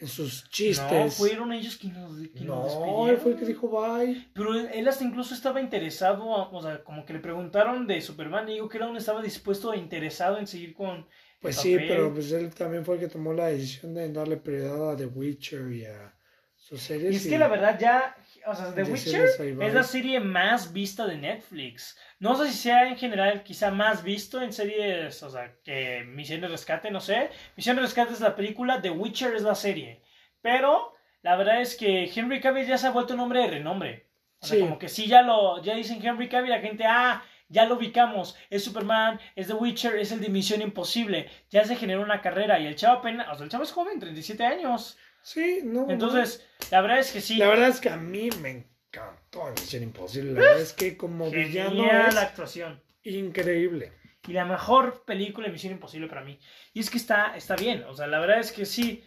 en 0.00 0.08
sus 0.08 0.48
chistes. 0.50 0.90
No, 0.90 1.10
fueron 1.10 1.52
ellos 1.52 1.76
quienes 1.76 1.98
nos, 1.98 2.16
quienes 2.16 2.42
nos 2.42 2.46
No, 2.46 2.64
despidieron. 2.64 3.08
él 3.10 3.16
fue 3.18 3.32
el 3.32 3.38
que 3.38 3.44
dijo 3.46 3.68
bye. 3.68 4.28
Pero 4.34 4.54
él, 4.54 4.68
él 4.72 4.88
hasta 4.88 5.04
incluso 5.04 5.34
estaba 5.34 5.60
interesado, 5.60 6.24
o 6.26 6.62
sea, 6.62 6.82
como 6.82 7.04
que 7.04 7.12
le 7.12 7.20
preguntaron 7.20 7.86
de 7.86 8.00
Superman 8.00 8.48
y 8.48 8.54
dijo 8.54 8.68
que 8.68 8.78
él 8.78 8.84
aún 8.84 8.96
estaba 8.96 9.22
dispuesto 9.22 9.72
e 9.72 9.78
interesado 9.78 10.38
en 10.38 10.46
seguir 10.46 10.74
con. 10.74 11.06
Pues 11.44 11.56
sí, 11.56 11.76
pero 11.76 12.12
pues 12.12 12.32
él 12.32 12.54
también 12.54 12.84
fue 12.84 12.94
el 12.94 13.00
que 13.02 13.08
tomó 13.08 13.34
la 13.34 13.48
decisión 13.48 13.92
de 13.92 14.10
darle 14.10 14.38
prioridad 14.38 14.92
a 14.92 14.96
The 14.96 15.04
Witcher 15.06 15.70
y 15.72 15.84
a 15.84 16.14
sus 16.56 16.80
series. 16.80 17.12
Y 17.12 17.16
es 17.16 17.26
que 17.26 17.36
la 17.36 17.48
verdad 17.48 17.78
ya, 17.78 18.16
o 18.46 18.54
sea, 18.54 18.74
The 18.74 18.84
Witcher 18.84 19.28
es 19.60 19.74
la 19.74 19.82
serie 19.82 20.20
más 20.20 20.72
vista 20.72 21.06
de 21.06 21.18
Netflix. 21.18 21.98
No 22.18 22.34
sé 22.34 22.50
si 22.50 22.56
sea 22.56 22.88
en 22.88 22.96
general 22.96 23.42
quizá 23.42 23.70
más 23.70 24.02
visto 24.02 24.40
en 24.40 24.54
series, 24.54 25.22
o 25.22 25.28
sea, 25.28 25.54
que 25.62 26.02
Misión 26.06 26.40
de 26.40 26.48
Rescate, 26.48 26.90
no 26.90 27.00
sé. 27.00 27.28
Misión 27.56 27.76
de 27.76 27.82
Rescate 27.82 28.14
es 28.14 28.20
la 28.20 28.34
película, 28.34 28.80
The 28.80 28.88
Witcher 28.90 29.34
es 29.34 29.42
la 29.42 29.54
serie. 29.54 30.00
Pero 30.40 30.94
la 31.20 31.36
verdad 31.36 31.60
es 31.60 31.76
que 31.76 32.10
Henry 32.14 32.40
Cavill 32.40 32.66
ya 32.66 32.78
se 32.78 32.86
ha 32.86 32.90
vuelto 32.90 33.12
un 33.12 33.20
hombre 33.20 33.40
de 33.40 33.48
renombre. 33.48 34.08
O 34.40 34.46
sea, 34.46 34.56
Sí. 34.56 34.62
como 34.62 34.78
que 34.78 34.88
sí 34.88 35.06
ya 35.06 35.20
lo, 35.20 35.62
ya 35.62 35.74
dicen 35.74 36.02
Henry 36.02 36.30
Cavill, 36.30 36.50
la 36.50 36.60
gente, 36.60 36.84
ah, 36.86 37.22
ya 37.48 37.66
lo 37.66 37.76
ubicamos, 37.76 38.36
es 38.50 38.64
Superman, 38.64 39.20
es 39.36 39.46
The 39.46 39.54
Witcher, 39.54 39.96
es 39.96 40.12
el 40.12 40.20
de 40.20 40.28
Misión 40.28 40.62
Imposible. 40.62 41.30
Ya 41.50 41.64
se 41.64 41.76
generó 41.76 42.02
una 42.02 42.20
carrera 42.20 42.58
y 42.58 42.66
el 42.66 42.76
chavo 42.76 42.98
apenas, 42.98 43.28
o 43.30 43.34
sea, 43.34 43.44
el 43.44 43.50
chavo 43.50 43.64
es 43.64 43.72
joven, 43.72 44.00
37 44.00 44.44
años. 44.44 44.98
Sí, 45.22 45.60
no. 45.64 45.88
Entonces, 45.88 46.46
la 46.70 46.80
verdad 46.82 46.98
es 46.98 47.10
que 47.10 47.20
sí. 47.20 47.36
La 47.36 47.48
verdad 47.48 47.68
es 47.68 47.80
que 47.80 47.88
a 47.88 47.96
mí 47.96 48.28
me 48.40 48.50
encantó 48.50 49.50
Misión 49.50 49.82
Imposible. 49.82 50.32
La 50.32 50.40
verdad 50.40 50.60
es 50.60 50.72
que 50.72 50.96
como 50.96 51.30
villano 51.30 51.70
Genial 51.70 52.08
es 52.08 52.14
la 52.14 52.22
actuación. 52.22 52.82
increíble. 53.02 53.92
Y 54.26 54.32
la 54.32 54.44
mejor 54.44 55.04
película 55.04 55.46
de 55.46 55.52
Misión 55.52 55.72
Imposible 55.72 56.08
para 56.08 56.22
mí. 56.22 56.38
Y 56.72 56.80
es 56.80 56.90
que 56.90 56.98
está, 56.98 57.36
está 57.36 57.56
bien. 57.56 57.84
O 57.84 57.94
sea, 57.94 58.06
la 58.06 58.20
verdad 58.20 58.40
es 58.40 58.52
que 58.52 58.64
sí. 58.66 59.04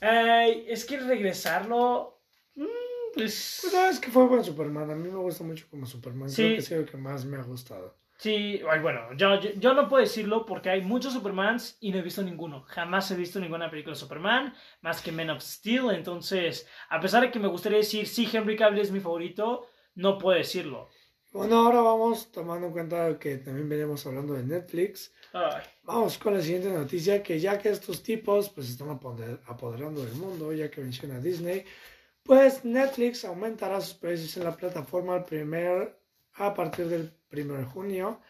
Ay, 0.00 0.64
es 0.68 0.84
que 0.84 0.98
regresarlo. 0.98 2.13
Pues. 3.14 3.60
Pues 3.62 3.72
no, 3.72 3.86
es 3.86 4.00
que 4.00 4.10
fue 4.10 4.26
buen 4.26 4.44
Superman. 4.44 4.90
A 4.90 4.94
mí 4.94 5.08
me 5.08 5.18
gusta 5.18 5.44
mucho 5.44 5.66
como 5.70 5.86
Superman. 5.86 6.28
Sí. 6.28 6.42
Creo 6.42 6.54
que 6.54 6.60
es 6.60 6.70
el 6.70 6.84
que 6.86 6.96
más 6.96 7.24
me 7.24 7.36
ha 7.36 7.42
gustado. 7.42 7.96
Sí, 8.16 8.60
bueno, 8.80 9.12
yo, 9.16 9.40
yo, 9.40 9.74
no 9.74 9.88
puedo 9.88 10.02
decirlo 10.02 10.46
porque 10.46 10.70
hay 10.70 10.80
muchos 10.80 11.12
Supermans 11.12 11.76
y 11.80 11.90
no 11.90 11.98
he 11.98 12.02
visto 12.02 12.22
ninguno. 12.22 12.62
Jamás 12.62 13.10
he 13.10 13.16
visto 13.16 13.40
ninguna 13.40 13.68
película 13.68 13.94
de 13.94 14.00
Superman, 14.00 14.54
más 14.82 15.02
que 15.02 15.12
Men 15.12 15.30
of 15.30 15.42
Steel. 15.42 15.90
Entonces, 15.90 16.66
a 16.88 17.00
pesar 17.00 17.22
de 17.22 17.30
que 17.30 17.40
me 17.40 17.48
gustaría 17.48 17.78
decir, 17.78 18.06
sí, 18.06 18.28
Henry 18.32 18.56
Cavill 18.56 18.80
es 18.80 18.92
mi 18.92 19.00
favorito, 19.00 19.66
no 19.96 20.16
puedo 20.16 20.38
decirlo. 20.38 20.88
Bueno, 21.32 21.56
ahora 21.56 21.80
vamos 21.80 22.30
tomando 22.30 22.68
en 22.68 22.72
cuenta 22.72 23.18
que 23.18 23.38
también 23.38 23.68
venimos 23.68 24.06
hablando 24.06 24.34
de 24.34 24.44
Netflix. 24.44 25.12
Vamos 25.82 26.16
con 26.16 26.34
la 26.34 26.40
siguiente 26.40 26.70
noticia, 26.70 27.24
que 27.24 27.40
ya 27.40 27.58
que 27.58 27.70
estos 27.70 28.04
tipos 28.04 28.50
pues 28.50 28.70
están 28.70 28.88
apoderando 28.90 30.04
del 30.04 30.14
mundo, 30.14 30.52
ya 30.52 30.70
que 30.70 30.80
menciona 30.80 31.18
Disney, 31.18 31.64
pues 32.24 32.64
Netflix 32.64 33.24
aumentará 33.24 33.80
sus 33.80 33.94
precios 33.94 34.36
en 34.36 34.44
la 34.44 34.56
plataforma 34.56 35.14
al 35.14 35.24
primer, 35.24 35.96
a 36.34 36.54
partir 36.54 36.88
del 36.88 37.12
1 37.30 37.54
de 37.54 37.64
junio. 37.64 38.20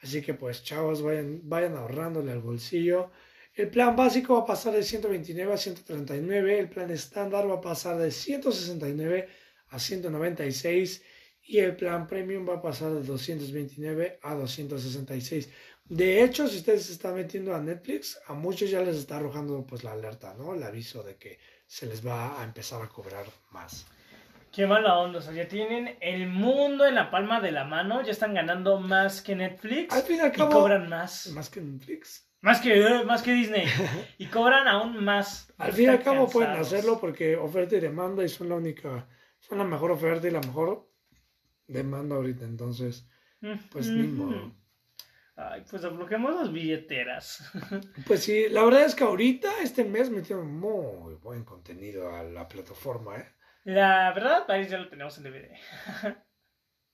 Así 0.00 0.22
que 0.22 0.34
pues 0.34 0.62
chavos, 0.62 1.02
vayan, 1.02 1.40
vayan 1.44 1.76
ahorrándole 1.76 2.32
al 2.32 2.40
bolsillo. 2.40 3.10
El 3.52 3.68
plan 3.68 3.96
básico 3.96 4.34
va 4.34 4.40
a 4.40 4.46
pasar 4.46 4.72
de 4.72 4.82
129 4.82 5.52
a 5.52 5.56
139, 5.56 6.58
el 6.60 6.70
plan 6.70 6.90
estándar 6.90 7.50
va 7.50 7.54
a 7.54 7.60
pasar 7.60 7.98
de 7.98 8.10
169 8.10 9.28
a 9.68 9.78
196 9.78 11.02
y 11.42 11.58
el 11.58 11.76
plan 11.76 12.06
premium 12.06 12.48
va 12.48 12.54
a 12.54 12.62
pasar 12.62 12.92
de 12.92 13.02
229 13.02 14.20
a 14.22 14.34
266. 14.34 15.48
De 15.84 16.22
hecho, 16.22 16.46
si 16.46 16.58
ustedes 16.58 16.84
se 16.84 16.92
están 16.92 17.16
metiendo 17.16 17.52
a 17.52 17.60
Netflix, 17.60 18.20
a 18.26 18.34
muchos 18.34 18.70
ya 18.70 18.80
les 18.80 18.96
está 18.96 19.16
arrojando 19.16 19.66
pues 19.66 19.82
la 19.82 19.92
alerta, 19.92 20.34
¿no? 20.34 20.54
El 20.54 20.62
aviso 20.62 21.02
de 21.02 21.16
que 21.16 21.40
se 21.70 21.86
les 21.86 22.04
va 22.04 22.40
a 22.40 22.42
empezar 22.42 22.82
a 22.82 22.88
cobrar 22.88 23.26
más. 23.52 23.86
Qué 24.50 24.66
mala 24.66 24.98
onda, 24.98 25.20
o 25.20 25.22
sea, 25.22 25.32
ya 25.32 25.46
tienen 25.46 25.96
el 26.00 26.26
mundo 26.26 26.84
en 26.84 26.96
la 26.96 27.12
palma 27.12 27.40
de 27.40 27.52
la 27.52 27.62
mano, 27.62 28.02
ya 28.02 28.10
están 28.10 28.34
ganando 28.34 28.80
más 28.80 29.22
que 29.22 29.36
Netflix 29.36 29.94
al 29.94 30.02
fin 30.02 30.16
y, 30.16 30.20
al 30.20 30.32
cabo, 30.32 30.50
cobran 30.50 30.88
más. 30.88 31.28
Más 31.28 31.48
que 31.48 31.60
Netflix. 31.60 32.28
Más 32.40 32.60
que, 32.60 32.74
eh, 32.74 33.04
más 33.04 33.22
que 33.22 33.32
Disney. 33.34 33.66
y 34.18 34.26
cobran 34.26 34.66
aún 34.66 35.04
más. 35.04 35.52
Al 35.58 35.72
fin 35.72 35.84
y 35.84 35.88
al 35.90 36.02
cabo 36.02 36.28
pueden 36.28 36.56
hacerlo 36.56 36.98
porque 36.98 37.36
oferta 37.36 37.76
y 37.76 37.80
demanda 37.80 38.24
y 38.24 38.28
son 38.28 38.48
la 38.48 38.56
única, 38.56 39.06
son 39.38 39.58
la 39.58 39.64
mejor 39.64 39.92
oferta 39.92 40.26
y 40.26 40.32
la 40.32 40.40
mejor 40.40 40.90
demanda 41.68 42.16
ahorita. 42.16 42.46
Entonces, 42.46 43.06
pues 43.70 43.86
ni 43.86 44.08
modo. 44.08 44.52
Ay, 45.42 45.64
pues 45.68 45.80
desbloqueamos 45.80 46.34
las 46.34 46.52
billeteras. 46.52 47.50
Pues 48.06 48.24
sí, 48.24 48.48
la 48.50 48.64
verdad 48.64 48.84
es 48.84 48.94
que 48.94 49.04
ahorita, 49.04 49.62
este 49.62 49.84
mes, 49.84 50.10
metieron 50.10 50.52
muy 50.52 51.14
buen 51.14 51.44
contenido 51.44 52.14
a 52.14 52.22
la 52.22 52.46
plataforma, 52.46 53.16
¿eh? 53.16 53.28
La 53.64 54.12
verdad, 54.12 54.50
ahí 54.50 54.66
ya 54.68 54.78
lo 54.78 54.88
tenemos 54.88 55.16
en 55.16 55.24
DVD. 55.24 55.50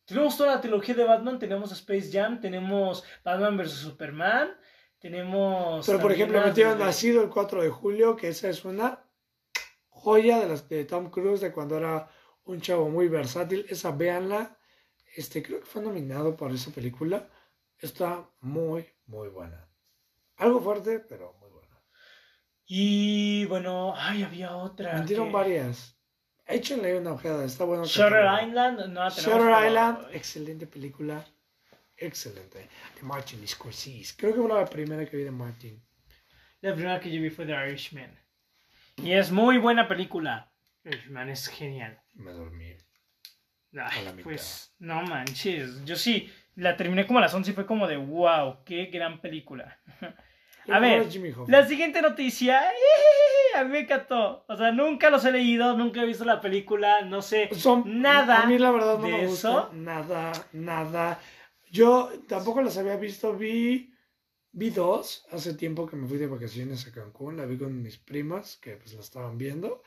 tenemos 0.04 0.36
toda 0.36 0.54
la 0.54 0.60
trilogía 0.60 0.94
de 0.94 1.04
Batman, 1.04 1.38
tenemos 1.38 1.72
Space 1.72 2.10
Jam, 2.12 2.40
tenemos 2.40 3.04
Batman 3.24 3.56
vs. 3.56 3.70
Superman, 3.72 4.56
tenemos... 5.00 5.84
Pero 5.86 5.98
por 5.98 6.12
ejemplo, 6.12 6.40
metieron 6.40 6.78
Nacido 6.78 7.22
el 7.22 7.30
4 7.30 7.62
de 7.62 7.70
julio, 7.70 8.14
que 8.14 8.28
esa 8.28 8.48
es 8.48 8.64
una 8.64 9.04
joya 9.88 10.38
de 10.38 10.48
las 10.48 10.68
de 10.68 10.84
Tom 10.84 11.10
Cruise, 11.10 11.40
de 11.40 11.52
cuando 11.52 11.78
era 11.78 12.08
un 12.44 12.60
chavo 12.60 12.88
muy 12.90 13.08
versátil. 13.08 13.66
Esa, 13.68 13.90
véanla. 13.90 14.56
Este, 15.16 15.42
creo 15.42 15.60
que 15.60 15.66
fue 15.66 15.82
nominado 15.82 16.36
por 16.36 16.52
esa 16.52 16.70
película. 16.70 17.28
Está 17.78 18.28
muy, 18.40 18.86
muy 19.06 19.28
buena. 19.28 19.68
Algo 20.36 20.60
fuerte, 20.60 21.00
pero 21.00 21.34
muy 21.40 21.50
buena. 21.50 21.82
Y 22.66 23.44
bueno, 23.46 23.94
ay, 23.96 24.22
había 24.22 24.56
otra. 24.56 24.98
Metieron 24.98 25.30
varias. 25.30 25.96
Échenle 26.46 26.98
una 26.98 27.12
ojeada, 27.12 27.44
está 27.44 27.64
bueno. 27.64 27.84
Shutter 27.84 28.24
Island, 28.42 28.88
no 28.88 29.10
Shutter 29.10 29.66
Island, 29.66 30.08
excelente 30.12 30.66
película. 30.66 31.24
Excelente. 31.96 32.68
De 32.94 33.02
Martin 33.02 33.46
Scorsese. 33.46 34.14
Creo 34.16 34.34
que 34.34 34.40
fue 34.40 34.48
la 34.48 34.64
primera 34.66 35.04
que 35.06 35.16
vi 35.16 35.24
de 35.24 35.30
Martin. 35.30 35.82
La 36.60 36.74
primera 36.74 37.00
que 37.00 37.10
yo 37.10 37.20
vi 37.20 37.30
fue 37.30 37.46
The 37.46 37.52
Irishman. 37.52 38.18
Y 38.96 39.12
es 39.12 39.30
muy 39.30 39.58
buena 39.58 39.88
película. 39.88 40.52
Irishman 40.84 41.30
es 41.30 41.48
genial. 41.48 42.00
Me 42.14 42.32
dormí. 42.32 42.76
Ay, 43.78 44.22
pues 44.22 44.74
no 44.78 45.02
manches. 45.02 45.84
Yo 45.84 45.96
sí, 45.96 46.32
la 46.56 46.76
terminé 46.76 47.06
como 47.06 47.18
a 47.18 47.22
las 47.22 47.34
11 47.34 47.50
y 47.50 47.54
fue 47.54 47.66
como 47.66 47.86
de 47.86 47.96
wow, 47.96 48.64
qué 48.64 48.86
gran 48.86 49.20
película. 49.20 49.78
a 50.68 50.78
ver, 50.80 51.06
la 51.46 51.66
siguiente 51.66 52.02
noticia, 52.02 52.62
a 53.54 53.64
mí 53.64 53.70
me 53.70 53.80
encantó. 53.80 54.44
O 54.48 54.56
sea, 54.56 54.72
nunca 54.72 55.10
los 55.10 55.24
he 55.24 55.32
leído, 55.32 55.76
nunca 55.76 56.02
he 56.02 56.06
visto 56.06 56.24
la 56.24 56.40
película, 56.40 57.02
no 57.02 57.22
sé 57.22 57.50
nada. 57.84 58.42
A 58.42 58.46
mí 58.46 58.58
la 58.58 58.70
verdad 58.70 58.98
no 58.98 59.08
me 59.08 59.26
gusta 59.26 59.70
nada, 59.72 60.32
nada. 60.52 61.20
Yo 61.70 62.10
tampoco 62.26 62.62
las 62.62 62.78
había 62.78 62.96
visto, 62.96 63.36
vi, 63.36 63.92
vi 64.52 64.70
dos 64.70 65.26
hace 65.30 65.54
tiempo 65.54 65.86
que 65.86 65.96
me 65.96 66.08
fui 66.08 66.16
de 66.16 66.26
vacaciones 66.26 66.86
a 66.86 66.92
Cancún, 66.92 67.36
la 67.36 67.44
vi 67.44 67.58
con 67.58 67.82
mis 67.82 67.98
primas 67.98 68.56
que 68.56 68.76
pues 68.76 68.94
la 68.94 69.00
estaban 69.00 69.36
viendo 69.36 69.82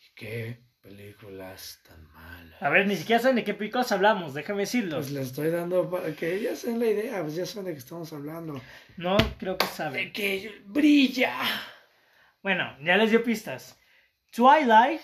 y 0.00 0.14
que 0.14 0.67
películas 0.80 1.80
tan 1.86 2.02
malas. 2.12 2.62
A 2.62 2.68
ver, 2.68 2.86
ni 2.86 2.96
siquiera 2.96 3.20
saben 3.20 3.36
de 3.36 3.44
qué 3.44 3.54
películas 3.54 3.92
hablamos, 3.92 4.34
déjame 4.34 4.60
decirlo. 4.60 4.96
Pues 4.96 5.10
les 5.10 5.28
estoy 5.28 5.50
dando 5.50 5.88
para 5.90 6.12
que 6.14 6.34
ellas 6.34 6.58
sean 6.58 6.78
la 6.78 6.86
idea, 6.86 7.22
pues 7.22 7.34
ya 7.34 7.46
saben 7.46 7.66
de 7.66 7.72
qué 7.72 7.78
estamos 7.78 8.12
hablando. 8.12 8.60
No, 8.96 9.16
creo 9.38 9.58
que 9.58 9.66
saben. 9.66 10.06
De 10.06 10.12
que 10.12 10.62
brilla. 10.66 11.34
Bueno, 12.42 12.76
ya 12.82 12.96
les 12.96 13.10
dio 13.10 13.22
pistas. 13.22 13.78
Twilight 14.30 15.00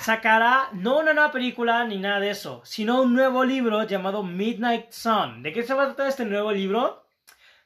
sacará 0.00 0.70
no 0.72 1.00
una 1.00 1.12
nueva 1.12 1.32
película 1.32 1.84
ni 1.84 1.98
nada 1.98 2.20
de 2.20 2.30
eso, 2.30 2.62
sino 2.64 3.02
un 3.02 3.14
nuevo 3.14 3.44
libro 3.44 3.82
llamado 3.84 4.22
Midnight 4.22 4.92
Sun. 4.92 5.42
¿De 5.42 5.52
qué 5.52 5.62
se 5.62 5.74
va 5.74 5.82
a 5.82 5.86
tratar 5.86 6.08
este 6.08 6.24
nuevo 6.24 6.52
libro? 6.52 7.04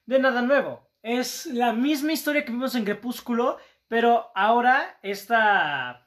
De 0.06 0.18
nada 0.18 0.43
nuevo. 0.43 0.90
Es 1.02 1.47
la 1.47 1.72
misma 1.72 2.12
historia 2.12 2.44
que 2.44 2.52
vimos 2.52 2.74
en 2.74 2.85
Crepúsculo, 2.85 3.59
pero 3.89 4.32
ahora 4.35 4.98
esta 5.02 6.03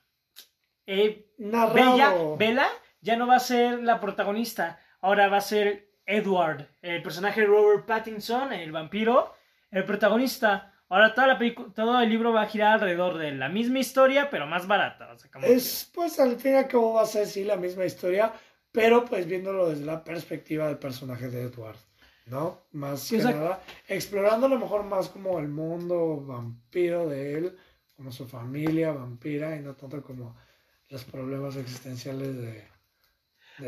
eh, 0.87 1.27
Bella, 1.37 2.69
ya 3.01 3.15
no 3.17 3.27
va 3.27 3.35
a 3.35 3.39
ser 3.39 3.83
la 3.83 3.99
protagonista, 3.99 4.79
ahora 5.01 5.27
va 5.27 5.37
a 5.37 5.41
ser 5.41 5.91
Edward, 6.05 6.67
el 6.81 7.03
personaje 7.03 7.41
de 7.41 7.47
Robert 7.47 7.85
Pattinson, 7.85 8.53
el 8.53 8.71
vampiro, 8.71 9.35
el 9.69 9.83
protagonista. 9.83 10.73
Ahora 10.89 11.13
toda 11.13 11.27
la 11.27 11.39
todo 11.75 11.99
el 11.99 12.09
libro 12.09 12.31
va 12.31 12.43
a 12.43 12.47
girar 12.47 12.75
alrededor 12.75 13.17
de 13.17 13.33
la 13.33 13.49
misma 13.49 13.79
historia, 13.79 14.29
pero 14.29 14.47
más 14.47 14.65
barata. 14.67 15.13
es, 15.43 15.91
pues 15.93 16.17
al 16.19 16.37
fin 16.37 16.53
y 16.53 16.55
al 16.55 16.67
cabo 16.67 16.93
va 16.93 17.01
a 17.01 17.05
ser 17.05 17.27
sí 17.27 17.43
la 17.43 17.57
misma 17.57 17.83
historia, 17.83 18.31
pero 18.71 19.03
pues 19.03 19.27
viéndolo 19.27 19.69
desde 19.69 19.85
la 19.85 20.01
perspectiva 20.01 20.67
del 20.67 20.77
personaje 20.77 21.27
de 21.27 21.41
Edward, 21.41 21.77
¿no? 22.27 22.61
Más 22.71 23.09
que 23.09 23.17
nada, 23.17 23.61
explorando 23.89 24.45
a 24.45 24.49
lo 24.49 24.59
mejor 24.59 24.83
más 24.83 25.09
como 25.09 25.37
el 25.39 25.49
mundo 25.49 26.23
vampiro 26.25 27.09
de 27.09 27.33
él, 27.33 27.57
como 27.97 28.13
su 28.13 28.25
familia 28.25 28.93
vampira, 28.93 29.57
y 29.57 29.59
no 29.59 29.75
tanto 29.75 30.01
como 30.01 30.37
los 30.89 31.03
problemas 31.03 31.55
existenciales 31.55 32.37
de... 32.37 32.67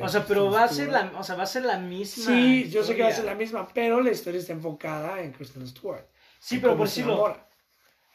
o 0.02 0.08
sea, 0.08 0.26
pero 0.26 0.50
va 0.50 0.64
a 0.64 0.68
ser 0.68 0.90
la, 0.90 1.12
o 1.18 1.24
sea, 1.24 1.36
va 1.36 1.44
a 1.44 1.48
ser 1.48 1.66
la 1.66 1.78
misma. 1.78 2.26
Sí, 2.26 2.70
yo 2.70 2.84
sé 2.84 2.96
que 2.96 3.04
va 3.04 3.10
a 3.10 3.14
ser 3.14 3.26
la 3.26 3.36
misma, 3.36 3.68
pero 3.74 4.02
la 4.02 4.12
historia 4.12 4.40
está 4.40 4.54
enfocada 4.54 5.22
en 5.22 5.32
Kristen 5.34 5.68
Stewart. 5.68 6.06
Sí, 6.40 6.60
pero 6.60 6.78
por 6.78 6.88
si 6.88 7.04
lo... 7.04 7.36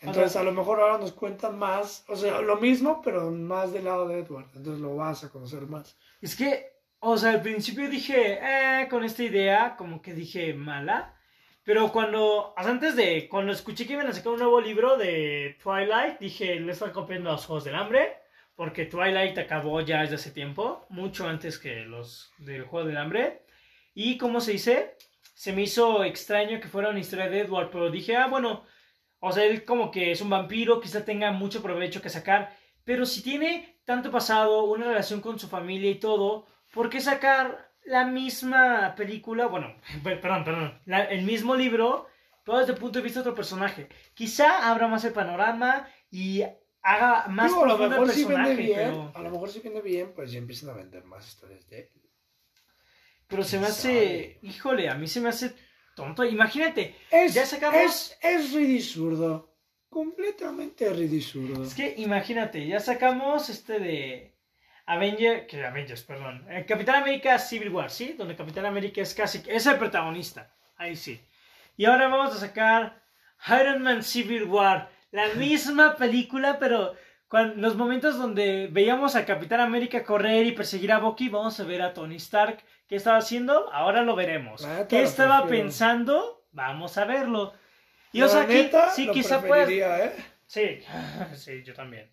Entonces, 0.00 0.36
a 0.36 0.42
lo 0.42 0.52
mejor 0.52 0.80
ahora 0.80 0.98
nos 0.98 1.12
cuentan 1.12 1.58
más, 1.58 2.04
o 2.08 2.16
sea, 2.16 2.40
lo 2.42 2.56
mismo, 2.56 3.00
pero 3.02 3.30
más 3.30 3.72
del 3.72 3.84
lado 3.84 4.06
de 4.06 4.18
Edward. 4.18 4.48
Entonces 4.54 4.82
lo 4.82 4.96
vas 4.96 5.24
a 5.24 5.30
conocer 5.30 5.62
más. 5.62 5.96
Es 6.20 6.36
que, 6.36 6.74
o 6.98 7.16
sea, 7.16 7.30
al 7.30 7.42
principio 7.42 7.88
dije, 7.88 8.38
eh, 8.42 8.86
con 8.88 9.02
esta 9.02 9.22
idea, 9.22 9.76
como 9.76 10.02
que 10.02 10.12
dije 10.12 10.52
mala. 10.52 11.14
Pero 11.62 11.90
cuando, 11.90 12.52
antes 12.58 12.96
de, 12.96 13.26
cuando 13.30 13.52
escuché 13.52 13.86
que 13.86 13.94
iban 13.94 14.06
a 14.06 14.12
sacar 14.12 14.32
un 14.32 14.40
nuevo 14.40 14.60
libro 14.60 14.98
de 14.98 15.56
Twilight, 15.62 16.18
dije, 16.18 16.60
le 16.60 16.72
están 16.72 16.92
copiando 16.92 17.30
los 17.30 17.46
Juegos 17.46 17.64
del 17.64 17.76
Hambre 17.76 18.23
porque 18.56 18.86
Twilight 18.86 19.36
acabó 19.38 19.80
ya 19.80 20.02
desde 20.02 20.16
hace 20.16 20.30
tiempo, 20.30 20.86
mucho 20.88 21.28
antes 21.28 21.58
que 21.58 21.84
los 21.84 22.32
del 22.38 22.64
Juego 22.64 22.86
del 22.86 22.96
Hambre. 22.96 23.42
Y 23.94 24.16
como 24.18 24.40
se 24.40 24.52
dice, 24.52 24.96
se 25.34 25.52
me 25.52 25.62
hizo 25.62 26.04
extraño 26.04 26.60
que 26.60 26.68
fuera 26.68 26.90
una 26.90 27.00
historia 27.00 27.28
de 27.28 27.40
Edward, 27.40 27.70
pero 27.70 27.90
dije, 27.90 28.16
ah, 28.16 28.28
bueno, 28.28 28.64
o 29.18 29.32
sea, 29.32 29.44
él 29.44 29.64
como 29.64 29.90
que 29.90 30.12
es 30.12 30.20
un 30.20 30.30
vampiro, 30.30 30.80
quizá 30.80 31.04
tenga 31.04 31.32
mucho 31.32 31.62
provecho 31.62 32.02
que 32.02 32.08
sacar, 32.08 32.56
pero 32.84 33.06
si 33.06 33.22
tiene 33.22 33.80
tanto 33.84 34.10
pasado, 34.10 34.64
una 34.64 34.86
relación 34.86 35.20
con 35.20 35.38
su 35.38 35.48
familia 35.48 35.90
y 35.90 35.96
todo, 35.96 36.46
¿por 36.72 36.90
qué 36.90 37.00
sacar 37.00 37.72
la 37.84 38.04
misma 38.04 38.94
película? 38.96 39.46
Bueno, 39.46 39.74
perdón, 40.04 40.44
perdón, 40.44 40.80
el 40.86 41.22
mismo 41.22 41.54
libro, 41.54 42.08
pero 42.44 42.58
desde 42.58 42.72
el 42.72 42.78
punto 42.78 42.98
de 42.98 43.04
vista 43.04 43.20
de 43.20 43.22
otro 43.22 43.34
personaje. 43.34 43.88
Quizá 44.14 44.70
abra 44.70 44.86
más 44.86 45.04
el 45.04 45.12
panorama 45.12 45.88
y 46.10 46.42
haga 46.84 47.26
más 47.28 47.52
a 47.52 47.66
lo 47.66 47.78
mejor 47.78 48.10
si 48.10 48.24
vende 48.24 48.54
bien, 48.54 49.10
a 49.14 49.22
lo 49.22 49.30
mejor 49.30 49.48
si 49.48 49.60
vende 49.60 49.80
bien, 49.80 50.12
pues 50.14 50.30
ya 50.30 50.38
empiezan 50.38 50.70
a 50.70 50.74
vender 50.74 51.04
más 51.04 51.26
historias 51.26 51.66
de 51.68 51.80
él. 51.80 51.90
Pero 53.26 53.42
se 53.42 53.58
me 53.58 53.66
hace, 53.66 54.38
híjole, 54.42 54.88
a 54.88 54.94
mí 54.94 55.08
se 55.08 55.20
me 55.20 55.30
hace 55.30 55.54
tonto. 55.96 56.24
Imagínate, 56.24 56.94
es, 57.10 57.32
ya 57.32 57.46
sacamos... 57.46 57.80
Es, 57.80 58.18
es 58.20 58.52
ridículo, 58.52 59.56
completamente 59.88 60.90
ridículo. 60.90 61.64
Es 61.64 61.74
que 61.74 61.94
imagínate, 61.96 62.66
ya 62.66 62.80
sacamos 62.80 63.48
este 63.48 63.80
de 63.80 64.36
Avenger, 64.84 65.46
que 65.46 65.64
Avengers, 65.64 66.02
perdón, 66.02 66.46
eh, 66.50 66.66
Capitán 66.68 66.96
América 66.96 67.38
Civil 67.38 67.70
War, 67.70 67.90
¿sí? 67.90 68.12
Donde 68.12 68.36
Capitán 68.36 68.66
América 68.66 69.00
es 69.00 69.14
casi, 69.14 69.42
es 69.48 69.64
el 69.66 69.78
protagonista. 69.78 70.54
Ahí 70.76 70.96
sí. 70.96 71.18
Y 71.78 71.86
ahora 71.86 72.08
vamos 72.08 72.34
a 72.36 72.38
sacar 72.38 73.02
Iron 73.48 73.82
Man 73.82 74.02
Civil 74.02 74.44
War. 74.44 74.93
La 75.14 75.28
misma 75.34 75.94
película, 75.94 76.58
pero 76.58 76.96
los 77.54 77.76
momentos 77.76 78.18
donde 78.18 78.66
veíamos 78.72 79.14
a 79.14 79.24
Capitán 79.24 79.60
América 79.60 80.02
correr 80.02 80.44
y 80.44 80.50
perseguir 80.50 80.90
a 80.90 80.98
Bucky, 80.98 81.28
vamos 81.28 81.60
a 81.60 81.62
ver 81.62 81.82
a 81.82 81.94
Tony 81.94 82.16
Stark. 82.16 82.64
¿Qué 82.88 82.96
estaba 82.96 83.18
haciendo? 83.18 83.72
Ahora 83.72 84.02
lo 84.02 84.16
veremos. 84.16 84.66
¿Qué 84.88 85.02
estaba 85.02 85.46
pensando? 85.46 86.48
Vamos 86.50 86.98
a 86.98 87.04
verlo. 87.04 87.52
Y 88.10 88.22
o 88.22 88.28
sea, 88.28 88.42
aquí 88.42 88.68
sí, 88.92 89.08
quizá 89.12 89.40
pues. 89.40 89.68
¿eh? 89.70 90.12
Sí, 90.48 90.80
sí, 91.36 91.62
yo 91.62 91.74
también. 91.74 92.10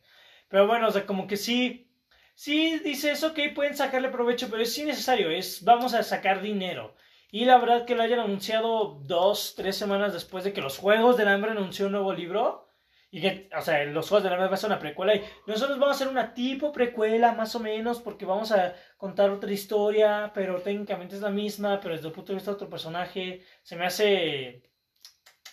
Pero 0.47 0.67
bueno, 0.67 0.87
o 0.87 0.91
sea, 0.91 1.03
como 1.07 1.25
que 1.25 1.37
sí. 1.37 1.91
Sí, 2.35 2.77
dice 2.85 3.13
eso, 3.13 3.33
que 3.33 3.49
pueden 3.49 3.75
sacarle 3.75 4.09
provecho, 4.09 4.47
pero 4.47 4.61
es 4.61 4.77
innecesario. 4.77 5.31
Es 5.31 5.63
vamos 5.63 5.95
a 5.95 6.03
sacar 6.03 6.43
dinero. 6.43 6.93
Y 7.31 7.45
la 7.45 7.57
verdad 7.57 7.83
que 7.85 7.95
lo 7.95 8.03
hayan 8.03 8.19
anunciado 8.19 8.99
dos, 9.05 9.55
tres 9.57 9.75
semanas 9.75 10.13
después 10.13 10.43
de 10.43 10.53
que 10.53 10.61
los 10.61 10.77
Juegos 10.77 11.17
del 11.17 11.29
Hambre 11.29 11.49
anunció 11.49 11.87
un 11.87 11.93
nuevo 11.93 12.13
libro. 12.13 12.67
Y 13.13 13.19
que, 13.19 13.49
o 13.53 13.61
sea, 13.61 13.83
los 13.83 14.07
Juegos 14.07 14.23
del 14.23 14.31
Hambre 14.31 14.47
va 14.47 14.53
a 14.53 14.57
ser 14.57 14.69
una 14.69 14.79
precuela. 14.79 15.13
Y 15.13 15.21
nosotros 15.45 15.77
vamos 15.77 15.95
a 15.95 15.95
hacer 15.97 16.07
una 16.07 16.33
tipo 16.33 16.71
precuela, 16.71 17.33
más 17.33 17.53
o 17.55 17.59
menos, 17.59 18.01
porque 18.01 18.25
vamos 18.25 18.53
a 18.53 18.73
contar 18.95 19.29
otra 19.29 19.51
historia, 19.51 20.31
pero 20.33 20.61
técnicamente 20.61 21.15
es 21.15 21.21
la 21.21 21.29
misma, 21.29 21.81
pero 21.81 21.93
desde 21.93 22.07
el 22.07 22.13
punto 22.13 22.31
de 22.31 22.37
vista 22.37 22.51
de 22.51 22.55
otro 22.55 22.69
personaje. 22.69 23.45
Se 23.63 23.75
me 23.75 23.85
hace. 23.85 24.63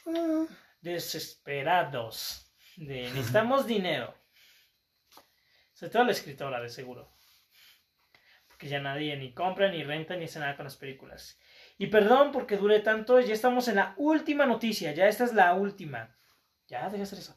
Ah. 0.06 0.46
desesperados. 0.80 2.54
De 2.76 3.02
necesitamos 3.10 3.66
dinero. 3.66 4.14
Sobre 5.72 5.92
todo 5.92 6.04
la 6.04 6.12
escritora, 6.12 6.60
de 6.60 6.68
seguro. 6.68 7.12
Porque 8.46 8.68
ya 8.68 8.80
nadie 8.80 9.16
ni 9.16 9.34
compra, 9.34 9.68
ni 9.68 9.82
renta, 9.82 10.14
ni 10.16 10.26
hace 10.26 10.38
nada 10.38 10.56
con 10.56 10.64
las 10.64 10.76
películas. 10.76 11.40
Y 11.76 11.88
perdón 11.88 12.30
porque 12.30 12.56
dure 12.56 12.78
tanto, 12.80 13.18
ya 13.18 13.34
estamos 13.34 13.66
en 13.66 13.76
la 13.76 13.94
última 13.96 14.46
noticia, 14.46 14.92
ya 14.92 15.08
esta 15.08 15.24
es 15.24 15.34
la 15.34 15.54
última. 15.54 16.17
Ya, 16.68 16.84
deja 16.84 16.96
de 16.98 17.02
hacer 17.02 17.18
eso. 17.18 17.36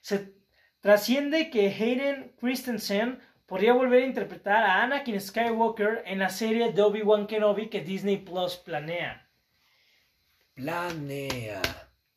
Se 0.00 0.34
trasciende 0.80 1.50
que 1.50 1.68
Hayden 1.68 2.34
Christensen 2.40 3.20
podría 3.46 3.74
volver 3.74 4.02
a 4.02 4.06
interpretar 4.06 4.64
a 4.64 4.82
Anakin 4.82 5.20
Skywalker 5.20 6.02
en 6.06 6.18
la 6.18 6.30
serie 6.30 6.72
de 6.72 6.82
Obi-Wan 6.82 7.26
Kenobi 7.26 7.68
que 7.68 7.82
Disney 7.82 8.16
Plus 8.16 8.56
planea. 8.56 9.28
Planea. 10.54 11.62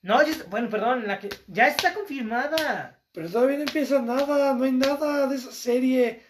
No, 0.02 0.20
bueno, 0.50 0.70
perdón, 0.70 1.08
la 1.08 1.20
que 1.20 1.30
ya 1.48 1.68
está 1.68 1.94
confirmada. 1.94 3.02
Pero 3.12 3.30
todavía 3.30 3.58
no 3.58 3.64
empieza 3.64 4.02
nada, 4.02 4.54
no 4.54 4.64
hay 4.64 4.72
nada 4.72 5.28
de 5.28 5.36
esa 5.36 5.52
serie. 5.52 6.24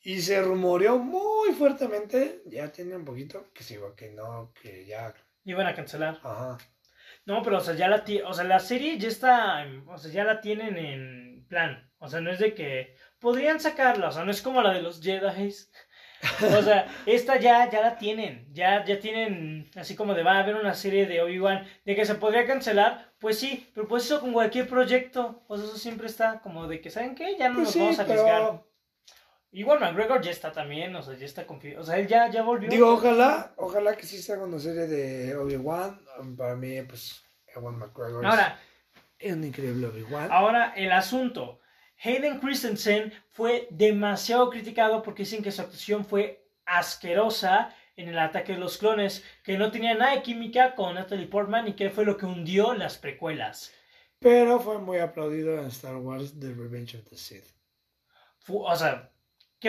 Y 0.00 0.20
se 0.20 0.40
rumoreó 0.40 0.98
muy 0.98 1.52
fuertemente, 1.54 2.42
ya 2.46 2.70
tiene 2.70 2.96
un 2.96 3.04
poquito, 3.04 3.50
que 3.52 3.64
sí, 3.64 3.76
que 3.96 4.10
no, 4.10 4.52
que 4.52 4.84
ya... 4.86 5.14
Iban 5.44 5.66
a 5.66 5.74
cancelar. 5.74 6.20
Ajá. 6.22 6.58
No, 7.26 7.42
pero 7.42 7.58
o 7.58 7.60
sea, 7.60 7.74
ya 7.74 7.88
la, 7.88 8.04
o 8.26 8.34
sea, 8.34 8.44
la 8.44 8.58
serie 8.58 8.98
ya 8.98 9.08
está, 9.08 9.66
o 9.86 9.98
sea, 9.98 10.10
ya 10.10 10.24
la 10.24 10.40
tienen 10.40 10.76
en 10.76 11.46
plan. 11.48 11.90
O 11.98 12.08
sea, 12.08 12.20
no 12.20 12.30
es 12.30 12.38
de 12.38 12.54
que 12.54 12.96
podrían 13.18 13.60
sacarla, 13.60 14.08
o 14.08 14.12
sea, 14.12 14.24
no 14.24 14.30
es 14.30 14.42
como 14.42 14.62
la 14.62 14.74
de 14.74 14.82
los 14.82 15.00
Jedi. 15.00 15.54
O 16.58 16.62
sea, 16.62 16.86
esta 17.06 17.38
ya, 17.38 17.70
ya 17.70 17.80
la 17.82 17.98
tienen, 17.98 18.46
ya, 18.52 18.84
ya 18.84 18.98
tienen, 18.98 19.70
así 19.76 19.94
como 19.94 20.14
de 20.14 20.22
va 20.22 20.36
a 20.36 20.40
haber 20.40 20.56
una 20.56 20.74
serie 20.74 21.06
de 21.06 21.22
Obi-Wan, 21.22 21.66
de 21.84 21.94
que 21.94 22.06
se 22.06 22.14
podría 22.14 22.46
cancelar, 22.46 23.12
pues 23.18 23.38
sí, 23.38 23.70
pero 23.74 23.86
pues 23.88 24.04
eso 24.04 24.20
con 24.20 24.32
cualquier 24.32 24.66
proyecto, 24.66 25.44
pues 25.46 25.60
eso 25.62 25.76
siempre 25.76 26.06
está 26.06 26.40
como 26.40 26.66
de 26.66 26.80
que, 26.80 26.90
¿saben 26.90 27.14
qué? 27.14 27.36
Ya 27.38 27.48
no 27.48 27.56
pues 27.56 27.76
nos 27.76 27.76
vamos 27.76 27.98
a 27.98 28.02
arriesgar. 28.02 28.62
Igual 29.52 29.80
McGregor 29.80 30.20
ya 30.20 30.30
está 30.30 30.50
también, 30.50 30.96
o 30.96 31.02
sea, 31.02 31.14
ya 31.14 31.26
está 31.26 31.46
confiado. 31.46 31.80
O 31.80 31.84
sea, 31.84 31.96
él 31.98 32.08
ya, 32.08 32.28
ya 32.28 32.42
volvió. 32.42 32.68
Digo, 32.68 32.92
ojalá, 32.92 33.52
ojalá 33.56 33.94
que 33.96 34.04
sí 34.04 34.20
se 34.20 34.32
haga 34.32 34.44
una 34.44 34.58
serie 34.58 34.86
de 34.86 35.36
Obi-Wan. 35.36 36.00
Para 36.36 36.56
mí, 36.56 36.80
pues, 36.82 37.24
Ewan 37.54 37.78
McGregor 37.78 38.24
ahora, 38.24 38.58
es 39.18 39.32
un 39.32 39.44
increíble 39.44 39.86
Obi-Wan. 39.86 40.28
Ahora, 40.30 40.72
el 40.76 40.92
asunto. 40.92 41.60
Hayden 42.02 42.40
Christensen 42.40 43.12
fue 43.30 43.68
demasiado 43.70 44.50
criticado 44.50 45.02
porque 45.02 45.22
dicen 45.22 45.42
que 45.42 45.52
su 45.52 45.62
actuación 45.62 46.04
fue 46.04 46.46
asquerosa 46.66 47.74
en 47.96 48.08
el 48.08 48.18
ataque 48.18 48.52
de 48.52 48.58
los 48.58 48.78
clones, 48.78 49.24
que 49.44 49.56
no 49.56 49.70
tenía 49.70 49.94
nada 49.94 50.16
de 50.16 50.22
química 50.22 50.74
con 50.74 50.96
Natalie 50.96 51.28
Portman 51.28 51.68
y 51.68 51.74
que 51.74 51.90
fue 51.90 52.04
lo 52.04 52.16
que 52.16 52.26
hundió 52.26 52.74
las 52.74 52.98
precuelas. 52.98 53.72
Pero 54.18 54.58
fue 54.58 54.78
muy 54.78 54.98
aplaudido 54.98 55.58
en 55.58 55.66
Star 55.66 55.96
Wars 55.96 56.38
The 56.38 56.52
Revenge 56.52 56.96
of 56.96 57.08
the 57.08 57.16
Sith. 57.16 57.46
o 58.48 58.76
sea, 58.76 59.13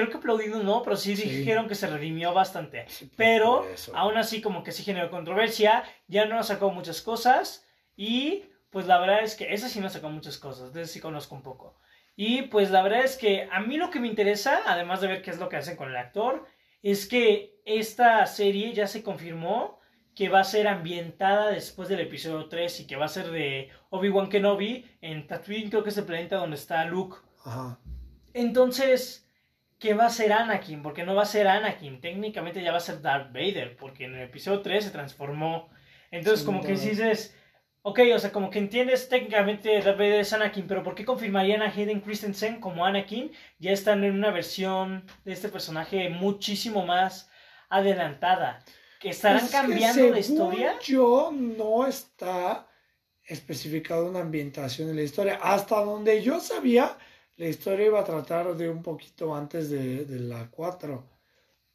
creo 0.01 0.09
que 0.09 0.17
aplaudido 0.17 0.61
no, 0.61 0.83
pero 0.83 0.95
sí, 0.97 1.15
dijeron 1.15 1.67
que 1.67 1.75
se 1.75 1.87
redimió 1.87 2.33
bastante. 2.33 2.85
pero 3.15 3.65
aún 3.93 4.17
así 4.17 4.41
como 4.41 4.63
que 4.63 4.71
sí 4.71 4.83
generó 4.83 5.09
controversia, 5.09 5.83
ya 6.07 6.25
no 6.25 6.43
sacó 6.43 6.69
muchas 6.71 7.01
cosas 7.01 7.65
y 7.95 8.43
pues 8.69 8.87
la 8.87 8.99
verdad 8.99 9.23
es 9.23 9.35
que 9.35 9.53
esa 9.53 9.69
sí 9.69 9.79
no 9.79 9.89
sacó 9.89 10.09
muchas 10.09 10.37
cosas, 10.37 10.73
de 10.73 10.85
sí 10.85 10.99
conozco 10.99 11.35
un 11.35 11.43
poco. 11.43 11.79
Y 12.17 12.43
pues 12.43 12.71
la 12.71 12.81
verdad 12.81 13.03
es 13.03 13.17
que 13.17 13.47
a 13.51 13.61
mí 13.61 13.77
lo 13.77 13.89
que 13.89 13.99
me 13.99 14.07
interesa, 14.07 14.61
además 14.65 15.01
de 15.01 15.07
ver 15.07 15.21
qué 15.21 15.31
es 15.31 15.39
lo 15.39 15.47
que 15.47 15.57
hacen 15.57 15.77
con 15.77 15.89
el 15.89 15.97
actor, 15.97 16.45
es 16.81 17.07
que 17.07 17.61
esta 17.65 18.25
serie 18.25 18.73
ya 18.73 18.87
se 18.87 19.01
confirmó 19.01 19.79
que 20.13 20.29
va 20.29 20.41
a 20.41 20.45
ser 20.45 20.67
ambientada 20.67 21.51
después 21.51 21.89
del 21.89 22.01
episodio 22.01 22.47
3 22.47 22.81
y 22.81 22.87
que 22.87 22.95
va 22.95 23.05
a 23.05 23.09
ser 23.09 23.31
de 23.31 23.69
Obi-Wan 23.89 24.29
Kenobi 24.29 24.85
en 25.01 25.27
Tatooine, 25.27 25.69
creo 25.69 25.83
que 25.83 25.89
es 25.89 25.97
el 25.97 26.05
planeta 26.05 26.37
donde 26.37 26.55
está 26.55 26.85
Luke. 26.85 27.17
Ajá. 27.43 27.79
Entonces, 28.33 29.24
¿qué 29.79 29.93
va 29.93 30.05
a 30.05 30.09
ser 30.09 30.33
Anakin? 30.33 30.81
Porque 30.81 31.03
no 31.03 31.15
va 31.15 31.23
a 31.23 31.27
ser 31.27 31.47
Anakin, 31.47 32.01
técnicamente 32.01 32.61
ya 32.61 32.71
va 32.71 32.77
a 32.77 32.81
ser 32.81 33.01
Darth 33.01 33.31
Vader, 33.33 33.75
porque 33.77 34.05
en 34.05 34.15
el 34.15 34.23
episodio 34.23 34.61
3 34.61 34.85
se 34.85 34.91
transformó. 34.91 35.69
Entonces, 36.11 36.45
como 36.45 36.61
que 36.61 36.73
dices, 36.73 37.35
ok, 37.81 37.99
o 38.15 38.19
sea, 38.19 38.31
como 38.31 38.49
que 38.49 38.59
entiendes 38.59 39.09
técnicamente 39.09 39.81
Darth 39.81 39.97
Vader 39.97 40.21
es 40.21 40.33
Anakin, 40.33 40.67
pero 40.67 40.83
¿por 40.83 40.95
qué 40.95 41.05
confirmarían 41.05 41.61
a 41.61 41.71
Hayden 41.71 42.01
Christensen 42.01 42.59
como 42.59 42.85
Anakin? 42.85 43.31
Ya 43.59 43.71
están 43.71 44.03
en 44.03 44.13
una 44.13 44.31
versión 44.31 45.05
de 45.23 45.33
este 45.33 45.49
personaje 45.49 46.09
muchísimo 46.09 46.85
más 46.85 47.29
adelantada. 47.69 48.63
¿Estarán 49.01 49.47
cambiando 49.49 50.09
la 50.09 50.19
historia? 50.19 50.79
Yo 50.81 51.31
no 51.31 51.85
está 51.85 52.67
especificado 53.23 54.09
una 54.09 54.21
ambientación 54.21 54.89
en 54.89 54.95
la 54.95 55.03
historia. 55.03 55.39
Hasta 55.41 55.79
donde 55.81 56.21
yo 56.21 56.39
sabía, 56.39 56.97
la 57.37 57.47
historia 57.47 57.87
iba 57.87 57.99
a 57.99 58.05
tratar 58.05 58.55
de 58.55 58.69
un 58.69 58.81
poquito 58.81 59.35
antes 59.35 59.69
de, 59.69 60.05
la 60.19 60.49
4. 60.49 61.03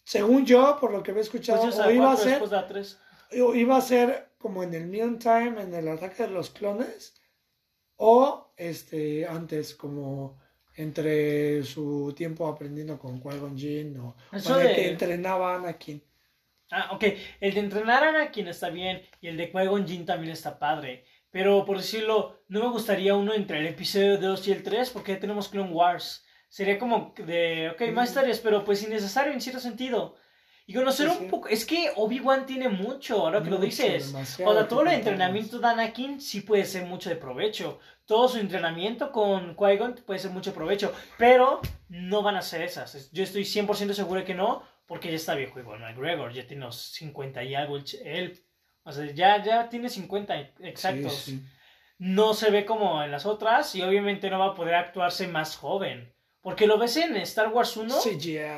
Según 0.03 0.47
yo, 0.47 0.79
por 0.81 0.93
lo 0.93 1.03
que 1.03 1.11
había 1.11 1.23
escuchado, 1.23 1.63
pues 1.63 1.95
iba 1.95 2.13
a 2.13 2.17
ser. 2.17 2.43
Iba 3.33 3.77
a 3.77 3.81
ser 3.81 4.31
como 4.39 4.63
en 4.63 4.75
el 4.75 4.87
meantime, 4.87 5.63
en 5.63 5.75
el 5.75 5.89
ataque 5.89 6.25
de 6.25 6.31
los 6.31 6.51
clones. 6.51 7.15
O 7.97 8.53
este 8.57 9.27
antes, 9.27 9.75
como 9.75 10.41
entre 10.75 11.63
su 11.63 12.15
tiempo 12.17 12.49
aprendiendo 12.49 12.99
con 12.99 13.23
Qui-Gon 13.23 13.57
Jinn 13.57 13.99
o, 13.99 14.17
o 14.33 14.59
el 14.59 14.75
que 14.75 14.89
entrenaba 14.89 15.53
a 15.53 15.59
Anakin. 15.59 16.03
Ah, 16.71 16.91
ok. 16.93 17.05
El 17.41 17.55
de 17.55 17.61
entrenar 17.61 18.03
a 18.05 18.09
Anakin 18.09 18.49
está 18.49 18.71
bien 18.71 19.03
y 19.21 19.29
el 19.29 19.37
de 19.37 19.53
Qui-Gon 19.53 19.87
Jinn 19.87 20.07
también 20.07 20.33
está 20.33 20.59
padre. 20.59 21.05
Pero 21.31 21.65
por 21.65 21.77
decirlo, 21.77 22.41
no 22.49 22.61
me 22.61 22.71
gustaría 22.71 23.15
uno 23.15 23.35
entre 23.35 23.59
el 23.61 23.67
episodio 23.67 24.19
2 24.19 24.49
y 24.49 24.53
el 24.53 24.63
3 24.63 24.91
porque 24.91 25.13
ya 25.13 25.21
tenemos 25.21 25.49
Clone 25.49 25.73
Wars. 25.73 26.25
Sería 26.49 26.79
como 26.79 27.15
de, 27.17 27.71
ok, 27.71 27.93
más 27.93 28.09
historias, 28.09 28.41
pero 28.41 28.65
pues 28.65 28.83
innecesario 28.83 29.33
en 29.33 29.41
cierto 29.41 29.61
sentido. 29.61 30.17
Y 30.67 30.75
conocer 30.75 31.09
un 31.09 31.29
poco, 31.29 31.49
es 31.49 31.65
que 31.65 31.91
Obi-Wan 31.97 32.47
tiene 32.47 32.69
mucho, 32.69 33.27
ahora 33.27 33.43
que 33.43 33.51
lo 33.51 33.59
dices. 33.59 34.15
O 34.15 34.25
sea, 34.25 34.69
todo 34.69 34.83
el 34.83 34.93
entrenamiento 34.93 35.59
de 35.59 35.67
Anakin 35.67 36.21
sí 36.21 36.43
puede 36.43 36.65
ser 36.65 36.85
mucho 36.85 37.11
de 37.11 37.17
provecho. 37.17 37.81
Todo 38.05 38.29
su 38.29 38.39
entrenamiento 38.39 39.11
con 39.11 39.57
Qui-Gon 39.57 40.05
puede 40.07 40.21
ser 40.21 40.31
mucho 40.31 40.55
provecho. 40.55 40.93
Pero 41.19 41.61
no 41.89 42.23
van 42.23 42.37
a 42.37 42.43
ser 42.43 42.63
esas. 42.63 43.11
Yo 43.11 43.25
estoy 43.25 43.43
100% 43.43 43.95
seguro 43.95 44.25
que 44.25 44.35
no, 44.35 44.63
porque 44.87 45.09
ya 45.09 45.17
está 45.17 45.35
viejo 45.35 45.59
igual 45.59 45.81
McGregor, 45.81 46.33
ya 46.33 46.47
tiene 46.47 46.65
unos 46.65 46.81
50 46.93 47.43
y 47.43 47.57
algo 47.57 47.77
él. 48.05 48.41
O 48.85 48.93
sea, 48.93 49.07
ya, 49.13 49.43
ya 49.43 49.69
tiene 49.69 49.89
50 49.89 50.39
exactos. 50.61 51.31
No 51.99 52.33
se 52.33 52.51
ve 52.51 52.65
como 52.65 53.03
en 53.03 53.11
las 53.11 53.27
otras 53.27 53.75
y 53.75 53.83
obviamente 53.83 54.31
no 54.31 54.39
va 54.39 54.47
a 54.47 54.55
poder 54.55 54.75
actuarse 54.75 55.27
más 55.29 55.57
joven. 55.57 56.15
Porque 56.41 56.67
lo 56.67 56.79
ves 56.79 56.97
en 56.97 57.17
Star 57.19 57.49
Wars 57.49 57.77
1 57.77 58.01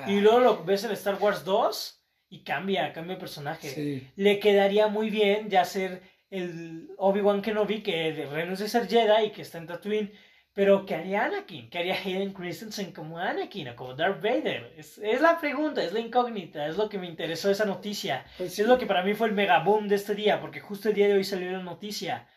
y 0.08 0.20
luego 0.20 0.38
lo 0.38 0.64
ves 0.64 0.84
en 0.84 0.92
Star 0.92 1.16
Wars 1.20 1.44
2 1.44 2.04
y 2.28 2.44
cambia, 2.44 2.92
cambia 2.92 3.14
el 3.14 3.18
personaje. 3.18 3.68
Le 4.14 4.38
quedaría 4.38 4.86
muy 4.86 5.10
bien 5.10 5.50
ya 5.50 5.64
ser 5.64 6.02
el 6.30 6.88
Obi-Wan 6.96 7.42
Kenobi 7.42 7.82
que 7.82 8.26
renuncia 8.30 8.66
a 8.66 8.68
ser 8.68 8.88
Jedi 8.88 9.26
y 9.26 9.30
que 9.32 9.42
está 9.42 9.58
en 9.58 9.66
Tatooine 9.66 10.12
pero, 10.54 10.84
¿qué 10.84 10.94
haría 10.94 11.24
Anakin? 11.24 11.70
¿Qué 11.70 11.78
haría 11.78 11.94
Hayden 11.94 12.34
Christensen 12.34 12.92
como 12.92 13.18
Anakin 13.18 13.68
o 13.68 13.76
como 13.76 13.94
Darth 13.94 14.22
Vader? 14.22 14.74
Es, 14.76 14.98
la 15.20 15.40
pregunta, 15.40 15.82
es 15.82 15.94
la 15.94 16.00
incógnita, 16.00 16.66
es 16.66 16.76
lo 16.76 16.90
que 16.90 16.98
me 16.98 17.06
interesó 17.06 17.50
esa 17.50 17.64
noticia. 17.64 18.26
Pues 18.36 18.58
es 18.58 18.66
lo 18.66 18.76
que 18.76 18.86
para 18.86 19.02
mí 19.02 19.14
fue 19.14 19.28
el 19.28 19.34
mega 19.34 19.60
boom 19.60 19.88
de 19.88 19.94
este 19.94 20.14
día, 20.14 20.40
porque 20.40 20.60
justo 20.60 20.90
el 20.90 20.94
día 20.94 21.08
de 21.08 21.14
hoy 21.14 21.24
salió 21.24 21.50
la 21.52 21.62
noticia. 21.62 22.28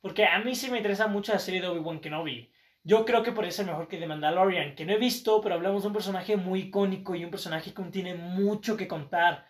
Porque 0.00 0.24
a 0.24 0.38
mí 0.38 0.54
sí 0.54 0.70
me 0.70 0.78
interesa 0.78 1.08
mucho 1.08 1.32
la 1.32 1.38
serie 1.38 1.60
de 1.60 1.68
Obi-Wan 1.68 2.00
Kenobi. 2.00 2.50
Yo 2.84 3.04
creo 3.04 3.22
que 3.22 3.32
podría 3.32 3.52
ser 3.52 3.66
mejor 3.66 3.86
que 3.86 3.98
The 3.98 4.06
Mandalorian, 4.06 4.74
que 4.74 4.86
no 4.86 4.94
he 4.94 4.98
visto, 4.98 5.42
pero 5.42 5.56
hablamos 5.56 5.82
de 5.82 5.88
un 5.88 5.92
personaje 5.92 6.38
muy 6.38 6.60
icónico 6.60 7.14
y 7.14 7.24
un 7.24 7.30
personaje 7.30 7.74
que 7.74 7.82
tiene 7.84 8.14
mucho 8.14 8.78
que 8.78 8.88
contar. 8.88 9.46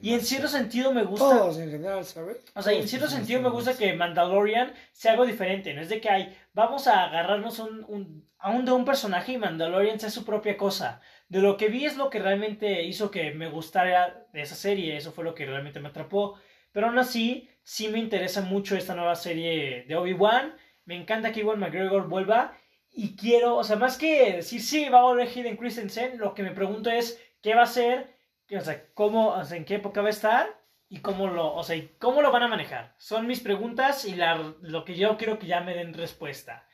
Y 0.00 0.14
en 0.14 0.20
cierto 0.20 0.48
sentido 0.48 0.92
me 0.92 1.04
gusta. 1.04 1.24
Todos 1.24 1.58
en 1.58 1.70
general, 1.70 2.04
¿sabes? 2.04 2.38
O 2.54 2.62
sea, 2.62 2.72
en 2.72 2.86
cierto 2.86 3.08
sentido 3.08 3.40
me 3.40 3.50
gusta 3.50 3.76
que 3.76 3.92
Mandalorian 3.94 4.72
sea 4.92 5.12
algo 5.12 5.26
diferente. 5.26 5.74
No 5.74 5.80
es 5.80 5.88
de 5.88 6.00
que 6.00 6.08
hay, 6.08 6.36
vamos 6.52 6.86
a 6.86 7.04
agarrarnos 7.04 7.58
un, 7.58 7.84
un, 7.88 8.28
a 8.38 8.50
un 8.50 8.64
de 8.64 8.72
un 8.72 8.84
personaje 8.84 9.32
y 9.32 9.38
Mandalorian 9.38 9.98
sea 9.98 10.10
su 10.10 10.24
propia 10.24 10.56
cosa. 10.56 11.00
De 11.28 11.40
lo 11.40 11.56
que 11.56 11.68
vi 11.68 11.84
es 11.84 11.96
lo 11.96 12.10
que 12.10 12.20
realmente 12.20 12.84
hizo 12.84 13.10
que 13.10 13.32
me 13.32 13.48
gustara 13.48 14.26
de 14.32 14.42
esa 14.42 14.54
serie. 14.54 14.96
Eso 14.96 15.12
fue 15.12 15.24
lo 15.24 15.34
que 15.34 15.46
realmente 15.46 15.80
me 15.80 15.88
atrapó. 15.88 16.38
Pero 16.72 16.86
aún 16.86 16.98
así, 16.98 17.48
sí 17.62 17.88
me 17.88 17.98
interesa 17.98 18.40
mucho 18.42 18.76
esta 18.76 18.94
nueva 18.94 19.16
serie 19.16 19.84
de 19.88 19.96
Obi-Wan. 19.96 20.54
Me 20.84 20.96
encanta 20.96 21.32
que 21.32 21.40
Iwan 21.40 21.58
McGregor 21.58 22.08
vuelva. 22.08 22.56
Y 22.90 23.16
quiero, 23.16 23.56
o 23.56 23.64
sea, 23.64 23.76
más 23.76 23.98
que 23.98 24.36
decir 24.36 24.62
sí, 24.62 24.88
va 24.88 25.00
a 25.00 25.02
volver 25.02 25.28
Hayden 25.28 25.56
Christensen, 25.56 26.18
lo 26.18 26.34
que 26.34 26.42
me 26.42 26.52
pregunto 26.52 26.90
es 26.90 27.20
qué 27.42 27.54
va 27.54 27.62
a 27.62 27.66
ser, 27.66 28.17
o 28.56 28.60
sea, 28.60 28.92
cómo, 28.94 29.28
o 29.28 29.44
sea, 29.44 29.56
en 29.56 29.64
qué 29.64 29.76
época 29.76 30.00
va 30.00 30.08
a 30.08 30.10
estar 30.10 30.60
y 30.88 31.00
cómo 31.00 31.26
lo, 31.28 31.54
o 31.54 31.62
sea, 31.62 31.76
cómo 31.98 32.22
lo 32.22 32.32
van 32.32 32.44
a 32.44 32.48
manejar. 32.48 32.94
Son 32.98 33.26
mis 33.26 33.40
preguntas 33.40 34.04
y 34.04 34.14
la, 34.14 34.54
lo 34.60 34.84
que 34.84 34.94
yo 34.94 35.16
quiero 35.16 35.38
que 35.38 35.46
ya 35.46 35.60
me 35.60 35.74
den 35.74 35.94
respuesta. 35.94 36.66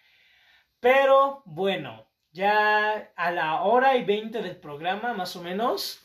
Pero 0.81 1.43
bueno, 1.47 2.07
ya 2.33 3.13
a 3.17 3.31
la 3.31 3.63
hora 3.63 3.97
y 3.97 4.05
veinte 4.05 4.43
del 4.43 4.57
programa, 4.57 5.15
más 5.15 5.35
o 5.37 5.43
menos, 5.43 6.01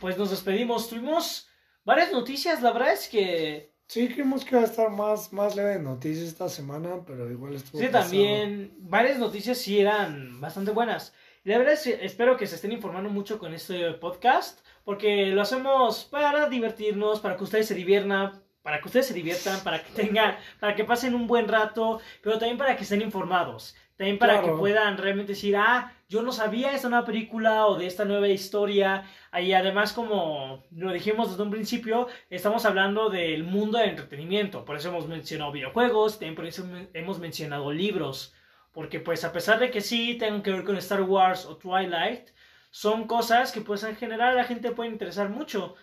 pues 0.00 0.18
nos 0.18 0.30
despedimos. 0.30 0.88
Tuvimos 0.88 1.48
varias 1.84 2.12
noticias, 2.12 2.62
la 2.62 2.72
verdad 2.72 2.92
es 2.92 3.08
que 3.08 3.76
Sí, 3.88 4.08
creemos 4.08 4.44
que 4.44 4.56
va 4.56 4.62
a 4.62 4.64
estar 4.64 4.90
más, 4.90 5.32
más 5.32 5.54
leve 5.54 5.74
de 5.74 5.78
noticias 5.78 6.26
esta 6.26 6.48
semana, 6.48 7.04
pero 7.06 7.30
igual 7.30 7.54
estuvo. 7.54 7.80
Sí, 7.80 7.88
también 7.88 8.74
varias 8.78 9.18
noticias 9.18 9.58
sí 9.58 9.78
eran 9.80 10.40
bastante 10.40 10.72
buenas. 10.72 11.14
Y 11.44 11.50
la 11.50 11.58
verdad 11.58 11.74
es 11.74 11.84
que 11.84 12.04
espero 12.04 12.36
que 12.36 12.48
se 12.48 12.56
estén 12.56 12.72
informando 12.72 13.10
mucho 13.10 13.38
con 13.38 13.54
este 13.54 13.92
podcast, 13.92 14.58
porque 14.86 15.26
lo 15.26 15.42
hacemos 15.42 16.04
para 16.04 16.48
divertirnos, 16.48 17.18
para 17.18 17.36
que 17.36 17.42
ustedes 17.42 17.66
se 17.66 17.74
diviertan, 17.74 18.40
para 18.62 18.80
que 18.80 18.86
ustedes 18.86 19.08
se 19.08 19.14
diviertan, 19.14 19.58
para 19.64 19.82
que 19.82 19.90
tengan, 19.90 20.36
para 20.60 20.76
que 20.76 20.84
pasen 20.84 21.16
un 21.16 21.26
buen 21.26 21.48
rato, 21.48 22.00
pero 22.22 22.38
también 22.38 22.56
para 22.56 22.76
que 22.76 22.84
estén 22.84 23.02
informados. 23.02 23.74
También 23.96 24.16
para 24.16 24.42
que 24.42 24.52
puedan 24.52 24.96
realmente 24.96 25.32
decir, 25.32 25.56
ah, 25.56 25.92
yo 26.08 26.22
no 26.22 26.30
sabía 26.30 26.72
esta 26.72 26.88
nueva 26.88 27.04
película 27.04 27.66
o 27.66 27.76
de 27.76 27.86
esta 27.88 28.04
nueva 28.04 28.28
historia. 28.28 29.02
Y 29.36 29.54
además, 29.54 29.92
como 29.92 30.62
lo 30.70 30.92
dijimos 30.92 31.30
desde 31.30 31.42
un 31.42 31.50
principio, 31.50 32.06
estamos 32.30 32.64
hablando 32.64 33.10
del 33.10 33.42
mundo 33.42 33.78
del 33.78 33.90
entretenimiento. 33.90 34.64
Por 34.64 34.76
eso 34.76 34.90
hemos 34.90 35.08
mencionado 35.08 35.50
videojuegos, 35.50 36.20
también 36.20 36.36
por 36.36 36.46
eso 36.46 36.64
hemos 36.94 37.18
mencionado 37.18 37.72
libros. 37.72 38.34
Porque 38.70 39.00
pues 39.00 39.24
a 39.24 39.32
pesar 39.32 39.58
de 39.58 39.70
que 39.72 39.80
sí 39.80 40.14
tengan 40.16 40.42
que 40.42 40.52
ver 40.52 40.62
con 40.62 40.76
Star 40.76 41.02
Wars 41.02 41.44
o 41.44 41.56
Twilight, 41.56 42.28
son 42.70 43.06
cosas 43.06 43.52
que 43.52 43.60
pues 43.60 43.82
en 43.82 43.96
general 43.96 44.30
a 44.30 44.42
la 44.42 44.44
gente 44.44 44.72
puede 44.72 44.90
interesar 44.90 45.28
mucho. 45.28 45.74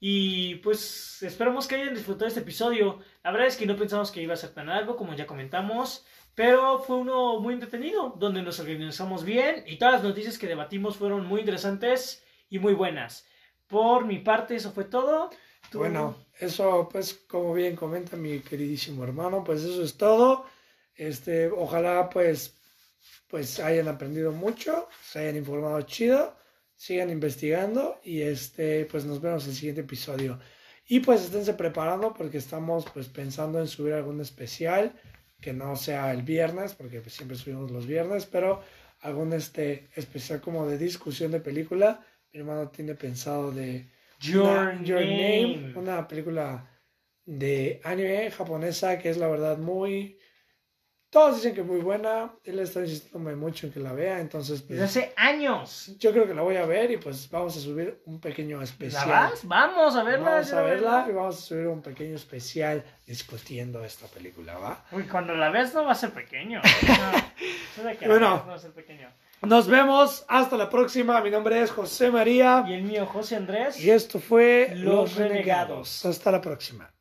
Y 0.00 0.56
pues 0.56 1.22
esperamos 1.22 1.68
que 1.68 1.76
hayan 1.76 1.94
disfrutado 1.94 2.26
este 2.26 2.40
episodio. 2.40 2.98
La 3.22 3.30
verdad 3.30 3.46
es 3.46 3.56
que 3.56 3.66
no 3.66 3.76
pensamos 3.76 4.10
que 4.10 4.20
iba 4.20 4.34
a 4.34 4.36
ser 4.36 4.50
tan 4.50 4.68
algo, 4.68 4.96
como 4.96 5.14
ya 5.14 5.26
comentamos. 5.28 6.04
Pero 6.34 6.80
fue 6.80 6.96
uno 6.96 7.38
muy 7.40 7.54
entretenido, 7.54 8.14
donde 8.18 8.42
nos 8.42 8.58
organizamos 8.58 9.22
bien 9.22 9.64
y 9.66 9.76
todas 9.76 9.94
las 9.94 10.02
noticias 10.02 10.38
que 10.38 10.46
debatimos 10.48 10.96
fueron 10.96 11.26
muy 11.26 11.40
interesantes 11.40 12.24
y 12.48 12.58
muy 12.58 12.72
buenas. 12.72 13.26
Por 13.66 14.06
mi 14.06 14.18
parte, 14.18 14.56
eso 14.56 14.72
fue 14.72 14.84
todo. 14.84 15.30
Bueno, 15.72 16.16
eso 16.38 16.88
pues 16.90 17.14
como 17.28 17.54
bien 17.54 17.76
comenta 17.76 18.16
mi 18.16 18.40
queridísimo 18.40 19.04
hermano, 19.04 19.44
pues 19.44 19.62
eso 19.62 19.82
es 19.82 19.96
todo. 19.96 20.46
Este, 20.94 21.48
ojalá 21.48 22.10
pues 22.10 22.58
pues 23.28 23.60
hayan 23.60 23.88
aprendido 23.88 24.32
mucho, 24.32 24.88
se 25.02 25.20
hayan 25.20 25.36
informado 25.36 25.80
chido, 25.82 26.36
sigan 26.74 27.10
investigando 27.10 28.00
y 28.02 28.22
este 28.22 28.84
pues 28.86 29.04
nos 29.04 29.20
vemos 29.20 29.44
en 29.44 29.50
el 29.50 29.56
siguiente 29.56 29.80
episodio. 29.82 30.38
Y 30.86 31.00
pues 31.00 31.22
esténse 31.22 31.54
preparando 31.54 32.12
porque 32.12 32.38
estamos 32.38 32.84
pues 32.92 33.08
pensando 33.08 33.60
en 33.60 33.68
subir 33.68 33.94
algún 33.94 34.20
especial 34.20 34.94
que 35.40 35.52
no 35.52 35.76
sea 35.76 36.12
el 36.12 36.22
viernes, 36.22 36.74
porque 36.74 37.00
pues, 37.00 37.14
siempre 37.14 37.36
subimos 37.36 37.70
los 37.70 37.86
viernes, 37.86 38.26
pero 38.26 38.62
algún 39.00 39.32
este 39.32 39.88
especial 39.94 40.40
como 40.40 40.66
de 40.66 40.78
discusión 40.78 41.32
de 41.32 41.40
película. 41.40 42.04
Mi 42.32 42.40
hermano 42.40 42.68
tiene 42.70 42.94
pensado 42.94 43.50
de 43.50 43.90
Your, 44.20 44.80
Name. 44.80 45.72
una 45.74 46.06
película 46.06 46.70
de 47.24 47.80
anime 47.84 48.30
japonesa 48.30 48.98
que 48.98 49.10
es 49.10 49.16
la 49.16 49.28
verdad 49.28 49.58
muy 49.58 50.18
todos 51.12 51.36
dicen 51.36 51.54
que 51.54 51.60
es 51.60 51.66
muy 51.66 51.80
buena. 51.80 52.32
Él 52.42 52.58
está 52.58 52.80
insistiéndome 52.80 53.36
mucho 53.36 53.66
en 53.66 53.72
que 53.74 53.80
la 53.80 53.92
vea. 53.92 54.18
Entonces, 54.18 54.62
pues, 54.62 54.80
Desde 54.80 54.84
hace 54.84 55.12
años. 55.14 55.94
Yo 55.98 56.10
creo 56.10 56.26
que 56.26 56.32
la 56.32 56.40
voy 56.40 56.56
a 56.56 56.64
ver 56.64 56.90
y 56.90 56.96
pues 56.96 57.28
vamos 57.30 57.54
a 57.54 57.60
subir 57.60 58.00
un 58.06 58.18
pequeño 58.18 58.62
especial. 58.62 59.06
¿La 59.06 59.20
vas? 59.20 59.40
Vamos 59.46 59.94
a 59.94 60.04
verla. 60.04 60.30
Vamos 60.30 60.52
a 60.54 60.62
verla 60.62 61.06
y 61.10 61.12
vamos 61.12 61.36
a 61.36 61.40
subir 61.42 61.66
un 61.66 61.82
pequeño 61.82 62.16
especial 62.16 62.82
discutiendo 63.06 63.84
esta 63.84 64.06
película, 64.06 64.56
¿va? 64.56 64.86
Uy, 64.90 65.02
cuando 65.02 65.34
la 65.34 65.50
ves 65.50 65.74
no 65.74 65.84
va 65.84 65.92
a 65.92 65.96
ser 65.96 66.12
pequeño. 66.12 66.62
bueno, 68.06 68.46
va 68.48 68.54
a 68.54 68.58
ser 68.58 68.72
pequeño. 68.72 69.10
Nos 69.42 69.68
vemos 69.68 70.24
hasta 70.28 70.56
la 70.56 70.70
próxima. 70.70 71.20
Mi 71.20 71.30
nombre 71.30 71.60
es 71.60 71.70
José 71.72 72.10
María. 72.10 72.64
Y 72.66 72.72
el 72.72 72.84
mío, 72.84 73.04
José 73.04 73.36
Andrés. 73.36 73.78
Y 73.78 73.90
esto 73.90 74.18
fue 74.18 74.72
Los, 74.76 75.16
Renegados. 75.16 76.06
Hasta 76.06 76.30
la 76.30 76.40
próxima. 76.40 76.91